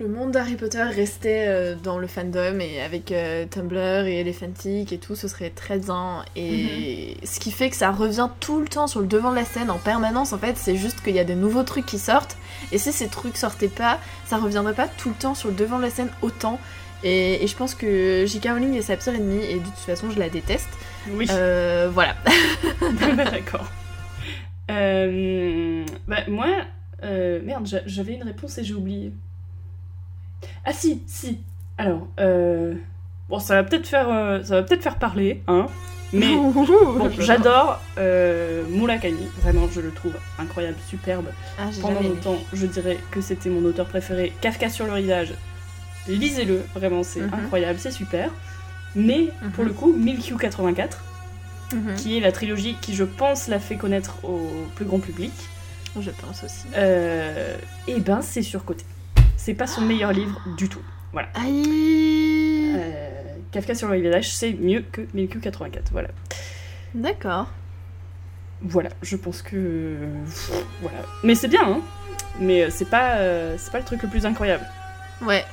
le 0.00 0.08
monde 0.08 0.32
d'Harry 0.32 0.56
Potter 0.56 0.82
restait 0.82 1.44
euh, 1.46 1.74
dans 1.80 1.98
le 1.98 2.06
fandom 2.08 2.58
et 2.58 2.80
avec 2.80 3.12
euh, 3.12 3.46
Tumblr 3.48 4.06
et 4.06 4.24
les 4.24 4.32
fanfics 4.32 4.92
et 4.92 4.98
tout, 4.98 5.14
ce 5.14 5.28
serait 5.28 5.50
très 5.50 5.78
bien. 5.78 6.24
Et 6.34 7.16
ce 7.22 7.38
qui 7.38 7.52
fait 7.52 7.70
que 7.70 7.76
ça 7.76 7.92
revient 7.92 8.28
tout 8.40 8.60
le 8.60 8.66
temps 8.66 8.88
sur 8.88 9.00
le 9.00 9.06
devant 9.06 9.30
de 9.30 9.36
la 9.36 9.44
scène 9.44 9.70
en 9.70 9.78
permanence. 9.78 10.32
En 10.32 10.38
fait, 10.38 10.56
c'est 10.56 10.74
juste 10.76 11.00
qu'il 11.02 11.14
y 11.14 11.20
a 11.20 11.24
des 11.24 11.36
nouveaux 11.36 11.62
trucs 11.62 11.86
qui 11.86 11.98
sortent. 12.00 12.36
Et 12.72 12.78
si 12.78 12.90
ces 12.92 13.06
trucs 13.06 13.36
sortaient 13.36 13.68
pas, 13.68 14.00
ça 14.26 14.38
reviendrait 14.38 14.74
pas 14.74 14.88
tout 14.88 15.10
le 15.10 15.14
temps 15.14 15.34
sur 15.36 15.48
le 15.50 15.54
devant 15.54 15.78
de 15.78 15.82
la 15.84 15.90
scène 15.90 16.10
autant. 16.22 16.58
Et, 17.04 17.44
et 17.44 17.46
je 17.46 17.54
pense 17.54 17.74
que 17.76 18.24
J.K. 18.26 18.48
Rowling 18.48 18.74
est 18.74 18.82
sa 18.82 18.96
pire 18.96 19.14
ennemie 19.14 19.44
et 19.44 19.60
de 19.60 19.64
toute 19.64 19.74
façon 19.76 20.10
je 20.10 20.18
la 20.18 20.28
déteste. 20.28 20.70
Oui. 21.10 21.26
Euh, 21.30 21.88
voilà. 21.92 22.16
D'accord. 23.30 23.70
Euh, 24.70 25.84
bah, 26.08 26.20
moi, 26.26 26.46
merde, 27.02 27.66
j'a- 27.66 27.82
j'avais 27.86 28.14
une 28.14 28.22
réponse 28.24 28.58
et 28.58 28.64
j'ai 28.64 28.74
oublié. 28.74 29.12
Ah 30.64 30.72
si, 30.72 31.02
si. 31.06 31.38
Alors, 31.78 32.06
euh, 32.20 32.74
bon, 33.28 33.38
ça 33.40 33.54
va 33.56 33.64
peut-être 33.64 33.86
faire, 33.86 34.08
euh, 34.08 34.42
ça 34.42 34.56
va 34.56 34.62
peut-être 34.62 34.82
faire 34.82 34.98
parler, 34.98 35.42
hein. 35.48 35.66
Mais 36.12 36.28
bon, 36.36 37.10
j'adore 37.18 37.80
euh, 37.98 38.62
Murakami. 38.68 39.26
Vraiment, 39.42 39.68
je 39.72 39.80
le 39.80 39.90
trouve 39.90 40.14
incroyable, 40.38 40.76
superbe. 40.88 41.26
Ah, 41.58 41.68
Pendant 41.80 42.02
longtemps, 42.02 42.38
je 42.52 42.66
dirais 42.66 42.98
que 43.10 43.20
c'était 43.20 43.50
mon 43.50 43.64
auteur 43.64 43.86
préféré. 43.86 44.32
Kafka 44.40 44.68
sur 44.70 44.86
le 44.86 44.92
rivage. 44.92 45.34
Lisez-le, 46.06 46.62
vraiment, 46.74 47.02
c'est 47.02 47.20
Mhm. 47.22 47.34
incroyable, 47.34 47.78
c'est 47.80 47.90
super. 47.90 48.30
Mais 48.94 49.30
pour 49.54 49.64
Mhm. 49.64 49.68
le 49.70 49.74
coup, 49.74 49.92
1000Q84 49.96 50.98
Mhm. 51.72 51.94
qui 51.96 52.16
est 52.16 52.20
la 52.20 52.30
trilogie 52.30 52.76
qui, 52.80 52.94
je 52.94 53.04
pense, 53.04 53.48
l'a 53.48 53.58
fait 53.58 53.76
connaître 53.76 54.16
au 54.24 54.48
plus 54.76 54.84
grand 54.84 55.00
public, 55.00 55.32
Je 55.98 56.10
pense 56.10 56.44
aussi. 56.44 56.66
euh, 56.76 57.56
et 57.88 57.98
ben 58.00 58.20
c'est 58.22 58.42
surcoté. 58.42 58.84
C'est 59.44 59.52
pas 59.52 59.66
son 59.66 59.82
meilleur 59.82 60.10
livre 60.14 60.40
du 60.56 60.70
tout. 60.70 60.80
Aïe 61.34 62.72
Euh, 62.74 63.10
Kafka 63.52 63.74
sur 63.74 63.88
le 63.88 63.98
village, 64.00 64.34
c'est 64.34 64.54
mieux 64.54 64.82
que 64.90 65.02
1000Q84. 65.14 65.80
Voilà. 65.92 66.08
D'accord. 66.94 67.48
Voilà, 68.62 68.88
je 69.02 69.16
pense 69.16 69.42
que. 69.42 69.98
Voilà. 70.80 70.96
Mais 71.24 71.34
c'est 71.34 71.48
bien, 71.48 71.60
hein 71.62 71.80
Mais 72.40 72.62
euh, 72.62 72.68
c'est 72.70 72.88
pas, 72.88 73.16
euh, 73.16 73.56
c'est 73.58 73.70
pas 73.70 73.80
le 73.80 73.84
truc 73.84 74.02
le 74.02 74.08
plus 74.08 74.24
incroyable. 74.24 74.64
Ouais. 75.20 75.44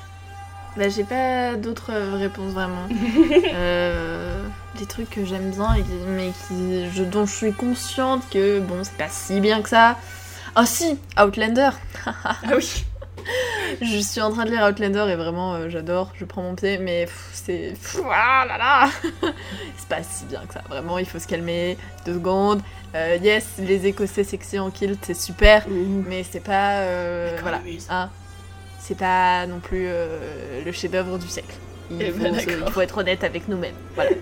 Bah, 0.77 0.87
j'ai 0.87 1.03
pas 1.03 1.57
d'autres 1.57 1.91
réponses 2.15 2.53
vraiment. 2.53 2.87
euh, 3.53 4.41
des 4.79 4.85
trucs 4.85 5.09
que 5.09 5.25
j'aime 5.25 5.51
bien 5.51 5.73
et 5.73 5.81
qui, 5.81 5.91
mais 6.07 6.31
qui, 6.47 6.89
je, 6.91 7.03
dont 7.03 7.25
je 7.25 7.35
suis 7.35 7.51
consciente 7.53 8.23
que 8.29 8.61
bon, 8.61 8.85
c'est 8.85 8.95
pas 8.95 9.09
si 9.09 9.41
bien 9.41 9.61
que 9.61 9.67
ça. 9.67 9.97
Ah 10.55 10.65
si, 10.65 10.97
Outlander. 11.19 11.71
Ah 12.23 12.37
oui 12.55 12.85
Je 13.81 13.97
suis 13.99 14.21
en 14.21 14.31
train 14.31 14.45
de 14.45 14.51
lire 14.51 14.63
Outlander 14.67 15.05
et 15.11 15.15
vraiment 15.15 15.53
euh, 15.55 15.69
j'adore, 15.69 16.11
je 16.15 16.25
prends 16.25 16.41
mon 16.41 16.55
pied, 16.55 16.77
mais 16.77 17.07
c'est. 17.33 17.73
Ah 18.11 18.45
là 18.47 18.57
là 18.57 18.89
C'est 19.77 19.87
pas 19.87 20.03
si 20.03 20.25
bien 20.25 20.41
que 20.47 20.53
ça, 20.53 20.61
vraiment, 20.69 20.97
il 20.97 21.05
faut 21.05 21.19
se 21.19 21.27
calmer. 21.27 21.77
Deux 22.05 22.15
secondes. 22.15 22.61
Euh, 22.95 23.17
yes, 23.21 23.45
les 23.59 23.87
Écossais 23.87 24.23
sexy 24.25 24.59
en 24.59 24.69
kilt, 24.71 24.99
c'est 25.03 25.13
super, 25.13 25.65
mais 25.69 26.23
c'est 26.29 26.41
pas. 26.43 26.79
euh, 26.79 27.37
voilà. 27.41 27.61
Hein, 27.89 28.09
c'est 28.79 28.97
pas 28.97 29.45
non 29.47 29.59
plus 29.59 29.87
le 30.65 30.71
chef-d'œuvre 30.71 31.17
du 31.17 31.27
siècle. 31.27 31.55
Il, 31.91 32.01
Eh 32.01 32.11
faut 32.11 32.19
ben, 32.19 32.39
se- 32.39 32.45
d'accord. 32.45 32.63
il 32.67 32.71
faut 32.73 32.81
être 32.81 32.97
honnête 32.97 33.23
avec 33.23 33.47
nous-mêmes. 33.47 33.75
Voilà. 33.95 34.11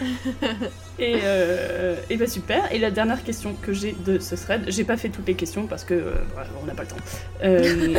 Et, 0.98 1.16
euh, 1.24 1.96
et 2.10 2.16
bah 2.18 2.26
super. 2.26 2.70
Et 2.72 2.78
la 2.78 2.90
dernière 2.90 3.24
question 3.24 3.54
que 3.54 3.72
j'ai 3.72 3.92
de 4.04 4.18
ce 4.18 4.34
thread, 4.34 4.64
j'ai 4.68 4.84
pas 4.84 4.98
fait 4.98 5.08
toutes 5.08 5.26
les 5.26 5.34
questions 5.34 5.66
parce 5.66 5.82
que 5.84 5.94
euh, 5.94 6.14
on 6.62 6.66
n'a 6.66 6.74
pas 6.74 6.82
le 6.82 6.88
temps. 6.88 6.96
Euh, 7.42 7.98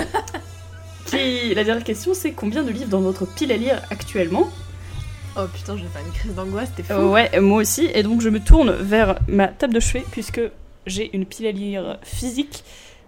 qui, 1.07 1.53
la 1.56 1.64
dernière 1.64 1.84
question, 1.84 2.14
c'est 2.14 2.32
combien 2.32 2.61
de 2.64 2.69
livres 2.72 2.90
dans 2.90 3.02
votre 3.02 3.26
pile 3.26 3.52
à 3.52 3.57
lire 3.57 3.82
actuellement? 3.90 4.49
Oh 5.36 5.45
putain, 5.52 5.78
je 5.78 5.84
vais 5.84 5.90
faire 5.90 6.06
une 6.06 6.11
crise 6.14 6.36
d'angoisse, 6.36 6.69
t'es 6.76 6.84
fou. 6.84 6.94
Ouais, 6.94 7.40
moi 7.40 7.61
aussi. 7.61 7.90
Et 7.94 8.03
donc 8.03 8.22
je 8.22 8.30
me 8.30 8.40
tourne 8.40 8.72
vers 8.72 9.18
ma 9.28 9.48
table 9.48 9.73
de 9.73 9.80
chevet 9.80 10.06
puisque 10.11 10.41
j'ai 10.86 11.10
une 11.15 11.26
pile 11.26 11.48
à 11.48 11.52
lire 11.52 11.98
physique. 12.03 12.64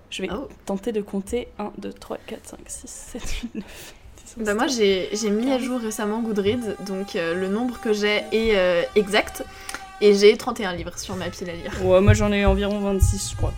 Je 0.10 0.22
vais 0.24 0.30
Oh. 0.32 0.48
tenter 0.66 0.92
de 0.92 1.02
compter 1.02 1.50
1, 1.60 1.72
2, 1.78 1.92
3, 1.94 2.18
4, 2.28 2.40
5, 2.48 2.60
6, 2.66 2.88
7, 3.14 3.22
8, 3.44 3.56
9. 3.56 3.94
10, 4.38 4.44
Bah 4.46 4.54
moi 4.54 4.68
j'ai 4.68 5.10
mis 5.30 5.52
à 5.52 5.60
jour 5.60 5.80
récemment 5.80 6.20
Goodreads, 6.22 6.76
donc 6.86 7.16
euh, 7.16 7.34
le 7.36 7.48
nombre 7.48 7.80
que 7.80 7.94
j'ai 7.94 8.24
est 8.32 8.56
euh, 8.56 8.84
exact. 8.96 9.44
Et 10.02 10.14
j'ai 10.16 10.36
31 10.36 10.74
livres 10.74 10.98
sur 10.98 11.16
ma 11.16 11.30
pile 11.30 11.50
à 11.50 11.54
lire. 11.54 11.74
Ouais, 11.84 12.02
moi 12.02 12.14
j'en 12.14 12.32
ai 12.32 12.46
environ 12.46 12.80
26, 12.80 13.32
je 13.32 13.36
crois. 13.38 13.54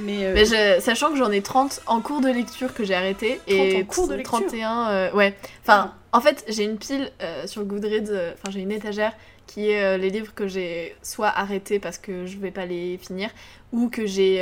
Mais, 0.00 0.24
euh, 0.26 0.34
Mais 0.34 0.44
je- 0.44 0.80
sachant 0.80 1.10
que 1.10 1.16
j'en 1.16 1.30
ai 1.30 1.42
30 1.42 1.80
en 1.86 2.00
cours 2.00 2.20
de 2.20 2.28
lecture 2.28 2.74
que 2.74 2.84
j'ai 2.84 2.94
arrêté. 2.94 3.40
30 3.46 3.56
et 3.56 3.76
en 3.82 3.84
cours 3.84 4.08
de 4.08 4.14
lecture 4.14 4.38
31, 4.40 4.90
euh, 4.90 5.12
ouais. 5.12 5.34
Enfin, 5.62 5.94
en 6.12 6.20
fait, 6.20 6.44
j'ai 6.48 6.64
une 6.64 6.76
pile 6.78 7.10
sur 7.46 7.64
Goodreads, 7.64 8.10
enfin 8.34 8.50
j'ai 8.50 8.60
une 8.60 8.72
étagère 8.72 9.12
qui 9.46 9.70
est 9.70 9.96
les 9.96 10.10
livres 10.10 10.34
que 10.34 10.48
j'ai 10.48 10.96
soit 11.02 11.28
arrêtés 11.28 11.78
parce 11.78 11.98
que 11.98 12.26
je 12.26 12.36
vais 12.38 12.50
pas 12.50 12.66
les 12.66 12.98
finir, 12.98 13.30
ou 13.72 13.88
que 13.88 14.06
j'ai 14.06 14.36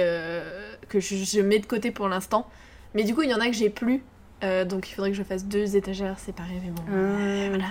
que 0.89 0.99
je, 1.01 1.15
je 1.17 1.41
mets 1.41 1.59
de 1.59 1.67
côté 1.67 1.91
pour 1.91 2.09
l'instant. 2.09 2.49
Mais 2.95 3.03
du 3.05 3.15
coup, 3.15 3.23
il 3.23 3.31
y 3.31 3.35
en 3.35 3.41
a 3.41 3.47
que 3.47 3.53
j'ai 3.55 3.71
plus. 3.71 4.03
Euh, 4.43 4.65
donc 4.65 4.91
il 4.91 4.95
faudrait 4.95 5.11
que 5.11 5.17
je 5.17 5.23
fasse 5.23 5.45
deux 5.47 5.77
étagères 5.77 6.19
séparées, 6.19 6.61
mais 6.65 6.71
bon. 6.71 6.83
euh, 6.91 7.47
Voilà. 7.51 7.67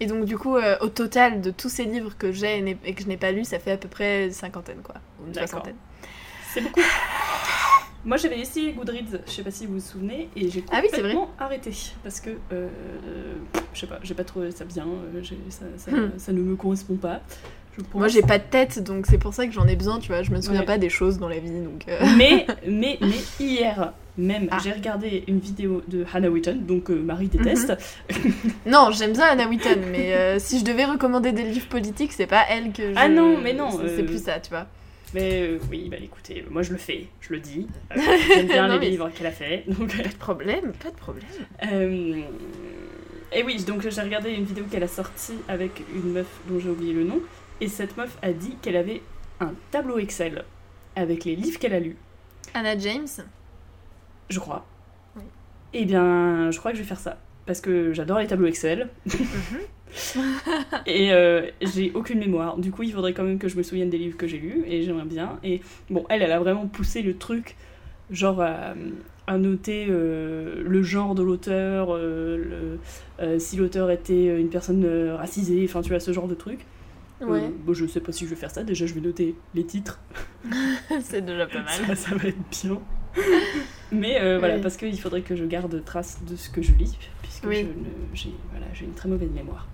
Et 0.00 0.06
donc 0.06 0.24
du 0.24 0.38
coup, 0.38 0.56
euh, 0.56 0.76
au 0.80 0.88
total 0.88 1.40
de 1.40 1.50
tous 1.50 1.68
ces 1.68 1.84
livres 1.84 2.16
que 2.16 2.32
j'ai 2.32 2.58
et 2.84 2.94
que 2.94 3.02
je 3.02 3.08
n'ai 3.08 3.16
pas 3.16 3.32
lus, 3.32 3.44
ça 3.44 3.58
fait 3.58 3.72
à 3.72 3.76
peu 3.76 3.88
près 3.88 4.26
une 4.26 4.32
cinquantaine, 4.32 4.80
quoi. 4.82 4.94
Une 5.26 5.34
soixantaine. 5.34 5.76
C'est 6.52 6.60
beaucoup. 6.62 6.80
Moi 8.04 8.16
j'avais 8.18 8.38
essayé 8.38 8.72
Goodreads, 8.72 9.18
je 9.26 9.30
sais 9.32 9.42
pas 9.42 9.50
si 9.50 9.66
vous 9.66 9.74
vous 9.74 9.80
souvenez, 9.80 10.28
et 10.36 10.48
j'ai 10.48 10.64
Ah 10.70 10.76
oui, 10.80 10.88
vrai. 10.88 10.98
complètement 10.98 11.30
arrêté. 11.40 11.72
Parce 12.04 12.20
que, 12.20 12.30
euh, 12.52 12.68
je 13.74 13.80
sais 13.80 13.88
pas, 13.88 13.98
j'ai 14.04 14.14
pas 14.14 14.22
trouvé 14.22 14.52
ça 14.52 14.64
bien, 14.64 14.86
euh, 14.86 15.20
j'ai- 15.22 15.36
ça, 15.50 15.64
ça- 15.76 15.90
Hmm. 15.90 16.12
ça 16.16 16.32
ne 16.32 16.40
me 16.40 16.54
correspond 16.54 16.94
pas. 16.94 17.20
Moi, 17.94 18.08
j'ai 18.08 18.22
pas 18.22 18.38
de 18.38 18.44
tête, 18.50 18.82
donc 18.82 19.06
c'est 19.06 19.18
pour 19.18 19.34
ça 19.34 19.46
que 19.46 19.52
j'en 19.52 19.66
ai 19.66 19.76
besoin, 19.76 19.98
tu 19.98 20.08
vois. 20.08 20.22
Je 20.22 20.30
me 20.30 20.40
souviens 20.40 20.60
Ouais. 20.60 20.66
pas 20.66 20.78
des 20.78 20.88
choses 20.88 21.18
dans 21.18 21.28
la 21.28 21.38
vie, 21.38 21.50
donc... 21.50 21.84
euh, 21.88 21.98
Mais, 22.16 22.46
mais, 22.66 22.98
mais 23.00 23.16
hier 23.40 23.92
même, 24.18 24.48
Ah. 24.50 24.58
j'ai 24.64 24.72
regardé 24.72 25.24
une 25.28 25.40
vidéo 25.40 25.82
de 25.88 26.04
Hannah 26.12 26.30
Witton, 26.30 26.56
donc 26.66 26.90
euh, 26.90 26.94
Marie 26.94 27.28
déteste. 27.28 27.74
Non, 28.66 28.88
j'aime 28.90 29.12
bien 29.12 29.24
Anna 29.26 29.46
Wheaton, 29.46 29.78
mais 29.92 30.14
euh, 30.14 30.38
si 30.38 30.58
je 30.58 30.64
devais 30.64 30.86
recommander 30.86 31.32
des 31.32 31.42
livres 31.42 31.68
politiques, 31.68 32.12
c'est 32.12 32.26
pas 32.26 32.44
elle 32.48 32.72
que 32.72 32.92
je... 32.92 32.96
Ah 32.96 33.08
non, 33.08 33.38
mais 33.42 33.52
non, 33.52 33.70
C'est 33.72 34.02
euh, 34.02 34.06
plus 34.06 34.22
ça, 34.24 34.40
tu 34.40 34.50
vois. 34.50 34.66
Mais 35.14 35.42
euh, 35.42 35.58
oui, 35.70 35.88
bah 35.90 35.98
écoutez, 36.02 36.44
moi 36.50 36.62
je 36.62 36.72
le 36.72 36.78
fais, 36.78 37.06
je 37.20 37.32
le 37.34 37.38
dis. 37.40 37.66
Euh, 37.96 38.00
J'aime 38.34 38.46
bien 38.46 38.68
Non, 38.68 38.78
les 38.78 38.90
livres 38.90 39.08
qu'elle 39.14 39.26
a 39.28 39.30
fait. 39.30 39.64
Donc, 39.68 39.94
Pas 39.96 40.08
de 40.08 40.14
problème, 40.16 40.72
pas 40.82 40.90
de 40.90 40.96
problème. 40.96 41.24
Euh, 41.72 42.20
Et 43.32 43.42
oui, 43.44 43.62
donc 43.64 43.88
j'ai 43.88 44.00
regardé 44.00 44.30
une 44.32 44.44
vidéo 44.44 44.64
qu'elle 44.70 44.82
a 44.82 44.88
sortie 44.88 45.34
avec 45.48 45.82
une 45.94 46.12
meuf 46.12 46.26
dont 46.48 46.58
j'ai 46.58 46.70
oublié 46.70 46.92
le 46.92 47.04
nom. 47.04 47.20
Et 47.60 47.68
cette 47.68 47.96
meuf 47.96 48.18
a 48.22 48.32
dit 48.32 48.56
qu'elle 48.62 48.76
avait 48.76 49.02
un 49.40 49.52
tableau 49.70 49.98
Excel 49.98 50.44
avec 50.94 51.24
les 51.24 51.36
livres 51.36 51.58
qu'elle 51.58 51.74
a 51.74 51.80
lus, 51.80 51.96
Anna 52.54 52.76
James 52.78 53.06
je 54.28 54.40
crois. 54.40 54.66
Oui. 55.16 55.22
Eh 55.72 55.84
bien, 55.84 56.50
je 56.50 56.58
crois 56.58 56.72
que 56.72 56.76
je 56.76 56.82
vais 56.82 56.88
faire 56.88 57.00
ça. 57.00 57.18
Parce 57.46 57.60
que 57.60 57.92
j'adore 57.92 58.18
les 58.18 58.26
tableaux 58.26 58.48
Excel. 58.48 58.88
et 60.86 61.12
euh, 61.12 61.48
j'ai 61.60 61.92
aucune 61.94 62.18
mémoire. 62.18 62.58
Du 62.58 62.72
coup, 62.72 62.82
il 62.82 62.92
faudrait 62.92 63.12
quand 63.12 63.22
même 63.22 63.38
que 63.38 63.48
je 63.48 63.56
me 63.56 63.62
souvienne 63.62 63.90
des 63.90 63.98
livres 63.98 64.16
que 64.16 64.26
j'ai 64.26 64.38
lus. 64.38 64.64
Et 64.66 64.82
j'aimerais 64.82 65.04
bien. 65.04 65.38
Et 65.44 65.60
bon, 65.90 66.04
elle, 66.08 66.22
elle 66.22 66.32
a 66.32 66.40
vraiment 66.40 66.66
poussé 66.66 67.02
le 67.02 67.16
truc, 67.16 67.56
genre 68.10 68.40
à, 68.40 68.74
à 69.28 69.38
noter 69.38 69.86
euh, 69.88 70.60
le 70.64 70.82
genre 70.82 71.14
de 71.14 71.22
l'auteur, 71.22 71.88
euh, 71.90 72.76
si 73.38 73.56
l'auteur 73.56 73.90
était 73.92 74.40
une 74.40 74.48
personne 74.48 75.10
racisée, 75.16 75.64
enfin, 75.68 75.82
tu 75.82 75.90
vois, 75.90 76.00
ce 76.00 76.12
genre 76.12 76.26
de 76.26 76.34
truc. 76.34 76.66
Euh, 77.22 77.26
Ouais, 77.26 77.50
bon, 77.64 77.72
je 77.72 77.86
sais 77.86 78.00
pas 78.00 78.12
si 78.12 78.24
je 78.24 78.30
vais 78.30 78.36
faire 78.36 78.50
ça. 78.50 78.62
Déjà, 78.62 78.86
je 78.86 78.94
vais 78.94 79.00
noter 79.00 79.34
les 79.54 79.64
titres. 79.64 80.00
c'est 81.02 81.24
déjà 81.24 81.46
pas 81.46 81.62
mal. 81.62 81.86
Ça, 81.86 81.94
ça 81.96 82.14
va 82.14 82.28
être 82.28 82.36
bien. 82.62 82.78
Mais 83.90 84.20
euh, 84.20 84.38
voilà, 84.38 84.56
Oui. 84.56 84.60
parce 84.62 84.76
qu'il 84.76 85.00
faudrait 85.00 85.22
que 85.22 85.34
je 85.36 85.44
garde 85.44 85.82
trace 85.84 86.18
de 86.28 86.36
ce 86.36 86.50
que 86.50 86.60
je 86.60 86.72
lis, 86.72 86.98
puisque 87.22 87.44
Oui. 87.46 87.66
j'ai 88.12 88.34
voilà, 88.50 88.66
une 88.80 88.92
très 88.92 89.08
mauvaise 89.08 89.30
mémoire. 89.30 89.66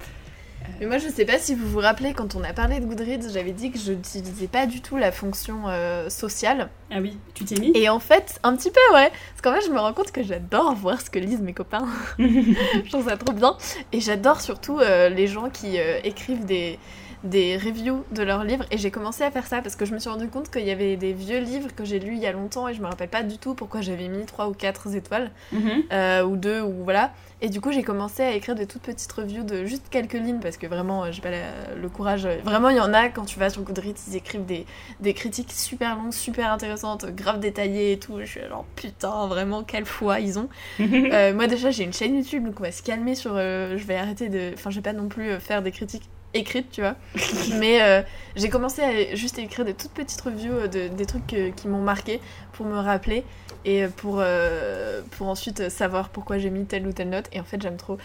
Mais 0.78 0.86
moi, 0.86 0.98
je 0.98 1.09
sais 1.09 1.24
pas 1.24 1.39
si 1.39 1.56
vous 1.56 1.66
vous 1.69 1.81
rappelez, 1.81 2.12
quand 2.12 2.36
on 2.36 2.44
a 2.44 2.52
parlé 2.52 2.78
de 2.78 2.86
Goodreads, 2.86 3.31
j'avais 3.32 3.51
dit 3.51 3.73
que 3.73 3.78
je 3.78 3.93
n'utilisais 3.93 4.47
pas 4.47 4.66
du 4.66 4.81
tout 4.81 4.97
la 4.97 5.10
fonction 5.10 5.69
euh, 5.69 6.09
sociale. 6.09 6.70
Ah 6.93 7.01
oui, 7.01 7.19
tu 7.35 7.44
t'es 7.44 7.59
mis? 7.59 7.73
Et 7.74 7.89
en 7.89 7.98
fait, 7.98 8.39
un 8.44 8.55
petit 8.55 8.70
peu, 8.70 8.94
ouais. 8.94 9.10
Parce 9.10 9.43
qu'en 9.43 9.52
fait, 9.60 9.66
je 9.66 9.73
me 9.73 9.81
rends 9.81 9.93
compte 9.93 10.12
que 10.12 10.23
j'adore 10.23 10.73
voir 10.77 11.01
ce 11.01 11.10
que 11.10 11.19
lisent 11.19 11.40
mes 11.40 11.52
copains. 11.52 11.86
je 12.19 12.89
trouve 12.90 13.09
ça 13.09 13.16
trop 13.16 13.35
bien. 13.35 13.56
Et 13.93 14.01
j'adore 14.01 14.40
surtout 14.40 14.78
euh, 14.78 15.09
les 15.09 15.27
gens 15.27 15.51
qui 15.51 15.81
euh, 15.81 15.98
écrivent 16.05 16.44
des, 16.44 16.78
des 17.24 17.57
reviews 17.57 18.05
de 18.12 18.23
leurs 18.23 18.44
livres. 18.44 18.65
Et 18.70 18.78
j'ai 18.78 18.90
commencé 18.90 19.23
à 19.24 19.31
faire 19.31 19.47
ça 19.47 19.62
parce 19.62 19.77
que 19.77 19.85
je 19.85 19.94
me 19.94 19.99
suis 19.99 20.11
rendu 20.11 20.28
compte 20.28 20.51
qu'il 20.51 20.65
y 20.66 20.70
avait 20.70 20.97
des 20.97 21.12
vieux 21.12 21.39
livres 21.40 21.69
que 21.74 21.85
j'ai 21.85 21.99
lus 21.99 22.15
il 22.15 22.19
y 22.20 22.27
a 22.27 22.32
longtemps 22.32 22.69
et 22.69 22.74
je 22.74 22.81
me 22.81 22.86
rappelle 22.86 23.09
pas 23.09 23.23
du 23.23 23.39
tout 23.39 23.55
pourquoi 23.55 23.81
j'avais 23.81 24.09
mis 24.09 24.24
3 24.27 24.49
ou 24.49 24.53
4 24.55 24.94
étoiles. 24.94 25.31
Mhm. 25.53 25.82
euh, 25.93 26.23
ou 26.24 26.36
deux, 26.36 26.61
ou 26.61 26.85
voilà. 26.85 27.12
Et 27.44 27.49
du 27.49 27.61
coup, 27.61 27.73
j'ai 27.73 27.82
commencé 27.82 28.23
à 28.23 28.32
écrire 28.32 28.55
des 28.55 28.66
toutes 28.66 28.82
petites 28.82 29.11
reviews 29.12 29.43
de 29.43 29.65
juste 29.65 29.86
quelques 29.90 30.12
lignes 30.12 30.39
parce 30.40 30.57
que 30.57 30.66
vraiment, 30.69 31.05
euh, 31.05 31.12
j'ai 31.12 31.20
pas 31.20 31.31
la- 31.31 31.74
le 31.77 31.89
courage. 31.89 32.27
Vraiment, 32.44 32.69
il 32.69 32.77
y 32.77 32.81
en 32.81 32.94
a 32.94 33.09
quand 33.09 33.24
tu 33.24 33.39
vas 33.40 33.51
sur 33.51 33.62
Goodreads, 33.62 33.94
ils 34.09 34.16
écrivent 34.16 34.44
des, 34.47 34.65
des 35.01 35.12
critiques 35.12 35.51
super 35.53 35.97
longues, 35.97 36.12
super 36.12 36.53
intéressantes, 36.53 37.07
grave 37.07 37.40
détaillées 37.40 37.93
et 37.93 37.99
tout. 37.99 38.19
Je 38.20 38.27
suis 38.27 38.40
genre 38.49 38.65
putain, 38.77 39.27
vraiment, 39.27 39.65
quelle 39.65 39.86
foi 39.86 40.20
ils 40.20 40.39
ont. 40.39 40.49
Euh, 40.81 41.35
moi, 41.35 41.47
déjà, 41.49 41.70
j'ai 41.70 41.82
une 41.85 41.93
chaîne 41.93 42.15
YouTube 42.16 42.44
donc 42.44 42.55
on 42.61 42.62
va 42.62 42.73
se 42.73 42.82
calmer 42.82 43.15
sur. 43.15 43.32
euh, 43.35 43.77
je 43.77 43.85
vais 43.85 43.97
arrêter 43.97 44.28
de. 44.28 44.53
Enfin, 44.55 44.70
je 44.70 44.77
vais 44.77 44.82
pas 44.82 44.93
non 44.93 45.09
plus 45.09 45.31
euh, 45.31 45.40
faire 45.40 45.62
des 45.62 45.70
critiques 45.73 46.09
écrites, 46.34 46.70
tu 46.70 46.80
vois. 46.80 46.94
Mais 47.59 47.82
euh, 47.82 48.02
j'ai 48.36 48.48
commencé 48.48 48.82
à 48.82 49.14
juste 49.14 49.38
écrire 49.38 49.64
des 49.64 49.74
toutes 49.74 49.92
petites 49.92 50.20
reviews 50.20 50.52
euh, 50.52 50.66
de, 50.68 50.88
des 50.88 51.06
trucs 51.06 51.26
que- 51.26 51.50
qui 51.50 51.68
m'ont 51.68 51.82
marqué 51.82 52.20
pour 52.52 52.66
me 52.66 52.78
rappeler 52.78 53.24
et 53.64 53.86
pour, 53.86 54.16
euh, 54.18 55.02
pour 55.12 55.28
ensuite 55.28 55.68
savoir 55.68 56.09
pourquoi 56.09 56.38
j'ai 56.38 56.50
mis 56.50 56.64
telle 56.64 56.86
ou 56.86 56.92
telle 56.92 57.10
note. 57.10 57.26
Et 57.32 57.38
en 57.40 57.44
fait, 57.44 57.60
j'aime 57.62 57.76
trop. 57.76 57.96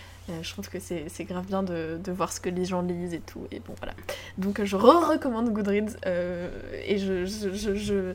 Je 0.42 0.52
trouve 0.52 0.68
que 0.70 0.78
c'est 0.80 1.24
grave 1.24 1.46
bien 1.46 1.64
de, 1.64 1.98
de 2.04 2.12
voir 2.12 2.32
ce 2.34 2.40
que 2.42 2.50
les 2.50 2.66
gens 2.66 2.82
lisent 2.82 3.14
et 3.14 3.22
tout. 3.22 3.48
Et 3.52 3.60
bon, 3.62 3.74
voilà. 3.80 3.94
Donc, 4.38 4.62
je 4.64 4.76
re-recommande 4.76 5.52
Goodreads. 5.54 5.96
euh, 6.06 6.50
et 6.86 6.98
je. 6.98 7.26
je, 7.26 7.54
je, 7.54 7.76
je 7.76 8.14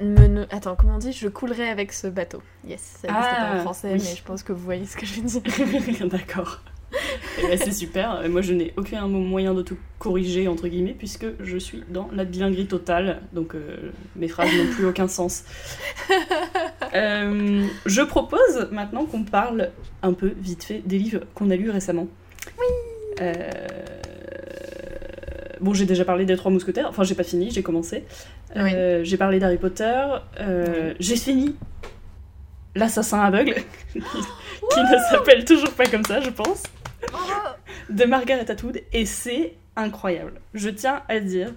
me 0.00 0.46
Attends, 0.54 0.74
comment 0.76 0.96
on 0.96 0.98
dit? 0.98 1.12
Je 1.12 1.28
coulerai 1.28 1.68
avec 1.68 1.92
ce 1.92 2.06
bateau. 2.08 2.42
Yes, 2.66 2.98
ça 3.00 3.08
n'existe 3.08 3.30
pas 3.36 3.48
Ah, 3.52 3.56
en 3.58 3.60
français, 3.62 3.92
oui. 3.94 4.02
mais 4.04 4.16
je 4.16 4.22
pense 4.22 4.42
que 4.42 4.52
vous 4.52 4.62
voyez 4.64 4.86
ce 4.86 4.96
que 4.96 5.06
je 5.06 5.20
veux 5.20 5.40
dire. 5.40 6.06
D'accord. 6.08 6.60
Eh 7.38 7.48
ben, 7.48 7.58
c'est 7.58 7.72
super. 7.72 8.20
Euh, 8.20 8.28
Moi, 8.28 8.42
je 8.42 8.52
n'ai 8.52 8.72
aucun 8.76 9.06
moyen 9.08 9.54
de 9.54 9.62
tout 9.62 9.76
corriger, 9.98 10.48
entre 10.48 10.68
guillemets, 10.68 10.94
puisque 10.96 11.26
je 11.40 11.58
suis 11.58 11.82
dans 11.88 12.08
la 12.12 12.24
bilinguerie 12.24 12.66
totale. 12.66 13.22
Donc, 13.32 13.54
euh, 13.54 13.90
mes 14.16 14.28
phrases 14.28 14.52
n'ont 14.54 14.72
plus 14.72 14.86
aucun 14.86 15.08
sens. 15.08 15.44
Euh, 16.94 17.66
je 17.86 18.02
propose 18.02 18.68
maintenant 18.70 19.04
qu'on 19.04 19.24
parle 19.24 19.70
un 20.04 20.12
peu, 20.12 20.32
vite 20.38 20.62
fait, 20.62 20.80
des 20.86 20.96
livres 20.96 21.22
qu'on 21.34 21.50
a 21.50 21.56
lus 21.56 21.70
récemment. 21.70 22.06
Oui 22.56 23.26
Bon, 25.60 25.74
j'ai 25.74 25.86
déjà 25.86 26.04
parlé 26.04 26.24
des 26.24 26.36
Trois 26.36 26.52
Mousquetaires. 26.52 26.86
Enfin, 26.88 27.02
j'ai 27.02 27.16
pas 27.16 27.24
fini, 27.24 27.50
j'ai 27.50 27.64
commencé. 27.64 28.04
J'ai 28.54 29.16
parlé 29.16 29.40
d'Harry 29.40 29.58
Potter. 29.58 30.04
J'ai 31.00 31.16
fini 31.16 31.56
L'assassin 32.76 33.20
aveugle, 33.20 33.54
qui 33.92 33.98
ne 34.00 34.98
s'appelle 35.10 35.44
toujours 35.44 35.70
pas 35.70 35.86
comme 35.86 36.02
ça, 36.02 36.20
je 36.20 36.30
pense, 36.30 36.64
de 37.90 38.04
Margaret 38.04 38.50
Atwood, 38.50 38.80
et 38.92 39.06
c'est 39.06 39.54
incroyable. 39.76 40.40
Je 40.54 40.68
tiens 40.70 41.02
à 41.08 41.20
dire, 41.20 41.52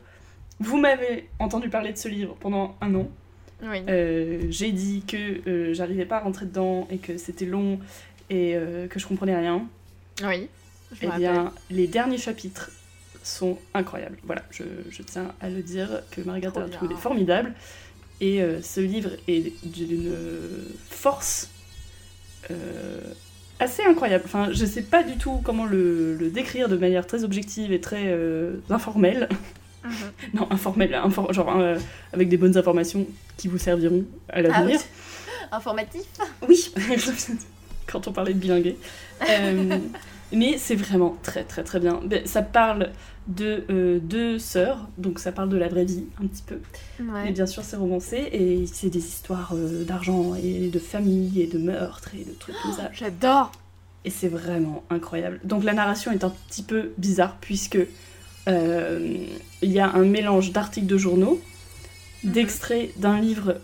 vous 0.60 0.78
m'avez 0.78 1.30
entendu 1.40 1.70
parler 1.70 1.94
de 1.94 1.98
ce 1.98 2.08
livre 2.08 2.36
pendant 2.40 2.76
un 2.82 2.94
an. 2.96 3.10
Oui. 3.64 3.82
Euh, 3.90 4.44
J'ai 4.50 4.72
dit 4.72 5.04
que 5.08 5.18
euh, 5.50 5.74
j'arrivais 5.74 6.06
pas 6.06 6.18
à 6.18 6.20
rentrer 6.22 6.46
dedans 6.46 6.88
et 6.92 6.98
que 6.98 7.18
c'était 7.18 7.46
long 7.46 7.80
et 8.30 8.56
euh, 8.56 8.88
que 8.88 9.00
je 9.00 9.08
comprenais 9.08 9.36
rien. 9.36 9.68
oui. 10.24 10.48
Je 10.94 11.00
Eh 11.06 11.18
bien, 11.18 11.34
rappelle. 11.44 11.52
les 11.70 11.86
derniers 11.88 12.18
chapitres 12.18 12.72
sont 13.22 13.58
incroyables. 13.74 14.18
Voilà, 14.24 14.44
je, 14.52 14.64
je 14.90 15.02
tiens 15.02 15.34
à 15.42 15.50
le 15.50 15.62
dire 15.62 16.02
que 16.12 16.22
Margaret 16.22 16.58
Atwood 16.62 16.92
est 16.94 16.96
formidable. 16.96 17.54
Et 18.22 18.42
ce 18.62 18.80
livre 18.80 19.12
est 19.28 19.52
d'une 19.66 20.14
force 20.90 21.50
assez 23.60 23.84
incroyable. 23.84 24.24
Enfin, 24.26 24.50
je 24.52 24.66
sais 24.66 24.82
pas 24.82 25.04
du 25.04 25.18
tout 25.18 25.40
comment 25.44 25.66
le, 25.66 26.16
le 26.16 26.30
décrire 26.30 26.70
de 26.70 26.78
manière 26.78 27.06
très 27.08 27.24
objective 27.24 27.72
et 27.72 27.80
très 27.82 28.04
euh, 28.08 28.58
informelle. 28.70 29.28
Mhm. 29.84 29.92
non, 30.34 30.48
informelle, 30.52 30.92
infor- 30.94 31.32
genre 31.34 31.56
euh, 31.60 31.78
avec 32.14 32.28
des 32.30 32.38
bonnes 32.38 32.58
informations 32.58 33.06
qui 33.38 33.48
vous 33.48 33.58
serviront 33.58 34.04
à 34.30 34.38
Ah 34.38 34.42
l'avenir. 34.42 34.80
Informatif. 35.52 36.02
Oui, 36.48 36.72
quand 37.88 38.08
on 38.08 38.12
parlait 38.12 38.34
de 38.34 38.40
bilinguer. 38.40 38.76
Euh, 39.30 39.78
mais 40.34 40.58
c'est 40.58 40.76
vraiment 40.76 41.16
très 41.24 41.44
très 41.44 41.64
très 41.64 41.80
bien. 41.80 42.02
Ça 42.26 42.42
parle 42.42 42.90
de 43.28 43.64
euh, 43.70 44.00
deux 44.00 44.40
sœurs, 44.40 44.88
donc 44.98 45.20
ça 45.20 45.32
parle 45.32 45.50
de 45.50 45.58
la 45.58 45.68
vraie 45.68 45.86
vie 45.86 46.06
un 46.24 46.28
petit 46.28 46.44
peu. 46.44 46.56
Ouais. 47.00 47.26
Mais 47.26 47.32
bien 47.32 47.46
sûr 47.46 47.64
c'est 47.64 47.76
romancé 47.76 48.18
et 48.32 48.66
c'est 48.72 48.90
des 48.90 49.00
histoires 49.06 49.52
euh, 49.54 49.84
d'argent 49.84 50.34
et 50.36 50.70
de 50.70 50.80
famille 50.80 51.42
et 51.42 51.48
de 51.48 51.58
meurtres 51.58 52.12
et 52.16 52.24
de 52.24 52.32
trucs 52.32 52.56
comme 52.64 52.74
ça. 52.74 52.90
J'adore. 52.94 53.52
Et 54.06 54.10
c'est 54.10 54.30
vraiment 54.30 54.84
incroyable. 54.90 55.40
Donc 55.44 55.64
la 55.66 55.74
narration 55.74 56.12
est 56.12 56.24
un 56.24 56.34
petit 56.48 56.64
peu 56.64 56.92
bizarre 56.98 57.36
puisque 57.42 57.80
euh, 58.48 59.18
il 59.62 59.72
y 59.72 59.80
a 59.80 59.90
un 59.92 60.06
mélange 60.06 60.52
d'articles 60.54 60.88
de 60.88 60.98
journaux, 60.98 61.42
Mhm. 62.24 62.32
d'extraits 62.32 63.00
d'un 63.00 63.20
livre 63.20 63.58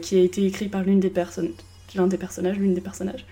qui 0.00 0.16
a 0.16 0.20
été 0.22 0.44
écrit 0.46 0.68
par 0.68 0.82
l'une 0.82 1.00
des 1.00 1.10
personnes, 1.10 1.50
l'un 1.94 2.06
des 2.06 2.16
personnages, 2.16 2.56
l'une 2.56 2.72
des 2.72 2.80
personnages. 2.80 3.26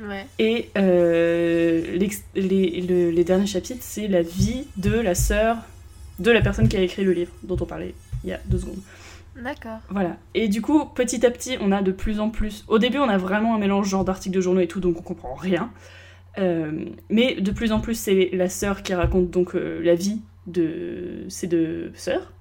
Ouais. 0.00 0.26
Et 0.38 0.70
euh, 0.76 1.96
les, 2.34 2.80
le- 2.80 3.10
les 3.10 3.24
derniers 3.24 3.46
chapitres, 3.46 3.82
c'est 3.82 4.08
la 4.08 4.22
vie 4.22 4.66
de 4.76 4.90
la 4.90 5.14
sœur 5.14 5.58
de 6.18 6.30
la 6.30 6.40
personne 6.40 6.68
qui 6.68 6.76
a 6.76 6.80
écrit 6.80 7.04
le 7.04 7.12
livre 7.12 7.32
dont 7.42 7.56
on 7.60 7.66
parlait 7.66 7.94
il 8.24 8.30
y 8.30 8.32
a 8.32 8.40
deux 8.46 8.58
secondes. 8.58 8.80
D'accord. 9.36 9.80
Voilà. 9.90 10.16
Et 10.34 10.46
du 10.48 10.62
coup, 10.62 10.84
petit 10.84 11.26
à 11.26 11.30
petit, 11.30 11.56
on 11.60 11.72
a 11.72 11.82
de 11.82 11.90
plus 11.92 12.20
en 12.20 12.30
plus. 12.30 12.64
Au 12.68 12.78
début, 12.78 12.98
on 12.98 13.08
a 13.08 13.18
vraiment 13.18 13.54
un 13.54 13.58
mélange 13.58 13.88
genre 13.88 14.04
d'articles 14.04 14.34
de 14.36 14.40
journaux 14.40 14.60
et 14.60 14.68
tout, 14.68 14.80
donc 14.80 14.98
on 14.98 15.02
comprend 15.02 15.34
rien. 15.34 15.70
Euh, 16.38 16.84
mais 17.10 17.34
de 17.40 17.50
plus 17.50 17.72
en 17.72 17.80
plus, 17.80 17.94
c'est 17.94 18.30
la 18.32 18.48
sœur 18.48 18.82
qui 18.82 18.94
raconte 18.94 19.30
donc 19.30 19.54
euh, 19.54 19.80
la 19.82 19.94
vie 19.96 20.20
de 20.46 21.24
ces 21.28 21.46
deux 21.48 21.92
sœurs. 21.96 22.32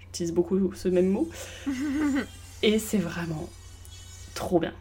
J'utilise 0.00 0.32
beaucoup 0.32 0.72
ce 0.74 0.88
même 0.88 1.08
mot. 1.08 1.28
et 2.62 2.78
c'est 2.78 2.98
vraiment 2.98 3.48
trop 4.34 4.60
bien. 4.60 4.72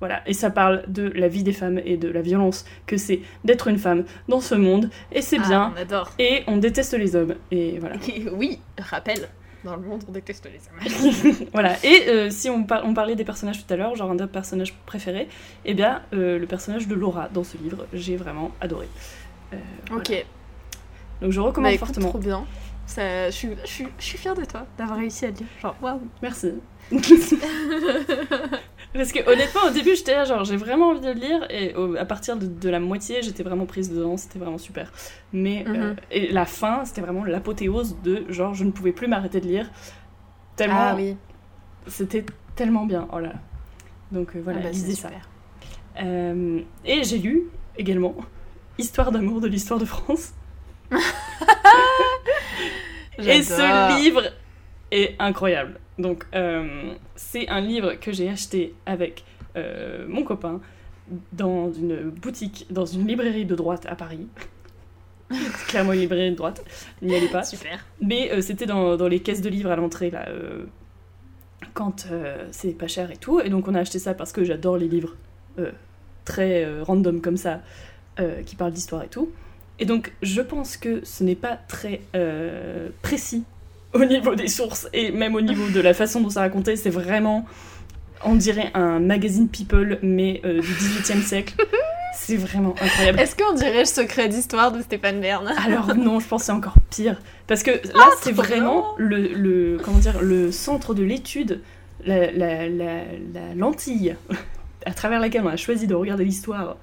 Voilà, 0.00 0.22
et 0.26 0.32
ça 0.32 0.50
parle 0.50 0.84
de 0.88 1.08
la 1.08 1.26
vie 1.28 1.42
des 1.42 1.52
femmes 1.52 1.80
et 1.84 1.96
de 1.96 2.08
la 2.08 2.20
violence 2.22 2.64
que 2.86 2.96
c'est 2.96 3.20
d'être 3.44 3.66
une 3.68 3.78
femme 3.78 4.04
dans 4.28 4.40
ce 4.40 4.54
monde, 4.54 4.90
et 5.12 5.22
c'est 5.22 5.38
Ah, 5.42 5.48
bien, 5.48 5.72
on 5.76 5.80
adore. 5.80 6.12
et 6.20 6.44
on 6.46 6.56
déteste 6.58 6.94
les 6.94 7.16
hommes, 7.16 7.34
et 7.50 7.78
voilà. 7.80 7.96
Oui, 8.32 8.60
rappel, 8.78 9.28
dans 9.64 9.74
le 9.74 9.82
monde, 9.82 10.04
on 10.08 10.12
déteste 10.12 10.46
les 10.46 10.60
hommes. 10.70 11.46
Voilà, 11.52 11.74
et 11.84 12.08
euh, 12.08 12.30
si 12.30 12.48
on, 12.48 12.62
par- 12.62 12.84
on 12.84 12.94
parlait 12.94 13.16
des 13.16 13.24
personnages 13.24 13.66
tout 13.66 13.74
à 13.74 13.76
l'heure, 13.76 13.96
genre 13.96 14.10
un 14.12 14.14
des 14.14 14.26
personnages 14.28 14.72
préférés, 14.86 15.28
eh 15.64 15.74
bien, 15.74 16.02
euh, 16.12 16.38
le 16.38 16.46
personnage 16.46 16.86
de 16.86 16.94
Laura 16.94 17.28
dans 17.34 17.42
ce 17.44 17.56
livre, 17.56 17.86
j'ai 17.92 18.16
vraiment 18.16 18.52
adoré. 18.60 18.86
Euh, 19.52 19.56
voilà. 19.88 20.02
ok. 20.02 20.26
Donc 21.22 21.32
je 21.32 21.40
Bah 21.40 21.46
recommande 21.46 21.72
écoute, 21.72 21.86
fortement. 21.88 22.10
trop 22.10 22.18
bien. 22.20 22.44
Ça, 22.86 23.28
je, 23.30 23.34
suis, 23.34 23.48
je, 23.64 23.68
suis, 23.70 23.88
je 23.98 24.04
suis 24.04 24.16
fière 24.18 24.34
de 24.36 24.44
toi 24.44 24.64
d'avoir 24.78 24.98
réussi 24.98 25.24
à 25.26 25.28
le 25.30 25.34
lire. 25.34 25.46
Genre, 25.60 25.76
waouh. 25.82 26.00
Merci. 26.22 26.52
Parce 28.94 29.12
que 29.12 29.20
honnêtement, 29.30 29.60
au 29.66 29.70
début, 29.70 29.94
j'étais 29.96 30.14
là, 30.14 30.24
genre, 30.24 30.44
j'ai 30.44 30.56
vraiment 30.56 30.88
envie 30.90 31.00
de 31.00 31.08
le 31.08 31.12
lire, 31.20 31.46
et 31.50 31.74
au- 31.74 31.94
à 31.96 32.04
partir 32.04 32.36
de, 32.36 32.46
de 32.46 32.68
la 32.70 32.80
moitié, 32.80 33.22
j'étais 33.22 33.42
vraiment 33.42 33.66
prise 33.66 33.90
dedans, 33.90 34.16
c'était 34.16 34.38
vraiment 34.38 34.58
super. 34.58 34.90
Mais 35.32 35.64
euh, 35.68 35.90
Mhm. 35.90 35.96
et 36.10 36.32
la 36.32 36.46
fin, 36.46 36.84
c'était 36.84 37.00
vraiment 37.02 37.24
l'apothéose 37.24 37.96
de 38.02 38.24
genre, 38.30 38.54
je 38.54 38.64
ne 38.64 38.70
pouvais 38.70 38.92
plus 38.92 39.06
m'arrêter 39.06 39.40
de 39.40 39.46
lire. 39.46 39.70
Tellement, 40.56 40.88
Ah 40.90 40.94
oui. 40.96 41.16
c'était 41.86 42.24
tellement 42.56 42.86
bien. 42.86 43.06
Oh 43.12 43.18
là 43.18 43.28
là. 43.28 43.34
Donc 44.10 44.34
euh, 44.34 44.40
voilà, 44.42 44.60
Ah 44.60 44.64
bah, 44.64 44.70
lisez 44.70 44.94
ça. 44.94 45.10
Euh, 46.00 46.60
et 46.84 47.04
j'ai 47.04 47.18
lu 47.18 47.42
également 47.76 48.14
Histoire 48.78 49.12
d'amour 49.12 49.40
de 49.40 49.48
l'histoire 49.48 49.78
de 49.78 49.84
France. 49.84 50.32
et 53.18 53.42
ce 53.42 53.98
livre 54.02 54.22
est 54.90 55.16
incroyable. 55.18 55.78
Donc, 55.98 56.24
euh, 56.34 56.94
c'est 57.16 57.48
un 57.48 57.60
livre 57.60 57.94
que 57.94 58.12
j'ai 58.12 58.28
acheté 58.28 58.74
avec 58.86 59.24
euh, 59.56 60.06
mon 60.08 60.22
copain 60.22 60.60
dans 61.32 61.72
une 61.72 62.10
boutique, 62.10 62.66
dans 62.70 62.86
une 62.86 63.06
librairie 63.06 63.46
de 63.46 63.54
droite 63.54 63.86
à 63.88 63.96
Paris. 63.96 64.26
C'est 65.30 65.66
clairement 65.68 65.92
une 65.92 66.00
librairie 66.00 66.30
de 66.30 66.36
droite, 66.36 66.64
n'y 67.02 67.14
allez 67.14 67.28
pas. 67.28 67.42
Super. 67.42 67.84
Mais 68.00 68.30
euh, 68.32 68.40
c'était 68.40 68.66
dans, 68.66 68.96
dans 68.96 69.08
les 69.08 69.20
caisses 69.20 69.42
de 69.42 69.48
livres 69.48 69.70
à 69.70 69.76
l'entrée, 69.76 70.10
là, 70.10 70.28
quand 71.74 72.06
c'est 72.50 72.72
pas 72.72 72.88
cher 72.88 73.10
et 73.10 73.16
tout. 73.16 73.40
Et 73.40 73.50
donc 73.50 73.68
on 73.68 73.74
a 73.74 73.80
acheté 73.80 73.98
ça 73.98 74.14
parce 74.14 74.32
que 74.32 74.44
j'adore 74.44 74.76
les 74.76 74.88
livres 74.88 75.16
très 76.24 76.80
random 76.82 77.20
comme 77.20 77.36
ça, 77.36 77.60
qui 78.46 78.56
parlent 78.56 78.72
d'histoire 78.72 79.02
et 79.02 79.08
tout. 79.08 79.30
Et 79.78 79.84
donc 79.84 80.12
je 80.22 80.40
pense 80.40 80.76
que 80.76 81.04
ce 81.04 81.24
n'est 81.24 81.36
pas 81.36 81.56
très 81.56 82.00
précis 83.02 83.44
au 83.94 84.04
niveau 84.04 84.34
des 84.34 84.48
sources 84.48 84.88
et 84.92 85.10
même 85.12 85.34
au 85.34 85.40
niveau 85.40 85.68
de 85.68 85.80
la 85.80 85.94
façon 85.94 86.20
dont 86.20 86.30
c'est 86.30 86.40
raconté. 86.40 86.76
C'est 86.76 86.90
vraiment, 86.90 87.44
on 88.24 88.34
dirait 88.34 88.70
un 88.74 88.98
magazine 89.00 89.48
People, 89.48 89.98
mais 90.02 90.40
euh, 90.44 90.60
du 90.60 90.68
18e 90.68 91.22
siècle. 91.22 91.54
C'est 92.20 92.36
vraiment 92.36 92.74
incroyable. 92.82 93.20
Est-ce 93.20 93.36
qu'on 93.36 93.54
dirait 93.54 93.78
le 93.80 93.84
secret 93.84 94.28
d'histoire 94.28 94.72
de 94.72 94.82
Stéphane 94.82 95.20
Bern? 95.20 95.46
Alors 95.64 95.94
non, 95.94 96.18
je 96.20 96.26
pense 96.26 96.42
que 96.42 96.46
c'est 96.46 96.52
encore 96.52 96.74
pire. 96.90 97.16
Parce 97.46 97.62
que 97.62 97.70
là, 97.70 98.06
c'est 98.20 98.32
trop 98.32 98.42
vraiment 98.42 98.94
le, 98.98 99.28
le- 99.28 99.78
comment 99.82 99.98
dire, 99.98 100.20
le 100.20 100.50
centre 100.50 100.94
de 100.94 101.04
l'étude, 101.04 101.62
la, 102.04 102.30
la- 102.32 102.68
la- 102.68 103.04
la 103.32 103.54
lentille 103.56 104.16
à 104.84 104.92
travers 104.94 105.20
laquelle 105.20 105.42
on 105.44 105.48
a 105.48 105.56
choisi 105.56 105.86
de 105.86 105.94
regarder 105.94 106.24
l'histoire 106.24 106.76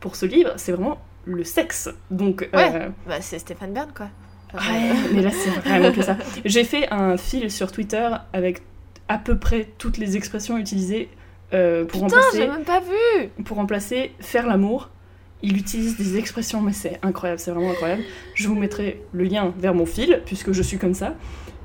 pour 0.00 0.16
ce 0.16 0.26
livre, 0.26 0.50
c'est 0.56 0.72
vraiment 0.72 0.98
le 1.26 1.44
sexe. 1.44 1.88
Donc, 2.10 2.42
euh, 2.52 2.56
Ouais. 2.56 2.88
Bah, 3.06 3.20
c'est 3.20 3.38
Stéphane 3.38 3.72
Bern, 3.72 3.90
quoi. 3.96 4.08
Ouais, 4.54 4.92
mais 5.12 5.22
là, 5.22 5.30
c'est 5.30 5.50
vraiment 5.50 5.92
que 5.96 6.02
ça. 6.02 6.16
J'ai 6.44 6.64
fait 6.64 6.88
un 6.90 7.16
fil 7.16 7.50
sur 7.50 7.72
Twitter 7.72 8.08
avec 8.32 8.62
à 9.08 9.18
peu 9.18 9.38
près 9.38 9.68
toutes 9.78 9.98
les 9.98 10.16
expressions 10.16 10.56
utilisées 10.58 11.08
euh, 11.52 11.84
pour 11.84 12.04
Putain, 12.04 12.16
remplacer 12.16 12.36
j'ai 12.38 12.48
même 12.48 12.64
pas 12.64 12.80
vu 12.80 13.28
pour 13.44 13.56
remplacer 13.58 14.12
faire 14.20 14.46
l'amour. 14.46 14.90
Il 15.42 15.56
utilise 15.56 15.96
des 15.96 16.18
expressions, 16.18 16.60
mais 16.60 16.72
c'est 16.72 17.00
incroyable, 17.02 17.40
c'est 17.40 17.50
vraiment 17.50 17.72
incroyable. 17.72 18.02
Je 18.34 18.46
vous 18.46 18.54
mettrai 18.54 19.02
le 19.12 19.24
lien 19.24 19.52
vers 19.58 19.74
mon 19.74 19.86
fil, 19.86 20.22
puisque 20.24 20.52
je 20.52 20.62
suis 20.62 20.78
comme 20.78 20.94
ça. 20.94 21.14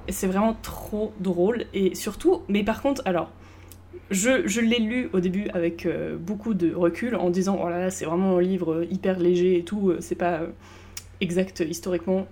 Et 0.08 0.12
c'est 0.12 0.26
vraiment 0.26 0.58
trop 0.62 1.14
drôle. 1.20 1.66
Et 1.74 1.94
surtout, 1.94 2.42
mais 2.50 2.64
par 2.64 2.82
contre, 2.82 3.04
alors, 3.06 3.32
je, 4.10 4.48
je 4.48 4.62
l'ai 4.62 4.80
lu 4.80 5.10
au 5.14 5.20
début 5.20 5.48
avec 5.54 5.86
euh, 5.86 6.18
beaucoup 6.18 6.56
de 6.56 6.74
recul, 6.74 7.16
en 7.16 7.30
disant, 7.30 7.60
oh 7.64 7.70
là 7.70 7.80
là, 7.80 7.90
c'est 7.92 8.06
vraiment 8.06 8.38
un 8.38 8.42
livre 8.42 8.84
hyper 8.90 9.20
léger 9.20 9.60
et 9.60 9.64
tout, 9.64 9.92
euh, 9.92 9.98
c'est 10.00 10.16
pas 10.16 10.42
euh, 11.22 11.24
exact 11.26 11.60
historiquement, 11.68 12.28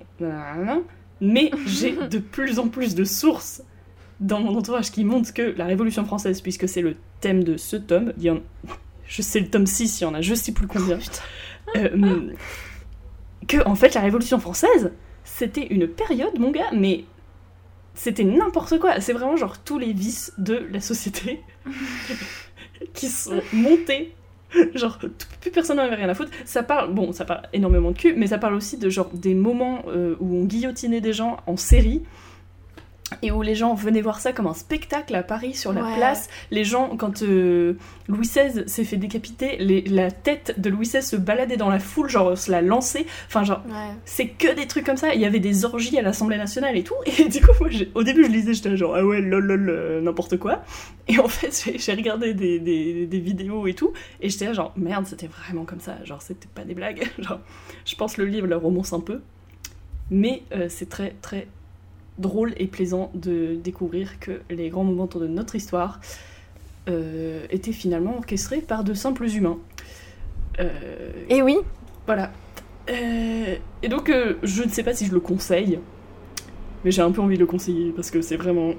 mais 1.22 1.52
j'ai 1.66 1.92
de 2.10 2.20
plus 2.20 2.60
en 2.60 2.68
plus 2.68 2.96
de 2.96 3.04
sources 3.04 3.62
dans 4.20 4.40
mon 4.40 4.58
entourage 4.58 4.92
qui 4.92 5.04
montrent 5.04 5.34
que 5.34 5.54
la 5.58 5.66
Révolution 5.66 6.06
française, 6.06 6.42
puisque 6.42 6.68
c'est 6.70 6.82
le 6.82 6.96
thème 7.22 7.44
de 7.44 7.58
ce 7.58 7.76
tome, 7.76 8.14
il 8.18 8.24
y 8.24 8.30
en- 8.30 8.42
je 9.08 9.22
sais 9.22 9.40
le 9.40 9.50
tome 9.50 9.66
6, 9.68 10.00
il 10.00 10.04
y 10.04 10.08
en 10.08 10.14
a 10.14 10.22
je 10.22 10.34
sais 10.34 10.52
plus 10.52 10.68
combien, 10.68 11.00
euh, 11.76 12.32
que 13.48 13.58
en 13.68 13.76
fait 13.76 13.94
la 13.94 14.02
Révolution 14.02 14.40
française, 14.40 14.92
c'était 15.24 15.68
une 15.68 15.88
période, 15.88 16.40
mon 16.40 16.52
gars, 16.52 16.72
mais 16.74 17.04
c'était 17.94 18.24
n'importe 18.24 18.80
quoi. 18.80 19.00
C'est 19.02 19.14
vraiment 19.14 19.36
genre 19.38 19.58
tous 19.58 19.80
les 19.80 19.94
vices 19.94 20.34
de 20.38 20.68
la 20.72 20.82
société 20.82 21.42
qui 22.94 23.08
sont 23.08 23.42
montés. 23.54 24.14
Genre, 24.76 25.00
plus 25.42 25.52
personne 25.52 25.78
n'en 25.78 25.84
avait 25.84 25.96
rien 25.96 26.10
à 26.10 26.14
foutre. 26.14 26.32
Ça 26.46 26.64
parle, 26.64 26.94
bon, 26.94 27.12
ça 27.12 27.26
parle 27.26 27.44
énormément 27.54 27.92
de 27.92 27.98
cul, 27.98 28.14
mais 28.16 28.28
ça 28.28 28.38
parle 28.38 28.56
aussi 28.56 28.78
de 28.78 28.90
genre 28.90 29.10
des 29.14 29.34
moments 29.34 29.84
euh, 29.88 30.16
où 30.20 30.36
on 30.36 30.46
guillotinait 30.46 31.02
des 31.02 31.14
gens 31.14 31.38
en 31.48 31.58
série 31.58 32.04
et 33.22 33.32
où 33.32 33.42
les 33.42 33.56
gens 33.56 33.74
venaient 33.74 34.02
voir 34.02 34.20
ça 34.20 34.32
comme 34.34 34.48
un 34.48 34.54
spectacle 34.54 35.14
à 35.16 35.24
Paris 35.24 35.54
sur 35.54 35.74
la 35.74 35.84
Ouais. 35.84 35.96
place. 35.96 36.30
Les 36.52 36.64
gens, 36.64 36.96
quand 36.98 37.22
euh, 37.24 37.74
Louis 38.08 38.28
XVI 38.28 38.68
s'est 38.68 38.84
fait 38.84 38.98
décapiter, 38.98 39.58
les- 39.58 39.82
la 39.82 40.12
tête 40.12 40.60
de 40.60 40.70
Louis 40.70 40.86
XVI 40.88 41.02
se 41.04 41.16
baladait 41.16 41.58
dans 41.58 41.70
la 41.70 41.80
foule, 41.80 42.10
genre 42.10 42.38
se 42.38 42.52
la 42.52 42.62
lançait. 42.62 43.06
Enfin, 43.28 43.44
genre, 43.44 43.62
Ouais. 43.68 43.94
c'est 44.06 44.28
que 44.28 44.54
des 44.56 44.68
trucs 44.68 44.86
comme 44.86 44.98
ça. 44.98 45.14
Il 45.14 45.22
y 45.22 45.26
avait 45.26 45.40
des 45.40 45.66
orgies 45.66 45.98
à 45.98 46.02
l'Assemblée 46.02 46.38
nationale 46.38 46.78
et 46.78 46.84
tout. 46.84 46.96
Et 47.20 47.30
du 47.30 47.42
coup, 47.42 47.52
moi, 47.60 47.70
au 47.96 48.04
début, 48.04 48.24
je 48.26 48.30
lisais, 48.30 48.54
j'étais 48.54 48.76
genre, 48.78 48.96
ah 48.96 49.06
ouais, 49.06 49.22
lol, 49.22 49.44
lol, 49.46 49.70
euh, 49.70 50.02
n'importe 50.02 50.38
quoi. 50.38 50.64
Et 51.08 51.20
en 51.20 51.28
fait, 51.28 51.52
j'ai- 51.80 51.94
regardé 51.94 52.34
des, 52.34 52.60
des- 52.60 53.06
des 53.06 53.20
vidéos 53.20 53.68
et 53.68 53.74
tout. 53.74 53.94
Et 54.22 54.30
j'étais 54.30 54.54
genre, 54.54 54.74
merde, 54.78 55.06
c'était 55.08 55.28
vraiment 55.28 55.66
comme 55.66 55.80
ça. 55.80 55.96
Genre, 56.04 56.22
c'était 56.22 56.48
pas 56.54 56.64
des 56.64 56.74
blagues. 56.74 57.04
Genre, 57.20 57.40
je 57.86 57.96
pense 57.96 58.18
le 58.18 58.26
livre 58.26 58.48
le 58.48 58.58
romance 58.58 58.94
un 58.94 59.00
peu. 59.00 59.22
Mais 60.12 60.44
euh, 60.54 60.68
c'est 60.70 60.88
très, 60.88 61.16
très 61.22 61.48
drôle 62.18 62.54
et 62.58 62.68
plaisant 62.68 63.12
de 63.14 63.56
découvrir 63.56 64.20
que 64.20 64.42
les 64.50 64.70
grands 64.70 64.84
moments 64.84 65.08
de 65.08 65.28
notre 65.28 65.56
histoire 65.56 66.00
euh, 66.88 67.46
étaient 67.50 67.72
finalement 67.72 68.18
orchestrés 68.18 68.62
par 68.62 68.84
de 68.84 68.94
simples 68.94 69.28
humains. 69.28 69.58
Euh, 70.60 71.12
Et 71.30 71.42
oui, 71.42 71.58
voilà. 72.06 72.32
Euh, 72.90 73.56
et 73.82 73.90
donc, 73.90 74.12
je 74.44 74.64
ne 74.64 74.70
sais 74.70 74.84
pas 74.84 74.94
si 74.94 75.08
je 75.08 75.12
le 75.12 75.20
conseille, 75.20 75.80
mais 76.84 76.92
j'ai 76.92 77.02
un 77.02 77.12
peu 77.12 77.22
envie 77.22 77.36
de 77.36 77.40
le 77.40 77.48
conseiller 77.48 77.92
parce 77.92 78.12
que 78.12 78.22
c'est 78.22 78.38
vraiment 78.38 78.74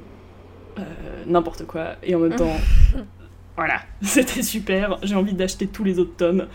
n'importe 1.26 1.66
quoi. 1.66 1.96
Et 2.02 2.14
en 2.14 2.20
même 2.20 2.36
temps, 2.36 2.56
voilà, 3.56 3.80
c'était 4.02 4.42
super. 4.42 4.98
J'ai 5.02 5.16
envie 5.16 5.34
d'acheter 5.34 5.66
tous 5.66 5.84
les 5.84 5.98
autres 5.98 6.16
tomes. 6.16 6.46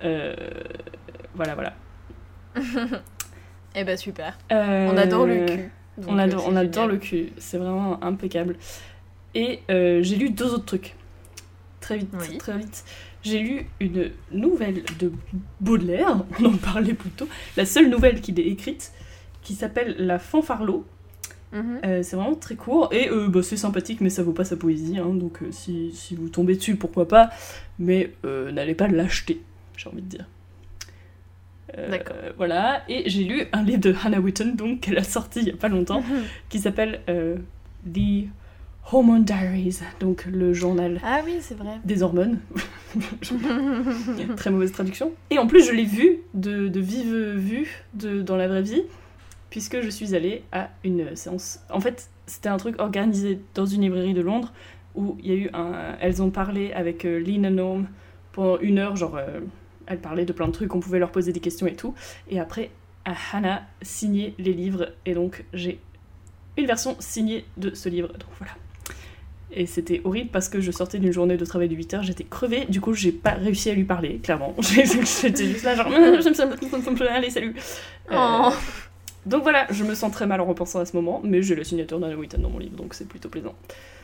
Voilà, 0.00 1.54
voilà. 1.54 1.74
eh 3.74 3.84
ben 3.84 3.96
super. 3.96 4.38
On 4.50 4.96
adore 4.96 5.26
le 5.26 5.46
cul. 5.46 5.70
Donc, 5.98 6.10
On 6.10 6.18
euh, 6.18 6.22
adore, 6.22 6.42
c'est 6.42 6.48
on 6.50 6.56
adore 6.56 6.86
le 6.86 6.96
cul, 6.96 7.32
c'est 7.38 7.58
vraiment 7.58 8.02
impeccable. 8.02 8.56
Et 9.34 9.60
euh, 9.70 10.02
j'ai 10.02 10.16
lu 10.16 10.30
deux 10.30 10.52
autres 10.54 10.64
trucs. 10.64 10.94
Très 11.80 11.98
vite, 11.98 12.10
Oui. 12.18 12.38
très 12.38 12.56
vite. 12.58 12.84
J'ai 13.22 13.38
lu 13.38 13.66
une 13.80 14.10
nouvelle 14.32 14.82
de 14.98 15.12
Baudelaire, 15.60 16.24
on 16.40 16.44
en 16.46 16.56
parlait 16.56 16.94
plus 16.94 17.10
tôt, 17.10 17.28
la 17.56 17.64
seule 17.66 17.88
nouvelle 17.88 18.20
qu'il 18.20 18.38
ait 18.40 18.48
écrite, 18.48 18.92
qui 19.42 19.54
s'appelle 19.54 19.94
La 19.98 20.18
Fanfarlot. 20.18 20.84
Mhm. 21.52 21.80
Euh, 21.84 22.02
c'est 22.02 22.16
vraiment 22.16 22.34
très 22.34 22.54
court 22.56 22.88
et 22.92 23.10
euh, 23.10 23.28
bah, 23.28 23.42
c'est 23.42 23.58
sympathique, 23.58 24.00
mais 24.00 24.08
ça 24.08 24.22
vaut 24.22 24.32
pas 24.32 24.44
sa 24.44 24.56
poésie, 24.56 24.98
hein, 24.98 25.10
donc 25.12 25.42
euh, 25.42 25.48
si, 25.50 25.92
si 25.92 26.14
vous 26.14 26.30
tombez 26.30 26.56
dessus, 26.56 26.76
pourquoi 26.76 27.06
pas, 27.06 27.28
mais 27.78 28.14
euh, 28.24 28.50
n'allez 28.50 28.74
pas 28.74 28.88
l'acheter, 28.88 29.42
j'ai 29.76 29.88
envie 29.90 30.00
de 30.00 30.06
dire. 30.08 30.26
Euh, 31.78 31.90
D'accord. 31.90 32.16
Voilà, 32.36 32.82
et 32.88 33.08
j'ai 33.08 33.24
lu 33.24 33.44
un 33.52 33.62
livre 33.62 33.80
de 33.80 33.94
Hannah 34.04 34.20
Witton, 34.20 34.54
donc 34.56 34.80
qu'elle 34.80 34.98
a 34.98 35.02
sorti 35.04 35.40
il 35.40 35.48
y 35.48 35.50
a 35.52 35.56
pas 35.56 35.68
longtemps, 35.68 36.02
qui 36.50 36.58
s'appelle 36.58 37.00
euh, 37.08 37.36
The 37.92 38.26
Hormone 38.92 39.24
Diaries, 39.24 39.78
donc 40.00 40.26
le 40.26 40.52
journal 40.52 41.00
Ah 41.04 41.20
oui, 41.24 41.36
c'est 41.40 41.56
vrai. 41.56 41.78
des 41.84 42.02
hormones. 42.02 42.38
Très 44.36 44.50
mauvaise 44.50 44.72
traduction. 44.72 45.12
Et 45.30 45.38
en 45.38 45.46
plus, 45.46 45.64
je 45.66 45.72
l'ai 45.72 45.84
vu 45.84 46.18
de, 46.34 46.68
de 46.68 46.80
vive 46.80 47.14
vue 47.36 47.84
de, 47.94 48.22
dans 48.22 48.36
la 48.36 48.48
vraie 48.48 48.62
vie, 48.62 48.82
puisque 49.50 49.80
je 49.80 49.88
suis 49.88 50.14
allée 50.14 50.42
à 50.52 50.70
une 50.84 51.14
séance. 51.16 51.60
En 51.70 51.80
fait, 51.80 52.08
c'était 52.26 52.48
un 52.48 52.56
truc 52.56 52.80
organisé 52.80 53.40
dans 53.54 53.66
une 53.66 53.82
librairie 53.82 54.14
de 54.14 54.20
Londres 54.20 54.52
où 54.94 55.16
il 55.22 55.30
y 55.30 55.32
a 55.32 55.36
eu 55.36 55.50
un. 55.54 55.72
Elles 56.00 56.22
ont 56.22 56.30
parlé 56.30 56.72
avec 56.72 57.04
euh, 57.04 57.18
Lina 57.18 57.50
Norm 57.50 57.86
pendant 58.32 58.58
une 58.60 58.78
heure, 58.78 58.96
genre. 58.96 59.16
euh, 59.16 59.40
elles 59.86 60.00
parlaient 60.00 60.24
de 60.24 60.32
plein 60.32 60.46
de 60.46 60.52
trucs, 60.52 60.74
on 60.74 60.80
pouvait 60.80 60.98
leur 60.98 61.10
poser 61.12 61.32
des 61.32 61.40
questions 61.40 61.66
et 61.66 61.74
tout. 61.74 61.94
Et 62.28 62.40
après, 62.40 62.70
à 63.04 63.14
Hannah 63.32 63.62
signé 63.82 64.34
les 64.38 64.52
livres, 64.52 64.92
et 65.06 65.14
donc 65.14 65.44
j'ai 65.52 65.80
une 66.56 66.66
version 66.66 66.96
signée 67.00 67.44
de 67.56 67.74
ce 67.74 67.88
livre. 67.88 68.08
Donc 68.08 68.28
voilà. 68.38 68.52
Et 69.54 69.66
c'était 69.66 70.00
horrible 70.04 70.30
parce 70.32 70.48
que 70.48 70.60
je 70.60 70.70
sortais 70.70 70.98
d'une 70.98 71.12
journée 71.12 71.36
de 71.36 71.44
travail 71.44 71.68
de 71.68 71.74
8 71.74 71.94
heures, 71.94 72.02
j'étais 72.02 72.24
crevée, 72.24 72.64
du 72.66 72.80
coup 72.80 72.94
j'ai 72.94 73.12
pas 73.12 73.32
réussi 73.32 73.68
à 73.70 73.74
lui 73.74 73.84
parler, 73.84 74.18
clairement. 74.18 74.54
J'étais 74.60 75.44
juste 75.44 75.64
là, 75.64 75.74
genre, 75.74 75.88
allez, 77.10 77.30
salut. 77.30 77.54
Euh, 78.10 78.14
Oh. 78.14 78.52
Donc 79.26 79.42
voilà, 79.42 79.66
je 79.70 79.84
me 79.84 79.94
sens 79.94 80.10
très 80.12 80.26
mal 80.26 80.40
en 80.40 80.46
repensant 80.46 80.80
à 80.80 80.84
ce 80.86 80.96
moment, 80.96 81.20
mais 81.24 81.42
j'ai 81.42 81.54
la 81.54 81.64
signature 81.64 81.98
d'Anna 82.00 82.16
Whitten 82.16 82.40
dans 82.42 82.50
mon 82.50 82.58
livre, 82.58 82.76
donc 82.76 82.94
c'est 82.94 83.06
plutôt 83.08 83.28
plaisant. 83.28 83.54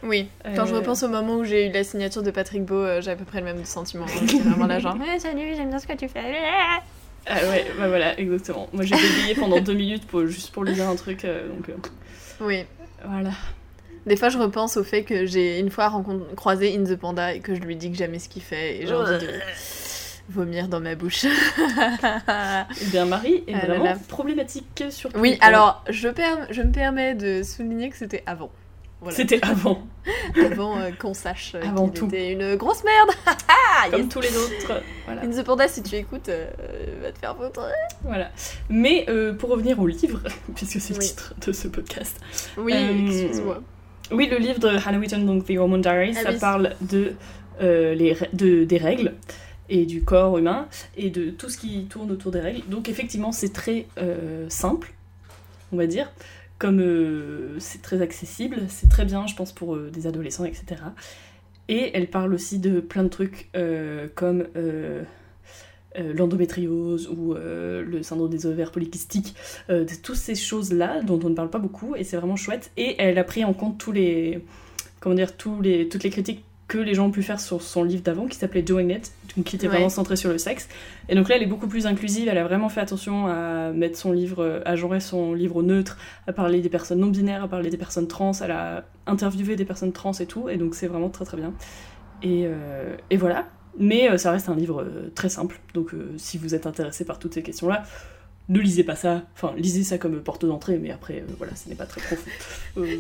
Oui, 0.05 0.29
quand 0.55 0.65
je 0.67 0.75
Euh, 0.75 0.79
repense 0.79 1.03
au 1.03 1.09
moment 1.09 1.37
où 1.37 1.45
j'ai 1.45 1.67
eu 1.69 1.73
la 1.73 1.83
signature 1.83 2.23
de 2.23 2.31
Patrick 2.31 2.65
Beau, 2.65 2.77
euh, 2.77 3.01
j'ai 3.01 3.11
à 3.11 3.17
peu 3.17 3.25
près 3.25 3.41
le 3.41 3.47
même 3.47 3.65
sentiment. 3.65 4.07
J'étais 4.07 4.39
vraiment 4.45 4.67
là, 4.67 4.79
genre, 4.79 4.97
salut, 5.19 5.55
j'aime 5.57 5.71
bien 5.71 5.79
ce 5.81 5.87
que 5.89 5.97
tu 5.97 6.09
fais. 6.09 6.23
Ah 7.27 7.35
ouais, 7.51 7.67
bah 7.79 7.89
voilà, 7.89 8.19
exactement. 8.19 8.69
Moi 8.73 8.85
j'ai 8.85 8.95
bégayé 8.95 9.35
pendant 9.35 9.61
deux 9.61 9.75
minutes 9.75 10.07
pour, 10.07 10.25
juste 10.27 10.51
pour 10.53 10.65
lui 10.65 10.73
dire 10.73 10.89
un 10.89 10.97
truc, 10.97 11.25
euh, 11.25 11.49
donc 11.49 11.69
euh, 11.69 11.75
Oui. 12.41 12.65
voilà. 13.05 13.31
Des 14.07 14.17
fois, 14.17 14.31
je 14.31 14.39
repense 14.39 14.79
au 14.79 14.85
fait 14.85 15.03
que 15.03 15.27
j'ai 15.27 15.59
une 15.59 15.69
fois 15.69 15.89
rencontré, 15.89 16.35
croisé 16.37 16.75
In 16.75 16.85
the 16.85 16.97
Panda 16.97 17.35
et 17.35 17.41
que 17.41 17.55
je 17.55 17.61
lui 17.61 17.77
dis 17.77 17.91
que 17.91 17.97
j'aimais 17.99 18.19
ce 18.21 18.31
qu'il 18.31 18.41
fait 18.41 18.79
et 18.81 18.87
j'ai 18.87 18.95
envie 18.95 19.19
de 19.19 19.29
vomir 20.29 20.69
dans 20.69 20.81
ma 20.81 20.95
bouche. 20.95 21.25
Eh 22.81 22.85
bien 22.91 23.05
Marie 23.07 23.45
est 23.47 23.55
Ah 23.55 23.67
vraiment 23.67 23.85
là. 23.85 23.97
problématique 24.09 24.85
sur 24.91 25.11
oui, 25.17 25.31
Twitter. 25.31 25.45
alors, 25.45 25.85
je, 25.89 26.09
perm- 26.09 26.47
je 26.51 26.63
me 26.63 26.73
permets 26.73 27.15
de 27.15 27.43
souligner 27.43 27.91
que 27.91 27.97
c'était 27.97 28.23
avant. 28.27 28.51
Voilà. 29.01 29.17
C'était 29.17 29.39
avant, 29.45 29.87
avant 30.45 30.77
euh, 30.79 30.91
qu'on 30.99 31.15
sache 31.15 31.53
euh, 31.55 31.63
Avant 31.63 31.89
tout. 31.89 32.07
était 32.07 32.33
une 32.33 32.57
grosse 32.57 32.83
merde. 32.85 33.11
Ah, 33.49 33.89
comme 33.91 34.01
yes. 34.03 34.09
tous 34.09 34.21
les 34.21 34.37
autres. 34.37 34.83
Voilà. 35.07 35.23
In 35.23 35.31
the 35.31 35.45
Panda, 35.45 35.69
si 35.69 35.83
tu 35.85 35.95
écoutes, 35.95 36.29
euh, 36.29 36.47
va 37.01 37.13
te 37.13 37.19
faire 37.21 37.37
foutre. 37.37 37.61
voilà. 38.03 38.31
Mais 38.69 39.07
pour 39.39 39.51
revenir 39.51 39.79
au 39.79 39.87
livre, 39.87 40.21
puisque 40.57 40.81
c'est 40.81 40.95
le 40.95 40.99
Oui. 40.99 41.07
titre 41.07 41.35
de 41.47 41.53
ce 41.53 41.69
podcast, 41.69 42.19
Oui, 42.57 42.73
excuse-moi. 42.75 43.63
Oui, 44.11 44.27
le 44.29 44.39
livre 44.39 44.59
de 44.59 44.69
Hannah 44.69 44.99
Whitten, 44.99 45.25
donc 45.27 45.45
The 45.47 45.57
Hormone 45.59 45.83
Diaries, 45.83 46.15
Ah 46.19 46.23
ça 46.25 46.31
oui. 46.31 46.39
parle 46.41 46.75
de, 46.81 47.13
les, 47.61 48.17
de, 48.33 48.65
des 48.65 48.79
règles 48.79 49.15
et 49.69 49.87
du 49.87 50.03
corps 50.03 50.39
humain 50.39 50.69
et 50.97 51.11
de 51.11 51.31
tout 51.31 51.49
ce 51.49 51.59
qui 51.59 51.85
tourne 51.85 52.11
autour 52.11 52.33
des 52.33 52.41
règles. 52.41 52.63
Donc 52.69 52.89
effectivement, 52.89 53.33
c'est 53.33 53.53
très 53.53 53.87
euh, 53.99 54.47
simple, 54.49 54.93
on 55.73 55.77
va 55.77 55.87
dire. 55.87 56.11
Comme 56.59 56.81
euh, 56.81 57.57
c'est 57.61 57.83
très 57.83 58.03
accessible, 58.03 58.63
c'est 58.69 58.89
très 58.89 59.05
bien, 59.05 59.27
je 59.27 59.37
pense, 59.37 59.53
pour 59.53 59.77
euh, 59.77 59.91
des 59.91 60.07
adolescents, 60.07 60.45
etc. 60.45 60.83
Et 61.69 61.91
elle 61.95 62.09
parle 62.09 62.35
aussi 62.35 62.59
de 62.59 62.81
plein 62.81 63.05
de 63.05 63.09
trucs 63.09 63.51
comme 64.15 64.47
l'endométriose 65.95 67.09
ou 67.09 67.35
le 67.35 68.03
syndrome 68.03 68.31
des 68.31 68.47
ovaires 68.47 68.73
polykystiques, 68.73 69.35
de 69.69 70.03
toutes 70.03 70.17
ces 70.17 70.35
choses-là 70.35 71.03
dont 71.03 71.21
on 71.23 71.29
ne 71.29 71.35
parle 71.35 71.51
pas 71.51 71.59
beaucoup 71.59 71.95
et 71.95 72.05
c'est 72.05 72.17
vraiment 72.17 72.37
chouette. 72.37 72.71
Et 72.79 72.97
elle 72.99 73.19
a 73.19 73.25
pris 73.25 73.45
en 73.45 73.53
compte 73.53 73.77
tous 73.77 73.93
les, 73.93 74.43
comment 75.01 75.15
dire, 75.15 75.37
toutes 75.37 75.63
les 75.63 76.11
critiques 76.11 76.43
que 76.69 76.79
les 76.79 76.93
gens 76.95 77.07
ont 77.07 77.11
pu 77.11 77.23
faire 77.23 77.41
sur 77.41 77.63
son 77.63 77.83
livre 77.83 78.03
d'avant 78.03 78.27
qui 78.27 78.37
s'appelait 78.37 78.61
Doing 78.63 78.91
It, 78.91 79.11
donc 79.37 79.47
qui 79.47 79.57
était 79.57 79.67
Ouais. 79.67 79.73
vraiment 79.75 79.89
centré 79.89 80.17
sur 80.17 80.31
le 80.31 80.37
sexe. 80.39 80.69
Et 81.09 81.15
donc 81.15 81.29
là, 81.31 81.37
elle 81.37 81.43
est 81.43 81.47
beaucoup 81.47 81.67
plus 81.67 81.87
inclusive, 81.87 82.29
elle 82.29 82.37
a 82.37 82.45
vraiment 82.45 82.69
fait 82.69 82.81
attention 82.83 83.27
à 83.27 83.71
mettre 83.73 83.97
son 83.99 84.13
livre, 84.13 84.63
à 84.67 84.77
genrer 84.77 85.01
son 85.01 85.33
livre 85.33 85.63
neutre, 85.63 85.97
à 86.27 86.33
parler 86.35 86.61
des 86.61 86.69
personnes 86.69 87.01
non 87.01 87.07
binaires, 87.07 87.43
à 87.43 87.49
parler 87.49 87.71
des 87.71 87.79
personnes 87.79 88.07
trans, 88.07 88.33
elle 88.45 88.51
a 88.51 88.85
interviewé 89.07 89.57
des 89.57 89.65
personnes 89.65 89.93
trans 89.93 90.13
et 90.13 90.27
tout, 90.27 90.49
et 90.51 90.59
donc 90.59 90.75
c'est 90.75 90.89
vraiment 90.89 91.09
très 91.09 91.25
très 91.25 91.39
bien. 91.39 91.55
Et, 92.23 92.45
euh, 92.47 92.97
et 93.11 93.17
voilà. 93.17 93.47
Mais 93.79 94.11
euh, 94.11 94.19
ça 94.19 94.33
reste 94.33 94.49
un 94.49 94.57
livre 94.57 94.83
euh, 94.83 95.11
très 95.15 95.29
simple, 95.31 95.61
donc 95.73 95.93
si 96.19 96.37
vous 96.37 96.55
êtes 96.55 96.67
intéressé 96.67 97.05
par 97.07 97.19
toutes 97.19 97.33
ces 97.33 97.43
questions-là, 97.43 97.85
ne 98.49 98.61
lisez 98.61 98.83
pas 98.85 98.97
ça, 98.97 99.23
enfin 99.35 99.53
lisez 99.59 99.83
ça 99.85 99.99
comme 99.99 100.21
porte 100.23 100.47
d'entrée, 100.47 100.79
mais 100.79 100.91
après, 100.91 101.17
euh, 101.21 101.33
voilà, 101.37 101.55
ce 101.55 101.69
n'est 101.69 101.75
pas 101.75 101.85
très 101.87 102.01
profond. 102.01 102.23
Euh, 102.79 102.97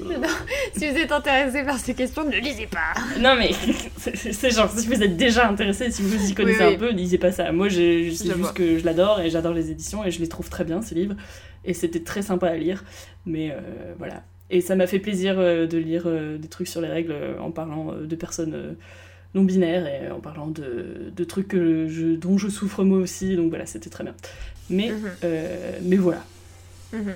Si 0.76 0.88
vous 0.90 0.96
êtes 0.96 1.12
intéressé 1.12 1.62
par 1.64 1.78
ces 1.78 1.94
questions, 1.94 2.24
ne 2.24 2.36
lisez 2.36 2.66
pas. 2.66 2.94
non 3.20 3.34
mais 3.36 3.50
c'est- 3.96 4.50
genre 4.50 4.70
si 4.70 4.86
vous 4.86 5.02
êtes 5.02 5.16
déjà 5.16 5.48
intéressé, 5.48 5.90
si 5.90 6.02
vous 6.02 6.30
y 6.30 6.34
connaissez 6.34 6.64
Oui, 6.64 6.66
oui. 6.70 6.74
un 6.74 6.78
peu, 6.78 6.90
lisez 6.90 7.18
pas 7.18 7.32
ça. 7.32 7.50
Moi 7.52 7.68
Je 7.68 8.02
juste 8.04 8.26
vois. 8.32 8.52
que 8.52 8.78
je 8.78 8.84
l'adore 8.84 9.20
et 9.20 9.30
j'adore 9.30 9.54
les 9.54 9.70
éditions 9.70 10.04
et 10.04 10.10
je 10.10 10.18
les 10.20 10.28
trouve 10.28 10.50
très 10.50 10.64
bien 10.64 10.82
ces 10.82 10.94
livres 10.94 11.14
et 11.64 11.74
c'était 11.74 12.00
très 12.00 12.22
sympa 12.22 12.48
à 12.48 12.56
lire. 12.56 12.84
Mais 13.24 13.50
euh, 13.52 13.60
voilà. 13.98 14.22
Et 14.50 14.60
ça 14.60 14.74
m'a 14.76 14.86
fait 14.86 14.98
plaisir 14.98 15.36
euh, 15.38 15.66
de 15.66 15.78
lire 15.78 16.06
des 16.38 16.48
trucs 16.48 16.68
sur 16.68 16.80
les 16.80 16.88
règles 16.88 17.14
en 17.40 17.50
parlant 17.50 17.92
de 17.94 18.16
personnes 18.16 18.76
non 19.34 19.44
binaires 19.44 19.86
et 19.86 20.10
en 20.10 20.20
parlant 20.20 20.46
de, 20.48 21.12
de 21.14 21.24
trucs 21.24 21.48
que 21.48 21.86
je, 21.88 22.16
dont 22.16 22.36
je 22.38 22.48
souffre 22.48 22.82
moi 22.84 22.98
aussi. 22.98 23.36
Donc 23.36 23.50
voilà, 23.50 23.66
c'était 23.66 23.90
très 23.90 24.04
bien. 24.04 24.14
Mais, 24.70 24.90
Mhm. 24.90 25.10
euh, 25.24 25.78
mais 25.82 25.96
voilà. 25.96 26.22
Mhm. 26.92 27.14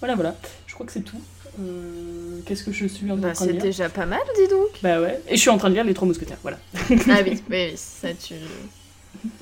Voilà, 0.00 0.14
voilà. 0.14 0.34
Je 0.66 0.74
crois 0.74 0.86
que 0.86 0.92
c'est 0.92 1.00
tout. 1.00 1.20
Euh, 1.60 2.38
Qu'est-ce 2.46 2.64
que 2.64 2.72
je 2.72 2.86
suis 2.86 3.10
en 3.10 3.16
Bah, 3.16 3.32
train 3.32 3.44
de 3.44 3.50
c'est 3.50 3.54
lire 3.54 3.62
déjà 3.62 3.88
pas 3.88 4.06
mal, 4.06 4.20
dis 4.36 4.48
donc. 4.48 4.68
Bah 4.82 5.00
ouais. 5.00 5.20
Et 5.28 5.36
je 5.36 5.40
suis 5.40 5.50
en 5.50 5.58
train 5.58 5.68
de 5.68 5.74
lire 5.74 5.84
Les 5.84 5.94
Trois 5.94 6.06
Mousquetaires, 6.08 6.38
voilà. 6.42 6.58
ah 6.74 6.84
oui, 6.88 7.02
oui, 7.24 7.42
oui, 7.50 7.72
ça 7.76 8.08
tu. 8.14 8.34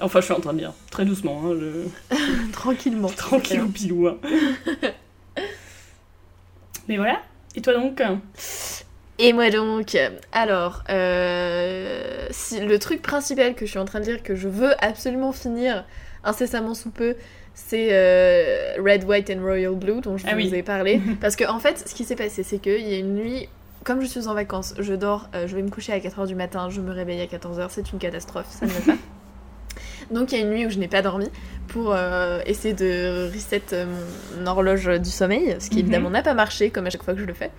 Enfin, 0.01 0.21
je 0.21 0.25
suis 0.25 0.35
en 0.35 0.41
train 0.41 0.55
de 0.55 0.59
lire. 0.59 0.73
Très 0.91 1.05
doucement, 1.05 1.43
hein, 1.45 1.55
je... 1.61 2.17
Tranquillement. 2.53 3.09
tranquille 3.09 3.61
ou 3.63 3.69
pilou. 3.69 4.09
hein. 4.09 4.17
Mais 6.89 6.97
voilà. 6.97 7.21
Et 7.55 7.61
toi 7.61 7.75
donc 7.75 8.03
Et 9.19 9.33
moi 9.33 9.51
donc, 9.51 9.97
alors, 10.33 10.83
euh, 10.91 12.27
si, 12.31 12.61
le 12.61 12.79
truc 12.79 13.03
principal 13.03 13.55
que 13.55 13.67
je 13.67 13.71
suis 13.71 13.79
en 13.79 13.85
train 13.85 14.01
de 14.01 14.05
dire, 14.05 14.23
que 14.23 14.35
je 14.35 14.49
veux 14.49 14.73
absolument 14.83 15.33
finir 15.33 15.85
incessamment 16.25 16.75
sous 16.75 16.91
peu, 16.91 17.15
c'est 17.67 17.89
euh, 17.93 18.75
Red, 18.79 19.05
White 19.05 19.31
and 19.31 19.43
Royal 19.43 19.75
Blue, 19.75 20.01
dont 20.01 20.17
je 20.17 20.25
Ah 20.29 20.31
vous 20.35 20.37
oui. 20.41 20.55
ai 20.55 20.63
parlé. 20.63 21.01
Parce 21.21 21.37
que 21.37 21.45
en 21.49 21.59
fait, 21.59 21.87
ce 21.89 21.95
qui 21.95 22.05
s'est 22.05 22.17
passé, 22.17 22.43
c'est 22.43 22.59
qu'il 22.59 22.89
y 22.89 22.95
a 22.95 22.99
une 22.99 23.15
nuit, 23.15 23.49
comme 23.85 24.01
je 24.01 24.07
suis 24.07 24.27
en 24.29 24.35
vacances, 24.35 24.75
je 24.79 24.95
dors, 24.95 25.29
euh, 25.35 25.47
je 25.47 25.57
vais 25.57 25.63
me 25.63 25.69
coucher 25.71 25.93
à 25.93 25.99
4h 25.99 26.27
du 26.27 26.35
matin, 26.35 26.69
je 26.71 26.81
me 26.81 26.93
réveille 26.93 27.21
à 27.21 27.27
14h, 27.27 27.67
c'est 27.71 27.93
une 27.93 27.99
catastrophe, 27.99 28.47
ça 28.51 28.67
ne 28.67 28.71
va 28.71 28.93
pas. 28.93 28.99
Donc 30.11 30.33
il 30.33 30.39
y 30.39 30.41
a 30.41 30.45
une 30.45 30.51
nuit 30.51 30.67
où 30.67 30.71
je 30.71 30.79
n'ai 30.79 30.89
pas 30.89 31.03
dormi 31.03 31.29
pour 31.69 31.93
euh, 31.93 32.41
essayer 32.47 32.73
de 32.75 33.31
reset 33.33 33.63
euh, 33.75 33.85
mon 34.39 34.47
horloge 34.47 34.87
du 35.01 35.11
sommeil, 35.11 35.57
ce 35.61 35.69
qui 35.69 35.77
Mhm. 35.77 35.81
évidemment 35.83 36.11
n'a 36.11 36.23
pas 36.23 36.35
marché 36.35 36.71
comme 36.71 36.87
à 36.87 36.91
chaque 36.91 37.03
fois 37.03 37.15
que 37.15 37.21
je 37.21 37.27
le 37.27 37.35
fais. 37.35 37.51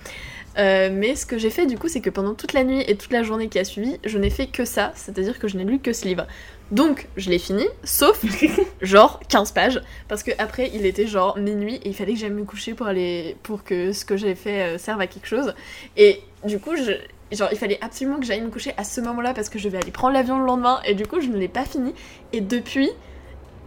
Euh, 0.57 0.89
mais 0.91 1.15
ce 1.15 1.27
que 1.27 1.37
j'ai 1.37 1.51
fait 1.51 1.67
du 1.67 1.77
coup, 1.77 1.87
c'est 1.87 2.01
que 2.01 2.09
pendant 2.09 2.33
toute 2.33 2.53
la 2.53 2.63
nuit 2.63 2.83
et 2.87 2.95
toute 2.95 3.13
la 3.13 3.21
journée 3.21 3.49
qui 3.49 3.59
a 3.59 3.63
suivi, 3.63 3.99
je 4.03 4.17
n'ai 4.17 4.31
fait 4.31 4.47
que 4.47 4.65
ça, 4.65 4.91
c'est-à-dire 4.95 5.37
que 5.37 5.47
je 5.47 5.57
n'ai 5.57 5.63
lu 5.63 5.77
que 5.79 5.93
ce 5.93 6.05
livre. 6.05 6.25
Donc 6.71 7.07
je 7.17 7.29
l'ai 7.29 7.37
fini, 7.39 7.65
sauf 7.83 8.23
genre 8.81 9.19
15 9.29 9.51
pages, 9.51 9.81
parce 10.07 10.23
que 10.23 10.31
après 10.39 10.71
il 10.73 10.85
était 10.87 11.05
genre 11.07 11.37
minuit 11.37 11.75
et 11.75 11.89
il 11.89 11.93
fallait 11.95 12.13
que 12.13 12.19
j'aille 12.19 12.31
me 12.31 12.43
coucher 12.45 12.73
pour 12.73 12.87
aller 12.87 13.37
pour 13.43 13.63
que 13.63 13.93
ce 13.93 14.05
que 14.05 14.17
j'ai 14.17 14.33
fait 14.35 14.77
serve 14.79 14.99
à 15.01 15.07
quelque 15.07 15.27
chose. 15.27 15.53
Et 15.97 16.19
du 16.45 16.59
coup, 16.59 16.75
je, 16.75 16.93
genre 17.35 17.49
il 17.51 17.57
fallait 17.57 17.77
absolument 17.81 18.19
que 18.19 18.25
j'aille 18.25 18.41
me 18.41 18.49
coucher 18.49 18.73
à 18.77 18.83
ce 18.83 19.01
moment-là 19.01 19.33
parce 19.33 19.49
que 19.49 19.59
je 19.59 19.69
vais 19.69 19.77
aller 19.77 19.91
prendre 19.91 20.13
l'avion 20.13 20.39
le 20.39 20.45
lendemain 20.45 20.79
et 20.85 20.93
du 20.95 21.05
coup 21.05 21.21
je 21.21 21.27
ne 21.27 21.37
l'ai 21.37 21.47
pas 21.47 21.65
fini. 21.65 21.93
Et 22.33 22.41
depuis, 22.41 22.89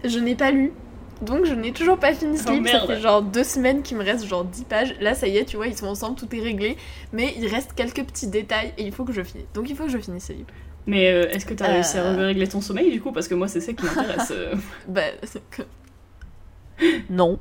je 0.04 0.18
n'ai 0.18 0.34
pas 0.34 0.50
lu. 0.50 0.72
Donc 1.20 1.44
je 1.44 1.54
n'ai 1.54 1.70
toujours 1.72 1.98
pas 1.98 2.12
fini 2.14 2.36
ce 2.36 2.48
Oh, 2.48 2.52
livre, 2.52 2.68
ça 2.68 2.84
fait 2.84 3.00
genre 3.00 3.22
deux 3.22 3.44
semaines 3.44 3.82
qu'il 3.82 3.96
me 3.96 4.02
reste 4.02 4.26
genre 4.26 4.44
10 4.44 4.64
pages. 4.64 4.94
Là 5.00 5.14
ça 5.14 5.28
y 5.28 5.36
est, 5.36 5.44
tu 5.44 5.56
vois, 5.56 5.68
ils 5.68 5.76
sont 5.76 5.86
ensemble, 5.86 6.16
tout 6.16 6.26
est 6.34 6.40
réglé. 6.40 6.76
Mais 7.12 7.32
il 7.38 7.46
reste 7.46 7.74
quelques 7.74 8.02
petits 8.04 8.26
détails 8.26 8.72
et 8.76 8.82
il 8.82 8.92
faut 8.92 9.04
que 9.04 9.12
je 9.12 9.22
finisse. 9.22 9.46
Donc 9.54 9.70
il 9.70 9.76
faut 9.76 9.84
que 9.84 9.90
je 9.90 9.98
finisse 9.98 10.24
ce 10.26 10.32
livre. 10.32 10.48
Mais 10.88 11.12
euh, 11.12 11.28
est-ce 11.30 11.46
que 11.46 11.54
t'as 11.54 11.68
Euh. 11.68 11.72
réussi 11.74 11.96
à 11.98 12.10
régler 12.12 12.48
ton 12.48 12.60
sommeil 12.60 12.90
du 12.90 13.00
coup? 13.00 13.12
Parce 13.12 13.28
que 13.28 13.36
moi 13.36 13.46
c'est 13.46 13.60
ça 13.60 13.72
qui 13.72 13.84
m'intéresse. 13.84 14.30
euh. 14.32 14.56
Bah. 14.88 15.02
non. 17.08 17.38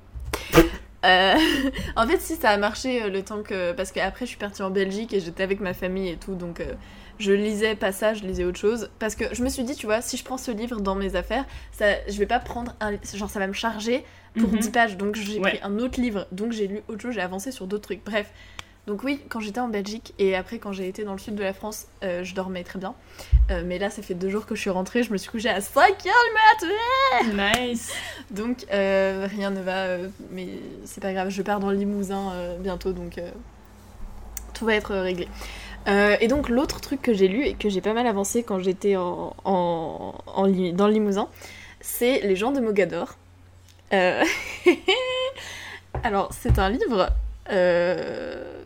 Euh, 1.06 1.36
en 1.96 2.08
fait, 2.08 2.20
si 2.20 2.36
ça 2.36 2.50
a 2.52 2.58
marché 2.58 3.04
euh, 3.04 3.10
le 3.10 3.24
temps 3.24 3.44
que. 3.44 3.72
Parce 3.74 3.92
qu'après, 3.92 4.26
je 4.26 4.30
suis 4.32 4.38
partie 4.38 4.62
en 4.62 4.70
Belgique 4.70 5.14
et 5.14 5.20
j'étais 5.20 5.44
avec 5.44 5.60
ma 5.60 5.74
famille 5.74 6.10
et 6.10 6.18
tout, 6.18 6.36
donc 6.36 6.60
euh, 6.60 6.74
je 7.20 7.32
lisais 7.32 7.76
pas 7.76 7.92
ça, 7.92 8.14
je 8.14 8.24
lisais 8.24 8.44
autre 8.44 8.60
chose. 8.60 8.90
Parce 9.00 9.16
que 9.16 9.26
je 9.34 9.44
me 9.44 9.50
suis 9.50 9.64
dit, 9.64 9.76
tu 9.76 9.86
vois, 9.86 10.02
si 10.02 10.18
je 10.18 10.24
prends 10.24 10.38
ce 10.38 10.52
livre 10.52 10.80
dans 10.82 10.96
mes 10.96 11.16
affaires, 11.16 11.46
ça, 11.72 11.86
je 12.08 12.18
vais 12.18 12.26
pas 12.28 12.40
prendre 12.40 12.76
un. 12.80 12.92
Genre, 13.16 13.30
ça 13.30 13.40
va 13.40 13.48
me 13.48 13.54
charger 13.54 14.04
pour 14.40 14.50
Mhm. 14.52 14.60
10 14.60 14.70
pages, 14.72 14.98
donc 14.98 15.16
j'ai 15.16 15.40
Ouais. 15.40 15.50
pris 15.52 15.60
un 15.64 15.78
autre 15.80 16.00
livre, 16.00 16.28
donc 16.32 16.52
j'ai 16.54 16.68
lu 16.68 16.82
autre 16.88 17.02
chose, 17.02 17.14
j'ai 17.14 17.22
avancé 17.22 17.52
sur 17.52 17.68
d'autres 17.68 17.84
trucs. 17.84 18.04
Bref. 18.06 18.32
Donc 18.88 19.04
oui, 19.04 19.22
quand 19.30 19.40
j'étais 19.40 19.60
en 19.60 19.68
Belgique 19.68 20.14
et 20.18 20.36
après 20.36 20.58
quand 20.58 20.72
j'ai 20.74 20.88
été 20.88 21.04
dans 21.04 21.12
le 21.14 21.20
sud 21.20 21.36
de 21.36 21.44
la 21.44 21.54
France, 21.54 21.86
euh, 22.04 22.24
je 22.24 22.34
dormais 22.34 22.64
très 22.64 22.80
bien. 22.80 22.96
Euh, 23.52 23.62
mais 23.66 23.78
là, 23.78 23.90
ça 23.92 24.02
fait 24.02 24.16
deux 24.16 24.30
jours 24.30 24.46
que 24.48 24.56
je 24.56 24.62
suis 24.62 24.70
rentrée, 24.72 25.04
je 25.04 25.12
me 25.14 25.18
suis 25.18 25.30
couchée 25.30 25.50
à 25.50 25.60
5h 25.60 26.04
du 26.04 27.24
matin. 27.30 27.62
Nice. 27.68 27.94
Donc 28.32 28.66
euh, 28.74 29.28
rien 29.30 29.52
ne 29.52 29.62
va, 29.62 29.98
mais 30.32 30.48
c'est 30.86 31.02
pas 31.02 31.14
grave, 31.14 31.30
je 31.30 31.42
pars 31.44 31.60
dans 31.60 31.70
le 31.70 31.78
Limousin 31.78 32.34
bientôt, 32.60 32.92
donc 32.92 33.22
tout 34.56 34.66
va 34.66 34.74
être 34.76 34.96
réglé. 34.96 35.28
Et 35.88 36.28
donc 36.28 36.50
l'autre 36.50 36.82
truc 36.82 37.02
que 37.04 37.14
j'ai 37.14 37.28
lu 37.28 37.46
et 37.46 37.54
que 37.54 37.70
j'ai 37.70 37.82
pas 37.82 37.94
mal 37.94 38.08
avancé 38.08 38.42
quand 38.44 38.60
j'étais 38.60 38.96
en, 38.96 39.36
en- 39.46 40.16
en 40.26 40.46
Li- 40.46 40.74
dans 40.74 40.88
le 40.88 40.94
Limousin, 40.94 41.28
c'est 41.82 42.22
Les 42.22 42.36
gens 42.36 42.52
de 42.52 42.60
Mogador. 42.60 43.16
Alors 46.04 46.30
c'est 46.34 46.58
un 46.60 46.70
livre... 46.70 47.10
euh, 47.52 48.61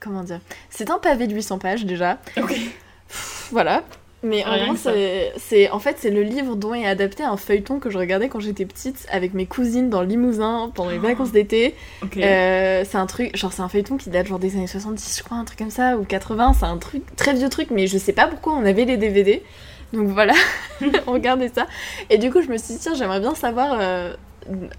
Comment 0.00 0.22
dire? 0.22 0.40
C'est 0.70 0.90
un 0.90 0.98
pavé 0.98 1.26
de 1.26 1.34
800 1.34 1.58
pages 1.58 1.84
déjà. 1.84 2.18
Ok. 2.36 2.58
Voilà. 3.52 3.84
Mais 4.22 4.44
en 4.44 4.66
gros, 4.66 4.76
c'est, 4.76 5.70
en 5.70 5.78
fait, 5.78 5.96
c'est 5.98 6.10
le 6.10 6.22
livre 6.22 6.54
dont 6.54 6.74
est 6.74 6.86
adapté 6.86 7.22
un 7.22 7.36
feuilleton 7.36 7.78
que 7.78 7.88
je 7.88 7.96
regardais 7.96 8.28
quand 8.28 8.40
j'étais 8.40 8.66
petite 8.66 9.06
avec 9.10 9.32
mes 9.32 9.46
cousines 9.46 9.88
dans 9.88 10.02
le 10.02 10.08
Limousin 10.08 10.70
pendant 10.74 10.90
les 10.90 10.98
vacances 10.98 11.32
d'été. 11.32 11.74
Ok. 12.02 12.18
Euh, 12.18 12.84
c'est 12.86 12.98
un 12.98 13.06
truc, 13.06 13.34
genre 13.34 13.52
c'est 13.52 13.62
un 13.62 13.68
feuilleton 13.68 13.96
qui 13.96 14.10
date 14.10 14.26
genre 14.26 14.38
des 14.38 14.56
années 14.56 14.66
70, 14.66 15.18
je 15.18 15.22
crois, 15.22 15.38
un 15.38 15.44
truc 15.44 15.58
comme 15.58 15.70
ça, 15.70 15.96
ou 15.96 16.04
80. 16.04 16.54
C'est 16.58 16.66
un 16.66 16.76
truc, 16.76 17.02
très 17.16 17.32
vieux 17.32 17.48
truc, 17.48 17.70
mais 17.70 17.86
je 17.86 17.96
sais 17.96 18.12
pas 18.12 18.26
pourquoi 18.26 18.52
on 18.52 18.64
avait 18.66 18.84
les 18.84 18.98
DVD. 18.98 19.42
Donc 19.94 20.08
voilà, 20.08 20.34
on 21.06 21.12
regardait 21.12 21.50
ça. 21.54 21.66
Et 22.10 22.18
du 22.18 22.30
coup, 22.30 22.42
je 22.42 22.48
me 22.48 22.58
suis 22.58 22.74
dit, 22.74 22.80
tiens, 22.80 22.94
j'aimerais 22.94 23.20
bien 23.20 23.34
savoir 23.34 23.78
euh, 23.80 24.14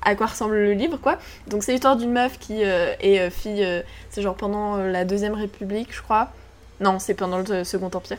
à 0.02 0.16
quoi 0.16 0.28
ressemble 0.28 0.56
le 0.56 0.74
livre, 0.74 0.98
quoi. 0.98 1.18
Donc 1.48 1.64
c'est 1.64 1.72
l'histoire 1.72 1.96
d'une 1.96 2.12
meuf 2.12 2.40
qui 2.40 2.64
euh, 2.64 2.94
est 3.00 3.20
euh, 3.20 3.30
fille, 3.30 3.64
euh, 3.64 3.82
c'est 4.10 4.22
genre 4.22 4.36
pendant 4.36 4.78
la 4.78 5.06
Deuxième 5.06 5.34
République, 5.34 5.94
je 5.94 6.02
crois. 6.02 6.32
Non, 6.80 7.00
c'est 7.00 7.14
pendant 7.14 7.38
le 7.40 7.64
Second 7.64 7.92
Empire. 7.94 8.18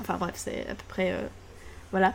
Enfin 0.00 0.16
bref, 0.18 0.34
c'est 0.36 0.62
à 0.70 0.74
peu 0.74 0.84
près. 0.88 1.12
euh, 1.12 1.20
voilà. 1.92 2.12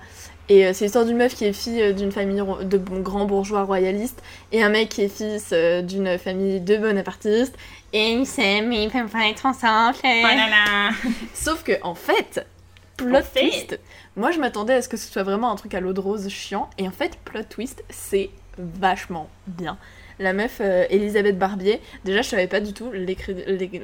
Et 0.49 0.73
c'est 0.73 0.85
l'histoire 0.85 1.05
d'une 1.05 1.15
meuf 1.17 1.33
qui 1.33 1.45
est 1.45 1.53
fille 1.53 1.93
d'une 1.93 2.11
famille 2.11 2.43
de 2.63 2.77
bons 2.77 2.99
grands 2.99 3.23
bourgeois 3.25 3.63
royalistes 3.63 4.21
et 4.51 4.61
un 4.61 4.67
mec 4.69 4.89
qui 4.89 5.03
est 5.03 5.07
fils 5.07 5.53
d'une 5.53 6.17
famille 6.17 6.59
de 6.59 6.75
bonapartistes. 6.75 7.55
Et 7.93 8.11
ils 8.11 8.25
s'aiment, 8.25 8.73
ils 8.73 8.89
peuvent 8.89 9.07
pas 9.07 9.29
être 9.29 9.45
ensemble. 9.45 9.95
Oh. 10.03 11.07
Sauf 11.33 11.63
que, 11.63 11.71
en 11.83 11.95
fait, 11.95 12.45
plot 12.97 13.21
twist, 13.33 13.79
moi 14.15 14.31
je 14.31 14.39
m'attendais 14.39 14.73
à 14.73 14.81
ce 14.81 14.89
que 14.89 14.97
ce 14.97 15.11
soit 15.11 15.23
vraiment 15.23 15.51
un 15.51 15.55
truc 15.55 15.73
à 15.73 15.79
l'eau 15.79 15.93
de 15.93 15.99
rose 15.99 16.27
chiant. 16.29 16.69
Et 16.77 16.87
en 16.87 16.91
fait, 16.91 17.17
plot 17.25 17.43
twist, 17.49 17.83
c'est 17.89 18.29
vachement 18.57 19.29
bien. 19.47 19.77
La 20.19 20.33
meuf 20.33 20.57
euh, 20.61 20.85
Elisabeth 20.91 21.39
Barbier, 21.39 21.81
déjà 22.05 22.21
je 22.21 22.27
savais 22.29 22.45
pas 22.47 22.59
du 22.59 22.73
tout, 22.73 22.91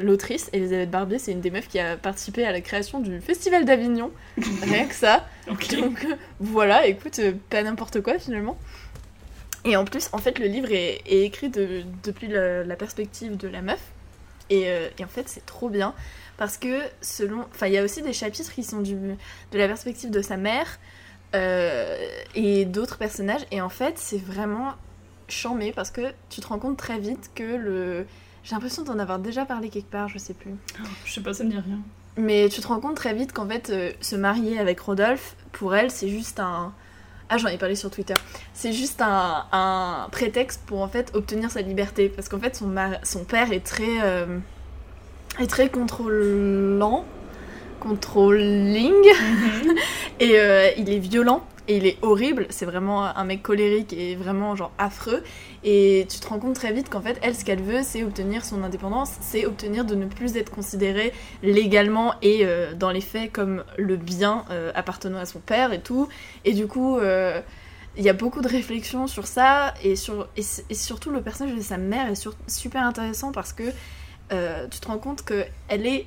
l'autrice 0.01 0.49
Elisabeth 0.53 0.91
Barbier, 0.91 1.17
c'est 1.17 1.31
une 1.31 1.41
des 1.41 1.49
meufs 1.49 1.67
qui 1.67 1.79
a 1.79 1.97
participé 1.97 2.45
à 2.45 2.51
la 2.51 2.61
création 2.61 2.99
du 2.99 3.19
Festival 3.21 3.65
d'Avignon. 3.65 4.11
Rien 4.63 4.85
que 4.85 4.93
ça. 4.93 5.25
Donc 5.81 6.05
euh, 6.05 6.13
voilà, 6.39 6.85
écoute, 6.85 7.17
euh, 7.19 7.31
pas 7.49 7.63
n'importe 7.63 8.01
quoi 8.01 8.19
finalement. 8.19 8.57
Et 9.65 9.75
en 9.75 9.83
plus, 9.85 10.09
en 10.13 10.19
fait, 10.19 10.37
le 10.37 10.45
livre 10.45 10.71
est, 10.71 11.01
est 11.07 11.23
écrit 11.23 11.49
de- 11.49 11.83
depuis 12.03 12.27
la, 12.27 12.63
la 12.63 12.75
perspective 12.75 13.35
de 13.35 13.47
la 13.47 13.61
meuf. 13.61 13.81
Et, 14.49 14.69
euh, 14.69 14.89
et 14.97 15.03
en 15.03 15.07
fait, 15.07 15.27
c'est 15.27 15.45
trop 15.45 15.69
bien. 15.69 15.93
Parce 16.37 16.57
que 16.57 16.81
selon. 17.01 17.45
Enfin, 17.53 17.67
il 17.67 17.73
y 17.73 17.77
a 17.77 17.83
aussi 17.83 18.01
des 18.01 18.13
chapitres 18.13 18.53
qui 18.53 18.63
sont 18.63 18.81
du, 18.81 18.95
de 18.95 19.57
la 19.57 19.67
perspective 19.67 20.11
de 20.11 20.21
sa 20.21 20.37
mère 20.37 20.79
euh, 21.35 21.97
et 22.35 22.65
d'autres 22.65 22.97
personnages. 22.97 23.45
Et 23.51 23.61
en 23.61 23.69
fait, 23.69 23.97
c'est 23.97 24.21
vraiment 24.21 24.73
charmé 25.27 25.73
parce 25.73 25.91
que 25.91 26.13
tu 26.29 26.41
te 26.41 26.47
rends 26.47 26.59
compte 26.59 26.77
très 26.77 26.99
vite 26.99 27.31
que 27.35 27.43
le. 27.43 28.05
J'ai 28.43 28.55
l'impression 28.55 28.83
d'en 28.83 28.97
avoir 28.97 29.19
déjà 29.19 29.45
parlé 29.45 29.69
quelque 29.69 29.89
part, 29.89 30.07
je 30.07 30.17
sais 30.19 30.33
plus. 30.33 30.51
Je 31.03 31.13
sais 31.13 31.21
pas, 31.21 31.33
ça 31.33 31.43
me 31.43 31.49
dit 31.49 31.57
rien. 31.57 31.79
Mais 32.15 32.47
tu 32.49 32.61
te 32.61 32.67
rends 32.67 32.79
compte 32.79 32.95
très 32.95 33.13
vite 33.13 33.33
qu'en 33.33 33.47
fait, 33.47 33.69
euh, 33.69 33.91
se 33.99 34.15
marier 34.15 34.57
avec 34.57 34.79
Rodolphe, 34.79 35.35
pour 35.51 35.75
elle, 35.75 35.91
c'est 35.91 36.09
juste 36.09 36.39
un. 36.39 36.73
Ah, 37.29 37.37
j'en 37.37 37.49
ai 37.49 37.57
parlé 37.57 37.75
sur 37.75 37.89
Twitter. 37.91 38.13
C'est 38.53 38.71
juste 38.71 39.01
un, 39.01 39.45
un 39.51 40.07
prétexte 40.11 40.61
pour 40.65 40.81
en 40.81 40.87
fait 40.87 41.11
obtenir 41.13 41.51
sa 41.51 41.61
liberté. 41.61 42.09
Parce 42.09 42.29
qu'en 42.29 42.39
fait, 42.39 42.55
son, 42.55 42.73
son 43.03 43.23
père 43.25 43.51
est 43.51 43.65
très. 43.65 44.01
euh, 44.03 44.39
est 45.39 45.47
très 45.47 45.69
contrôlant. 45.69 47.05
Controlling. 47.79 48.93
Et 50.19 50.39
euh, 50.39 50.69
il 50.77 50.89
est 50.89 50.99
violent. 50.99 51.45
Et 51.67 51.77
il 51.77 51.85
est 51.85 51.97
horrible. 52.01 52.47
C'est 52.49 52.65
vraiment 52.65 53.03
un 53.03 53.23
mec 53.25 53.43
colérique 53.43 53.93
et 53.93 54.15
vraiment 54.15 54.55
genre 54.55 54.71
affreux. 54.77 55.23
Et 55.63 56.05
tu 56.09 56.19
te 56.19 56.27
rends 56.27 56.39
compte 56.39 56.55
très 56.55 56.71
vite 56.71 56.89
qu'en 56.89 57.01
fait, 57.01 57.19
elle, 57.21 57.35
ce 57.35 57.43
qu'elle 57.43 57.61
veut, 57.61 57.81
c'est 57.83 58.03
obtenir 58.03 58.45
son 58.45 58.63
indépendance, 58.63 59.11
c'est 59.21 59.45
obtenir 59.45 59.85
de 59.85 59.95
ne 59.95 60.05
plus 60.05 60.37
être 60.37 60.51
considérée 60.51 61.13
légalement 61.43 62.13
et 62.21 62.45
euh, 62.45 62.73
dans 62.73 62.91
les 62.91 63.01
faits 63.01 63.31
comme 63.31 63.63
le 63.77 63.97
bien 63.97 64.45
euh, 64.49 64.71
appartenant 64.75 65.19
à 65.19 65.25
son 65.25 65.39
père 65.39 65.73
et 65.73 65.81
tout. 65.81 66.07
Et 66.45 66.53
du 66.53 66.67
coup, 66.67 66.97
euh, 66.97 67.41
il 67.97 68.03
y 68.03 68.09
a 68.09 68.13
beaucoup 68.13 68.41
de 68.41 68.47
réflexions 68.47 69.07
sur 69.07 69.27
ça 69.27 69.73
et, 69.83 69.95
sur, 69.95 70.29
et, 70.37 70.73
surtout 70.73 71.09
le 71.09 71.21
personnage 71.21 71.55
de 71.55 71.61
sa 71.61 71.77
mère 71.77 72.09
est 72.09 72.29
super 72.47 72.83
intéressant 72.83 73.31
parce 73.31 73.53
que 73.53 73.63
tu 74.69 74.79
te 74.79 74.87
rends 74.87 74.99
compte 74.99 75.23
qu'elle 75.23 75.87
est 75.87 76.05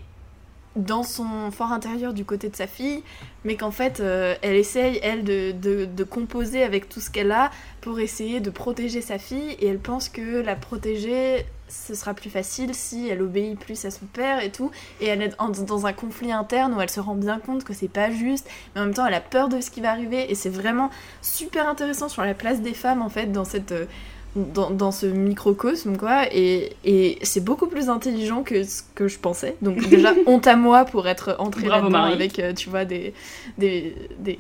dans 0.77 1.03
son 1.03 1.51
fort 1.51 1.73
intérieur 1.73 2.15
du 2.15 2.25
côté 2.25 2.49
de 2.49 2.57
sa 2.57 2.67
fille, 2.67 3.03
mais 3.45 3.57
qu'en 3.57 3.73
fait, 3.73 4.01
euh, 4.01 4.35
elle 4.43 4.57
essaye, 4.57 5.01
elle, 5.03 5.25
de, 5.25 6.05
composer 6.05 6.63
avec 6.63 6.89
tout 6.89 7.01
ce 7.01 7.11
qu'elle 7.11 7.33
a 7.33 7.51
pour 7.81 8.01
essayer 8.01 8.41
de 8.41 8.51
protéger 8.51 9.01
sa 9.01 9.19
fille, 9.19 9.57
et 9.59 9.67
elle 9.67 9.79
pense 9.79 10.09
que 10.09 10.41
la 10.41 10.55
protéger, 10.55 11.45
ce 11.69 11.95
sera 11.95 12.15
plus 12.15 12.31
facile 12.31 12.75
si 12.75 13.09
elle 13.09 13.23
obéit 13.23 13.59
plus 13.59 13.85
à 13.85 13.91
son 13.91 14.07
père 14.07 14.43
et 14.43 14.51
tout, 14.51 14.71
et 15.01 15.07
elle 15.07 15.23
est 15.23 15.35
dans 15.67 15.87
un 15.87 15.93
conflit 15.93 16.33
interne 16.33 16.75
où 16.75 16.81
elle 16.81 16.91
se 16.91 17.01
rend 17.01 17.17
bien 17.17 17.41
compte 17.41 17.65
que 17.65 17.73
c'est 17.73 17.89
pas 17.89 18.11
juste, 18.11 18.49
mais 18.75 18.81
en 18.81 18.85
même 18.85 18.95
temps, 18.95 19.07
elle 19.07 19.15
a 19.15 19.21
peur 19.21 19.49
de 19.49 19.61
ce 19.61 19.71
qui 19.71 19.81
va 19.81 19.91
arriver, 19.91 20.31
et 20.31 20.35
c'est 20.35 20.51
vraiment 20.51 20.91
super 21.21 21.69
intéressant 21.69 22.09
sur 22.09 22.23
la 22.23 22.35
place 22.35 22.61
des 22.61 22.75
femmes, 22.75 23.03
en 23.03 23.09
fait, 23.09 23.27
dans 23.27 23.45
cette... 23.45 23.73
euh, 23.73 23.87
dans, 24.37 24.71
dans 24.71 24.93
ce 24.93 25.07
microcosme 25.07 25.97
quoi 25.97 26.25
et, 26.33 26.73
et 26.85 27.19
c'est 27.23 27.43
beaucoup 27.45 27.67
plus 27.67 27.89
intelligent 27.89 28.43
que 28.45 28.63
ce 28.63 28.83
que 28.95 29.09
je 29.09 29.19
pensais 29.19 29.57
donc 29.61 29.89
déjà 29.89 30.15
honte 30.27 30.47
à 30.47 30.55
moi 30.57 30.85
pour 30.85 31.09
être 31.09 31.35
entrée 31.41 31.67
là-dedans 31.69 32.05
avec 32.15 32.39
euh, 32.39 32.53
tu 32.53 32.71
vois 32.71 32.85
des, 32.85 33.13
des, 33.59 33.95
des 34.19 34.39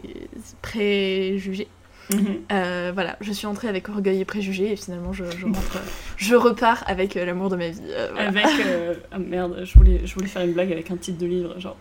préjugés 0.62 1.68
Mhm. 2.12 2.40
Euh, 2.50 2.90
voilà 2.92 3.16
je 3.20 3.30
suis 3.32 3.46
entrée 3.46 3.68
avec 3.68 3.88
orgueil 3.88 4.20
et 4.20 4.24
préjugés 4.24 4.72
et 4.72 4.76
finalement 4.76 5.12
je, 5.12 5.22
je 5.38 5.46
rentre 5.46 5.78
je 6.16 6.34
repars 6.34 6.82
avec 6.88 7.16
euh, 7.16 7.24
l'amour 7.24 7.50
de 7.50 7.54
ma 7.56 7.68
vie 7.68 7.80
euh, 7.88 8.08
voilà. 8.12 8.28
Avec. 8.30 8.46
euh, 8.66 8.94
Ah 9.12 9.20
merde, 9.20 9.60
je 9.62 9.78
voulais, 9.78 10.00
je 10.04 10.12
voulais 10.14 10.26
faire 10.26 10.42
une 10.42 10.52
blague 10.52 10.72
avec 10.72 10.90
un 10.90 10.96
titre 10.96 11.18
de 11.18 11.26
livre, 11.26 11.60
genre. 11.60 11.76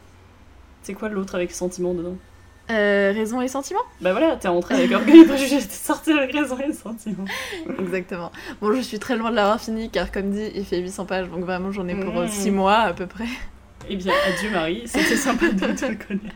C'est 0.83 0.93
quoi 0.93 1.09
l'autre 1.09 1.33
avec 1.33 1.51
sentiment 1.51 1.95
dedans? 1.95 2.15
Euh, 2.71 3.11
raison 3.15 3.41
et 3.41 3.47
sentiment? 3.47 3.79
Bah 4.01 4.11
voilà, 4.11 4.35
t'es 4.35 4.47
rentré 4.47 4.75
avec 4.75 4.91
orgueil 4.91 5.21
et 5.21 5.25
préjugé, 5.25 5.57
t'es 5.57 5.73
sorti 5.73 6.11
avec 6.11 6.31
raison 6.33 6.57
et 6.59 6.71
sentiment. 6.71 7.25
exactement 7.79 8.31
bon 8.61 8.73
je 8.73 8.81
suis 8.81 8.99
très 8.99 9.17
loin 9.17 9.31
de 9.31 9.35
l'avoir 9.35 9.59
fini 9.59 9.89
car 9.89 10.11
comme 10.11 10.29
dit 10.31 10.51
il 10.53 10.63
fait 10.65 10.79
800 10.79 11.05
pages 11.05 11.29
donc 11.29 11.39
vraiment 11.45 11.71
j'en 11.71 11.87
ai 11.87 11.95
pour 11.95 12.13
Mhm. 12.13 12.27
6 12.27 12.51
mois 12.51 12.77
à 12.77 12.93
peu 12.93 13.07
près 13.07 13.25
Eh 13.89 13.95
bien, 13.95 14.13
adieu 14.27 14.51
Marie, 14.51 14.83
c'était 14.85 15.15
sympa 15.15 15.47
de 15.49 15.59
te 15.65 15.85
connaître. 16.07 16.35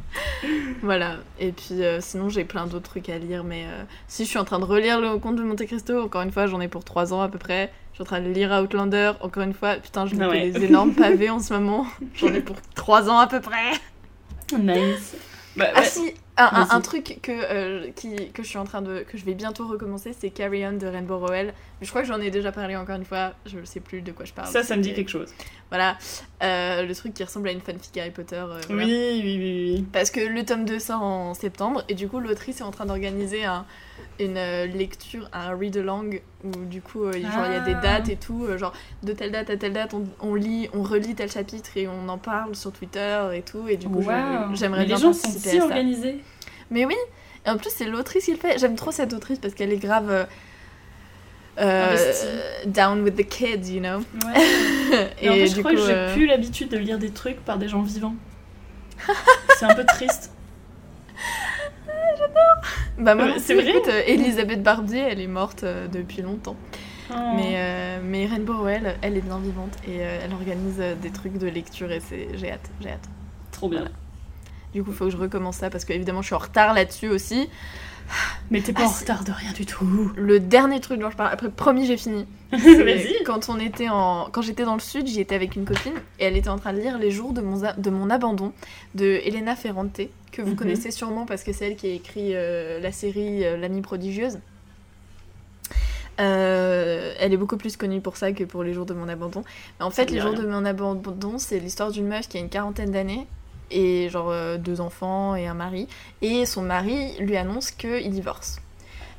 Voilà, 0.82 1.18
et 1.40 1.52
puis 1.52 1.84
euh, 1.84 2.00
sinon 2.02 2.30
j'ai 2.30 2.46
plein 2.46 2.66
d'autres 2.66 2.90
trucs 2.90 3.10
à 3.10 3.18
lire, 3.20 3.44
mais 3.44 3.66
euh, 3.68 3.84
si 4.08 4.24
je 4.26 4.30
suis 4.30 4.40
en 4.40 4.44
train 4.44 4.58
de 4.60 4.66
relire 4.66 5.00
le 5.00 5.18
Comte 5.20 5.36
de 5.36 5.44
Monte 5.44 5.64
Cristo, 5.68 6.02
encore 6.02 6.24
une 6.24 6.32
fois 6.32 6.48
j'en 6.48 6.60
ai 6.62 6.68
pour 6.68 6.84
3 6.84 7.14
ans 7.14 7.22
à 7.22 7.28
peu 7.30 7.38
près. 7.38 7.72
Je 7.92 7.98
suis 7.98 8.02
en 8.02 8.06
train 8.06 8.22
de 8.22 8.30
lire 8.30 8.50
Outlander, 8.60 9.12
encore 9.22 9.44
une 9.44 9.54
fois, 9.54 9.76
putain 9.76 10.08
je 10.08 10.16
lis 10.16 10.20
Ah 10.24 10.30
ouais. 10.30 10.50
des 10.50 10.66
énormes 10.66 10.96
pavés 10.96 11.30
en 11.30 11.40
ce 11.40 11.54
moment. 11.54 11.86
J'en 12.16 12.34
ai 12.34 12.42
pour 12.42 12.56
3 12.74 13.08
ans 13.12 13.20
à 13.20 13.28
peu 13.28 13.40
près. 13.40 13.74
Nice. 14.58 15.14
Bah, 15.56 15.66
Ah 15.76 15.82
ouais. 15.82 15.86
si, 15.86 16.14
un, 16.38 16.46
un- 16.46 16.64
Vas-y. 16.66 16.76
un 16.76 16.82
truc 16.82 17.20
que, 17.22 17.32
euh, 17.32 17.92
qui, 17.96 18.32
que 18.32 18.42
je 18.44 18.48
suis 18.48 18.58
en 18.58 18.64
train 18.66 18.82
de. 18.82 19.00
que 19.02 19.18
je 19.18 19.26
vais 19.26 19.34
bientôt 19.36 19.68
recommencer, 19.68 20.14
c'est 20.20 20.30
Carry 20.32 20.66
On 20.66 20.74
de 20.74 20.88
Rainbow 20.88 21.20
Rowell. 21.20 21.54
Je 21.82 21.90
crois 21.90 22.02
que 22.02 22.08
j'en 22.08 22.20
ai 22.22 22.32
déjà 22.32 22.52
parlé 22.52 22.76
encore 22.76 22.96
une 22.96 23.06
fois, 23.06 23.34
je 23.46 23.64
sais 23.66 23.80
plus 23.80 24.02
de 24.02 24.12
quoi 24.12 24.26
je 24.26 24.34
parle. 24.34 24.48
Ça, 24.48 24.64
ça 24.64 24.76
me 24.76 24.82
dit 24.82 24.94
quelque 24.94 25.10
chose. 25.12 25.34
Voilà, 25.70 25.98
euh, 26.44 26.84
le 26.86 26.96
truc 26.96 27.14
qui 27.14 27.24
ressemble 27.24 27.50
à 27.50 27.52
une 27.52 27.62
fanfic 27.62 27.98
Harry 27.98 28.12
Potter. 28.12 28.36
euh, 28.36 28.60
voilà. 28.68 28.84
Oui, 28.86 29.22
oui, 29.24 29.38
oui, 29.38 29.74
oui. 29.78 29.86
Parce 29.92 30.10
que 30.12 30.20
le 30.22 30.44
tome 30.46 30.66
2 30.66 30.80
sort 30.80 31.02
en 31.04 31.34
septembre 31.34 31.84
et 31.90 31.94
du 31.96 32.08
coup 32.08 32.20
l'autrice 32.20 32.60
est 32.62 32.64
en 32.64 32.72
train 32.72 32.86
d'organiser 32.86 33.44
un- 33.46 33.66
une 34.20 34.38
euh, 34.38 34.66
lecture, 34.68 35.28
un 35.34 35.56
read-along 35.56 36.20
où 36.44 36.52
du 36.66 36.82
coup 36.82 37.04
euh, 37.04 37.12
il 37.16 37.22
y 37.24 37.26
a 37.26 37.60
des 37.62 37.74
Ah. 37.76 37.82
dates 37.82 38.10
et 38.10 38.16
tout, 38.16 38.46
euh, 38.46 38.58
genre 38.58 38.74
de 39.02 39.12
telle 39.14 39.32
date 39.32 39.50
à 39.50 39.58
telle 39.58 39.74
date 39.74 39.94
on, 39.94 40.04
on 40.22 40.36
lit, 40.36 40.70
on 40.74 40.84
relit 40.84 41.16
tel 41.16 41.32
chapitre 41.32 41.72
et 41.76 41.88
on 41.88 42.08
en 42.10 42.18
parle 42.18 42.56
sur 42.56 42.72
Twitter 42.72 43.20
et 43.34 43.42
tout 43.42 43.68
et 43.68 43.78
du 43.78 43.88
coup 43.88 44.04
j'aimerais 44.54 44.86
bien 44.86 44.96
Les 44.98 45.02
gens 45.02 45.14
sont 45.14 45.22
participer 45.22 45.50
si 45.50 45.58
à 45.58 45.60
ça. 45.62 45.66
organisés. 45.66 46.18
Mais 46.70 46.86
oui, 46.86 46.96
et 47.46 47.50
en 47.50 47.58
plus 47.58 47.72
c'est 47.76 47.86
l'autrice 47.86 48.26
qui 48.26 48.32
le 48.32 48.38
fait, 48.38 48.58
j'aime 48.60 48.76
trop 48.76 48.92
cette 48.92 49.14
autrice 49.14 49.40
parce 49.40 49.54
qu'elle 49.56 49.74
est 49.74 49.78
grave 49.78 50.28
euh, 51.60 51.96
down 52.66 53.02
with 53.04 53.16
the 53.16 53.28
kids, 53.28 53.70
you 53.72 53.80
know. 53.80 54.00
Ouais. 54.26 55.10
et 55.22 55.26
Et 55.26 55.30
en 55.30 55.34
fait, 55.34 55.48
je 55.48 55.60
crois 55.60 55.72
coup, 55.72 55.78
que 55.78 55.86
j'ai 55.86 55.94
euh, 55.94 56.14
plus 56.14 56.26
l'habitude 56.26 56.70
de 56.70 56.78
lire 56.78 56.98
des 56.98 57.12
trucs 57.12 57.44
par 57.46 57.58
des 57.60 57.68
gens 57.68 57.82
vivants. 57.84 58.16
C'est 59.60 59.66
un 59.66 59.76
peu 59.76 59.86
triste. 59.86 60.32
Bah 62.98 63.16
moi, 63.16 63.26
non 63.26 63.36
c'est 63.38 63.56
vrai 63.56 63.70
écoute, 63.70 63.88
euh, 63.90 64.02
Elisabeth 64.06 64.62
Barbier, 64.62 65.00
elle 65.10 65.20
est 65.20 65.28
morte 65.28 65.64
euh, 65.64 65.88
depuis 65.88 66.22
longtemps. 66.22 66.56
Oh. 67.12 67.14
Mais, 67.36 67.54
euh, 67.56 68.00
mais 68.04 68.26
Rainbow 68.26 68.58
Rowell, 68.58 68.96
elle 69.02 69.18
est 69.18 69.22
bien 69.22 69.40
vivante 69.40 69.74
et 69.88 70.00
euh, 70.00 70.20
elle 70.24 70.34
organise 70.34 70.78
euh, 70.80 70.96
des 70.96 71.12
trucs 71.12 71.38
de 71.38 71.48
lecture 71.48 71.92
et 71.92 72.00
c'est 72.00 72.30
j'ai 72.36 72.52
hâte, 72.52 72.70
j'ai 72.82 72.90
hâte. 72.90 73.10
Trop 73.52 73.68
bien. 73.68 73.80
voilà. 73.80 73.96
Du 74.74 74.84
coup, 74.84 74.92
il 74.92 74.96
faut 74.96 75.06
que 75.06 75.12
je 75.12 75.18
recommence 75.18 75.58
ça 75.58 75.70
parce 75.70 75.86
que 75.86 75.94
évidemment, 75.94 76.22
je 76.22 76.28
suis 76.28 76.36
en 76.36 76.40
retard 76.40 76.74
là-dessus 76.74 77.10
aussi. 77.10 77.50
Mais 78.52 78.62
t'es 78.62 78.74
pas 78.74 78.82
Ah, 78.84 78.88
en 78.88 78.90
c'est- 78.90 79.02
retard 79.04 79.24
de 79.24 79.32
rien 79.32 79.52
du 79.54 79.66
tout. 79.66 80.12
Le 80.16 80.40
dernier 80.40 80.80
truc 80.80 81.00
dont 81.00 81.10
je 81.10 81.16
parle, 81.16 81.32
après, 81.34 81.50
promis, 81.50 81.86
j'ai 81.88 81.98
fini. 81.98 82.26
Vas-y. 82.52 83.24
Quand 83.26 83.50
on 83.50 83.60
était 83.60 83.90
en, 83.90 84.30
quand 84.32 84.42
j'étais 84.42 84.66
dans 84.66 84.76
le 84.76 84.80
sud, 84.80 85.08
j'y 85.08 85.20
étais 85.22 85.34
avec 85.36 85.56
une 85.56 85.66
copine 85.66 85.94
et 86.20 86.26
elle 86.26 86.38
était 86.38 86.50
en 86.50 86.58
train 86.60 86.74
de 86.74 86.80
lire 86.80 86.98
Les 87.00 87.10
jours 87.12 87.34
de 87.34 87.42
mon, 87.42 87.64
a- 87.64 87.74
de 87.74 87.90
mon 87.90 88.10
abandon 88.10 88.52
de 88.96 89.20
Elena 89.26 89.56
Ferrante 89.56 90.02
que 90.32 90.42
vous 90.42 90.52
Mhm. 90.52 90.56
connaissez 90.56 90.92
sûrement 90.92 91.26
parce 91.26 91.44
que 91.44 91.54
c'est 91.54 91.66
elle 91.68 91.76
qui 91.76 91.88
a 91.88 91.94
écrit 91.94 92.36
euh, 92.36 92.80
la 92.80 92.92
série 92.92 93.44
euh, 93.46 93.58
L'amie 93.58 93.82
prodigieuse. 93.82 94.38
Euh, 96.20 97.14
elle 97.20 97.34
est 97.34 97.38
beaucoup 97.38 97.58
plus 97.58 97.76
connue 97.76 98.00
pour 98.02 98.18
ça 98.18 98.32
que 98.34 98.44
pour 98.44 98.64
Les 98.64 98.74
jours 98.74 98.86
de 98.86 98.94
mon 98.94 99.10
abandon. 99.10 99.44
Mais 99.80 99.86
en 99.86 99.90
fait, 99.90 100.12
Les 100.12 100.20
jours 100.20 100.32
rien. 100.34 100.44
de 100.44 100.48
mon 100.48 100.64
abandon, 100.66 101.40
c'est 101.40 101.60
l'histoire 101.60 101.92
d'une 101.92 102.08
meuf 102.08 102.28
qui 102.30 102.38
a 102.38 102.40
une 102.40 102.50
quarantaine 102.50 102.92
d'années 102.92 103.26
et 103.74 104.10
genre 104.10 104.30
euh, 104.30 104.58
deux 104.58 104.82
enfants 104.82 105.36
et 105.36 105.48
un 105.48 105.54
mari. 105.54 105.88
Et 106.22 106.46
son 106.46 106.62
mari 106.62 107.14
lui 107.20 107.36
annonce 107.38 107.72
qu'il 107.72 108.10
divorce, 108.12 108.58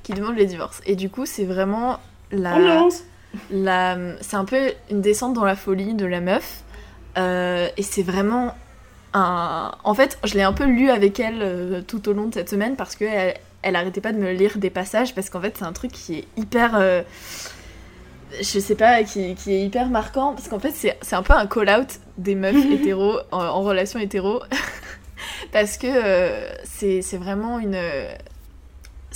qu'il 0.03 0.15
demande 0.15 0.37
le 0.37 0.47
divorce. 0.47 0.81
Et 0.87 0.97
du 0.97 1.11
coup, 1.11 1.27
c'est 1.27 1.45
vraiment 1.45 1.99
la 2.31 2.55
Ambiance. 2.55 3.03
la... 3.51 3.97
c'est 4.21 4.37
un 4.37 4.45
peu 4.45 4.73
une 4.91 5.01
descente 5.01 5.35
dans 5.35 5.45
la 5.45 5.57
folie 5.57 5.95
de 5.95 6.07
la 6.07 6.21
meuf. 6.21 6.63
Euh, 7.17 7.69
et 7.77 7.83
c'est 7.83 8.03
vraiment 8.03 8.55
un. 9.13 9.73
En 9.85 9.95
fait, 9.95 10.19
je 10.25 10.35
l'ai 10.35 10.43
un 10.43 10.53
peu 10.53 10.65
lu 10.65 10.91
avec 10.91 11.21
elle 11.21 11.41
euh, 11.43 11.83
tout 11.83 12.09
au 12.09 12.13
long 12.13 12.27
de 12.27 12.35
cette 12.35 12.49
semaine 12.49 12.77
parce 12.77 12.97
que 12.97 13.05
elle, 13.05 13.35
elle 13.63 13.77
arrêtait 13.77 14.01
pas 14.01 14.13
de 14.13 14.19
me 14.19 14.33
lire 14.33 14.59
des 14.59 14.71
passages 14.71 15.15
parce 15.15 15.31
qu'en 15.31 15.41
fait, 15.41 15.57
c'est 15.59 15.65
un 15.65 15.73
truc 15.73 15.93
qui 15.93 16.19
est 16.19 16.25
hyper. 16.37 17.05
Je 18.39 18.59
sais 18.59 18.75
pas, 18.75 19.03
qui, 19.05 19.35
qui 19.35 19.53
est 19.53 19.65
hyper 19.65 19.89
marquant 19.89 20.33
parce 20.35 20.49
qu'en 20.49 20.59
fait, 20.59 20.73
c'est 20.73 21.15
un 21.15 21.23
peu 21.23 21.35
un 21.35 21.47
call-out 21.47 22.01
des 22.19 22.35
meufs 22.35 22.65
hétéros 22.73 23.19
en, 23.33 23.39
en 23.39 23.63
relation 23.63 23.99
hétéro. 23.99 24.41
parce 25.53 25.77
que 25.79 25.87
euh, 25.87 26.51
c'est 26.65 27.03
c'est 27.03 27.17
vraiment 27.17 27.59
une. 27.59 27.79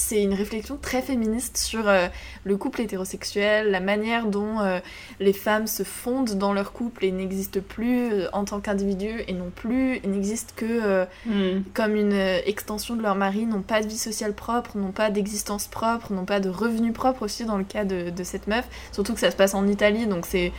C'est 0.01 0.23
une 0.23 0.33
réflexion 0.33 0.79
très 0.81 1.03
féministe 1.03 1.57
sur 1.57 1.89
euh, 1.89 2.07
le 2.45 2.57
couple 2.57 2.83
hétérosexuel, 2.83 3.73
la 3.73 3.81
manière 3.81 4.27
dont 4.27 4.61
euh, 4.61 4.79
les 5.19 5.33
femmes 5.33 5.67
se 5.67 5.83
fondent 5.83 6.39
dans 6.39 6.53
leur 6.53 6.73
couple 6.73 7.05
et 7.05 7.11
n'existent 7.11 7.59
plus 7.69 8.13
euh, 8.13 8.29
en 8.33 8.45
tant 8.45 8.61
qu'individus 8.61 9.25
et 9.27 9.33
non 9.33 9.51
plus, 9.55 10.01
n'existent 10.07 10.55
que 10.57 11.05
Hmm. 11.27 11.63
comme 11.75 11.97
une 11.97 12.13
extension 12.13 12.95
de 12.95 13.03
leur 13.03 13.17
mari, 13.17 13.45
n'ont 13.45 13.63
pas 13.63 13.83
de 13.83 13.89
vie 13.89 13.99
sociale 13.99 14.35
propre, 14.35 14.79
n'ont 14.79 14.93
pas 14.93 15.11
d'existence 15.11 15.67
propre, 15.67 16.13
n'ont 16.13 16.25
pas 16.25 16.39
de 16.39 16.49
revenus 16.49 16.93
propres 16.93 17.23
aussi 17.25 17.45
dans 17.45 17.59
le 17.59 17.65
cas 17.65 17.85
de, 17.85 18.11
de 18.11 18.25
cette 18.25 18.47
meuf. 18.47 18.67
Surtout 18.93 19.15
que 19.15 19.21
ça 19.21 19.31
se 19.33 19.37
passe 19.37 19.55
en 19.55 19.67
Italie, 19.67 20.07
donc 20.07 20.27
c'est. 20.27 20.53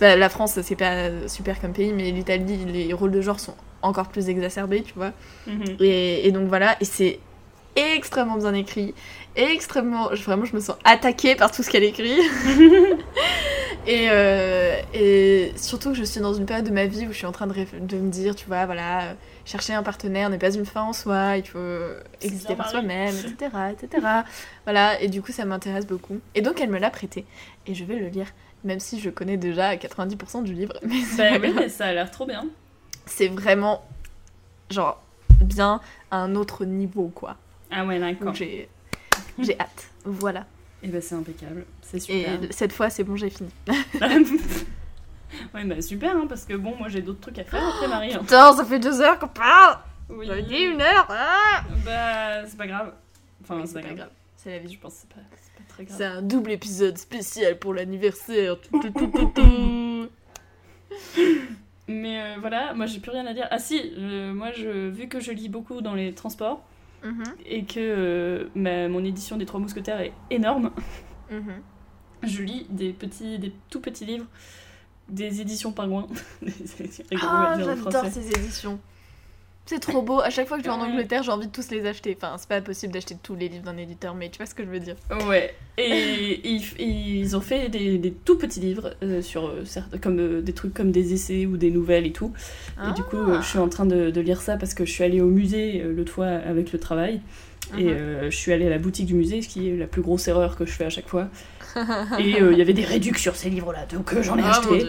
pas 0.00 0.16
la 0.16 0.28
France, 0.30 0.58
c'est 0.62 0.76
pas 0.76 1.28
super 1.28 1.60
comme 1.60 1.72
pays, 1.74 1.92
mais 1.92 2.10
l'Italie, 2.10 2.64
les 2.64 2.92
rôles 2.94 3.10
de 3.10 3.20
genre 3.20 3.40
sont 3.40 3.54
encore 3.82 4.08
plus 4.08 4.28
exacerbés, 4.30 4.82
tu 4.82 4.94
vois. 4.94 5.12
Et, 5.80 6.26
et 6.26 6.32
donc 6.32 6.48
voilà, 6.48 6.76
et 6.80 6.84
c'est 6.86 7.18
extrêmement 7.76 8.36
bien 8.36 8.54
écrit, 8.54 8.94
extrêmement, 9.36 10.08
vraiment 10.10 10.44
je 10.44 10.54
me 10.54 10.60
sens 10.60 10.76
attaquée 10.84 11.34
par 11.34 11.50
tout 11.50 11.62
ce 11.62 11.70
qu'elle 11.70 11.84
écrit. 11.84 12.14
et, 13.86 14.08
euh, 14.10 14.80
et 14.92 15.52
surtout 15.56 15.90
que 15.90 15.96
je 15.96 16.04
suis 16.04 16.20
dans 16.20 16.34
une 16.34 16.46
période 16.46 16.66
de 16.66 16.72
ma 16.72 16.86
vie 16.86 17.06
où 17.06 17.12
je 17.12 17.16
suis 17.16 17.26
en 17.26 17.32
train 17.32 17.46
de, 17.46 17.54
me 17.54 18.10
dire, 18.10 18.34
tu 18.34 18.46
vois, 18.46 18.66
voilà, 18.66 19.14
chercher 19.44 19.74
un 19.74 19.82
partenaire 19.82 20.30
n'est 20.30 20.38
pas 20.38 20.54
une 20.54 20.66
fin 20.66 20.82
en 20.82 20.92
soi, 20.92 21.36
il 21.36 21.46
faut 21.46 21.58
exister 22.22 22.54
par 22.54 22.70
soi-même, 22.70 23.14
etc., 23.18 23.50
etc. 23.72 24.06
voilà, 24.64 25.00
et 25.00 25.08
du 25.08 25.22
coup 25.22 25.32
ça 25.32 25.44
m'intéresse 25.44 25.86
beaucoup. 25.86 26.20
Et 26.34 26.42
donc 26.42 26.60
elle 26.60 26.70
me 26.70 26.78
l'a 26.78 26.90
prêté, 26.90 27.26
et 27.66 27.74
je 27.74 27.84
vais 27.84 27.96
le 27.96 28.08
lire, 28.08 28.28
même 28.62 28.80
si 28.80 29.00
je 29.00 29.10
connais 29.10 29.36
déjà 29.36 29.74
90% 29.74 30.44
du 30.44 30.54
livre. 30.54 30.74
Mais 30.82 31.00
Bah 31.16 31.24
oui, 31.42 31.52
mais 31.54 31.68
ça 31.68 31.86
a 31.86 31.92
l'air 31.92 32.10
trop 32.10 32.26
bien. 32.26 32.46
c'est 33.06 33.28
vraiment, 33.28 33.82
genre, 34.70 35.02
bien 35.40 35.80
à 36.10 36.18
un 36.18 36.36
autre 36.36 36.64
niveau, 36.64 37.10
quoi. 37.14 37.36
Ah 37.74 37.84
ouais, 37.84 37.98
d'accord. 37.98 38.32
J'ai 38.34 38.68
hâte. 39.60 39.88
Voilà. 40.04 40.46
Et 40.82 40.88
bah 40.88 41.00
c'est 41.00 41.14
impeccable. 41.14 41.64
C'est 41.82 41.96
Et 41.96 42.00
super. 42.00 42.38
cette 42.50 42.72
fois, 42.72 42.90
c'est 42.90 43.04
bon, 43.04 43.16
j'ai 43.16 43.30
fini. 43.30 43.50
ouais, 45.54 45.64
bah 45.64 45.80
super, 45.82 46.14
hein, 46.16 46.26
parce 46.28 46.44
que 46.44 46.54
bon, 46.54 46.76
moi 46.76 46.88
j'ai 46.88 47.00
d'autres 47.02 47.20
trucs 47.20 47.38
à 47.38 47.44
faire 47.44 47.66
après 47.66 47.88
Marie. 47.88 48.12
hein. 48.14 48.18
Putain, 48.20 48.52
ça 48.54 48.64
fait 48.64 48.78
deux 48.78 49.00
heures 49.00 49.18
qu'on 49.18 49.28
parle 49.28 49.78
Oui. 50.10 50.26
J'avais 50.26 50.42
dit 50.42 50.58
une 50.58 50.80
heure 50.80 51.06
ah 51.10 51.64
Bah 51.84 52.46
c'est 52.46 52.56
pas 52.58 52.66
grave. 52.66 52.92
Enfin, 53.42 53.56
Oui, 53.60 53.66
c'est 53.66 53.80
pas 53.80 53.92
grave. 53.94 54.10
C'est 54.36 54.50
la 54.50 54.58
vie. 54.58 54.72
Je 54.74 54.78
pense 54.78 54.94
c'est 54.94 55.08
pas, 55.08 55.16
pas 55.20 55.62
très 55.68 55.84
grave. 55.84 55.96
C'est 55.96 56.04
un 56.04 56.22
double 56.22 56.50
épisode 56.52 56.98
spécial 56.98 57.58
pour 57.58 57.72
l'anniversaire. 57.74 58.56
Mais 61.86 62.20
euh, 62.22 62.36
voilà, 62.40 62.72
moi 62.74 62.86
j'ai 62.86 63.00
plus 63.00 63.10
rien 63.10 63.26
à 63.26 63.34
dire. 63.34 63.46
Ah 63.50 63.58
si, 63.58 63.92
euh, 63.98 64.32
moi 64.32 64.52
je, 64.52 64.88
vu 64.88 65.08
que 65.08 65.20
je 65.20 65.32
lis 65.32 65.48
beaucoup 65.48 65.80
dans 65.82 65.94
les 65.94 66.12
transports 66.14 66.62
Mhm, 67.04 67.24
et 67.46 67.64
que 67.64 67.78
euh, 67.78 68.48
ma- 68.54 68.88
mon 68.88 69.04
édition 69.04 69.36
des 69.36 69.44
Trois 69.46 69.60
Mousquetaires 69.60 70.00
est 70.00 70.12
énorme, 70.30 70.70
mhm. 71.30 71.60
je 72.22 72.42
lis 72.42 72.66
des 72.70 72.92
petits, 72.94 73.38
des 73.38 73.52
tout 73.70 73.80
petits 73.80 74.06
livres 74.06 74.26
des 75.10 75.42
éditions 75.42 75.70
Pingouin. 75.70 76.06
Rigolo 76.42 77.02
Ah, 77.20 77.56
j'adore 77.58 78.06
ces 78.06 78.26
éditions. 78.30 78.80
C'est 79.66 79.80
trop 79.80 80.02
beau. 80.02 80.20
À 80.20 80.28
chaque 80.30 80.46
fois 80.46 80.58
que 80.58 80.62
je 80.64 80.68
vais 80.68 80.74
en 80.74 80.80
Ouais. 80.82 80.88
Angleterre, 80.90 81.22
j'ai 81.22 81.30
envie 81.30 81.46
de 81.46 81.52
tous 81.52 81.70
les 81.70 81.86
acheter. 81.86 82.16
Enfin, 82.20 82.34
c'est 82.38 82.48
pas 82.48 82.60
possible 82.60 82.92
d'acheter 82.92 83.16
tous 83.22 83.34
les 83.34 83.48
livres 83.48 83.64
d'un 83.64 83.76
éditeur, 83.78 84.14
mais 84.14 84.28
tu 84.28 84.36
vois 84.36 84.46
ce 84.46 84.54
que 84.54 84.62
je 84.62 84.68
veux 84.68 84.78
dire. 84.80 84.96
Ouais, 85.26 85.54
et 85.78 86.40
ils, 86.48 86.62
ils 86.80 87.36
ont 87.36 87.40
fait 87.40 87.70
des, 87.70 87.96
des 87.96 88.12
tout 88.12 88.36
petits 88.36 88.60
livres 88.60 88.94
euh, 89.02 89.22
sur 89.22 89.46
euh, 89.46 89.64
comme 90.02 90.18
euh, 90.18 90.42
des 90.42 90.52
trucs 90.52 90.74
comme 90.74 90.90
des 90.90 91.14
essais 91.14 91.46
ou 91.46 91.56
des 91.56 91.70
nouvelles 91.70 92.06
et 92.06 92.12
tout. 92.12 92.32
Et 92.86 92.92
du 92.94 93.02
coup, 93.02 93.16
je 93.40 93.46
suis 93.46 93.58
en 93.58 93.68
train 93.68 93.86
de, 93.86 94.10
de 94.10 94.20
lire 94.20 94.42
ça 94.42 94.56
parce 94.56 94.74
que 94.74 94.84
je 94.84 94.92
suis 94.92 95.04
allée 95.04 95.20
au 95.22 95.28
musée 95.28 95.82
l'autre 95.82 96.12
fois 96.12 96.26
avec 96.26 96.72
le 96.72 96.78
travail. 96.78 97.20
Et 97.78 97.88
euh, 97.88 98.30
je 98.30 98.36
suis 98.36 98.52
allée 98.52 98.66
à 98.66 98.70
la 98.70 98.78
boutique 98.78 99.06
du 99.06 99.14
musée, 99.14 99.40
ce 99.40 99.48
qui 99.48 99.70
est 99.70 99.76
la 99.76 99.86
plus 99.86 100.02
grosse 100.02 100.28
erreur 100.28 100.54
que 100.56 100.66
je 100.66 100.72
fais 100.72 100.84
à 100.84 100.90
chaque 100.90 101.08
fois. 101.08 101.28
Et 102.18 102.40
euh, 102.40 102.52
il 102.52 102.58
y 102.58 102.62
avait 102.62 102.72
des 102.72 102.84
réductions 102.84 103.32
sur 103.32 103.36
ces 103.36 103.50
livres-là, 103.50 103.86
donc 103.92 104.12
euh, 104.12 104.22
j'en 104.22 104.36
ai 104.38 104.42
Ah, 104.44 104.58
acheté. 104.58 104.86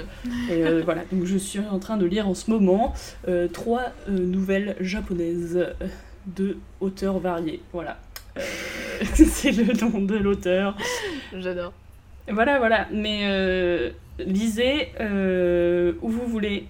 Et 0.49 0.63
euh, 0.63 0.81
voilà, 0.83 1.01
donc 1.11 1.25
je 1.25 1.37
suis 1.37 1.59
en 1.59 1.79
train 1.79 1.97
de 1.97 2.05
lire 2.05 2.27
en 2.27 2.33
ce 2.33 2.49
moment 2.51 2.93
euh, 3.27 3.47
trois 3.47 3.83
euh, 4.09 4.11
nouvelles 4.11 4.75
japonaises 4.79 5.67
de 6.27 6.57
auteurs 6.81 7.19
variés. 7.19 7.61
Voilà. 7.73 7.97
Euh, 8.37 8.41
c'est 9.13 9.51
le 9.51 9.73
nom 9.79 9.99
de 10.01 10.15
l'auteur. 10.15 10.75
J'adore. 11.37 11.73
Voilà, 12.29 12.57
voilà. 12.59 12.87
Mais 12.91 13.21
euh, 13.23 13.91
lisez 14.19 14.89
euh, 14.99 15.93
où 16.01 16.09
vous 16.09 16.25
voulez. 16.27 16.67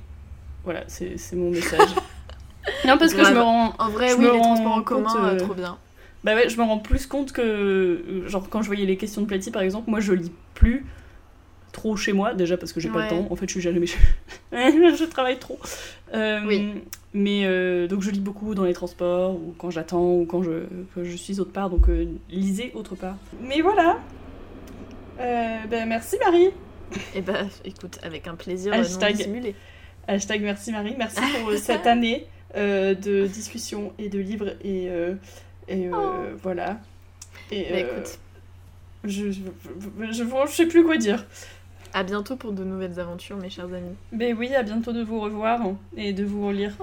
Voilà, 0.63 0.83
c'est 0.87 1.15
mon 1.33 1.51
message. 1.51 1.89
non, 2.85 2.97
parce 2.97 3.13
que 3.13 3.23
je 3.23 3.33
me 3.33 3.41
rends. 3.41 3.73
En 3.77 3.89
vrai, 3.89 4.09
Je 4.09 4.15
oui, 4.15 4.25
me 4.25 4.31
les 4.31 4.37
rends 4.39 4.55
transports 4.55 4.73
en 4.73 4.81
commun, 4.81 5.25
euh, 5.25 5.37
trop 5.39 5.53
bien. 5.53 5.77
Bah 6.25 6.35
ouais, 6.35 6.49
je 6.49 6.57
me 6.57 6.63
rends 6.63 6.79
plus 6.79 7.05
compte 7.07 7.31
que. 7.31 7.41
euh, 7.41 8.27
Genre, 8.27 8.49
quand 8.49 8.61
je 8.61 8.67
voyais 8.67 8.85
les 8.85 8.97
questions 8.97 9.21
de 9.21 9.27
Platy, 9.27 9.51
par 9.51 9.61
exemple, 9.61 9.89
moi 9.89 9.99
je 10.01 10.11
lis 10.11 10.31
plus 10.55 10.85
trop 11.71 11.95
chez 11.95 12.13
moi, 12.13 12.33
déjà 12.33 12.57
parce 12.57 12.73
que 12.73 12.79
j'ai 12.79 12.89
pas 12.89 13.03
le 13.03 13.09
temps. 13.09 13.27
En 13.29 13.35
fait, 13.35 13.45
je 13.47 13.51
suis 13.51 13.61
jamais 13.61 13.85
chez. 13.85 13.99
je 14.51 15.03
travaille 15.05 15.39
trop. 15.39 15.59
Euh, 16.13 16.39
Oui. 16.45 16.73
Mais 17.13 17.43
euh, 17.45 17.87
donc, 17.87 18.01
je 18.01 18.11
lis 18.11 18.19
beaucoup 18.19 18.55
dans 18.55 18.65
les 18.65 18.73
transports, 18.73 19.35
ou 19.35 19.53
quand 19.57 19.69
j'attends, 19.69 20.15
ou 20.15 20.25
quand 20.25 20.43
je, 20.43 20.63
quand 20.93 21.03
je 21.03 21.15
suis 21.15 21.39
autre 21.39 21.51
part. 21.53 21.69
Donc, 21.69 21.87
euh, 21.87 22.07
lisez 22.29 22.71
autre 22.75 22.95
part. 22.95 23.15
Mais 23.41 23.61
voilà. 23.61 23.99
Ben, 25.17 25.85
merci 25.87 26.17
Marie. 26.23 26.49
Et 27.15 27.21
bah, 27.21 27.43
écoute, 27.63 27.99
avec 28.03 28.27
un 28.27 28.35
plaisir 28.35 28.73
Hashtag. 28.73 29.11
non 29.11 29.17
dissimulé. 29.17 29.55
Hashtag 30.07 30.41
merci 30.41 30.71
Marie. 30.71 30.95
Merci 30.97 31.21
pour 31.41 31.51
cette 31.53 31.87
année 31.87 32.27
euh, 32.55 32.93
de 32.93 33.25
discussion 33.27 33.93
et 33.97 34.09
de 34.09 34.19
livres. 34.19 34.49
Et, 34.63 34.87
euh, 34.89 35.15
et 35.67 35.87
euh, 35.87 35.91
Oh. 35.93 36.37
voilà. 36.43 36.77
Et, 37.51 37.63
Bah, 37.63 37.69
euh, 37.75 37.79
écoute, 37.79 38.19
je, 39.03 39.31
je, 39.31 39.39
je, 39.39 40.11
je, 40.11 40.23
je 40.23 40.51
sais 40.51 40.65
plus 40.65 40.83
quoi 40.83 40.97
dire. 40.97 41.25
à 41.93 42.03
bientôt 42.03 42.35
pour 42.35 42.51
de 42.53 42.63
nouvelles 42.63 42.99
aventures, 42.99 43.37
mes 43.37 43.49
chers 43.49 43.65
amis. 43.65 43.95
Mais 44.11 44.33
oui, 44.33 44.53
à 44.55 44.63
bientôt 44.63 44.91
de 44.93 45.03
vous 45.03 45.19
revoir 45.21 45.61
et 45.95 46.11
de 46.13 46.23
vous 46.25 46.47
relire. 46.47 46.75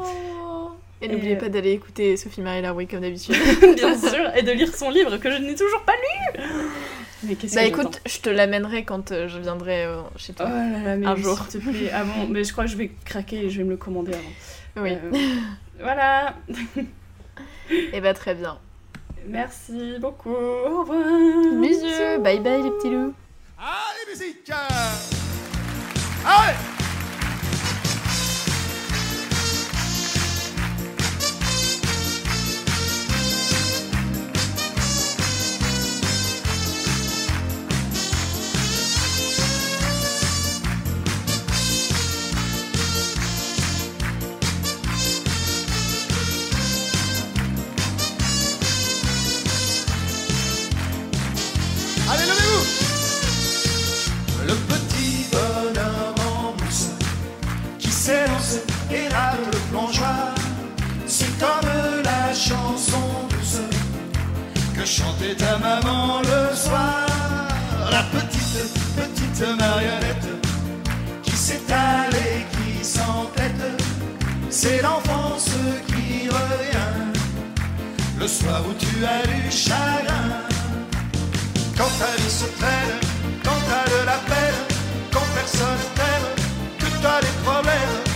Et 1.01 1.07
Et, 1.07 1.09
n'oubliez 1.09 1.35
euh, 1.37 1.41
pas 1.41 1.49
d'aller 1.49 1.73
écouter 1.73 2.17
Sophie 2.17 2.43
Marie 2.43 2.63
Laroui 2.63 2.87
comme 2.87 3.01
d'habitude. 3.01 3.35
Bien 3.77 3.99
sûr, 3.99 4.37
et 4.37 4.43
de 4.43 4.53
lire 4.53 4.73
son 4.75 4.89
livre 4.91 5.17
que 5.17 5.31
je 5.33 5.39
n'ai 5.39 5.55
toujours 5.57 5.83
pas 5.83 5.95
lu. 5.95 6.41
Mais 7.25 7.35
qu'est-ce 7.35 7.55
bah 7.57 7.63
que 7.63 7.69
écoute, 7.69 8.01
je 8.07 8.19
te 8.21 8.31
l'amènerai 8.31 8.85
quand 8.85 9.11
euh, 9.13 9.27
je 9.29 9.39
viendrai 9.39 9.85
euh, 9.85 10.01
chez 10.17 10.33
toi. 10.33 10.47
Oh 10.49 10.55
là 10.55 10.79
là, 10.85 10.97
mais 10.97 11.07
un 11.07 11.17
jour. 11.17 11.39
s'il 11.49 11.61
te 11.61 11.69
plaît, 11.71 11.91
avant. 11.91 12.27
Mais 12.29 12.43
je 12.45 12.53
crois 12.53 12.65
que 12.65 12.71
je 12.71 12.77
vais 12.77 12.91
craquer 13.05 13.45
et 13.47 13.51
je 13.51 13.59
vais 13.59 13.65
me 13.65 13.71
le 13.71 13.77
commander 13.77 14.13
avant. 14.15 14.83
oui. 14.85 14.93
Euh, 14.95 15.11
voilà. 15.81 16.35
Et 17.93 18.01
bah 18.01 18.13
très 18.15 18.35
bien. 18.35 18.59
Merci 19.27 19.99
beaucoup. 20.01 20.31
Au 20.31 20.81
revoir. 20.81 21.61
Bisous, 21.61 22.23
bye 22.23 22.41
bye 22.41 22.63
les 22.63 22.71
petits 22.71 22.91
loups. 22.91 23.15
Allez, 23.59 24.11
musique 24.11 24.51
Allez 26.25 26.72
où 78.51 78.75
tu 78.79 79.05
as 79.05 79.27
du 79.27 79.51
chagrin. 79.51 80.29
Quand 81.77 81.91
ta 81.99 82.11
vie 82.17 82.31
se 82.31 82.47
traîne, 82.59 82.99
quand 83.45 83.61
t'as 83.69 83.85
de 83.91 84.07
la 84.07 84.19
peine, 84.31 84.61
quand 85.13 85.27
personne 85.35 85.83
t'aime, 85.95 86.29
que 86.79 86.87
t'as 87.03 87.21
des 87.21 87.37
problèmes, 87.45 88.12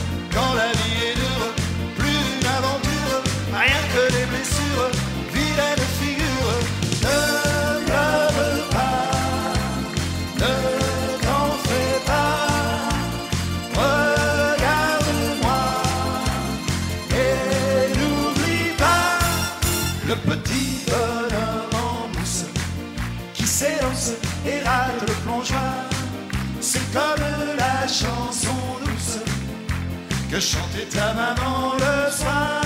que 30.37 30.43
chantait 30.43 30.89
ta 30.93 31.15
maman 31.15 31.73
le 31.79 32.13
soir. 32.13 32.61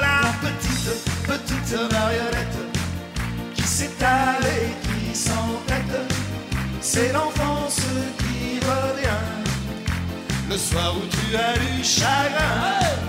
La 0.00 0.32
petite, 0.40 0.88
petite 1.26 1.92
marionnette 1.92 2.58
qui 3.54 3.62
s'étale 3.62 4.42
et 4.44 4.70
qui 4.86 5.14
s'entête. 5.14 5.98
C'est 6.80 7.12
l'enfance 7.12 7.80
qui 8.18 8.60
revient 8.60 9.24
le 10.48 10.56
soir 10.56 10.94
où 10.96 11.02
tu 11.10 11.36
as 11.36 11.58
du 11.58 11.84
chagrin. 11.84 13.01